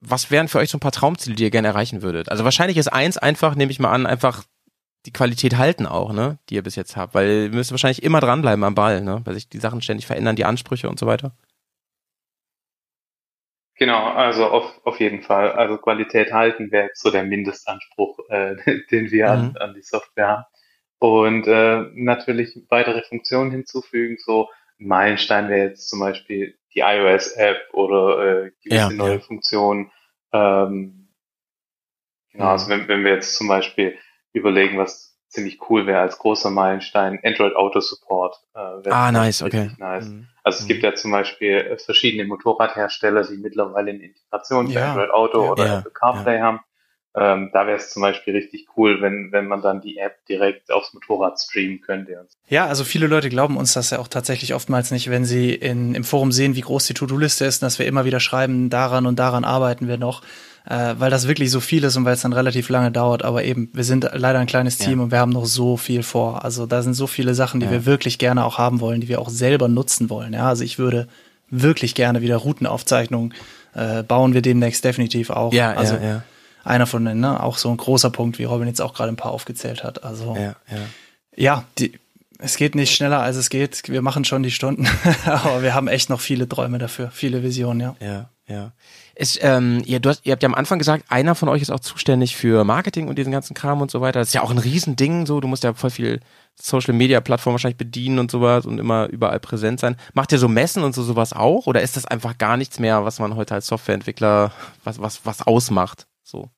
was 0.00 0.30
wären 0.30 0.48
für 0.48 0.58
euch 0.58 0.70
so 0.70 0.76
ein 0.78 0.80
paar 0.80 0.92
Traumziele, 0.92 1.36
die 1.36 1.44
ihr 1.44 1.50
gerne 1.50 1.68
erreichen 1.68 2.02
würdet? 2.02 2.28
Also 2.30 2.44
wahrscheinlich 2.44 2.76
ist 2.76 2.92
eins 2.92 3.18
einfach, 3.18 3.54
nehme 3.54 3.70
ich 3.70 3.78
mal 3.80 3.92
an, 3.92 4.06
einfach 4.06 4.44
die 5.06 5.12
Qualität 5.12 5.56
halten 5.58 5.86
auch, 5.86 6.12
ne, 6.12 6.38
die 6.48 6.54
ihr 6.56 6.62
bis 6.62 6.76
jetzt 6.76 6.96
habt, 6.96 7.14
weil 7.14 7.44
ihr 7.44 7.50
müsst 7.50 7.70
wahrscheinlich 7.72 8.02
immer 8.02 8.20
dranbleiben 8.20 8.64
am 8.64 8.74
Ball, 8.74 9.00
ne, 9.02 9.20
weil 9.24 9.34
sich 9.34 9.48
die 9.48 9.58
Sachen 9.58 9.82
ständig 9.82 10.06
verändern, 10.06 10.36
die 10.36 10.44
Ansprüche 10.44 10.88
und 10.88 10.98
so 10.98 11.06
weiter. 11.06 11.32
Genau, 13.76 14.06
also 14.10 14.46
auf, 14.46 14.80
auf 14.84 15.00
jeden 15.00 15.22
Fall. 15.22 15.52
Also 15.52 15.78
Qualität 15.78 16.32
halten 16.32 16.70
wäre 16.70 16.86
jetzt 16.88 17.00
so 17.00 17.10
der 17.10 17.24
Mindestanspruch, 17.24 18.18
äh, 18.28 18.56
den 18.90 19.10
wir 19.10 19.30
an, 19.30 19.48
Mhm. 19.50 19.56
an 19.56 19.74
die 19.74 19.82
Software 19.82 20.28
haben. 20.28 20.44
Und 21.02 21.48
äh, 21.48 21.84
natürlich 21.94 22.56
weitere 22.68 23.02
Funktionen 23.02 23.50
hinzufügen. 23.50 24.18
So 24.24 24.48
ein 24.78 24.86
Meilenstein 24.86 25.48
wäre 25.48 25.70
jetzt 25.70 25.88
zum 25.88 25.98
Beispiel 25.98 26.56
die 26.74 26.78
iOS-App 26.78 27.58
oder 27.72 28.44
äh, 28.44 28.50
gewisse 28.62 28.76
Ja, 28.76 28.90
neue 28.90 29.14
ja. 29.14 29.18
Funktionen. 29.18 29.90
Ähm, 30.32 31.08
genau, 32.30 32.50
also 32.50 32.68
wenn, 32.70 32.86
wenn 32.86 33.04
wir 33.04 33.14
jetzt 33.14 33.34
zum 33.34 33.48
Beispiel 33.48 33.98
überlegen, 34.32 34.78
was 34.78 35.18
ziemlich 35.26 35.58
cool 35.68 35.88
wäre 35.88 36.02
als 36.02 36.18
großer 36.18 36.50
Meilenstein, 36.50 37.18
Android 37.24 37.56
Auto 37.56 37.80
Support. 37.80 38.36
Äh, 38.54 38.58
wäre 38.60 38.92
Ah, 38.94 39.10
nice, 39.10 39.42
okay. 39.42 39.70
Nice. 39.78 40.06
Mhm. 40.06 40.28
Also 40.44 40.58
es 40.58 40.64
Mhm. 40.64 40.68
gibt 40.68 40.82
ja 40.84 40.94
zum 40.94 41.10
Beispiel 41.10 41.52
äh, 41.56 41.78
verschiedene 41.78 42.26
Motorradhersteller, 42.28 43.24
die 43.26 43.38
mittlerweile 43.38 43.90
eine 43.90 44.04
Integration 44.04 44.68
für 44.68 44.74
Ja. 44.74 44.90
Android 44.92 45.10
Auto 45.10 45.50
oder. 45.50 45.78
Apple 45.78 45.90
CarPlay 45.90 46.38
haben. 46.40 46.60
Ähm, 47.14 47.50
da 47.52 47.66
wäre 47.66 47.76
es 47.76 47.90
zum 47.90 48.00
Beispiel 48.00 48.34
richtig 48.34 48.68
cool, 48.76 49.02
wenn, 49.02 49.32
wenn 49.32 49.46
man 49.46 49.60
dann 49.60 49.82
die 49.82 49.98
App 49.98 50.24
direkt 50.30 50.72
aufs 50.72 50.94
Motorrad 50.94 51.38
streamen 51.38 51.82
könnte. 51.82 52.18
Und. 52.18 52.28
Ja, 52.48 52.66
also 52.66 52.84
viele 52.84 53.06
Leute 53.06 53.28
glauben 53.28 53.58
uns 53.58 53.74
das 53.74 53.90
ja 53.90 53.98
auch 53.98 54.08
tatsächlich 54.08 54.54
oftmals 54.54 54.90
nicht, 54.90 55.10
wenn 55.10 55.26
sie 55.26 55.54
in, 55.54 55.94
im 55.94 56.04
Forum 56.04 56.32
sehen, 56.32 56.56
wie 56.56 56.62
groß 56.62 56.86
die 56.86 56.94
To-Do-Liste 56.94 57.44
ist, 57.44 57.62
dass 57.62 57.78
wir 57.78 57.86
immer 57.86 58.06
wieder 58.06 58.18
schreiben, 58.18 58.70
daran 58.70 59.04
und 59.06 59.18
daran 59.18 59.44
arbeiten 59.44 59.88
wir 59.88 59.98
noch, 59.98 60.22
äh, 60.64 60.94
weil 60.96 61.10
das 61.10 61.28
wirklich 61.28 61.50
so 61.50 61.60
viel 61.60 61.84
ist 61.84 61.96
und 61.96 62.06
weil 62.06 62.14
es 62.14 62.22
dann 62.22 62.32
relativ 62.32 62.70
lange 62.70 62.90
dauert. 62.90 63.24
Aber 63.24 63.44
eben, 63.44 63.68
wir 63.74 63.84
sind 63.84 64.08
leider 64.14 64.38
ein 64.38 64.46
kleines 64.46 64.78
Ja. 64.78 64.86
Team 64.86 65.00
und 65.00 65.10
wir 65.10 65.18
haben 65.18 65.32
noch 65.32 65.44
so 65.44 65.76
viel 65.76 66.02
vor. 66.02 66.46
Also 66.46 66.64
da 66.64 66.80
sind 66.80 66.94
so 66.94 67.06
viele 67.06 67.34
Sachen, 67.34 67.60
die 67.60 67.66
Ja. 67.66 67.72
wir 67.72 67.84
wirklich 67.84 68.18
gerne 68.18 68.42
auch 68.42 68.56
haben 68.56 68.80
wollen, 68.80 69.02
die 69.02 69.08
wir 69.08 69.20
auch 69.20 69.28
selber 69.28 69.68
nutzen 69.68 70.08
wollen. 70.08 70.32
Ja, 70.32 70.48
also 70.48 70.64
ich 70.64 70.78
würde 70.78 71.08
wirklich 71.50 71.94
gerne 71.94 72.22
wieder 72.22 72.36
Routenaufzeichnungen 72.38 73.34
äh, 73.74 74.02
bauen 74.02 74.32
wir 74.32 74.40
demnächst 74.40 74.84
definitiv 74.84 75.28
auch. 75.30 75.52
Ja, 75.52 75.72
also 75.72 75.96
ja, 75.96 76.02
ja, 76.02 76.22
einer 76.64 76.86
von 76.86 77.04
den, 77.04 77.20
ne, 77.20 77.42
auch 77.42 77.58
so 77.58 77.70
ein 77.70 77.76
großer 77.76 78.10
Punkt, 78.10 78.38
wie 78.38 78.44
Robin 78.44 78.68
jetzt 78.68 78.80
auch 78.80 78.94
gerade 78.94 79.12
ein 79.12 79.16
paar 79.16 79.32
aufgezählt 79.32 79.84
hat. 79.84 80.04
Also 80.04 80.36
ja, 80.36 80.54
ja. 80.70 80.78
ja, 81.36 81.64
die, 81.78 81.98
es 82.38 82.56
geht 82.56 82.74
nicht 82.74 82.94
schneller, 82.94 83.20
als 83.20 83.36
es 83.36 83.50
geht. 83.50 83.88
Wir 83.88 84.02
machen 84.02 84.24
schon 84.24 84.42
die 84.42 84.50
Stunden, 84.50 84.88
aber 85.24 85.62
wir 85.62 85.74
haben 85.74 85.88
echt 85.88 86.10
noch 86.10 86.20
viele 86.20 86.48
Träume 86.48 86.78
dafür, 86.78 87.10
viele 87.10 87.42
Visionen, 87.42 87.80
ja. 87.80 87.96
Ja, 88.00 88.30
ja. 88.48 88.72
Ist, 89.14 89.38
ähm, 89.42 89.82
ihr, 89.84 90.00
du 90.00 90.08
hast, 90.08 90.24
ihr 90.24 90.32
habt 90.32 90.42
ja 90.42 90.48
am 90.48 90.54
Anfang 90.54 90.78
gesagt, 90.78 91.04
einer 91.08 91.34
von 91.34 91.48
euch 91.48 91.62
ist 91.62 91.70
auch 91.70 91.80
zuständig 91.80 92.34
für 92.34 92.64
Marketing 92.64 93.08
und 93.08 93.16
diesen 93.16 93.30
ganzen 93.30 93.54
Kram 93.54 93.80
und 93.80 93.90
so 93.90 94.00
weiter. 94.00 94.18
Das 94.18 94.28
ist 94.28 94.34
ja 94.34 94.42
auch 94.42 94.50
ein 94.50 94.58
Riesending, 94.58 95.26
so. 95.26 95.40
Du 95.40 95.48
musst 95.48 95.64
ja 95.64 95.74
voll 95.74 95.90
viel 95.90 96.20
Social 96.60 96.94
Media 96.94 97.20
Plattformen 97.20 97.54
wahrscheinlich 97.54 97.76
bedienen 97.76 98.18
und 98.18 98.30
sowas 98.30 98.66
und 98.66 98.78
immer 98.78 99.08
überall 99.08 99.38
präsent 99.38 99.80
sein. 99.80 99.96
Macht 100.14 100.32
ihr 100.32 100.38
so 100.38 100.48
Messen 100.48 100.82
und 100.82 100.94
so 100.94 101.02
sowas 101.02 101.32
auch? 101.32 101.66
Oder 101.66 101.82
ist 101.82 101.96
das 101.96 102.06
einfach 102.06 102.38
gar 102.38 102.56
nichts 102.56 102.78
mehr, 102.78 103.04
was 103.04 103.18
man 103.18 103.36
heute 103.36 103.54
als 103.54 103.66
Softwareentwickler, 103.66 104.50
was, 104.82 104.98
was, 105.00 105.24
was 105.24 105.42
ausmacht? 105.42 106.06
So. 106.22 106.50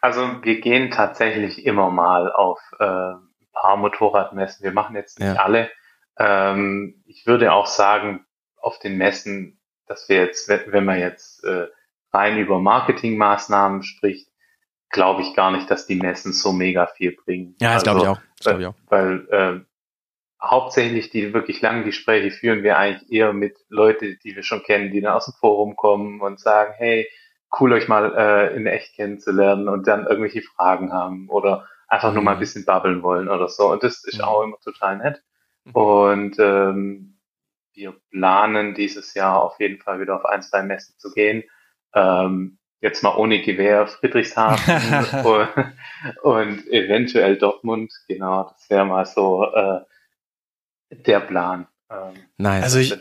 Also 0.00 0.42
wir 0.42 0.60
gehen 0.60 0.90
tatsächlich 0.90 1.66
immer 1.66 1.90
mal 1.90 2.32
auf 2.32 2.58
äh, 2.78 2.84
ein 2.84 3.28
paar 3.52 3.76
Motorradmessen. 3.76 4.64
Wir 4.64 4.72
machen 4.72 4.96
jetzt 4.96 5.18
nicht 5.18 5.34
Ja. 5.34 5.42
alle. 5.42 5.70
Ähm, 6.18 7.02
ich 7.06 7.26
würde 7.26 7.52
auch 7.52 7.66
sagen, 7.66 8.24
auf 8.56 8.78
den 8.78 8.96
Messen, 8.98 9.60
dass 9.86 10.08
wir 10.08 10.16
jetzt, 10.16 10.48
wenn 10.48 10.84
man 10.84 10.98
jetzt 10.98 11.44
äh, 11.44 11.66
rein 12.12 12.38
über 12.38 12.58
Marketingmaßnahmen 12.60 13.82
spricht, 13.82 14.28
glaube 14.90 15.22
ich 15.22 15.34
gar 15.34 15.50
nicht, 15.52 15.70
dass 15.70 15.86
die 15.86 15.96
Messen 15.96 16.32
so 16.32 16.52
mega 16.52 16.86
viel 16.86 17.12
bringen. 17.16 17.56
Ja, 17.60 17.74
das 17.74 17.84
glaube 17.84 18.00
ich 18.00 18.08
Also, 18.08 18.20
auch. 18.20 18.24
Das 18.36 18.46
glaube 18.46 18.60
ich 18.62 18.66
auch. 18.66 18.74
Weil 18.88 19.28
äh, 19.30 19.60
hauptsächlich 20.42 21.10
die 21.10 21.32
wirklich 21.32 21.60
langen 21.60 21.84
Gespräche 21.84 22.30
führen 22.30 22.62
wir 22.62 22.78
eigentlich 22.78 23.10
eher 23.12 23.32
mit 23.32 23.58
Leuten, 23.68 24.18
die 24.24 24.34
wir 24.34 24.42
schon 24.42 24.62
kennen, 24.62 24.90
die 24.90 25.00
dann 25.00 25.14
aus 25.14 25.26
dem 25.26 25.34
Forum 25.34 25.76
kommen 25.76 26.20
und 26.20 26.40
sagen, 26.40 26.72
hey, 26.76 27.06
cool 27.58 27.72
euch 27.72 27.88
mal 27.88 28.14
äh, 28.16 28.54
in 28.56 28.66
echt 28.66 28.94
kennenzulernen 28.94 29.68
und 29.68 29.86
dann 29.88 30.06
irgendwelche 30.06 30.42
Fragen 30.42 30.92
haben 30.92 31.28
oder 31.28 31.66
einfach 31.88 32.12
nur 32.12 32.22
mal 32.22 32.32
ein 32.32 32.36
Mhm. 32.36 32.40
bisschen 32.40 32.64
babbeln 32.64 33.02
wollen 33.02 33.28
oder 33.28 33.48
so. 33.48 33.70
Und 33.72 33.82
das 33.82 34.04
ist 34.04 34.18
Mhm. 34.18 34.24
auch 34.24 34.42
immer 34.44 34.58
total 34.62 34.98
nett. 34.98 35.22
Mhm. 35.64 35.72
Und 35.72 36.38
ähm, 36.38 37.18
wir 37.74 37.94
planen 38.10 38.74
dieses 38.74 39.14
Jahr 39.14 39.42
auf 39.42 39.58
jeden 39.58 39.80
Fall 39.80 40.00
wieder 40.00 40.16
auf 40.16 40.24
ein, 40.26 40.42
zwei 40.42 40.62
Messen 40.62 40.96
zu 40.98 41.12
gehen. 41.12 41.42
Ähm, 41.94 42.58
jetzt 42.80 43.02
mal 43.02 43.16
ohne 43.16 43.42
Gewehr 43.42 43.86
Friedrichshafen 43.86 45.24
und, 45.24 46.22
und 46.22 46.66
eventuell 46.68 47.36
Dortmund. 47.36 47.92
Genau, 48.08 48.44
das 48.44 48.70
wäre 48.70 48.84
mal 48.84 49.06
so 49.06 49.44
äh, 49.52 49.80
der 50.90 51.20
Plan. 51.20 51.66
Ähm, 51.90 52.14
Nice. 52.38 52.62
Also 52.64 52.78
ich. 52.78 52.94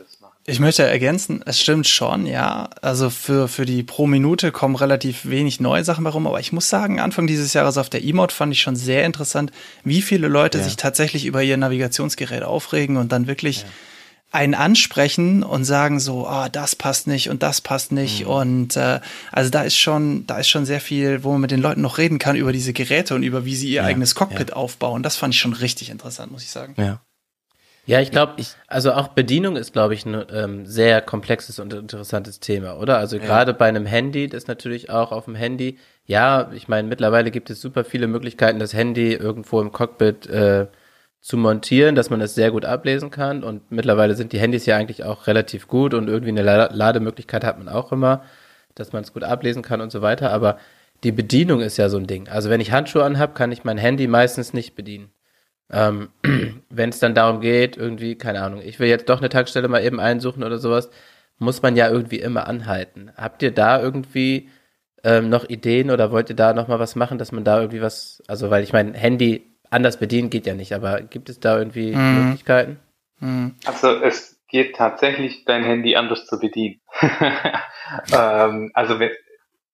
Ich 0.50 0.60
möchte 0.60 0.84
ergänzen, 0.84 1.42
es 1.46 1.60
stimmt 1.62 1.88
schon, 1.88 2.26
ja. 2.26 2.70
Also 2.82 3.10
für, 3.10 3.48
für 3.48 3.66
die 3.66 3.84
pro 3.84 4.08
Minute 4.08 4.52
kommen 4.52 4.76
relativ 4.76 5.26
wenig 5.30 5.60
neue 5.60 5.84
Sachen 5.84 6.06
herum, 6.06 6.28
aber 6.28 6.40
ich 6.40 6.52
muss 6.52 6.70
sagen, 6.70 7.00
Anfang 7.00 7.28
dieses 7.28 7.54
Jahres 7.54 7.78
auf 7.78 7.90
der 7.90 8.04
E-Mod 8.04 8.32
fand 8.32 8.52
ich 8.54 8.62
schon 8.62 8.76
sehr 8.76 9.06
interessant, 9.06 9.52
wie 9.84 10.02
viele 10.02 10.28
Leute 10.28 10.58
Ja. 10.58 10.64
sich 10.64 10.76
tatsächlich 10.76 11.26
über 11.26 11.42
ihr 11.44 11.58
Navigationsgerät 11.58 12.44
aufregen 12.44 12.98
und 12.98 13.12
dann 13.12 13.28
wirklich 13.28 13.66
einen 14.32 14.54
ansprechen 14.54 15.42
und 15.42 15.64
sagen 15.64 16.00
so, 16.00 16.28
ah, 16.28 16.50
das 16.50 16.76
passt 16.76 17.08
nicht 17.08 17.30
und 17.32 17.42
das 17.42 17.62
passt 17.62 17.92
nicht 17.92 18.26
Mhm. 18.26 18.28
und 18.32 18.76
äh, 18.78 19.00
also 19.32 19.50
da 19.50 19.64
ist 19.64 19.76
schon, 19.78 20.28
da 20.28 20.38
ist 20.38 20.50
schon 20.50 20.66
sehr 20.68 20.82
viel, 20.82 21.24
wo 21.24 21.32
man 21.32 21.42
mit 21.42 21.50
den 21.50 21.62
Leuten 21.62 21.82
noch 21.82 21.98
reden 21.98 22.20
kann 22.20 22.36
über 22.36 22.52
diese 22.54 22.72
Geräte 22.72 23.16
und 23.16 23.24
über 23.24 23.44
wie 23.46 23.56
sie 23.56 23.70
ihr 23.70 23.78
Ja, 23.82 23.86
eigenes 23.86 24.14
Cockpit 24.14 24.54
aufbauen. 24.54 25.02
Das 25.02 25.16
fand 25.16 25.34
ich 25.34 25.40
schon 25.40 25.54
richtig 25.54 25.90
interessant, 25.90 26.32
muss 26.32 26.44
ich 26.44 26.52
sagen. 26.52 26.76
ja. 26.78 27.02
Ja, 27.90 28.00
ich 28.02 28.12
glaube, 28.12 28.34
Ich- 28.38 28.54
also 28.68 28.92
auch 28.94 29.08
Bedienung 29.10 29.56
ist, 29.56 29.74
glaube 29.74 29.96
ich, 29.96 30.06
ein 30.06 30.24
ähm, 30.32 30.66
sehr 30.68 31.02
komplexes 31.02 31.58
und 31.58 31.74
interessantes 31.74 32.40
Thema, 32.40 32.78
oder? 32.78 33.00
Also 33.00 33.18
gerade 33.18 33.54
bei 33.56 33.68
einem 33.68 33.88
Handy, 33.88 34.28
das 34.30 34.46
natürlich 34.46 34.92
auch 34.92 35.12
auf 35.12 35.26
dem 35.26 35.34
Handy, 35.34 35.80
ja, 36.06 36.52
ich 36.54 36.68
meine, 36.68 36.88
mittlerweile 36.88 37.32
gibt 37.32 37.50
es 37.50 37.60
super 37.62 37.84
viele 37.84 38.06
Möglichkeiten, 38.06 38.60
das 38.60 38.76
Handy 38.76 39.14
irgendwo 39.14 39.60
im 39.60 39.72
Cockpit 39.72 40.28
äh, 40.28 40.68
zu 41.20 41.36
montieren, 41.38 41.96
dass 41.96 42.12
man 42.12 42.22
es 42.22 42.36
sehr 42.36 42.52
gut 42.52 42.64
ablesen 42.64 43.10
kann. 43.10 43.44
Und 43.44 43.72
mittlerweile 43.72 44.14
sind 44.14 44.34
die 44.34 44.40
Handys 44.40 44.68
ja 44.68 44.78
eigentlich 44.78 45.04
auch 45.04 45.26
relativ 45.26 45.68
gut 45.68 45.96
und 45.96 46.08
irgendwie 46.10 46.30
eine 46.30 46.44
La- 46.44 46.70
Lademöglichkeit 46.72 47.44
hat 47.44 47.58
man 47.58 47.70
auch 47.70 47.92
immer, 47.92 48.24
dass 48.76 48.94
man 48.94 49.02
es 49.04 49.14
gut 49.14 49.24
ablesen 49.24 49.64
kann 49.64 49.82
und 49.82 49.92
so 49.92 50.04
weiter. 50.04 50.32
Aber 50.32 50.60
die 51.04 51.12
Bedienung 51.12 51.62
ist 51.62 51.78
ja 51.78 51.90
so 51.90 51.98
ein 51.98 52.06
Ding. 52.06 52.28
Also 52.30 52.52
wenn 52.52 52.62
ich 52.62 52.72
Handschuhe 52.72 53.04
anhab, 53.04 53.34
kann 53.34 53.52
ich 53.52 53.64
mein 53.64 53.80
Handy 53.80 54.06
meistens 54.06 54.54
nicht 54.54 54.76
bedienen. 54.76 55.10
Ähm, 55.72 56.10
wenn 56.70 56.90
es 56.90 57.00
dann 57.00 57.16
darum 57.16 57.42
geht, 57.42 57.78
irgendwie, 57.78 58.16
keine 58.16 58.42
Ahnung, 58.42 58.62
ich 58.64 58.80
will 58.80 58.88
jetzt 58.90 59.10
doch 59.10 59.20
eine 59.20 59.30
Tankstelle 59.30 59.68
mal 59.68 59.84
eben 59.84 60.00
einsuchen 60.00 60.44
oder 60.44 60.58
sowas, 60.58 60.90
muss 61.38 61.62
man 61.62 61.76
ja 61.76 61.90
irgendwie 61.90 62.20
immer 62.20 62.48
anhalten. 62.48 63.12
Habt 63.16 63.44
ihr 63.44 63.52
da 63.52 63.82
irgendwie 63.82 64.50
ähm, 65.04 65.30
noch 65.30 65.48
Ideen 65.50 65.92
oder 65.92 66.12
wollt 66.12 66.30
ihr 66.30 66.36
da 66.36 66.54
noch 66.54 66.68
mal 66.68 66.80
was 66.80 66.96
machen, 66.96 67.18
dass 67.18 67.32
man 67.32 67.44
da 67.44 67.60
irgendwie 67.60 67.82
was, 67.82 68.22
also 68.28 68.50
weil 68.50 68.64
ich 68.64 68.74
mein 68.74 68.94
Handy 68.94 69.46
anders 69.70 69.98
bedienen 69.98 70.30
geht 70.30 70.46
ja 70.48 70.56
nicht, 70.56 70.74
aber 70.74 71.02
gibt 71.02 71.30
es 71.30 71.40
da 71.40 71.58
irgendwie 71.58 71.96
Mhm. 71.96 72.26
Möglichkeiten? 72.26 72.80
Hm. 73.20 73.56
Also 73.66 73.90
es 74.02 74.40
geht 74.50 74.76
tatsächlich, 74.76 75.46
dein 75.46 75.64
Handy 75.64 75.96
anders 75.96 76.26
zu 76.26 76.40
bedienen. 76.40 76.82
ähm, 78.12 78.72
also 78.74 79.00
wenn, 79.00 79.12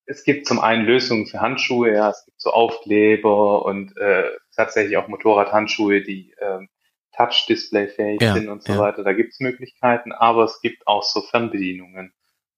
es 0.06 0.24
gibt 0.24 0.48
zum 0.48 0.60
einen 0.60 0.86
Lösungen 0.86 1.26
für 1.26 1.40
Handschuhe, 1.42 1.94
ja, 1.94 2.10
es 2.10 2.26
gibt 2.26 2.40
so 2.40 2.52
Aufkleber 2.52 3.66
und 3.66 3.98
äh, 3.98 4.30
tatsächlich 4.56 4.98
auch 4.98 5.08
Motorradhandschuhe, 5.08 6.02
die 6.02 6.34
ähm, 6.40 6.70
Touch-Display-fähig 7.16 8.22
Ja, 8.22 8.34
sind 8.34 8.50
und 8.50 8.64
so 8.64 8.74
ja. 8.74 8.80
weiter. 8.80 9.04
Da 9.04 9.14
gibt's 9.14 9.40
Möglichkeiten, 9.40 10.12
aber 10.12 10.44
es 10.44 10.60
gibt 10.62 10.88
auch 10.88 11.04
so 11.04 11.22
Fernbedienungen. 11.22 12.14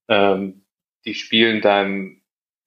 Ähm, 0.07 0.65
die 1.05 1.13
spielen 1.13 1.61
deinem, 1.61 2.21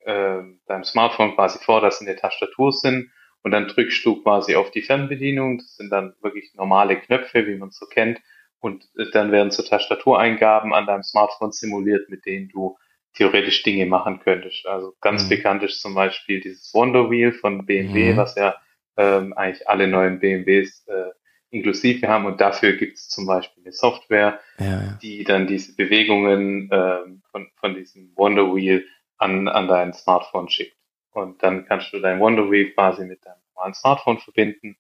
ähm, 0.05 0.61
deinem 0.66 0.85
Smartphone 0.85 1.35
quasi 1.35 1.59
vor, 1.59 1.81
dass 1.81 1.98
sie 1.98 2.07
eine 2.07 2.16
Tastatur 2.16 2.73
sind 2.73 3.11
und 3.43 3.51
dann 3.51 3.69
drückst 3.69 4.05
du 4.05 4.23
quasi 4.23 4.55
auf 4.55 4.70
die 4.70 4.82
Fernbedienung. 4.82 5.59
Das 5.59 5.77
sind 5.77 5.90
dann 5.90 6.15
wirklich 6.23 6.52
normale 6.55 6.98
Knöpfe, 7.01 7.47
wie 7.47 7.57
man 7.57 7.70
es 7.70 7.78
so 7.78 7.86
kennt. 7.86 8.20
Und 8.61 8.85
äh, 8.97 9.11
dann 9.12 9.32
werden 9.32 9.51
so 9.51 9.62
Tastatureingaben 9.62 10.73
an 10.74 10.86
deinem 10.86 11.02
Smartphone 11.02 11.52
simuliert, 11.52 12.09
mit 12.11 12.27
denen 12.27 12.48
du 12.48 12.77
theoretisch 13.15 13.62
Dinge 13.62 13.86
machen 13.86 14.20
könntest. 14.20 14.66
Also 14.66 14.94
ganz 15.01 15.24
Mhm. 15.24 15.28
bekannt 15.28 15.62
ist 15.62 15.81
zum 15.81 15.94
Beispiel 15.94 16.40
dieses 16.40 16.73
Wonder 16.74 17.11
Wheel 17.11 17.32
von 17.32 17.66
BMW, 17.66 18.12
Mhm. 18.12 18.16
was 18.16 18.36
ja 18.36 18.55
ähm, 19.01 19.32
eigentlich 19.32 19.68
alle 19.68 19.86
neuen 19.86 20.20
BMWs 20.20 20.86
äh, 20.89 21.10
inklusive 21.51 22.06
haben. 22.06 22.27
Und 22.27 22.40
dafür 22.40 22.74
gibt 22.74 22.98
es 22.98 23.09
zum 23.09 23.27
Beispiel 23.27 23.62
eine 23.64 23.72
Software, 23.72 24.40
Ja, 24.59 24.66
ja. 24.66 24.98
die 25.02 25.24
dann 25.24 25.47
diese 25.47 25.74
Bewegungen 25.74 26.68
ähm, 26.72 27.22
von, 27.31 27.48
von 27.56 27.74
diesem 27.74 28.12
Wonder 28.16 28.55
Wheel 28.55 28.85
an, 29.16 29.48
an 29.48 29.68
dein 29.68 29.93
Smartphone 29.93 30.48
schickt. 30.48 30.77
Und 31.12 31.43
dann 31.43 31.64
kannst 31.66 31.93
du 31.93 31.98
dein 31.98 32.20
Wonder 32.20 32.51
Wheel 32.51 32.70
quasi 32.72 33.05
mit 33.05 33.24
deinem 33.24 33.40
normalen 33.55 33.74
Smartphone 33.74 34.18
verbinden 34.18 34.77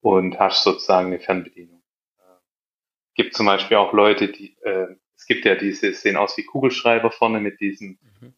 und 0.00 0.38
hast 0.38 0.64
sozusagen 0.64 1.08
eine 1.08 1.20
Fernbedienung. 1.20 1.82
Äh, 2.18 2.22
gibt 3.14 3.34
zum 3.34 3.46
Beispiel 3.46 3.76
auch 3.76 3.92
Leute, 3.92 4.28
die, 4.28 4.56
äh, 4.62 4.96
es 5.24 5.26
gibt 5.26 5.46
ja 5.46 5.54
diese, 5.54 5.94
sehen 5.94 6.16
aus 6.18 6.36
wie 6.36 6.42
Kugelschreiber 6.44 7.10
vorne 7.10 7.40
mit 7.40 7.58
diesem 7.58 7.96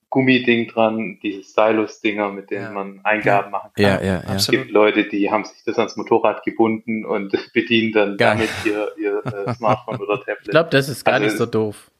Gummiding 0.08 0.68
dran, 0.68 1.18
diese 1.20 1.42
Stylus-Dinger, 1.42 2.30
mit 2.30 2.48
denen 2.52 2.62
Ja. 2.62 2.70
man 2.70 3.00
Eingaben 3.02 3.50
machen 3.50 3.70
kann. 3.74 3.82
Ja, 3.84 4.00
ja, 4.00 4.22
ja. 4.24 4.34
Es 4.36 4.46
gibt 4.48 4.70
Leute, 4.70 5.02
die 5.08 5.28
haben 5.32 5.44
sich 5.44 5.64
das 5.64 5.78
ans 5.80 5.96
Motorrad 5.96 6.44
gebunden 6.44 7.04
und 7.04 7.32
bedienen 7.52 7.90
dann 7.92 8.16
Geil. 8.16 8.36
damit 8.36 8.50
ihr, 8.64 8.88
ihr 9.02 9.20
äh, 9.48 9.52
Smartphone 9.56 9.96
oder 10.00 10.18
Tablet. 10.18 10.38
Ich 10.44 10.50
glaube, 10.50 10.70
das 10.70 10.88
ist 10.88 11.04
gar 11.04 11.14
Also- 11.14 11.24
nicht 11.26 11.36
so 11.38 11.46
doof. 11.46 11.90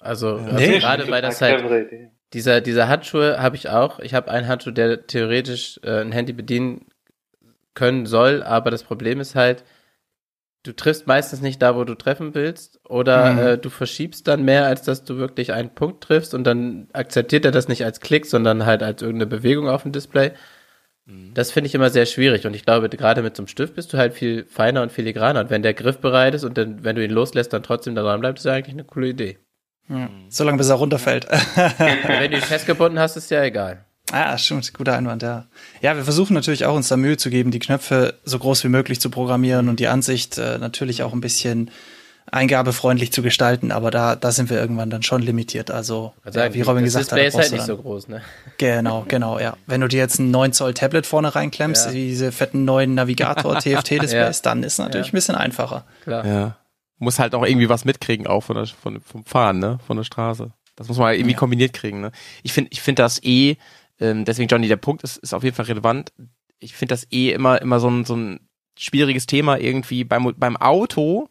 Also, 0.00 0.36
also 0.36 0.54
Nee. 0.56 0.78
gerade 0.78 1.10
weil 1.10 1.22
das 1.22 1.40
halt 1.42 1.64
dieser 2.32 2.60
dieser 2.60 2.86
Handschuhe 2.88 3.42
habe 3.42 3.56
ich 3.56 3.68
auch. 3.68 3.98
Ich 3.98 4.14
habe 4.14 4.30
einen 4.30 4.46
Handschuh, 4.46 4.70
der 4.70 5.08
theoretisch 5.08 5.80
äh, 5.82 6.02
ein 6.02 6.12
Handy 6.12 6.32
bedienen 6.32 6.86
können 7.74 8.06
soll, 8.06 8.44
aber 8.44 8.70
das 8.70 8.84
Problem 8.84 9.18
ist 9.18 9.34
halt, 9.34 9.64
du 10.66 10.74
triffst 10.74 11.06
meistens 11.06 11.40
nicht 11.40 11.62
da, 11.62 11.76
wo 11.76 11.84
du 11.84 11.94
treffen 11.94 12.34
willst, 12.34 12.80
oder 12.88 13.32
Mhm. 13.32 13.38
äh, 13.38 13.58
du 13.58 13.70
verschiebst 13.70 14.26
dann 14.28 14.44
mehr, 14.44 14.66
als 14.66 14.82
dass 14.82 15.04
du 15.04 15.16
wirklich 15.16 15.52
einen 15.52 15.74
Punkt 15.74 16.02
triffst 16.04 16.34
und 16.34 16.44
dann 16.44 16.88
akzeptiert 16.92 17.44
er 17.44 17.52
das 17.52 17.68
nicht 17.68 17.84
als 17.84 18.00
Klick, 18.00 18.26
sondern 18.26 18.66
halt 18.66 18.82
als 18.82 19.02
irgendeine 19.02 19.26
Bewegung 19.30 19.68
auf 19.68 19.82
dem 19.82 19.92
Display. 19.92 20.32
Das 21.34 21.52
finde 21.52 21.68
ich 21.68 21.74
immer 21.76 21.88
sehr 21.90 22.04
schwierig 22.04 22.46
und 22.46 22.54
ich 22.56 22.64
glaube, 22.64 22.88
gerade 22.88 23.22
mit 23.22 23.36
so 23.36 23.42
einem 23.42 23.46
Stift 23.46 23.76
bist 23.76 23.92
du 23.92 23.96
halt 23.96 24.12
viel 24.12 24.44
feiner 24.44 24.82
und 24.82 24.90
filigraner 24.90 25.38
und 25.38 25.50
wenn 25.50 25.62
der 25.62 25.72
Griff 25.72 25.98
bereit 25.98 26.34
ist 26.34 26.42
und 26.42 26.58
dann, 26.58 26.82
wenn 26.82 26.96
du 26.96 27.04
ihn 27.04 27.12
loslässt, 27.12 27.52
dann 27.52 27.62
trotzdem 27.62 27.94
da 27.94 28.02
dran 28.02 28.18
bleibt, 28.18 28.40
ist 28.40 28.44
ja 28.44 28.54
eigentlich 28.54 28.74
eine 28.74 28.82
coole 28.82 29.08
Idee. 29.10 29.38
Ja. 29.88 30.10
Solange 30.28 30.58
bis 30.58 30.68
er 30.68 30.74
runterfällt. 30.74 31.28
Wenn 31.30 32.32
du 32.32 32.36
ihn 32.38 32.42
festgebunden 32.42 32.98
hast, 32.98 33.16
ist 33.16 33.30
ja 33.30 33.44
egal. 33.44 33.85
Ah, 34.12 34.38
stimmt, 34.38 34.72
guter 34.74 34.96
Einwand, 34.96 35.22
ja. 35.22 35.46
Ja, 35.82 35.96
wir 35.96 36.04
versuchen 36.04 36.34
natürlich 36.34 36.64
auch 36.64 36.76
uns 36.76 36.88
da 36.88 36.96
Mühe 36.96 37.16
zu 37.16 37.28
geben, 37.30 37.50
die 37.50 37.58
Knöpfe 37.58 38.14
so 38.24 38.38
groß 38.38 38.62
wie 38.64 38.68
möglich 38.68 39.00
zu 39.00 39.10
programmieren 39.10 39.68
und 39.68 39.80
die 39.80 39.88
Ansicht 39.88 40.38
äh, 40.38 40.58
natürlich 40.58 41.02
auch 41.02 41.12
ein 41.12 41.20
bisschen 41.20 41.70
eingabefreundlich 42.30 43.12
zu 43.12 43.22
gestalten, 43.22 43.70
aber 43.70 43.90
da, 43.90 44.16
da 44.16 44.32
sind 44.32 44.50
wir 44.50 44.58
irgendwann 44.58 44.90
dann 44.90 45.02
schon 45.04 45.22
limitiert. 45.22 45.70
Also, 45.70 46.12
Also 46.24 46.40
ja, 46.40 46.52
wie 46.54 46.62
Robin 46.62 46.84
das 46.84 46.94
gesagt 46.94 47.12
hat, 47.12 47.18
Display 47.18 47.30
da 47.30 47.38
ist 47.38 47.50
halt 47.50 47.52
nicht 47.52 47.66
so 47.66 47.76
groß, 47.76 48.08
ne? 48.08 48.22
Genau, 48.58 49.04
genau, 49.08 49.38
ja. 49.38 49.56
Wenn 49.66 49.80
du 49.80 49.88
dir 49.88 49.98
jetzt 49.98 50.18
ein 50.18 50.30
9 50.32 50.52
Zoll 50.52 50.74
Tablet 50.74 51.06
vorne 51.06 51.34
reinklemmst, 51.34 51.86
Ja. 51.86 51.92
wie 51.92 52.08
diese 52.08 52.32
fetten 52.32 52.64
neuen 52.64 52.94
Navigator 52.94 53.54
TFT-Displays, 53.60 54.38
Ja. 54.38 54.42
dann 54.42 54.62
ist 54.64 54.74
es 54.74 54.78
natürlich 54.78 55.06
Ja. 55.08 55.12
ein 55.12 55.16
bisschen 55.16 55.34
einfacher. 55.36 55.84
Klar. 56.02 56.26
Ja. 56.26 56.56
Muss 56.98 57.18
halt 57.18 57.34
auch 57.34 57.44
irgendwie 57.46 57.68
was 57.68 57.84
mitkriegen, 57.84 58.26
auch 58.26 58.40
von 58.42 58.56
der, 58.56 58.66
von, 58.66 59.00
vom 59.02 59.24
Fahren, 59.24 59.58
ne? 59.60 59.78
Von 59.86 59.96
der 59.96 60.04
Straße. 60.04 60.50
Das 60.74 60.88
muss 60.88 60.98
man 60.98 61.14
irgendwie 61.14 61.32
Ja. 61.32 61.38
kombiniert 61.38 61.72
kriegen, 61.74 62.00
ne? 62.00 62.10
Ich 62.42 62.52
finde, 62.52 62.70
ich 62.72 62.80
finde 62.80 63.02
das 63.02 63.22
eh, 63.22 63.56
ähm, 64.00 64.24
deswegen 64.24 64.48
Johnny, 64.48 64.68
der 64.68 64.76
Punkt 64.76 65.02
ist, 65.02 65.16
ist 65.18 65.34
auf 65.34 65.42
jeden 65.42 65.56
Fall 65.56 65.66
relevant. 65.66 66.12
Ich 66.58 66.74
finde 66.74 66.92
das 66.92 67.06
eh 67.10 67.32
immer, 67.32 67.60
immer 67.60 67.80
so 67.80 67.88
ein, 67.88 68.04
so 68.04 68.16
ein 68.16 68.40
schwieriges 68.78 69.26
Thema 69.26 69.58
irgendwie 69.58 70.04
beim, 70.04 70.34
beim 70.36 70.56
Auto. 70.56 71.28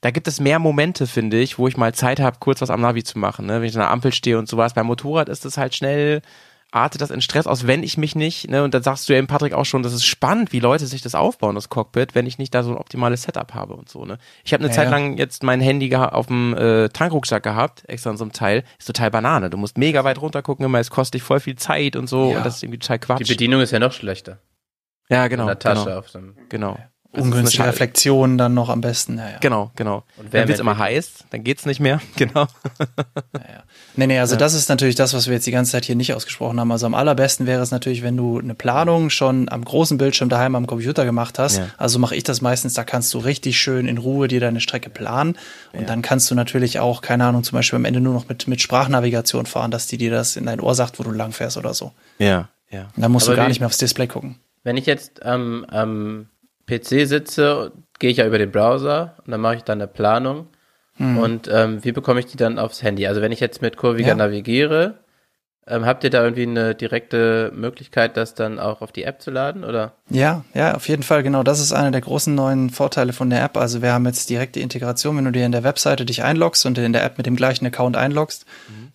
Da 0.00 0.10
gibt 0.10 0.28
es 0.28 0.40
mehr 0.40 0.58
Momente, 0.58 1.06
finde 1.06 1.40
ich, 1.40 1.58
wo 1.58 1.68
ich 1.68 1.76
mal 1.76 1.94
Zeit 1.94 2.20
habe, 2.20 2.38
kurz 2.38 2.60
was 2.60 2.70
am 2.70 2.82
Navi 2.82 3.02
zu 3.02 3.18
machen, 3.18 3.46
ne? 3.46 3.60
Wenn 3.60 3.68
ich 3.68 3.74
an 3.74 3.80
der 3.80 3.90
Ampel 3.90 4.12
stehe 4.12 4.38
und 4.38 4.48
sowas. 4.48 4.74
Beim 4.74 4.86
Motorrad 4.86 5.28
ist 5.28 5.44
es 5.44 5.56
halt 5.56 5.74
schnell, 5.74 6.22
artet 6.72 7.00
das 7.00 7.10
in 7.10 7.20
Stress 7.22 7.46
aus, 7.46 7.66
wenn 7.66 7.82
ich 7.82 7.96
mich 7.96 8.14
nicht, 8.16 8.50
ne? 8.50 8.62
Und 8.64 8.74
dann 8.74 8.82
sagst 8.82 9.08
du 9.08 9.12
ja 9.12 9.18
eben, 9.18 9.26
Patrick, 9.28 9.54
auch 9.54 9.64
schon, 9.64 9.82
das 9.82 9.92
ist 9.92 10.04
spannend, 10.04 10.52
wie 10.52 10.60
Leute 10.60 10.86
sich 10.86 11.00
das 11.00 11.14
aufbauen, 11.14 11.54
das 11.54 11.68
Cockpit, 11.68 12.14
wenn 12.14 12.26
ich 12.26 12.38
nicht 12.38 12.54
da 12.54 12.62
so 12.62 12.70
ein 12.70 12.76
optimales 12.76 13.22
Setup 13.22 13.54
habe 13.54 13.74
und 13.74 13.88
so, 13.88 14.04
ne? 14.04 14.18
Ich 14.44 14.52
habe 14.52 14.62
eine 14.64 14.70
Ja, 14.70 14.74
Zeit 14.76 14.90
lang 14.90 15.16
jetzt 15.16 15.42
mein 15.42 15.60
Handy 15.60 15.94
auf 15.94 16.26
dem 16.26 16.54
äh, 16.56 16.88
Tankrucksack 16.88 17.42
gehabt, 17.42 17.84
extra 17.88 18.10
in 18.10 18.16
so 18.16 18.24
einem 18.24 18.32
Teil. 18.32 18.64
Ist 18.78 18.86
total 18.86 19.10
Banane. 19.10 19.48
Du 19.48 19.56
musst 19.56 19.78
mega 19.78 20.04
weit 20.04 20.20
runter 20.20 20.42
gucken, 20.42 20.64
immer, 20.66 20.78
es 20.80 20.90
kostet 20.90 21.14
dich 21.14 21.22
voll 21.22 21.40
viel 21.40 21.56
Zeit 21.56 21.96
und 21.96 22.08
so 22.08 22.30
Ja. 22.32 22.38
und 22.38 22.46
das 22.46 22.56
ist 22.56 22.62
irgendwie 22.62 22.78
total 22.80 22.98
Die 22.98 23.06
Quatsch. 23.06 23.28
Bedienung 23.28 23.60
ist 23.60 23.70
ja 23.70 23.78
noch 23.78 23.92
schlechter. 23.92 24.38
ja, 25.08 25.28
genau. 25.28 25.44
in 25.44 25.48
der 25.48 25.58
Tasche 25.58 25.84
Genau. 25.84 25.98
auf 25.98 26.08
so 26.10 26.18
einem. 26.18 26.36
genau. 26.48 26.78
Ist 27.16 27.22
Ungünstige 27.22 27.62
eine 27.62 27.66
Schal- 27.68 27.70
Reflexionen 27.70 28.38
dann 28.38 28.54
noch 28.54 28.68
am 28.68 28.80
besten. 28.80 29.18
Ja, 29.18 29.30
ja. 29.30 29.38
Genau, 29.40 29.70
genau. 29.76 30.04
Und 30.16 30.32
wird's 30.32 30.48
mit- 30.50 30.60
immer 30.60 30.78
heiß, 30.78 31.24
dann 31.30 31.42
geht's 31.44 31.66
nicht 31.66 31.80
mehr. 31.80 32.00
Genau. 32.16 32.46
Nee, 33.98 34.06
nee, 34.06 34.18
also 34.18 34.36
das 34.36 34.52
ist 34.52 34.68
natürlich 34.68 34.94
das, 34.94 35.14
was 35.14 35.26
wir 35.26 35.34
jetzt 35.34 35.46
die 35.46 35.50
ganze 35.52 35.72
Zeit 35.72 35.86
hier 35.86 35.94
nicht 35.96 36.12
ausgesprochen 36.12 36.60
haben. 36.60 36.70
Also 36.70 36.84
am 36.84 36.94
allerbesten 36.94 37.46
wäre 37.46 37.62
es 37.62 37.70
natürlich, 37.70 38.02
wenn 38.02 38.16
du 38.16 38.38
eine 38.38 38.54
Planung 38.54 39.08
schon 39.08 39.48
am 39.48 39.64
großen 39.64 39.96
Bildschirm 39.96 40.28
daheim 40.28 40.54
am 40.54 40.66
Computer 40.66 41.06
gemacht 41.06 41.38
hast. 41.38 41.56
Ja. 41.58 41.68
Also 41.78 41.98
mache 41.98 42.14
ich 42.14 42.22
das 42.22 42.42
meistens, 42.42 42.74
da 42.74 42.84
kannst 42.84 43.14
du 43.14 43.18
richtig 43.18 43.58
schön 43.58 43.88
in 43.88 43.96
Ruhe 43.96 44.28
dir 44.28 44.40
deine 44.40 44.60
Strecke 44.60 44.90
planen. 44.90 45.38
Und 45.72 45.88
dann 45.88 46.02
kannst 46.02 46.30
du 46.30 46.34
natürlich 46.34 46.78
auch, 46.78 47.00
keine 47.00 47.24
Ahnung, 47.24 47.42
zum 47.42 47.56
Beispiel 47.56 47.76
am 47.78 47.86
Ende 47.86 48.00
nur 48.00 48.12
noch 48.12 48.28
mit, 48.28 48.46
mit 48.48 48.60
Sprachnavigation 48.60 49.46
fahren, 49.46 49.70
dass 49.70 49.86
die 49.86 49.96
dir 49.96 50.10
das 50.10 50.36
in 50.36 50.44
dein 50.44 50.60
Ohr 50.60 50.74
sagt, 50.74 50.98
wo 50.98 51.02
du 51.02 51.10
lang 51.10 51.32
fährst 51.32 51.56
oder 51.56 51.72
so. 51.72 51.92
Ja, 52.18 52.48
ja. 52.70 52.88
Und 52.96 53.02
dann 53.02 53.10
musst 53.12 53.26
Aber 53.28 53.36
du 53.36 53.40
gar 53.42 53.48
nicht 53.48 53.60
mehr 53.60 53.66
aufs 53.66 53.78
Display 53.78 54.06
gucken. 54.08 54.36
Wenn 54.62 54.76
ich 54.76 54.84
jetzt 54.86 55.22
am, 55.24 55.64
am 55.70 56.26
PC 56.66 57.06
sitze, 57.06 57.72
gehe 57.98 58.10
ich 58.10 58.16
ja 58.18 58.26
über 58.26 58.38
den 58.38 58.50
Browser 58.50 59.14
und 59.24 59.30
dann 59.32 59.40
mache 59.40 59.56
ich 59.56 59.62
dann 59.62 59.78
eine 59.80 59.88
Planung. 59.88 60.48
Und 60.98 61.46
ähm, 61.52 61.84
wie 61.84 61.92
bekomme 61.92 62.20
ich 62.20 62.26
die 62.26 62.38
dann 62.38 62.58
aufs 62.58 62.82
Handy? 62.82 63.06
Also 63.06 63.20
wenn 63.20 63.30
ich 63.30 63.38
jetzt 63.40 63.60
mit 63.60 63.76
Kurviga 63.76 64.08
Ja. 64.08 64.14
navigiere, 64.14 64.94
ähm, 65.66 65.84
habt 65.84 66.04
ihr 66.04 66.10
da 66.10 66.24
irgendwie 66.24 66.44
eine 66.44 66.74
direkte 66.74 67.52
Möglichkeit, 67.54 68.16
das 68.16 68.34
dann 68.34 68.58
auch 68.58 68.80
auf 68.80 68.92
die 68.92 69.02
App 69.04 69.20
zu 69.20 69.30
laden? 69.30 69.62
Oder? 69.64 69.92
Ja, 70.08 70.44
ja, 70.54 70.74
auf 70.74 70.88
jeden 70.88 71.02
Fall, 71.02 71.22
genau. 71.22 71.42
Das 71.42 71.60
ist 71.60 71.72
einer 71.74 71.90
der 71.90 72.00
großen 72.00 72.34
neuen 72.34 72.70
Vorteile 72.70 73.12
von 73.12 73.28
der 73.28 73.42
App. 73.44 73.58
Also 73.58 73.82
wir 73.82 73.92
haben 73.92 74.06
jetzt 74.06 74.30
direkte 74.30 74.60
Integration, 74.60 75.18
wenn 75.18 75.26
du 75.26 75.32
dir 75.32 75.44
in 75.44 75.52
der 75.52 75.64
Webseite 75.64 76.06
dich 76.06 76.22
einloggst 76.22 76.64
und 76.64 76.78
in 76.78 76.94
der 76.94 77.04
App 77.04 77.18
mit 77.18 77.26
dem 77.26 77.36
gleichen 77.36 77.66
Account 77.66 77.96
einloggst, 77.98 78.46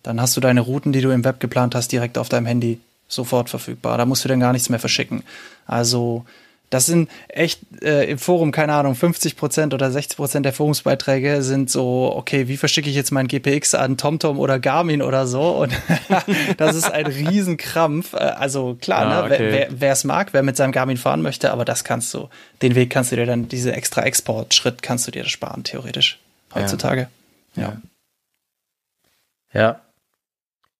dann 0.02 0.20
hast 0.20 0.36
du 0.36 0.40
deine 0.40 0.62
Routen, 0.62 0.90
die 0.92 1.02
du 1.02 1.10
im 1.10 1.24
Web 1.24 1.38
geplant 1.38 1.76
hast, 1.76 1.92
direkt 1.92 2.18
auf 2.18 2.28
deinem 2.28 2.46
Handy 2.46 2.80
sofort 3.06 3.48
verfügbar. 3.48 3.96
Da 3.96 4.06
musst 4.06 4.24
du 4.24 4.28
dann 4.28 4.40
gar 4.40 4.52
nichts 4.52 4.70
mehr 4.70 4.80
verschicken. 4.80 5.22
Also 5.66 6.24
das 6.72 6.86
sind 6.86 7.10
echt 7.28 7.60
äh, 7.82 8.10
im 8.10 8.18
Forum, 8.18 8.50
keine 8.50 8.72
Ahnung, 8.74 8.94
50 8.94 9.36
Prozent 9.36 9.74
oder 9.74 9.90
60 9.90 10.16
Prozent 10.16 10.46
der 10.46 10.52
Forumsbeiträge 10.52 11.42
sind 11.42 11.70
so, 11.70 12.12
okay, 12.16 12.48
wie 12.48 12.56
verschicke 12.56 12.88
ich 12.88 12.96
jetzt 12.96 13.10
mein 13.12 13.28
GPX 13.28 13.74
an 13.74 13.96
TomTom 13.96 14.38
oder 14.38 14.58
Garmin 14.58 15.02
oder 15.02 15.26
so? 15.26 15.42
Und 15.50 15.72
das 16.56 16.74
ist 16.74 16.90
ein 16.90 17.06
Riesenkrampf. 17.06 18.14
Äh, 18.14 18.18
Also 18.18 18.76
klar, 18.80 19.02
Ja, 19.08 19.22
ne, 19.22 19.30
wer- 19.30 19.36
okay. 19.66 19.66
wer, 19.70 19.92
es 19.92 20.04
mag, 20.04 20.32
wer 20.32 20.42
mit 20.42 20.56
seinem 20.56 20.72
Garmin 20.72 20.96
fahren 20.96 21.22
möchte, 21.22 21.52
aber 21.52 21.64
das 21.64 21.84
kannst 21.84 22.12
du, 22.14 22.28
den 22.62 22.74
Weg 22.74 22.90
kannst 22.90 23.12
du 23.12 23.16
dir 23.16 23.26
dann, 23.26 23.48
diese 23.48 23.72
extra 23.74 24.02
Exportschritt 24.02 24.82
kannst 24.82 25.06
du 25.06 25.10
dir 25.10 25.24
sparen, 25.26 25.64
theoretisch, 25.64 26.18
heutzutage. 26.54 27.08
Ja. 27.54 27.76
Ja. 29.52 29.80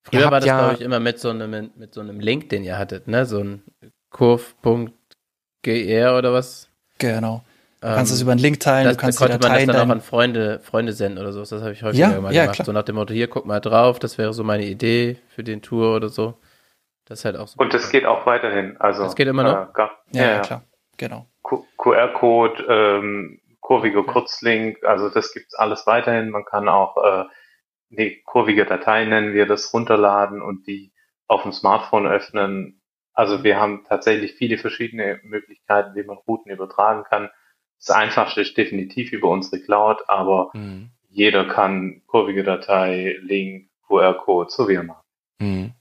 Früher 0.03 0.21
Ihr 0.21 0.25
habt 0.25 0.33
war 0.33 0.41
das, 0.41 0.47
ja- 0.47 0.59
glaube 0.59 0.75
ich, 0.75 0.81
immer 0.81 1.01
mit 1.01 1.19
so 1.21 1.29
einem 1.31 1.71
mit 1.77 1.95
so 1.95 2.01
einem 2.01 2.19
Link, 2.19 2.49
den 2.49 2.65
ihr 2.65 2.79
hattet, 2.79 3.07
ne? 3.09 3.27
So 3.27 3.39
ein 3.41 3.63
Kurv.gr 5.63 6.19
oder 6.19 6.33
was? 6.33 6.69
Genau. 6.99 7.43
Du 7.81 7.89
Ähm, 7.89 7.95
kannst 7.95 8.13
es 8.13 8.23
über 8.23 8.33
einen 8.33 8.41
Link 8.41 8.61
teilen, 8.61 8.85
das, 8.85 8.97
du 8.97 9.01
kannst 9.01 9.21
da 9.21 9.27
die 9.27 9.33
konnte 9.33 9.45
man 9.49 9.53
Dateien 9.53 9.69
das 9.69 9.77
dann 9.77 9.91
auch 9.91 9.93
an 9.95 10.01
Freunde, 10.01 10.61
Freunde 10.61 10.93
senden 10.93 11.19
oder 11.19 11.33
so. 11.33 11.41
Das 11.41 11.53
habe 11.63 11.73
ich 11.73 11.83
häufiger 11.83 12.11
Ja, 12.13 12.21
mal 12.21 12.33
ja, 12.33 12.43
gemacht. 12.43 12.57
klar. 12.57 12.67
So 12.67 12.73
nach 12.73 12.85
dem 12.85 12.95
Motto, 12.97 13.13
hier, 13.13 13.29
guck 13.29 13.45
mal 13.47 13.61
drauf, 13.61 13.99
das 13.99 14.19
wäre 14.19 14.33
so 14.33 14.45
meine 14.45 14.65
Idee 14.67 15.17
für 15.29 15.43
den 15.43 15.63
Tour 15.63 15.97
oder 15.97 16.09
so. 16.09 16.35
Das 17.07 17.21
ist 17.21 17.25
halt 17.25 17.37
auch 17.37 17.49
so. 17.49 17.57
Und 17.59 17.75
das 17.75 17.91
geht 17.91 18.07
auch 18.07 18.25
weiterhin. 18.27 18.77
Also, 18.81 19.03
Das 19.03 19.17
geht 19.17 19.27
immer 19.27 19.43
noch? 19.43 19.75
Äh, 19.77 19.79
ja, 19.79 19.91
ja, 20.13 20.31
ja, 20.35 20.39
klar, 20.41 20.63
genau. 20.97 21.27
QR-Code, 21.77 22.65
ähm, 22.69 23.41
kurviger 23.61 24.05
Kurzlink, 24.05 24.85
also 24.85 25.09
das 25.09 25.33
gibt's 25.33 25.55
alles 25.55 25.87
weiterhin. 25.87 26.31
Man 26.31 26.45
kann 26.45 26.69
auch 26.69 26.97
äh, 26.99 27.25
eine 27.91 28.13
kurvige 28.25 28.65
Datei 28.65 29.05
nennen 29.05 29.35
wir 29.35 29.47
das 29.47 29.75
runterladen 29.75 30.41
und 30.41 30.67
die 30.67 30.93
auf 31.27 31.43
dem 31.43 31.53
Smartphone 31.53 32.07
öffnen. 32.07 32.81
Also 33.15 33.45
wir 33.45 33.61
haben 33.61 33.85
tatsächlich 33.89 34.33
viele 34.33 34.59
verschiedene 34.59 35.21
Möglichkeiten, 35.23 35.95
wie 35.95 36.03
man 36.03 36.17
Routen 36.17 36.51
übertragen 36.51 37.05
kann. 37.05 37.31
Das 37.79 37.91
einfachste 37.91 38.41
ist 38.41 38.57
definitiv 38.57 39.13
über 39.13 39.29
unsere 39.29 39.61
Cloud, 39.61 39.99
aber 40.09 40.51
Mhm. 40.55 40.91
jeder 41.09 41.47
kann 41.47 42.03
kurvige 42.07 42.43
Datei, 42.45 43.17
Link, 43.23 43.69
QR-Code, 43.87 44.51
so 44.51 44.69
wie 44.69 44.75
er 44.75 44.85
macht. 44.85 45.05
Mhm. 45.41 45.73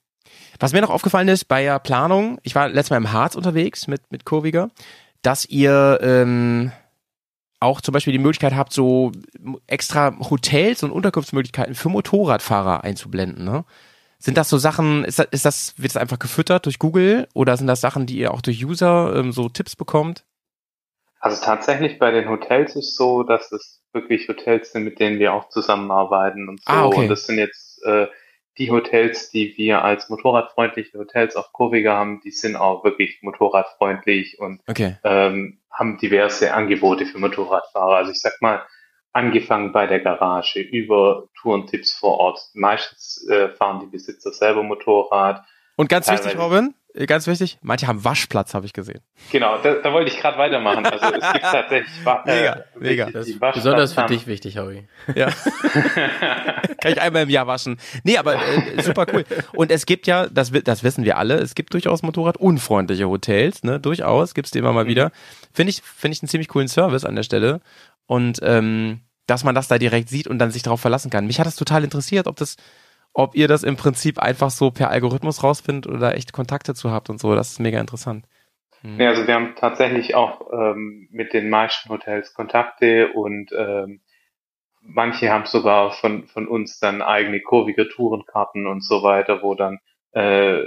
Was 0.60 0.74
mir 0.74 0.82
noch 0.82 0.90
aufgefallen 0.90 1.28
ist 1.28 1.46
bei 1.46 1.64
der 1.64 1.80
Planung, 1.80 2.40
ich 2.44 2.56
war 2.56 2.68
letztes 2.68 2.92
Mal 2.92 2.98
im 2.98 3.12
Harz 3.12 3.36
unterwegs 3.36 3.88
mit, 3.88 4.12
mit 4.12 4.26
Kurviger, 4.26 4.70
dass 5.22 5.46
ihr 5.46 6.00
ähm, 6.02 6.72
auch 7.60 7.82
zum 7.82 7.94
Beispiel 7.94 8.14
die 8.14 8.20
Möglichkeit 8.20 8.56
habt, 8.56 8.74
so 8.74 9.12
extra 9.68 10.16
Hotels 10.30 10.84
und 10.84 10.92
Unterkunftsmöglichkeiten 10.92 11.76
für 11.76 11.90
Motorradfahrer 11.90 12.84
einzublenden, 12.84 13.46
ne? 13.46 13.66
Sind 14.22 14.38
das 14.38 14.50
so 14.50 14.60
Sachen, 14.60 15.04
ist 15.04 15.18
das, 15.18 15.28
ist 15.32 15.46
das, 15.46 15.74
wird 15.78 15.96
das 15.96 16.02
einfach 16.02 16.20
gefüttert 16.20 16.68
durch 16.68 16.78
Google 16.78 17.28
oder 17.34 17.58
sind 17.58 17.66
das 17.66 17.82
Sachen, 17.82 18.06
die 18.06 18.18
ihr 18.20 18.32
auch 18.32 18.42
durch 18.42 18.64
User 18.64 19.16
ähm, 19.16 19.32
so 19.32 19.50
Tipps 19.50 19.76
bekommt? 19.76 20.26
Also 21.20 21.44
tatsächlich 21.44 21.98
bei 21.98 22.12
den 22.12 22.30
Hotels 22.30 22.76
ist 22.76 22.96
so, 22.96 23.24
dass 23.24 23.52
es 23.52 23.82
wirklich 23.94 24.28
Hotels 24.28 24.72
sind, 24.72 24.84
mit 24.84 25.00
denen 25.00 25.18
wir 25.18 25.34
auch 25.34 25.50
zusammenarbeiten 25.50 26.50
und 26.50 26.64
so. 26.64 26.72
Ah, 26.72 26.86
okay. 26.86 27.00
Und 27.00 27.08
das 27.10 27.26
sind 27.26 27.40
jetzt 27.40 27.84
äh, 27.84 28.08
die 28.60 28.70
Hotels, 28.70 29.32
die 29.32 29.56
wir 29.58 29.84
als 29.84 30.10
motorradfreundliche 30.10 31.00
Hotels 31.00 31.36
auf 31.36 31.52
Kurviga 31.52 31.94
haben, 31.96 32.22
die 32.24 32.32
sind 32.32 32.56
auch 32.56 32.84
wirklich 32.84 33.20
motorradfreundlich 33.24 34.40
und 34.40 34.62
Okay. 34.68 34.98
ähm, 35.04 35.60
haben 35.72 35.98
diverse 35.98 36.54
Angebote 36.54 37.08
für 37.08 37.18
Motorradfahrer. 37.18 37.96
Also 37.96 38.12
ich 38.12 38.22
sag 38.22 38.34
mal, 38.42 38.62
angefangen 39.14 39.72
bei 39.72 39.88
der 39.88 40.00
Garage 40.00 40.60
über 40.60 41.26
Tourentipps 41.42 41.94
vor 41.94 42.18
Ort. 42.20 42.40
Meistens 42.54 43.28
äh, 43.30 43.50
fahren 43.50 43.80
die 43.82 43.88
Besitzer 43.88 44.32
selber 44.32 44.64
Motorrad. 44.64 45.44
Und 45.76 45.90
ganz 45.90 46.08
wichtig, 46.10 46.34
Teilweise- 46.34 46.44
Robin, 46.44 46.74
äh, 46.94 47.06
ganz 47.06 47.26
wichtig, 47.28 47.58
manche 47.62 47.88
haben 47.88 48.04
Waschplatz, 48.04 48.54
habe 48.54 48.66
ich 48.66 48.74
gesehen. 48.74 49.00
Genau, 49.32 49.58
da, 49.64 49.76
da 49.76 49.94
wollte 49.94 50.12
ich 50.12 50.20
gerade 50.20 50.38
weitermachen. 50.38 50.86
Also 50.86 51.06
es 51.16 51.32
gibt 51.34 51.42
tatsächlich 51.52 52.06
Wa- 52.06 52.24
Mega, 52.26 52.54
äh, 52.54 52.64
mega. 52.80 53.10
Das 53.12 53.26
die 53.26 53.32
ist 53.34 53.40
besonders 53.54 53.94
für 53.94 54.06
dich 54.06 54.28
wichtig, 54.28 54.58
Howie. 54.58 54.88
Ja. 55.16 55.30
Kann 56.82 56.92
ich 56.94 57.02
einmal 57.02 57.24
im 57.24 57.30
Jahr 57.30 57.48
waschen. 57.48 57.78
Nee, 58.04 58.18
aber 58.18 58.36
äh, 58.36 58.82
super 58.82 59.06
cool. 59.14 59.24
Und 59.54 59.72
es 59.72 59.86
gibt 59.86 60.08
ja, 60.08 60.28
das, 60.28 60.52
das 60.64 60.84
wissen 60.84 61.06
wir 61.06 61.18
alle, 61.18 61.36
es 61.36 61.56
gibt 61.56 61.74
durchaus 61.74 62.02
motorradunfreundliche 62.04 63.08
Hotels, 63.08 63.64
ne? 63.64 63.80
Durchaus, 63.80 64.34
gibt's 64.34 64.52
die 64.52 64.60
immer 64.60 64.74
mal 64.74 64.88
wieder. 64.88 65.12
Finde 65.54 65.70
ich, 65.72 65.82
finde 65.82 66.16
ich 66.16 66.22
einen 66.24 66.30
ziemlich 66.30 66.48
coolen 66.48 66.68
Service 66.68 67.06
an 67.06 67.16
der 67.16 67.24
Stelle. 67.24 67.62
Und 68.12 68.40
ähm, 68.44 69.00
dass 69.26 69.46
man 69.46 69.56
das 69.56 69.70
da 69.70 69.78
direkt 69.78 70.10
sieht 70.10 70.28
und 70.28 70.38
dann 70.38 70.52
sich 70.52 70.64
darauf 70.64 70.82
verlassen 70.82 71.10
kann. 71.10 71.28
Mich 71.28 71.40
hat 71.40 71.48
das 71.48 71.56
total 71.56 71.86
interessiert, 71.86 72.28
ob 72.28 72.36
das, 72.36 72.58
ob 73.14 73.36
ihr 73.36 73.48
das 73.48 73.64
im 73.64 73.78
Prinzip 73.78 74.20
einfach 74.20 74.50
so 74.50 74.70
per 74.70 74.90
Algorithmus 74.90 75.44
rausfindet 75.44 75.88
oder 75.88 76.14
echt 76.18 76.34
Kontakte 76.34 76.74
zu 76.74 76.92
habt 76.92 77.10
und 77.10 77.22
so. 77.22 77.34
Das 77.36 77.52
ist 77.52 77.60
mega 77.60 77.80
interessant. 77.80 78.26
Ja, 78.84 79.08
also 79.12 79.28
wir 79.28 79.34
haben 79.34 79.56
tatsächlich 79.56 80.14
auch 80.14 80.52
ähm, 80.52 81.08
mit 81.10 81.32
den 81.32 81.50
meisten 81.50 81.88
Hotels 81.88 82.34
Kontakte 82.34 83.14
und 83.14 83.54
ähm, 83.58 84.02
manche 84.82 85.32
haben 85.32 85.46
sogar 85.46 85.92
von, 85.92 86.28
von 86.28 86.50
uns 86.50 86.80
dann 86.80 87.02
eigene 87.02 87.40
kurvige 87.40 87.88
Tourenkarten 87.88 88.68
und 88.68 88.84
so 88.84 89.04
weiter, 89.04 89.42
wo 89.42 89.56
dann 89.56 89.80
äh, 90.12 90.64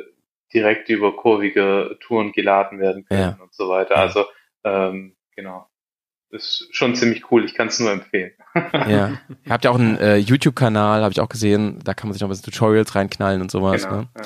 direkt 0.55 0.89
über 0.89 1.15
kurvige 1.15 1.99
Touren 2.01 2.33
geladen 2.33 2.79
werden 2.79 3.05
können 3.05 3.37
Ja. 3.39 3.43
und 3.43 3.53
so 3.53 3.69
weiter. 3.69 3.97
Also 3.97 4.25
ähm, 4.65 5.15
genau. 5.37 5.67
Ist 6.35 6.67
schon 6.73 6.97
ziemlich 6.97 7.31
cool, 7.31 7.45
ich 7.45 7.55
kann 7.55 7.69
es 7.69 7.79
nur 7.79 7.93
empfehlen. 7.93 8.33
Ja. 8.73 9.19
Ihr 9.45 9.51
habt 9.51 9.65
ja 9.65 9.71
auch 9.71 9.79
einen 9.79 9.97
äh, 9.99 10.17
YouTube-Kanal, 10.17 11.03
habe 11.03 11.13
ich 11.13 11.21
auch 11.21 11.29
gesehen. 11.29 11.81
Da 11.83 11.95
kann 11.95 12.09
man 12.09 12.13
sich 12.13 12.21
noch 12.21 12.29
ein 12.29 12.31
bisschen 12.31 12.53
Tutorials 12.53 12.95
reinknallen 12.95 13.41
und 13.41 13.51
sowas. 13.51 13.83
Genau. 13.83 14.03
Ne? 14.03 14.09
Ja. 14.17 14.23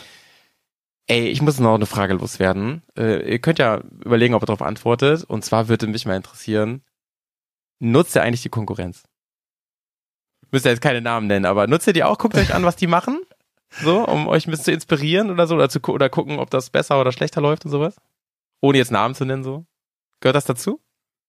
Ey, 1.07 1.29
ich 1.29 1.41
muss 1.41 1.59
noch 1.59 1.75
eine 1.75 1.87
Frage 1.87 2.15
loswerden. 2.15 2.83
Äh, 2.97 3.31
ihr 3.31 3.39
könnt 3.39 3.59
ja 3.59 3.83
überlegen, 4.05 4.35
ob 4.35 4.43
ihr 4.43 4.47
darauf 4.47 4.63
antwortet. 4.63 5.25
Und 5.25 5.45
zwar 5.45 5.69
würde 5.69 5.87
mich 5.87 6.05
mal 6.07 6.17
interessieren, 6.17 6.83
nutzt 7.79 8.17
ihr 8.17 8.23
eigentlich 8.23 8.43
die 8.43 8.51
Konkurrenz? 8.51 9.05
Müsst 10.51 10.67
ihr 10.67 10.71
jetzt 10.71 10.83
keine 10.83 11.03
Namen 11.03 11.27
nennen, 11.27 11.45
aber 11.47 11.67
nutzt 11.67 11.87
ihr 11.87 11.95
die 11.95 12.05
auch? 12.05 12.19
Guckt 12.19 12.37
euch 12.37 12.55
an, 12.55 12.65
was 12.65 12.77
die 12.77 12.87
machen? 12.87 13.21
So, 13.71 14.07
um 14.07 14.29
euch 14.29 14.47
ein 14.47 14.51
bisschen 14.51 14.65
zu 14.65 14.73
inspirieren 14.73 15.31
oder 15.31 15.47
so, 15.47 15.55
oder 15.55 15.69
zu 15.69 15.81
oder 15.89 16.09
gucken, 16.09 16.39
ob 16.39 16.51
das 16.51 16.71
besser 16.71 17.01
oder 17.01 17.13
schlechter 17.13 17.43
läuft 17.43 17.65
und 17.67 17.71
sowas? 17.71 17.97
Ohne 18.61 18.79
jetzt 18.79 18.91
Namen 18.91 19.15
zu 19.15 19.25
nennen, 19.25 19.45
so. 19.45 19.67
Gehört 20.21 20.37
das 20.37 20.47
dazu? 20.47 20.81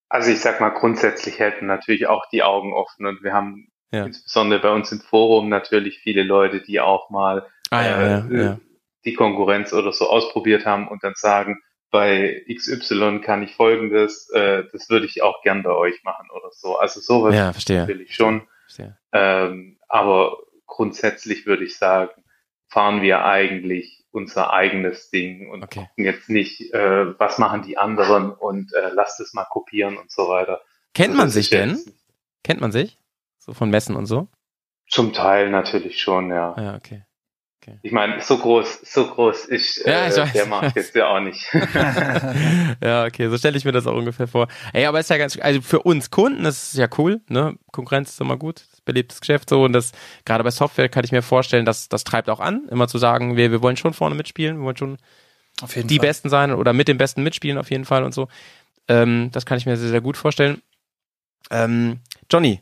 Also 0.10 0.31
ich 0.31 0.40
sag 0.41 0.60
mal, 0.60 0.69
grundsätzlich 0.69 1.40
hält 1.40 1.61
man 1.61 1.68
natürlich 1.68 2.07
auch 2.07 2.26
die 2.31 2.44
Augen 2.44 2.73
offen 2.73 3.06
und 3.06 3.23
wir 3.23 3.34
haben 3.34 3.72
Ja. 3.91 4.06
insbesondere 4.06 4.60
bei 4.61 4.72
uns 4.72 4.91
im 4.91 4.99
Forum 4.99 5.49
natürlich 5.49 5.99
viele 5.99 6.23
Leute, 6.23 6.61
die 6.61 6.80
auch 6.80 7.10
mal 7.10 7.48
Ah, 7.72 7.84
ja, 7.84 8.02
äh, 8.02 8.10
ja, 8.10 8.41
ja. 8.44 8.60
die 9.06 9.14
Konkurrenz 9.14 9.73
oder 9.73 9.91
so 9.94 10.10
ausprobiert 10.10 10.65
haben 10.65 10.88
und 10.88 11.03
dann 11.03 11.14
sagen, 11.15 11.61
bei 11.91 12.44
XY 12.52 13.22
kann 13.22 13.41
ich 13.44 13.56
folgendes, 13.56 14.30
äh, 14.31 14.64
das 14.72 14.90
würde 14.90 15.06
ich 15.06 15.22
auch 15.23 15.41
gern 15.44 15.64
bei 15.64 15.72
euch 15.72 16.03
machen 16.03 16.30
oder 16.31 16.49
so. 16.52 16.77
Also 16.77 16.99
sowas 16.99 17.36
Ja, 17.36 17.52
verstehe. 17.52 17.80
natürlich 17.81 18.14
schon. 18.15 18.48
Verstehe. 18.65 18.98
Ähm, 19.11 19.77
aber 19.88 20.38
grundsätzlich 20.68 21.45
würde 21.48 21.64
ich 21.65 21.77
sagen, 21.77 22.23
fahren 22.68 23.02
wir 23.02 23.26
eigentlich 23.26 23.98
unser 24.11 24.52
eigenes 24.53 25.10
Ding 25.10 25.49
und 25.49 25.64
Okay. 25.64 25.88
gucken 25.88 26.06
jetzt 26.06 26.30
nicht, 26.30 26.73
äh, 26.73 27.19
was 27.19 27.38
machen 27.38 27.61
die 27.64 27.77
anderen 27.77 28.31
und 28.31 28.73
äh, 28.73 28.90
lasst 28.90 29.19
es 29.19 29.34
mal 29.34 29.45
kopieren 29.45 29.98
und 29.98 30.11
so 30.11 30.27
weiter. 30.30 30.61
Kennt 30.94 31.10
Also 31.10 31.18
man 31.22 31.30
sich 31.30 31.49
jetzt 31.49 31.88
denn? 31.88 31.94
Kennt 32.44 32.61
man 32.61 32.72
sich? 32.72 32.98
So 33.38 33.53
von 33.53 33.69
Messen 33.69 33.95
und 33.95 34.06
so? 34.06 34.27
Zum 34.88 35.14
Teil 35.14 35.49
natürlich 35.49 36.02
schon, 36.02 36.30
ja. 36.30 36.53
Ah, 36.56 36.61
ja, 36.61 36.76
okay. 36.76 37.03
Ich 37.81 37.91
meine, 37.91 38.22
so 38.22 38.38
groß, 38.38 38.81
so 38.84 39.07
groß 39.07 39.45
ist 39.45 39.86
Ja, 39.86 40.07
äh, 40.07 40.31
der 40.31 40.45
Markt 40.45 40.76
jetzt 40.76 40.95
ja 40.95 41.07
auch 41.07 41.19
nicht. 41.19 41.45
ja, 42.84 43.06
okay, 43.06 43.30
so 43.30 43.38
stelle 43.38 43.57
ich 43.57 43.65
mir 43.65 43.72
das 43.72 43.88
auch 43.88 43.95
ungefähr 43.95 44.27
vor. 44.27 44.48
Ey, 44.73 44.86
aber 44.86 44.99
ist 44.99 45.10
ja 45.10 45.18
ganz, 45.18 45.38
also 45.40 45.61
für 45.61 45.80
uns 45.80 46.10
Kunden 46.11 46.45
ist 46.45 46.73
es 46.73 46.80
ja 46.80 46.88
cool, 46.98 47.22
ne? 47.27 47.57
Konkurrenz 47.72 48.11
ist 48.11 48.22
immer 48.22 48.38
gut, 48.38 48.64
das 48.72 48.81
belebtes 48.81 49.22
Geschäft 49.22 49.49
so 49.49 49.64
und 49.64 49.73
das, 49.73 49.91
gerade 50.26 50.44
bei 50.44 50.52
Software 50.52 50.90
kann 50.90 51.03
ich 51.03 51.11
mir 51.11 51.22
vorstellen, 51.22 51.65
dass 51.65 51.90
das 51.90 52.03
treibt 52.03 52.30
auch 52.30 52.40
an, 52.40 52.68
immer 52.69 52.88
zu 52.88 52.98
sagen, 52.98 53.36
wir, 53.36 53.52
wir 53.52 53.61
wollen 53.61 53.77
schon 53.77 53.94
vorne 53.94 54.15
mitspielen, 54.15 54.57
wir 54.57 54.64
wollen 54.65 54.77
schon 54.77 54.98
Auf 55.61 55.76
jeden 55.76 55.88
die 55.88 55.98
Fall. 55.98 56.07
Besten 56.07 56.30
sein 56.30 56.52
oder 56.52 56.73
mit 56.73 56.88
den 56.88 56.98
Besten 56.98 57.23
mitspielen 57.23 57.57
auf 57.57 57.69
jeden 57.72 57.86
Fall 57.86 58.03
und 58.03 58.14
so. 58.14 58.27
Ähm, 58.88 59.30
das 59.31 59.45
kann 59.45 59.57
ich 59.57 59.65
mir 59.65 59.77
sehr, 59.77 59.90
sehr 59.90 60.02
gut 60.02 60.18
vorstellen. 60.18 60.61
Ähm, 61.52 61.99
Johnny, 62.31 62.61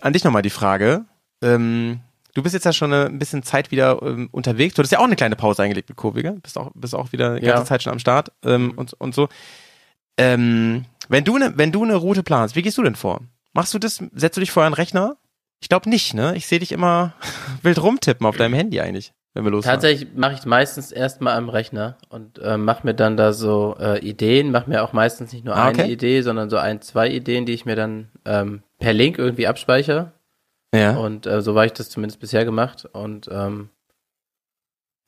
an 0.00 0.12
dich 0.12 0.24
nochmal 0.24 0.42
die 0.42 0.50
Frage. 0.50 1.04
Ähm, 1.42 2.00
du 2.34 2.42
bist 2.42 2.54
jetzt 2.54 2.64
ja 2.64 2.72
schon 2.72 2.92
eine, 2.92 3.06
ein 3.06 3.18
bisschen 3.18 3.42
Zeit 3.42 3.70
wieder 3.70 4.00
ähm, 4.02 4.28
unterwegs. 4.32 4.74
Du 4.74 4.78
hattest 4.80 4.92
ja 4.92 4.98
auch 4.98 5.04
eine 5.04 5.16
kleine 5.16 5.36
Pause 5.36 5.62
eingelegt 5.62 5.88
mit 5.88 5.96
Kurviger. 5.96 6.32
Bist 6.42 6.56
auch, 6.58 6.70
bist 6.74 6.94
auch 6.94 7.12
wieder 7.12 7.38
die 7.38 7.46
Ja. 7.46 7.54
ganze 7.54 7.68
Zeit 7.68 7.82
schon 7.82 7.92
am 7.92 7.98
Start 7.98 8.32
ähm, 8.44 8.72
und, 8.76 8.92
und 8.94 9.14
so. 9.14 9.28
Ähm, 10.18 10.84
wenn 11.08 11.24
du 11.24 11.36
eine, 11.36 11.56
wenn 11.56 11.72
du 11.72 11.82
eine 11.84 11.96
Route 11.96 12.22
planst, 12.22 12.56
wie 12.56 12.62
gehst 12.62 12.78
du 12.78 12.82
denn 12.82 12.96
vor? 12.96 13.20
Machst 13.52 13.74
du 13.74 13.78
das, 13.78 14.02
setzt 14.14 14.36
du 14.36 14.40
dich 14.40 14.50
vor 14.50 14.64
einen 14.64 14.74
Rechner? 14.74 15.16
Ich 15.60 15.68
glaube 15.68 15.88
nicht, 15.88 16.14
ne? 16.14 16.34
Ich 16.36 16.46
sehe 16.46 16.58
dich 16.58 16.72
immer 16.72 17.14
wild 17.62 17.82
rumtippen 17.82 18.26
auf 18.26 18.36
deinem 18.36 18.54
Handy 18.54 18.80
eigentlich, 18.80 19.12
wenn 19.34 19.44
wir 19.44 19.50
losfahren. 19.50 19.76
Tatsächlich 19.80 20.08
mache 20.14 20.34
ich 20.34 20.44
meistens 20.44 20.90
erstmal 20.92 21.36
am 21.36 21.48
Rechner 21.48 21.96
und 22.08 22.38
äh, 22.40 22.56
mache 22.56 22.86
mir 22.86 22.94
dann 22.94 23.16
da 23.16 23.32
so 23.32 23.76
äh, 23.78 23.98
Ideen, 24.00 24.50
mache 24.50 24.68
mir 24.68 24.82
auch 24.82 24.92
meistens 24.92 25.32
nicht 25.32 25.44
nur 25.44 25.54
Ah, 25.56 25.68
eine 25.68 25.82
okay. 25.82 25.92
Idee, 25.92 26.22
sondern 26.22 26.50
so 26.50 26.56
ein, 26.56 26.80
zwei 26.82 27.08
Ideen, 27.08 27.46
die 27.46 27.52
ich 27.52 27.64
mir 27.64 27.76
dann 27.76 28.08
ähm, 28.24 28.62
per 28.78 28.92
Link 28.92 29.18
irgendwie 29.18 29.46
abspeichere. 29.46 30.12
Ja. 30.74 30.96
Und 30.96 31.26
äh, 31.26 31.42
so 31.42 31.54
war 31.54 31.64
ich 31.66 31.72
das 31.72 31.90
zumindest 31.90 32.20
bisher 32.20 32.44
gemacht. 32.44 32.88
Und 32.92 33.28
ähm, 33.30 33.68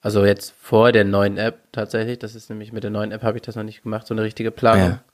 also 0.00 0.24
jetzt 0.26 0.54
vor 0.58 0.92
der 0.92 1.04
neuen 1.04 1.38
App 1.38 1.72
tatsächlich, 1.72 2.18
das 2.18 2.34
ist 2.34 2.50
nämlich 2.50 2.72
mit 2.72 2.84
der 2.84 2.90
neuen 2.90 3.10
App 3.12 3.22
habe 3.22 3.38
ich 3.38 3.42
das 3.42 3.56
noch 3.56 3.62
nicht 3.62 3.82
gemacht, 3.82 4.06
so 4.06 4.14
eine 4.14 4.22
richtige 4.22 4.50
Planung. 4.50 4.90
Ja. 4.90 5.04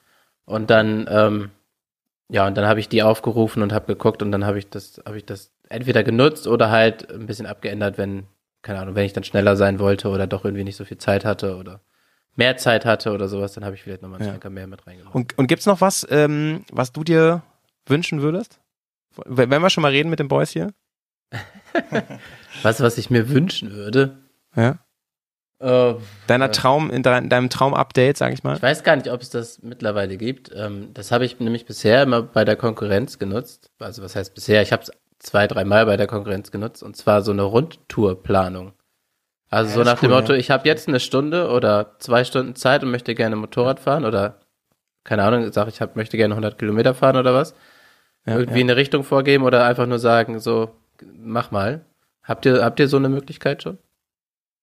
Und 0.47 0.71
dann, 0.71 1.07
ähm, 1.09 1.51
ja, 2.29 2.47
und 2.47 2.57
dann 2.57 2.67
habe 2.67 2.81
ich 2.81 2.89
die 2.89 3.03
aufgerufen 3.03 3.63
und 3.63 3.73
habe 3.73 3.87
geguckt 3.87 4.23
und 4.23 4.33
dann 4.33 4.45
habe 4.45 4.59
ich 4.59 4.69
das, 4.69 5.01
habe 5.07 5.17
ich 5.17 5.25
das 5.25 5.53
entweder 5.69 6.03
genutzt 6.03 6.49
oder 6.49 6.71
halt 6.71 7.09
ein 7.13 7.27
bisschen 7.27 7.47
abgeändert, 7.47 7.99
wenn, 7.99 8.25
keine 8.63 8.81
Ahnung, 8.81 8.97
wenn 8.97 9.05
ich 9.05 9.13
dann 9.13 9.23
schneller 9.23 9.57
sein 9.57 9.79
wollte 9.79 10.09
oder 10.09 10.27
doch 10.27 10.45
irgendwie 10.45 10.65
nicht 10.65 10.77
so 10.77 10.85
viel 10.85 10.99
Zeit 10.99 11.25
hatte 11.25 11.57
oder 11.57 11.81
mehr 12.35 12.57
Zeit 12.57 12.85
hatte 12.85 13.13
oder 13.13 13.29
sowas, 13.29 13.53
dann 13.53 13.65
habe 13.65 13.77
ich 13.77 13.83
vielleicht 13.85 14.03
nochmal 14.03 14.19
einen 14.19 14.27
Ja. 14.27 14.33
Schlenker 14.33 14.51
mehr 14.51 14.67
mit 14.67 14.85
reingemacht. 14.87 15.15
Und, 15.15 15.39
und 15.39 15.47
gibt's 15.47 15.67
noch 15.67 15.81
was, 15.81 16.05
ähm, 16.11 16.65
was 16.73 16.93
du 16.93 17.05
dir 17.05 17.43
wünschen 17.87 18.23
würdest? 18.23 18.59
Wenn 19.27 19.63
wir 19.63 19.71
schon 19.71 19.83
mal 19.83 19.91
reden 19.93 20.11
mit 20.11 20.19
den 20.19 20.29
Boys 20.29 20.51
hier. 20.51 20.73
Was, 22.63 22.81
was 22.81 22.99
ich 22.99 23.09
mir 23.11 23.29
wünschen 23.31 23.73
würde? 23.73 24.19
Ja. 24.57 24.79
Äh, 25.61 25.95
Deiner 26.27 26.47
äh, 26.47 26.51
Traum, 26.51 26.91
in 26.91 27.03
dein, 27.03 27.29
deinem 27.29 27.51
Traum-Update, 27.51 28.17
sag 28.17 28.33
ich 28.33 28.43
mal. 28.43 28.57
Ich 28.57 28.63
weiß 28.63 28.83
gar 28.83 28.97
nicht, 28.97 29.11
ob 29.11 29.21
es 29.21 29.31
das 29.31 29.63
mittlerweile 29.63 30.17
gibt. 30.17 30.51
Ähm, 30.55 30.91
das 30.95 31.13
habe 31.13 31.25
ich 31.25 31.39
nämlich 31.39 31.67
bisher 31.67 32.03
immer 32.03 32.23
bei 32.23 32.45
der 32.45 32.57
Konkurrenz 32.57 33.19
genutzt. 33.19 33.71
Also 33.79 34.03
was 34.03 34.17
heißt 34.17 34.35
bisher? 34.35 34.63
Ich 34.63 34.73
habe 34.73 34.83
es 34.83 34.91
zwei, 35.19 35.47
dreimal 35.47 35.87
bei 35.87 35.97
der 35.97 36.07
Konkurrenz 36.07 36.51
genutzt 36.51 36.83
und 36.83 36.97
zwar 36.97 37.23
so 37.23 37.31
eine 37.31 37.43
Rundtourplanung. 37.43 38.73
Also 39.51 39.71
Ja, 39.71 39.77
so 39.77 39.91
nach 39.91 40.01
dem 40.01 40.11
cool, 40.11 40.17
Motto, 40.17 40.33
ja. 40.33 40.39
ich 40.39 40.51
habe 40.51 40.67
jetzt 40.67 40.89
eine 40.89 41.01
Stunde 41.01 41.51
oder 41.51 41.97
zwei 41.99 42.25
Stunden 42.25 42.55
Zeit 42.55 42.83
und 42.83 42.91
möchte 42.91 43.15
gerne 43.15 43.37
Motorrad 43.37 43.81
fahren 43.81 44.05
oder 44.05 44.41
keine 45.05 45.25
Ahnung, 45.25 45.51
sage 45.53 45.71
ich 45.71 45.81
hab, 45.81 45.97
möchte 45.97 46.17
gerne 46.17 46.35
100 46.35 46.59
Kilometer 46.59 46.95
fahren 46.95 47.17
oder 47.17 47.35
was. 47.35 47.55
Ja, 48.27 48.39
Irgendwie 48.39 48.61
ja. 48.61 48.65
eine 48.65 48.77
Richtung 48.77 49.05
vorgeben 49.05 49.45
oder 49.45 49.65
einfach 49.65 49.87
nur 49.87 49.99
sagen, 49.99 50.39
so 50.41 50.71
mach 51.03 51.51
mal. 51.51 51.85
Habt 52.23 52.47
ihr 52.47 52.63
habt 52.63 52.79
ihr 52.81 52.89
so 52.89 52.97
eine 52.97 53.09
Möglichkeit 53.09 53.63
schon? 53.63 53.79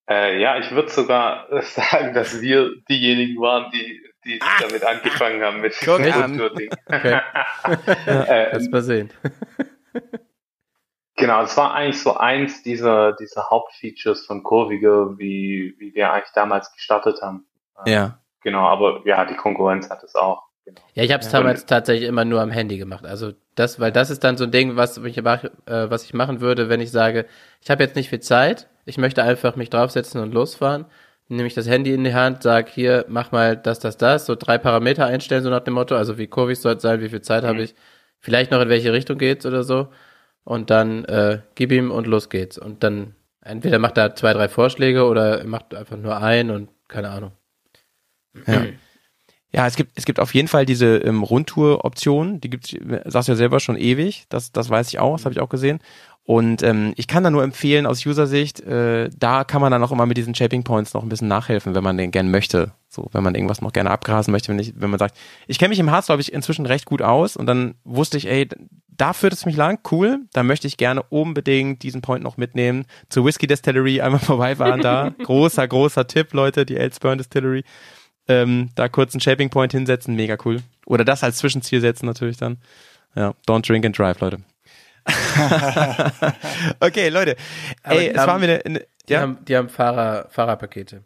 Äh, 0.08 0.40
ja, 0.40 0.58
ich 0.58 0.70
würde 0.70 0.90
sogar 0.90 1.50
äh, 1.52 1.62
sagen, 1.62 2.14
dass 2.14 2.40
wir 2.40 2.70
diejenigen 2.88 3.40
waren, 3.40 3.70
die, 3.72 4.00
die 4.24 4.40
damit 4.60 4.84
angefangen 4.84 5.42
haben 5.42 5.60
mit. 5.60 5.74
Rundtour-Ding. 5.86 6.70
Okay. 6.86 7.20
äh, 8.06 8.52
Lass 8.52 8.68
mal 8.70 8.82
sehen. 8.82 9.10
Genau, 11.16 11.42
es 11.42 11.56
war 11.56 11.74
eigentlich 11.74 12.00
so 12.00 12.16
eins 12.16 12.62
dieser, 12.62 13.12
dieser 13.14 13.50
Hauptfeatures 13.50 14.24
von 14.24 14.44
Kurviger, 14.44 15.18
wie, 15.18 15.74
wie 15.78 15.94
wir 15.94 16.12
eigentlich 16.12 16.32
damals 16.32 16.72
gestartet 16.72 17.20
haben. 17.20 17.44
Ja. 17.84 18.20
Genau, 18.42 18.66
aber 18.66 19.02
ja, 19.04 19.24
die 19.24 19.34
Konkurrenz 19.34 19.90
hat 19.90 20.02
es 20.04 20.14
auch. 20.14 20.47
Ja, 20.94 21.02
ich 21.04 21.12
habe 21.12 21.22
es 21.22 21.30
Ja. 21.32 21.38
damals 21.38 21.66
tatsächlich 21.66 22.08
immer 22.08 22.24
nur 22.24 22.40
am 22.40 22.50
Handy 22.50 22.78
gemacht. 22.78 23.06
Also 23.06 23.32
das, 23.54 23.80
weil 23.80 23.92
das 23.92 24.10
ist 24.10 24.24
dann 24.24 24.36
so 24.36 24.44
ein 24.44 24.50
Ding, 24.50 24.76
was 24.76 24.96
ich, 24.98 25.22
mach, 25.22 25.44
äh, 25.44 25.50
was 25.90 26.04
ich 26.04 26.14
machen 26.14 26.40
würde, 26.40 26.68
wenn 26.68 26.80
ich 26.80 26.90
sage, 26.90 27.26
ich 27.62 27.70
habe 27.70 27.82
jetzt 27.82 27.96
nicht 27.96 28.08
viel 28.08 28.20
Zeit, 28.20 28.68
ich 28.84 28.98
möchte 28.98 29.22
einfach 29.22 29.56
mich 29.56 29.70
draufsetzen 29.70 30.20
und 30.20 30.32
losfahren. 30.32 30.86
Nehme 31.28 31.46
ich 31.46 31.54
das 31.54 31.68
Handy 31.68 31.92
in 31.92 32.04
die 32.04 32.14
Hand, 32.14 32.42
sag 32.42 32.70
hier, 32.70 33.04
mach 33.08 33.32
mal 33.32 33.56
das, 33.56 33.80
das, 33.80 33.98
das, 33.98 34.24
so 34.24 34.34
drei 34.34 34.56
Parameter 34.56 35.04
einstellen, 35.04 35.42
so 35.42 35.50
nach 35.50 35.60
dem 35.60 35.74
Motto, 35.74 35.94
also 35.94 36.16
wie 36.16 36.26
kurvig 36.26 36.58
soll 36.58 36.76
es 36.76 36.82
sein, 36.82 37.02
wie 37.02 37.10
viel 37.10 37.20
Zeit 37.20 37.44
habe 37.44 37.60
ich, 37.62 37.74
vielleicht 38.18 38.50
noch 38.50 38.62
in 38.62 38.70
welche 38.70 38.92
Richtung 38.94 39.18
geht's 39.18 39.44
oder 39.44 39.62
so. 39.62 39.88
Und 40.44 40.70
dann 40.70 41.04
äh, 41.04 41.40
gib 41.54 41.70
ihm 41.72 41.90
und 41.90 42.06
los 42.06 42.30
geht's. 42.30 42.56
Und 42.56 42.82
dann 42.82 43.14
entweder 43.42 43.78
macht 43.78 43.98
er 43.98 44.14
zwei, 44.14 44.32
drei 44.32 44.48
Vorschläge 44.48 45.04
oder 45.04 45.40
er 45.40 45.46
macht 45.46 45.74
einfach 45.74 45.98
nur 45.98 46.16
ein 46.22 46.50
und 46.50 46.70
keine 46.88 47.10
Ahnung. 47.10 47.32
Ja. 48.46 48.64
Ja, 49.52 49.66
es 49.66 49.76
gibt, 49.76 49.92
es 49.96 50.04
gibt 50.04 50.20
auf 50.20 50.34
jeden 50.34 50.48
Fall 50.48 50.66
diese 50.66 50.98
ähm, 50.98 51.22
Rundtour-Option, 51.22 52.40
die 52.40 52.50
gibt's, 52.50 52.74
sagst 53.06 53.28
du 53.28 53.32
ja 53.32 53.36
selber 53.36 53.60
schon 53.60 53.76
ewig, 53.76 54.26
das, 54.28 54.52
das 54.52 54.68
weiß 54.68 54.88
ich 54.88 54.98
auch, 54.98 55.16
das 55.16 55.24
habe 55.24 55.32
ich 55.32 55.40
auch 55.40 55.48
gesehen. 55.48 55.80
Und 56.24 56.62
ähm, 56.62 56.92
ich 56.96 57.06
kann 57.06 57.24
da 57.24 57.30
nur 57.30 57.42
empfehlen 57.42 57.86
aus 57.86 58.04
User-Sicht, 58.04 58.60
äh, 58.60 59.08
da 59.16 59.44
kann 59.44 59.62
man 59.62 59.72
dann 59.72 59.82
auch 59.82 59.92
immer 59.92 60.04
mit 60.04 60.18
diesen 60.18 60.34
Shaping 60.34 60.62
Points 60.62 60.92
noch 60.92 61.02
ein 61.02 61.08
bisschen 61.08 61.28
nachhelfen, 61.28 61.74
wenn 61.74 61.82
man 61.82 61.96
den 61.96 62.10
gern 62.10 62.30
möchte. 62.30 62.72
So, 62.90 63.08
wenn 63.12 63.24
man 63.24 63.34
irgendwas 63.34 63.62
noch 63.62 63.72
gerne 63.72 63.90
abgrasen 63.90 64.32
möchte, 64.32 64.48
wenn, 64.50 64.58
ich, 64.58 64.74
wenn 64.76 64.90
man 64.90 64.98
sagt, 64.98 65.16
ich 65.46 65.58
kenne 65.58 65.70
mich 65.70 65.78
im 65.78 65.90
Harz, 65.90 66.06
glaube 66.06 66.20
ich, 66.20 66.30
inzwischen 66.30 66.66
recht 66.66 66.84
gut 66.84 67.00
aus 67.00 67.34
und 67.34 67.46
dann 67.46 67.76
wusste 67.84 68.18
ich, 68.18 68.28
ey, 68.28 68.46
da 68.88 69.14
führt 69.14 69.32
es 69.32 69.46
mich 69.46 69.56
lang, 69.56 69.78
cool, 69.90 70.20
da 70.34 70.42
möchte 70.42 70.66
ich 70.66 70.76
gerne 70.76 71.02
unbedingt 71.02 71.82
diesen 71.82 72.02
Point 72.02 72.22
noch 72.22 72.36
mitnehmen. 72.36 72.84
Zur 73.08 73.24
Whiskey 73.24 73.46
Distillery 73.46 74.02
einmal 74.02 74.20
vorbeifahren 74.20 74.82
da. 74.82 75.14
großer, 75.22 75.66
großer 75.66 76.06
Tipp, 76.08 76.34
Leute, 76.34 76.66
die 76.66 76.76
Elsburn 76.76 77.16
Distillery. 77.16 77.64
Ähm, 78.28 78.70
da 78.74 78.88
kurz 78.88 79.14
einen 79.14 79.20
Shaping 79.22 79.48
Point 79.50 79.72
hinsetzen, 79.72 80.14
mega 80.14 80.36
cool. 80.44 80.62
Oder 80.86 81.04
das 81.04 81.24
als 81.24 81.38
Zwischenziel 81.38 81.80
setzen 81.80 82.06
natürlich 82.06 82.36
dann. 82.36 82.58
Ja, 83.14 83.34
don't 83.48 83.66
drink 83.66 83.84
and 83.86 83.98
drive, 83.98 84.20
Leute. 84.20 84.38
okay, 86.80 87.08
Leute. 87.08 87.36
Ey, 87.82 87.98
die 88.00 88.08
es 88.10 88.18
haben- 88.18 88.26
war 88.28 88.38
mir 88.38 88.44
eine, 88.46 88.64
eine 88.64 88.86
Die 89.08 89.12
ja, 89.12 89.20
haben, 89.20 89.44
die 89.44 89.56
haben 89.56 89.68
Fahrer, 89.68 90.28
Fahrerpakete. 90.30 91.02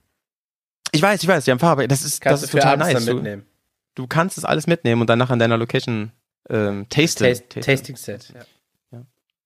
ich 0.92 1.00
weiß, 1.02 1.22
ich 1.22 1.28
weiß, 1.28 1.44
die 1.44 1.50
haben 1.52 1.58
Farbe. 1.58 1.86
Das 1.88 2.02
ist, 2.04 2.20
Kannst 2.20 2.42
das 2.42 2.48
ist 2.48 2.60
total 2.60 2.76
nice. 2.78 3.04
Du, 3.04 3.14
mitnehmen. 3.14 3.46
du 3.94 4.06
kannst 4.06 4.38
es 4.38 4.44
alles 4.44 4.66
mitnehmen 4.66 5.00
und 5.00 5.06
dann 5.08 5.18
nachher 5.18 5.34
in 5.34 5.38
deiner 5.38 5.58
Location 5.58 6.12
ähm, 6.50 6.86
tasten. 6.88 7.24
Taste, 7.24 7.48
Tasten. 7.48 7.60
Tasting 7.60 7.96
Set. 7.96 8.32
Ja. 8.34 8.40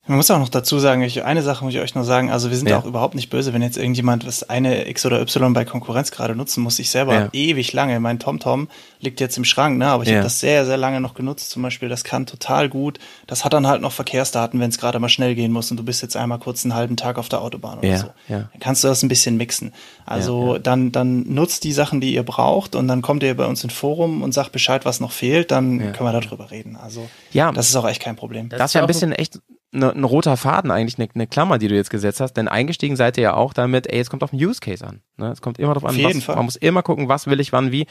Man 0.08 0.18
muss 0.18 0.30
auch 0.30 0.38
noch 0.38 0.48
dazu 0.48 0.78
sagen, 0.78 1.02
ich, 1.02 1.24
eine 1.24 1.42
Sache 1.42 1.64
muss 1.64 1.74
ich 1.74 1.80
euch 1.80 1.96
noch 1.96 2.04
sagen, 2.04 2.30
also 2.30 2.48
wir 2.50 2.56
sind 2.56 2.68
Ja. 2.68 2.78
auch 2.78 2.84
überhaupt 2.84 3.16
nicht 3.16 3.28
böse, 3.28 3.52
wenn 3.52 3.60
jetzt 3.62 3.76
irgendjemand 3.76 4.24
was 4.24 4.48
eine 4.48 4.88
X 4.88 5.04
oder 5.04 5.20
Y 5.20 5.52
bei 5.52 5.64
Konkurrenz 5.64 6.12
gerade 6.12 6.36
nutzen 6.36 6.62
muss. 6.62 6.78
Ich 6.78 6.90
selber 6.90 7.14
Ja. 7.14 7.28
ewig 7.32 7.72
lange, 7.72 7.98
mein 7.98 8.20
TomTom 8.20 8.68
liegt 9.00 9.18
jetzt 9.20 9.36
im 9.36 9.44
Schrank, 9.44 9.78
ne, 9.78 9.88
aber 9.88 10.04
ich 10.04 10.08
Ja. 10.10 10.16
habe 10.16 10.24
das 10.24 10.38
sehr, 10.38 10.64
sehr 10.64 10.76
lange 10.76 11.00
noch 11.00 11.14
genutzt 11.14 11.50
zum 11.50 11.62
Beispiel. 11.62 11.88
Das 11.88 12.04
kann 12.04 12.24
total 12.24 12.68
gut. 12.68 12.98
Das 13.26 13.44
hat 13.44 13.52
dann 13.52 13.66
halt 13.66 13.80
noch 13.82 13.90
Verkehrsdaten, 13.92 14.60
wenn 14.60 14.70
es 14.70 14.78
gerade 14.78 15.00
mal 15.00 15.08
schnell 15.08 15.34
gehen 15.34 15.50
muss 15.50 15.72
und 15.72 15.76
du 15.76 15.82
bist 15.82 16.02
jetzt 16.02 16.16
einmal 16.16 16.38
kurz 16.38 16.64
einen 16.64 16.74
halben 16.74 16.96
Tag 16.96 17.18
auf 17.18 17.28
der 17.28 17.40
Autobahn 17.42 17.78
oder 17.78 17.88
Ja, 17.88 17.98
so. 17.98 18.06
ja. 18.28 18.48
Dann 18.52 18.60
kannst 18.60 18.84
du 18.84 18.88
das 18.88 19.02
ein 19.02 19.08
bisschen 19.08 19.36
mixen. 19.36 19.72
Also 20.04 20.58
dann, 20.58 20.92
dann 20.92 21.24
nutzt 21.34 21.64
die 21.64 21.72
Sachen, 21.72 22.00
die 22.00 22.14
ihr 22.14 22.22
braucht 22.22 22.76
und 22.76 22.86
dann 22.86 23.02
kommt 23.02 23.24
ihr 23.24 23.36
bei 23.36 23.46
uns 23.46 23.64
ins 23.64 23.72
Forum 23.74 24.22
und 24.22 24.32
sagt 24.32 24.52
Bescheid, 24.52 24.84
was 24.84 25.00
noch 25.00 25.10
fehlt, 25.10 25.50
dann 25.50 25.80
Ja. 25.80 25.90
können 25.90 26.12
wir 26.12 26.20
darüber 26.20 26.52
reden. 26.52 26.76
Also 26.76 27.08
Ja. 27.32 27.50
das 27.50 27.68
ist 27.68 27.74
auch 27.74 27.88
echt 27.88 28.00
kein 28.02 28.14
Problem. 28.14 28.48
Das 28.50 28.70
ist 28.70 28.74
ja 28.74 28.82
ein 28.82 28.86
bisschen 28.86 29.10
echt 29.12 29.40
ne, 29.76 29.92
ein 29.92 30.04
roter 30.04 30.36
Faden 30.36 30.70
eigentlich, 30.70 30.98
eine 30.98 31.08
ne 31.14 31.26
Klammer, 31.26 31.58
die 31.58 31.68
du 31.68 31.74
jetzt 31.74 31.90
gesetzt 31.90 32.20
hast, 32.20 32.34
denn 32.34 32.48
eingestiegen 32.48 32.96
seid 32.96 33.16
ihr 33.16 33.24
ja 33.24 33.34
auch 33.34 33.52
damit, 33.52 33.86
ey, 33.92 34.00
es 34.00 34.10
kommt 34.10 34.22
auf 34.22 34.30
den 34.30 34.44
Use 34.44 34.60
Case 34.60 34.86
an. 34.86 35.00
Ne? 35.16 35.30
Es 35.30 35.40
kommt 35.40 35.58
immer 35.58 35.74
darauf 35.74 35.88
an, 35.88 36.02
was, 36.02 36.26
man 36.28 36.44
muss 36.44 36.56
immer 36.56 36.82
gucken, 36.82 37.08
was 37.08 37.26
will 37.26 37.40
ich, 37.40 37.52
wann, 37.52 37.72
wie. 37.72 37.86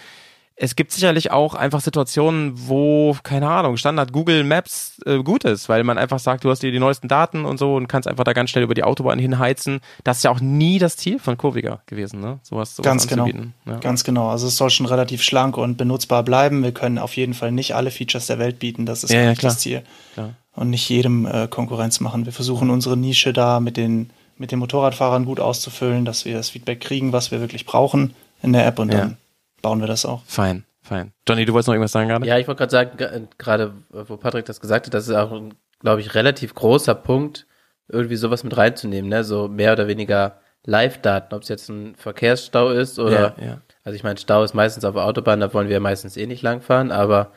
Es 0.57 0.77
gibt 0.77 0.93
sicherlich 0.93 1.31
auch 1.31 1.53
einfach 1.53 1.81
Situationen, 1.81 2.53
wo, 2.55 3.13
keine 3.23 3.49
Ahnung, 3.49 3.75
Standard 3.75 4.13
Google 4.13 4.45
Maps 4.45 5.01
äh, 5.05 5.17
gut 5.21 5.43
ist, 5.43 5.67
weil 5.67 5.83
man 5.83 5.97
einfach 5.97 6.19
sagt, 6.19 6.45
du 6.45 6.49
hast 6.49 6.63
dir 6.63 6.71
die 6.71 6.79
neuesten 6.79 7.09
Daten 7.09 7.43
und 7.43 7.57
so 7.57 7.75
und 7.75 7.87
kannst 7.87 8.07
einfach 8.07 8.23
da 8.23 8.31
ganz 8.31 8.51
schnell 8.51 8.63
über 8.63 8.73
die 8.73 8.83
Autobahn 8.83 9.19
hinheizen. 9.19 9.81
Das 10.05 10.17
ist 10.17 10.23
ja 10.23 10.31
auch 10.31 10.39
nie 10.39 10.79
das 10.79 10.95
Ziel 10.95 11.19
von 11.19 11.37
Kurviger 11.37 11.81
gewesen, 11.87 12.21
ne? 12.21 12.39
Sowas, 12.41 12.73
sowas 12.73 12.85
Ganz 12.85 13.07
genau. 13.07 13.27
Ja. 13.65 13.79
Ganz 13.79 14.05
genau. 14.05 14.29
Also 14.29 14.47
es 14.47 14.55
soll 14.55 14.69
schon 14.69 14.85
relativ 14.85 15.23
schlank 15.23 15.57
und 15.57 15.75
benutzbar 15.75 16.23
bleiben. 16.23 16.63
Wir 16.63 16.71
können 16.71 16.99
auf 16.99 17.17
jeden 17.17 17.33
Fall 17.33 17.51
nicht 17.51 17.75
alle 17.75 17.91
Features 17.91 18.27
der 18.27 18.39
Welt 18.39 18.57
bieten. 18.57 18.85
Das 18.85 19.03
ist 19.03 19.11
Ja, 19.11 19.23
ja, 19.23 19.35
klar. 19.35 19.51
das 19.51 19.59
Ziel. 19.59 19.83
Klar. 20.13 20.35
Und 20.55 20.69
nicht 20.69 20.87
jedem 20.89 21.25
äh, 21.25 21.47
Konkurrenz 21.49 21.99
machen. 21.99 22.25
Wir 22.25 22.31
versuchen 22.31 22.69
unsere 22.69 22.95
Nische 22.95 23.33
da 23.33 23.59
mit 23.59 23.75
den, 23.75 24.09
mit 24.37 24.51
den 24.51 24.59
Motorradfahrern 24.59 25.25
gut 25.25 25.39
auszufüllen, 25.41 26.05
dass 26.05 26.23
wir 26.25 26.35
das 26.35 26.49
Feedback 26.49 26.79
kriegen, 26.81 27.11
was 27.11 27.29
wir 27.31 27.41
wirklich 27.41 27.65
brauchen 27.65 28.13
in 28.41 28.53
der 28.53 28.65
App 28.65 28.79
und 28.79 28.91
Ja. 28.93 28.99
dann 28.99 29.17
bauen 29.61 29.81
wir 29.81 29.87
das 29.87 30.05
auch. 30.05 30.21
Fein, 30.25 30.63
fein. 30.81 31.11
Johnny, 31.27 31.45
du 31.45 31.51
wolltest 31.53 31.67
noch 31.67 31.73
irgendwas 31.73 31.91
sagen 31.91 32.07
gerade? 32.07 32.25
Ja, 32.25 32.37
ich 32.37 32.47
wollte 32.47 32.59
gerade 32.59 32.71
sagen, 32.71 32.97
ge- 32.97 33.27
gerade 33.37 33.73
wo 33.91 34.15
Patrick 34.17 34.45
das 34.45 34.61
gesagt 34.61 34.85
hat, 34.85 34.93
das 34.93 35.07
ist 35.09 35.15
auch 35.15 35.31
ein, 35.33 35.55
glaube 35.81 35.99
ich, 35.99 36.15
relativ 36.15 36.53
großer 36.55 36.95
Punkt, 36.95 37.47
irgendwie 37.89 38.15
sowas 38.15 38.43
mit 38.45 38.55
reinzunehmen, 38.55 39.09
ne? 39.09 39.23
So 39.25 39.47
mehr 39.49 39.73
oder 39.73 39.87
weniger 39.87 40.37
Live-Daten, 40.65 41.35
ob 41.35 41.43
es 41.43 41.49
jetzt 41.49 41.69
ein 41.69 41.95
Verkehrsstau 41.95 42.69
ist 42.69 42.97
oder, 42.97 43.35
Ja, 43.39 43.45
ja. 43.45 43.61
also 43.83 43.95
ich 43.95 44.03
meine, 44.03 44.17
Stau 44.17 44.41
ist 44.43 44.53
meistens 44.53 44.85
auf 44.85 44.95
der 44.95 45.03
Autobahn, 45.05 45.39
da 45.41 45.53
wollen 45.53 45.69
wir 45.69 45.79
meistens 45.79 46.17
eh 46.17 46.25
nicht 46.27 46.41
langfahren, 46.41 46.91
aber 46.91 47.31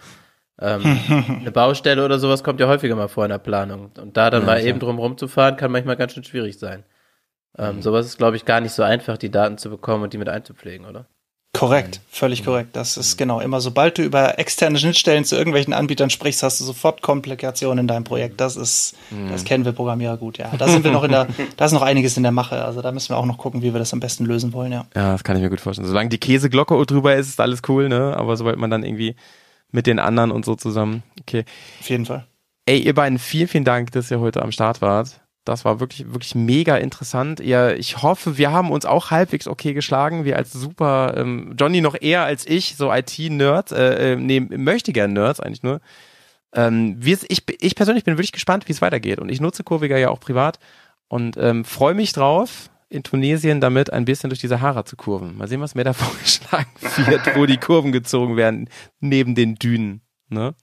ähm, 0.60 0.98
eine 1.40 1.52
Baustelle 1.52 2.04
oder 2.04 2.18
sowas 2.18 2.42
kommt 2.42 2.60
ja 2.60 2.68
häufiger 2.68 2.96
mal 2.96 3.08
vor 3.08 3.24
in 3.24 3.30
der 3.30 3.38
Planung. 3.38 3.90
Und 4.00 4.16
da 4.16 4.30
dann 4.30 4.42
Ja, 4.42 4.46
mal 4.46 4.64
eben 4.64 4.78
drum 4.78 4.98
rumzufahren, 4.98 5.56
kann 5.56 5.72
manchmal 5.72 5.96
ganz 5.96 6.14
schön 6.14 6.24
schwierig 6.24 6.58
sein. 6.58 6.84
Ähm, 7.56 7.82
Sowas 7.82 8.06
ist, 8.06 8.18
glaube 8.18 8.36
ich, 8.36 8.44
gar 8.44 8.60
nicht 8.60 8.72
so 8.72 8.82
einfach, 8.82 9.18
die 9.18 9.30
Daten 9.30 9.58
zu 9.58 9.70
bekommen 9.70 10.04
und 10.04 10.12
die 10.12 10.18
mit 10.18 10.28
einzupflegen, 10.28 10.86
oder? 10.86 11.06
Korrekt, 11.54 12.00
völlig 12.10 12.44
korrekt. 12.44 12.76
Das 12.76 12.96
ist 12.96 13.16
genau 13.16 13.40
immer, 13.40 13.60
sobald 13.60 13.98
du 13.98 14.02
über 14.02 14.38
externe 14.38 14.78
Schnittstellen 14.78 15.24
zu 15.24 15.34
irgendwelchen 15.34 15.72
Anbietern 15.72 16.08
sprichst, 16.10 16.42
hast 16.42 16.60
du 16.60 16.64
sofort 16.64 17.02
Komplikationen 17.02 17.80
in 17.80 17.88
deinem 17.88 18.04
Projekt. 18.04 18.40
Das 18.40 18.54
ist, 18.54 18.94
das 19.30 19.44
kennen 19.44 19.64
wir 19.64 19.72
Programmierer 19.72 20.18
gut, 20.18 20.38
ja. 20.38 20.52
Da 20.56 20.68
sind 20.68 20.84
wir 20.84 20.92
noch 20.92 21.02
in 21.02 21.10
der, 21.10 21.26
da 21.56 21.64
ist 21.64 21.72
noch 21.72 21.82
einiges 21.82 22.16
in 22.16 22.22
der 22.22 22.30
Mache. 22.32 22.64
Also 22.64 22.80
da 22.82 22.92
müssen 22.92 23.08
wir 23.08 23.16
auch 23.16 23.24
noch 23.24 23.38
gucken, 23.38 23.62
wie 23.62 23.72
wir 23.72 23.78
das 23.78 23.92
am 23.92 23.98
besten 23.98 24.24
lösen 24.24 24.52
wollen, 24.52 24.70
ja. 24.70 24.86
Ja, 24.94 25.12
das 25.12 25.24
kann 25.24 25.36
ich 25.36 25.42
mir 25.42 25.48
gut 25.50 25.60
vorstellen. 25.60 25.88
Solange 25.88 26.10
die 26.10 26.18
Käseglocke 26.18 26.80
drüber 26.86 27.16
ist, 27.16 27.28
ist 27.28 27.40
alles 27.40 27.62
cool, 27.66 27.88
ne? 27.88 28.14
Aber 28.16 28.36
sobald 28.36 28.58
man 28.58 28.70
dann 28.70 28.84
irgendwie 28.84 29.16
mit 29.70 29.86
den 29.86 29.98
anderen 29.98 30.30
und 30.30 30.44
so 30.44 30.54
zusammen, 30.54 31.02
okay. 31.20 31.44
Auf 31.80 31.90
jeden 31.90 32.06
Fall. 32.06 32.26
Ey, 32.66 32.80
ihr 32.80 32.94
beiden, 32.94 33.18
vielen, 33.18 33.48
vielen 33.48 33.64
Dank, 33.64 33.92
dass 33.92 34.10
ihr 34.10 34.20
heute 34.20 34.42
am 34.42 34.52
Start 34.52 34.82
wart. 34.82 35.20
Das 35.44 35.64
war 35.64 35.80
wirklich, 35.80 36.12
wirklich 36.12 36.34
mega 36.34 36.76
interessant. 36.76 37.40
Ihr, 37.40 37.78
ich 37.78 38.02
hoffe, 38.02 38.36
wir 38.36 38.52
haben 38.52 38.70
uns 38.70 38.84
auch 38.84 39.10
halbwegs 39.10 39.48
okay 39.48 39.72
geschlagen. 39.72 40.26
Wir 40.26 40.36
als 40.36 40.52
super, 40.52 41.14
ähm, 41.16 41.54
Johnny 41.58 41.80
noch 41.80 41.96
eher 41.98 42.24
als 42.24 42.46
ich, 42.46 42.76
so 42.76 42.92
IT-Nerds, 42.92 43.72
äh, 43.72 44.12
äh, 44.12 44.16
nee, 44.16 44.40
möchte 44.40 44.92
gern 44.92 45.14
Nerds 45.14 45.40
eigentlich 45.40 45.62
nur. 45.62 45.80
Ähm, 46.54 46.96
wir, 46.98 47.18
ich, 47.28 47.44
ich 47.60 47.74
persönlich 47.74 48.04
bin 48.04 48.18
wirklich 48.18 48.32
gespannt, 48.32 48.68
wie 48.68 48.72
es 48.72 48.82
weitergeht. 48.82 49.18
Und 49.18 49.30
ich 49.30 49.40
nutze 49.40 49.64
Kurviger 49.64 49.96
ja 49.96 50.10
auch 50.10 50.20
privat 50.20 50.58
und 51.08 51.38
ähm, 51.38 51.64
freue 51.64 51.94
mich 51.94 52.12
drauf, 52.12 52.68
in 52.90 53.02
Tunesien 53.02 53.60
damit 53.60 53.92
ein 53.92 54.04
bisschen 54.04 54.30
durch 54.30 54.40
die 54.40 54.48
Sahara 54.48 54.84
zu 54.84 54.96
kurven. 54.96 55.36
Mal 55.36 55.48
sehen, 55.48 55.60
was 55.60 55.74
mir 55.74 55.84
da 55.84 55.92
vorgeschlagen 55.94 56.70
wird, 57.06 57.36
wo 57.36 57.46
die 57.46 57.58
Kurven 57.58 57.92
gezogen 57.92 58.36
werden, 58.36 58.68
neben 59.00 59.34
den 59.34 59.56
Dünen. 59.56 60.02
Ne? 60.28 60.54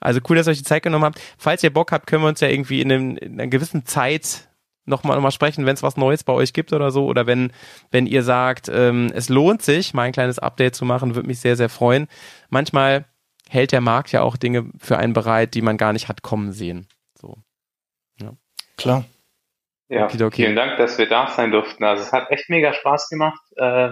Also 0.00 0.20
cool, 0.28 0.36
dass 0.36 0.46
ihr 0.46 0.50
euch 0.50 0.58
die 0.58 0.64
Zeit 0.64 0.82
genommen 0.82 1.04
habt. 1.04 1.20
Falls 1.38 1.62
ihr 1.62 1.72
Bock 1.72 1.92
habt, 1.92 2.06
können 2.06 2.22
wir 2.22 2.28
uns 2.28 2.40
ja 2.40 2.48
irgendwie 2.48 2.80
in, 2.80 2.92
einem, 2.92 3.16
in 3.16 3.34
einer 3.34 3.46
gewissen 3.46 3.86
Zeit 3.86 4.48
nochmal 4.84 5.16
noch 5.16 5.22
mal 5.22 5.30
sprechen, 5.30 5.64
wenn 5.64 5.74
es 5.74 5.82
was 5.82 5.96
Neues 5.96 6.24
bei 6.24 6.32
euch 6.32 6.52
gibt 6.52 6.72
oder 6.72 6.90
so. 6.90 7.06
Oder 7.06 7.26
wenn, 7.26 7.52
wenn 7.90 8.06
ihr 8.06 8.22
sagt, 8.22 8.68
ähm, 8.72 9.10
es 9.14 9.28
lohnt 9.28 9.62
sich, 9.62 9.94
mal 9.94 10.02
ein 10.02 10.12
kleines 10.12 10.38
Update 10.38 10.74
zu 10.74 10.84
machen, 10.84 11.14
würde 11.14 11.26
mich 11.26 11.40
sehr, 11.40 11.56
sehr 11.56 11.70
freuen. 11.70 12.06
Manchmal 12.50 13.06
hält 13.48 13.72
der 13.72 13.80
Markt 13.80 14.12
ja 14.12 14.22
auch 14.22 14.36
Dinge 14.36 14.70
für 14.78 14.98
einen 14.98 15.12
bereit, 15.12 15.54
die 15.54 15.62
man 15.62 15.76
gar 15.76 15.92
nicht 15.92 16.08
hat 16.08 16.22
kommen 16.22 16.52
sehen. 16.52 16.86
So. 17.18 17.38
Klar. 18.76 19.04
Ja, 19.94 20.04
Okidoki. 20.06 20.42
vielen 20.42 20.56
Dank, 20.56 20.76
dass 20.78 20.98
wir 20.98 21.08
da 21.08 21.28
sein 21.28 21.50
durften. 21.50 21.84
Also 21.84 22.02
es 22.02 22.12
hat 22.12 22.30
echt 22.30 22.48
mega 22.50 22.72
Spaß 22.72 23.08
gemacht. 23.08 23.40
Äh, 23.56 23.90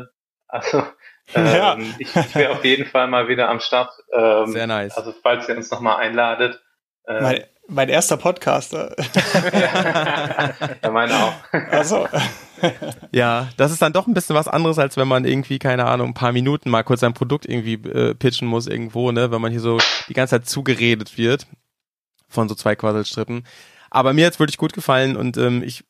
also 0.49 0.79
ähm, 1.35 1.47
Ja. 1.47 1.77
ich, 1.99 2.15
ich 2.16 2.35
wäre 2.35 2.53
auf 2.53 2.65
jeden 2.65 2.87
Fall 2.87 3.07
mal 3.09 3.29
wieder 3.29 3.49
am 3.49 3.61
Start. 3.61 3.91
Ähm, 4.16 4.47
Sehr 4.53 4.66
nice. 4.66 4.97
Also 4.97 5.12
falls 5.23 5.49
ihr 5.49 5.57
uns 5.57 5.70
nochmal 5.70 5.97
einladet. 5.99 6.61
Äh, 7.07 7.20
Mein, 7.20 7.45
mein 7.69 7.89
erster 7.89 8.16
Podcaster. 8.16 8.95
ja, 10.83 10.91
meine 10.91 11.15
auch. 11.15 11.35
Also, 11.70 12.09
Ja, 13.12 13.49
das 13.57 13.73
ist 13.73 13.83
dann 13.83 13.93
doch 13.93 14.07
ein 14.07 14.15
bisschen 14.15 14.37
was 14.37 14.49
anderes, 14.49 14.79
als 14.79 14.97
wenn 14.97 15.09
man 15.09 15.24
irgendwie, 15.24 15.59
keine 15.59 15.87
Ahnung, 15.87 16.09
ein 16.11 16.15
paar 16.15 16.33
Minuten 16.33 16.70
mal 16.70 16.83
kurz 16.85 17.01
sein 17.01 17.15
Produkt 17.15 17.47
irgendwie 17.47 17.74
äh, 17.89 18.15
pitchen 18.15 18.47
muss 18.49 18.66
irgendwo, 18.66 19.11
ne, 19.12 19.31
wenn 19.31 19.41
man 19.41 19.51
hier 19.51 19.61
so 19.61 19.79
die 20.09 20.15
ganze 20.15 20.37
Zeit 20.37 20.47
zugeredet 20.49 21.19
wird 21.19 21.47
von 22.29 22.49
so 22.49 22.55
zwei 22.55 22.74
Quasselstrippen. 22.77 23.45
Aber 23.91 24.12
mir 24.12 24.27
hat's 24.27 24.39
wirklich 24.41 24.57
gut 24.59 24.73
gefallen 24.73 25.16
und 25.16 25.37
ähm, 25.37 25.62
ich 25.62 25.85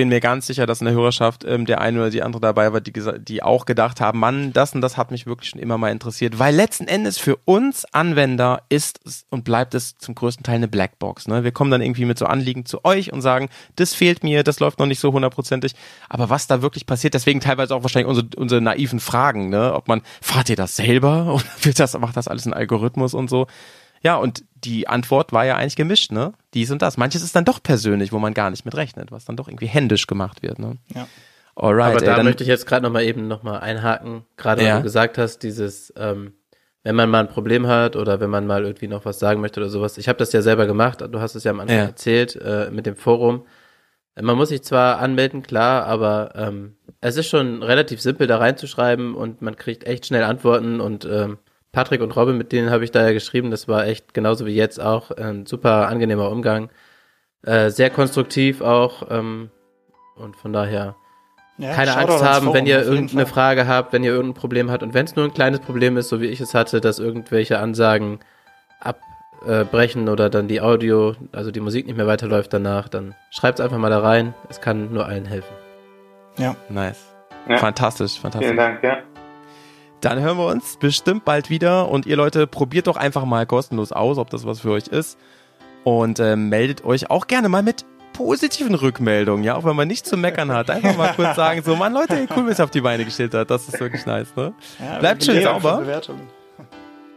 bin 0.00 0.08
mir 0.08 0.20
ganz 0.20 0.46
sicher, 0.46 0.64
dass 0.64 0.80
in 0.80 0.86
der 0.86 0.94
Hörerschaft 0.94 1.44
ähm, 1.44 1.66
der 1.66 1.82
eine 1.82 1.98
oder 1.98 2.08
die 2.08 2.22
andere 2.22 2.40
dabei 2.40 2.72
war, 2.72 2.80
die, 2.80 2.90
die 3.18 3.42
auch 3.42 3.66
gedacht 3.66 4.00
haben, 4.00 4.18
Mann, 4.18 4.50
das 4.54 4.74
und 4.74 4.80
das 4.80 4.96
hat 4.96 5.10
mich 5.10 5.26
wirklich 5.26 5.50
schon 5.50 5.60
immer 5.60 5.76
mal 5.76 5.90
interessiert, 5.90 6.38
weil 6.38 6.54
letzten 6.54 6.88
Endes 6.88 7.18
für 7.18 7.36
uns 7.44 7.84
Anwender 7.92 8.62
ist 8.70 9.26
und 9.28 9.44
bleibt 9.44 9.74
es 9.74 9.98
zum 9.98 10.14
größten 10.14 10.42
Teil 10.42 10.54
eine 10.54 10.68
Blackbox. 10.68 11.28
Ne? 11.28 11.44
Wir 11.44 11.52
kommen 11.52 11.70
dann 11.70 11.82
irgendwie 11.82 12.06
mit 12.06 12.18
so 12.18 12.24
Anliegen 12.24 12.64
zu 12.64 12.82
euch 12.86 13.12
und 13.12 13.20
sagen, 13.20 13.50
das 13.76 13.92
fehlt 13.92 14.24
mir, 14.24 14.42
das 14.42 14.58
läuft 14.58 14.78
noch 14.78 14.86
nicht 14.86 15.00
so 15.00 15.12
hundertprozentig, 15.12 15.74
aber 16.08 16.30
was 16.30 16.46
da 16.46 16.62
wirklich 16.62 16.86
passiert, 16.86 17.12
deswegen 17.12 17.40
teilweise 17.40 17.74
auch 17.74 17.82
wahrscheinlich 17.82 18.08
unsere, 18.08 18.28
unsere 18.38 18.62
naiven 18.62 19.00
Fragen, 19.00 19.50
ne? 19.50 19.74
ob 19.74 19.86
man, 19.86 20.00
fahrt 20.22 20.48
ihr 20.48 20.56
das 20.56 20.76
selber 20.76 21.26
oder 21.34 21.44
wird 21.60 21.78
das, 21.78 21.98
macht 21.98 22.16
das 22.16 22.26
alles 22.26 22.46
ein 22.46 22.54
Algorithmus 22.54 23.12
und 23.12 23.28
so. 23.28 23.48
Ja, 24.02 24.16
und 24.16 24.44
die 24.54 24.88
Antwort 24.88 25.32
war 25.32 25.44
ja 25.44 25.56
eigentlich 25.56 25.76
gemischt, 25.76 26.12
ne? 26.12 26.32
Dies 26.54 26.70
und 26.70 26.82
das. 26.82 26.96
Manches 26.96 27.22
ist 27.22 27.36
dann 27.36 27.44
doch 27.44 27.62
persönlich, 27.62 28.12
wo 28.12 28.18
man 28.18 28.34
gar 28.34 28.50
nicht 28.50 28.64
mit 28.64 28.74
rechnet, 28.74 29.10
was 29.12 29.24
dann 29.24 29.36
doch 29.36 29.48
irgendwie 29.48 29.66
händisch 29.66 30.06
gemacht 30.06 30.42
wird, 30.42 30.58
ne? 30.58 30.76
Ja. 30.94 31.06
Alright, 31.56 31.90
Aber 31.92 32.00
ey, 32.00 32.06
da 32.06 32.16
dann, 32.16 32.24
möchte 32.26 32.42
ich 32.42 32.48
jetzt 32.48 32.66
gerade 32.66 32.82
nochmal 32.82 33.02
eben 33.04 33.28
nochmal 33.28 33.60
einhaken, 33.60 34.24
gerade 34.36 34.62
Ja. 34.62 34.68
weil 34.70 34.76
du 34.78 34.82
gesagt 34.84 35.18
hast, 35.18 35.40
dieses, 35.42 35.92
ähm, 35.96 36.32
wenn 36.82 36.94
man 36.96 37.10
mal 37.10 37.20
ein 37.20 37.28
Problem 37.28 37.66
hat 37.66 37.96
oder 37.96 38.20
wenn 38.20 38.30
man 38.30 38.46
mal 38.46 38.64
irgendwie 38.64 38.88
noch 38.88 39.04
was 39.04 39.18
sagen 39.18 39.40
möchte 39.42 39.60
oder 39.60 39.68
sowas. 39.68 39.98
Ich 39.98 40.08
habe 40.08 40.18
das 40.18 40.32
ja 40.32 40.40
selber 40.40 40.66
gemacht, 40.66 41.02
du 41.02 41.20
hast 41.20 41.34
es 41.34 41.44
ja 41.44 41.50
am 41.50 41.60
Anfang 41.60 41.76
Ja. 41.76 41.84
erzählt 41.84 42.36
äh, 42.36 42.70
mit 42.70 42.86
dem 42.86 42.96
Forum. 42.96 43.44
Man 44.20 44.36
muss 44.36 44.48
sich 44.48 44.62
zwar 44.62 44.98
anmelden, 44.98 45.42
klar, 45.42 45.84
aber 45.86 46.32
ähm, 46.34 46.76
es 47.00 47.16
ist 47.16 47.28
schon 47.28 47.62
relativ 47.62 48.00
simpel 48.00 48.26
da 48.26 48.38
reinzuschreiben 48.38 49.14
und 49.14 49.42
man 49.42 49.56
kriegt 49.56 49.84
echt 49.84 50.06
schnell 50.06 50.24
Antworten 50.24 50.80
und 50.80 51.04
ähm, 51.04 51.38
Patrick 51.72 52.00
und 52.00 52.16
Robin, 52.16 52.36
mit 52.36 52.52
denen 52.52 52.70
habe 52.70 52.84
ich 52.84 52.90
da 52.90 53.02
ja 53.06 53.12
geschrieben, 53.12 53.50
das 53.50 53.68
war 53.68 53.86
echt 53.86 54.12
genauso 54.12 54.46
wie 54.46 54.54
jetzt 54.54 54.80
auch 54.80 55.10
ein 55.12 55.46
super 55.46 55.88
angenehmer 55.88 56.30
Umgang. 56.30 56.70
Äh, 57.44 57.70
sehr 57.70 57.90
konstruktiv 57.90 58.60
auch 58.60 59.04
ähm, 59.10 59.50
und 60.16 60.36
von 60.36 60.52
daher 60.52 60.96
Ja, 61.56 61.72
keine 61.72 61.96
Angst 61.96 62.22
haben, 62.22 62.44
Forum, 62.46 62.54
wenn 62.54 62.66
ihr 62.66 62.82
irgendeine 62.82 63.24
Fall. 63.24 63.32
Frage 63.32 63.66
habt, 63.66 63.92
wenn 63.92 64.04
ihr 64.04 64.10
irgendein 64.12 64.38
Problem 64.38 64.70
habt 64.70 64.82
und 64.82 64.94
wenn 64.94 65.06
es 65.06 65.16
nur 65.16 65.24
ein 65.24 65.32
kleines 65.32 65.60
Problem 65.60 65.96
ist, 65.96 66.08
so 66.08 66.20
wie 66.20 66.26
ich 66.26 66.40
es 66.40 66.54
hatte, 66.54 66.80
dass 66.80 66.98
irgendwelche 66.98 67.58
Ansagen 67.58 68.18
abbrechen 68.80 70.08
oder 70.08 70.28
dann 70.28 70.48
die 70.48 70.60
Audio, 70.60 71.14
also 71.32 71.50
die 71.50 71.60
Musik 71.60 71.86
nicht 71.86 71.96
mehr 71.96 72.06
weiterläuft 72.06 72.52
danach, 72.52 72.88
dann 72.88 73.14
schreibt's 73.30 73.60
einfach 73.60 73.78
mal 73.78 73.90
da 73.90 74.00
rein. 74.00 74.34
Es 74.50 74.60
kann 74.60 74.92
nur 74.92 75.06
allen 75.06 75.24
helfen. 75.24 75.54
Ja. 76.36 76.56
nice. 76.68 77.06
Ja. 77.48 77.56
Fantastisch, 77.56 78.20
fantastisch. 78.20 78.48
Vielen 78.48 78.58
Dank, 78.58 78.82
ja. 78.82 78.98
Dann 80.00 80.20
hören 80.20 80.38
wir 80.38 80.46
uns 80.46 80.76
bestimmt 80.78 81.24
bald 81.24 81.50
wieder 81.50 81.88
und 81.88 82.06
ihr 82.06 82.16
Leute 82.16 82.46
probiert 82.46 82.86
doch 82.86 82.96
einfach 82.96 83.24
mal 83.24 83.46
kostenlos 83.46 83.92
aus, 83.92 84.16
ob 84.16 84.30
das 84.30 84.46
was 84.46 84.60
für 84.60 84.70
euch 84.70 84.86
ist 84.86 85.18
und 85.84 86.18
äh, 86.18 86.36
meldet 86.36 86.84
euch 86.84 87.10
auch 87.10 87.26
gerne 87.26 87.48
mal 87.48 87.62
mit 87.62 87.84
positiven 88.12 88.74
Rückmeldungen, 88.74 89.44
ja, 89.44 89.56
auch 89.56 89.64
wenn 89.64 89.76
man 89.76 89.88
nichts 89.88 90.08
zu 90.08 90.16
meckern 90.16 90.52
hat, 90.52 90.70
einfach 90.70 90.96
mal 90.96 91.12
kurz 91.14 91.36
sagen, 91.36 91.62
so, 91.62 91.76
Mann, 91.76 91.92
Leute, 91.92 92.18
ey, 92.18 92.28
cool, 92.34 92.44
wie 92.44 92.48
ihr 92.48 92.52
es 92.52 92.60
auf 92.60 92.70
die 92.70 92.80
Beine 92.80 93.04
gestellt 93.04 93.34
habt, 93.34 93.50
das 93.50 93.68
ist 93.68 93.80
wirklich 93.80 94.04
nice, 94.04 94.34
ne? 94.36 94.52
Ja, 94.78 94.98
Bleibt 94.98 95.24
schön 95.24 95.42
sauber. 95.42 95.82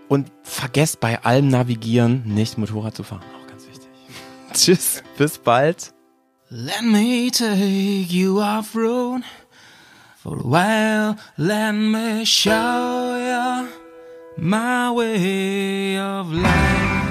Und 0.07 0.31
vergesst 0.43 0.99
bei 0.99 1.22
allem 1.23 1.47
Navigieren 1.47 2.23
nicht 2.26 2.57
Motorrad 2.57 2.95
zu 2.95 3.03
fahren, 3.03 3.23
auch 3.41 3.47
ganz 3.47 3.68
wichtig. 3.68 3.89
Tschüss, 4.53 5.03
bis 5.18 5.38
bald. 5.39 5.93
Let 6.49 6.84
me 6.84 7.31
take 7.31 8.14
you 8.14 8.39
off 8.39 8.76
road 8.76 9.23
for 10.24 10.38
a 10.40 10.48
while. 10.48 11.18
Let 11.38 11.74
me 11.74 12.24
show 12.24 13.18
you 13.28 13.68
my 14.38 14.90
way 14.90 15.98
of 15.98 16.32
life. 16.32 17.03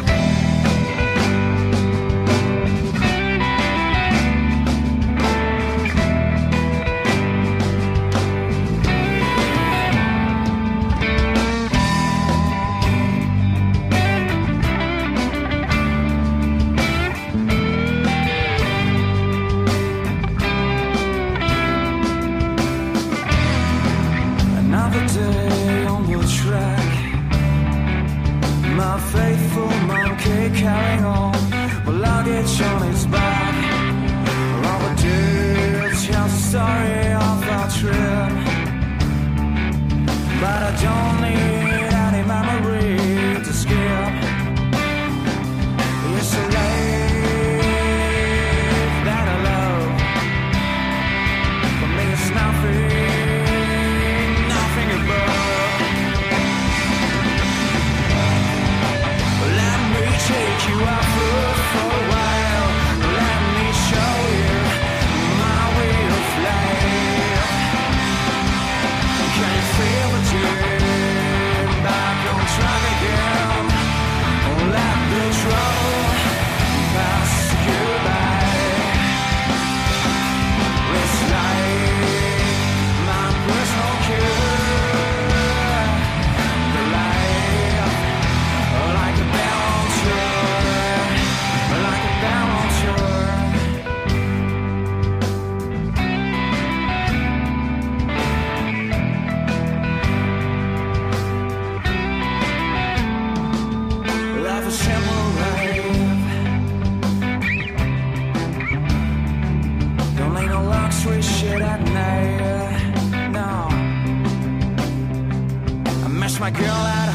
My 116.43 116.51
girl 116.51 116.67
at 116.67 117.12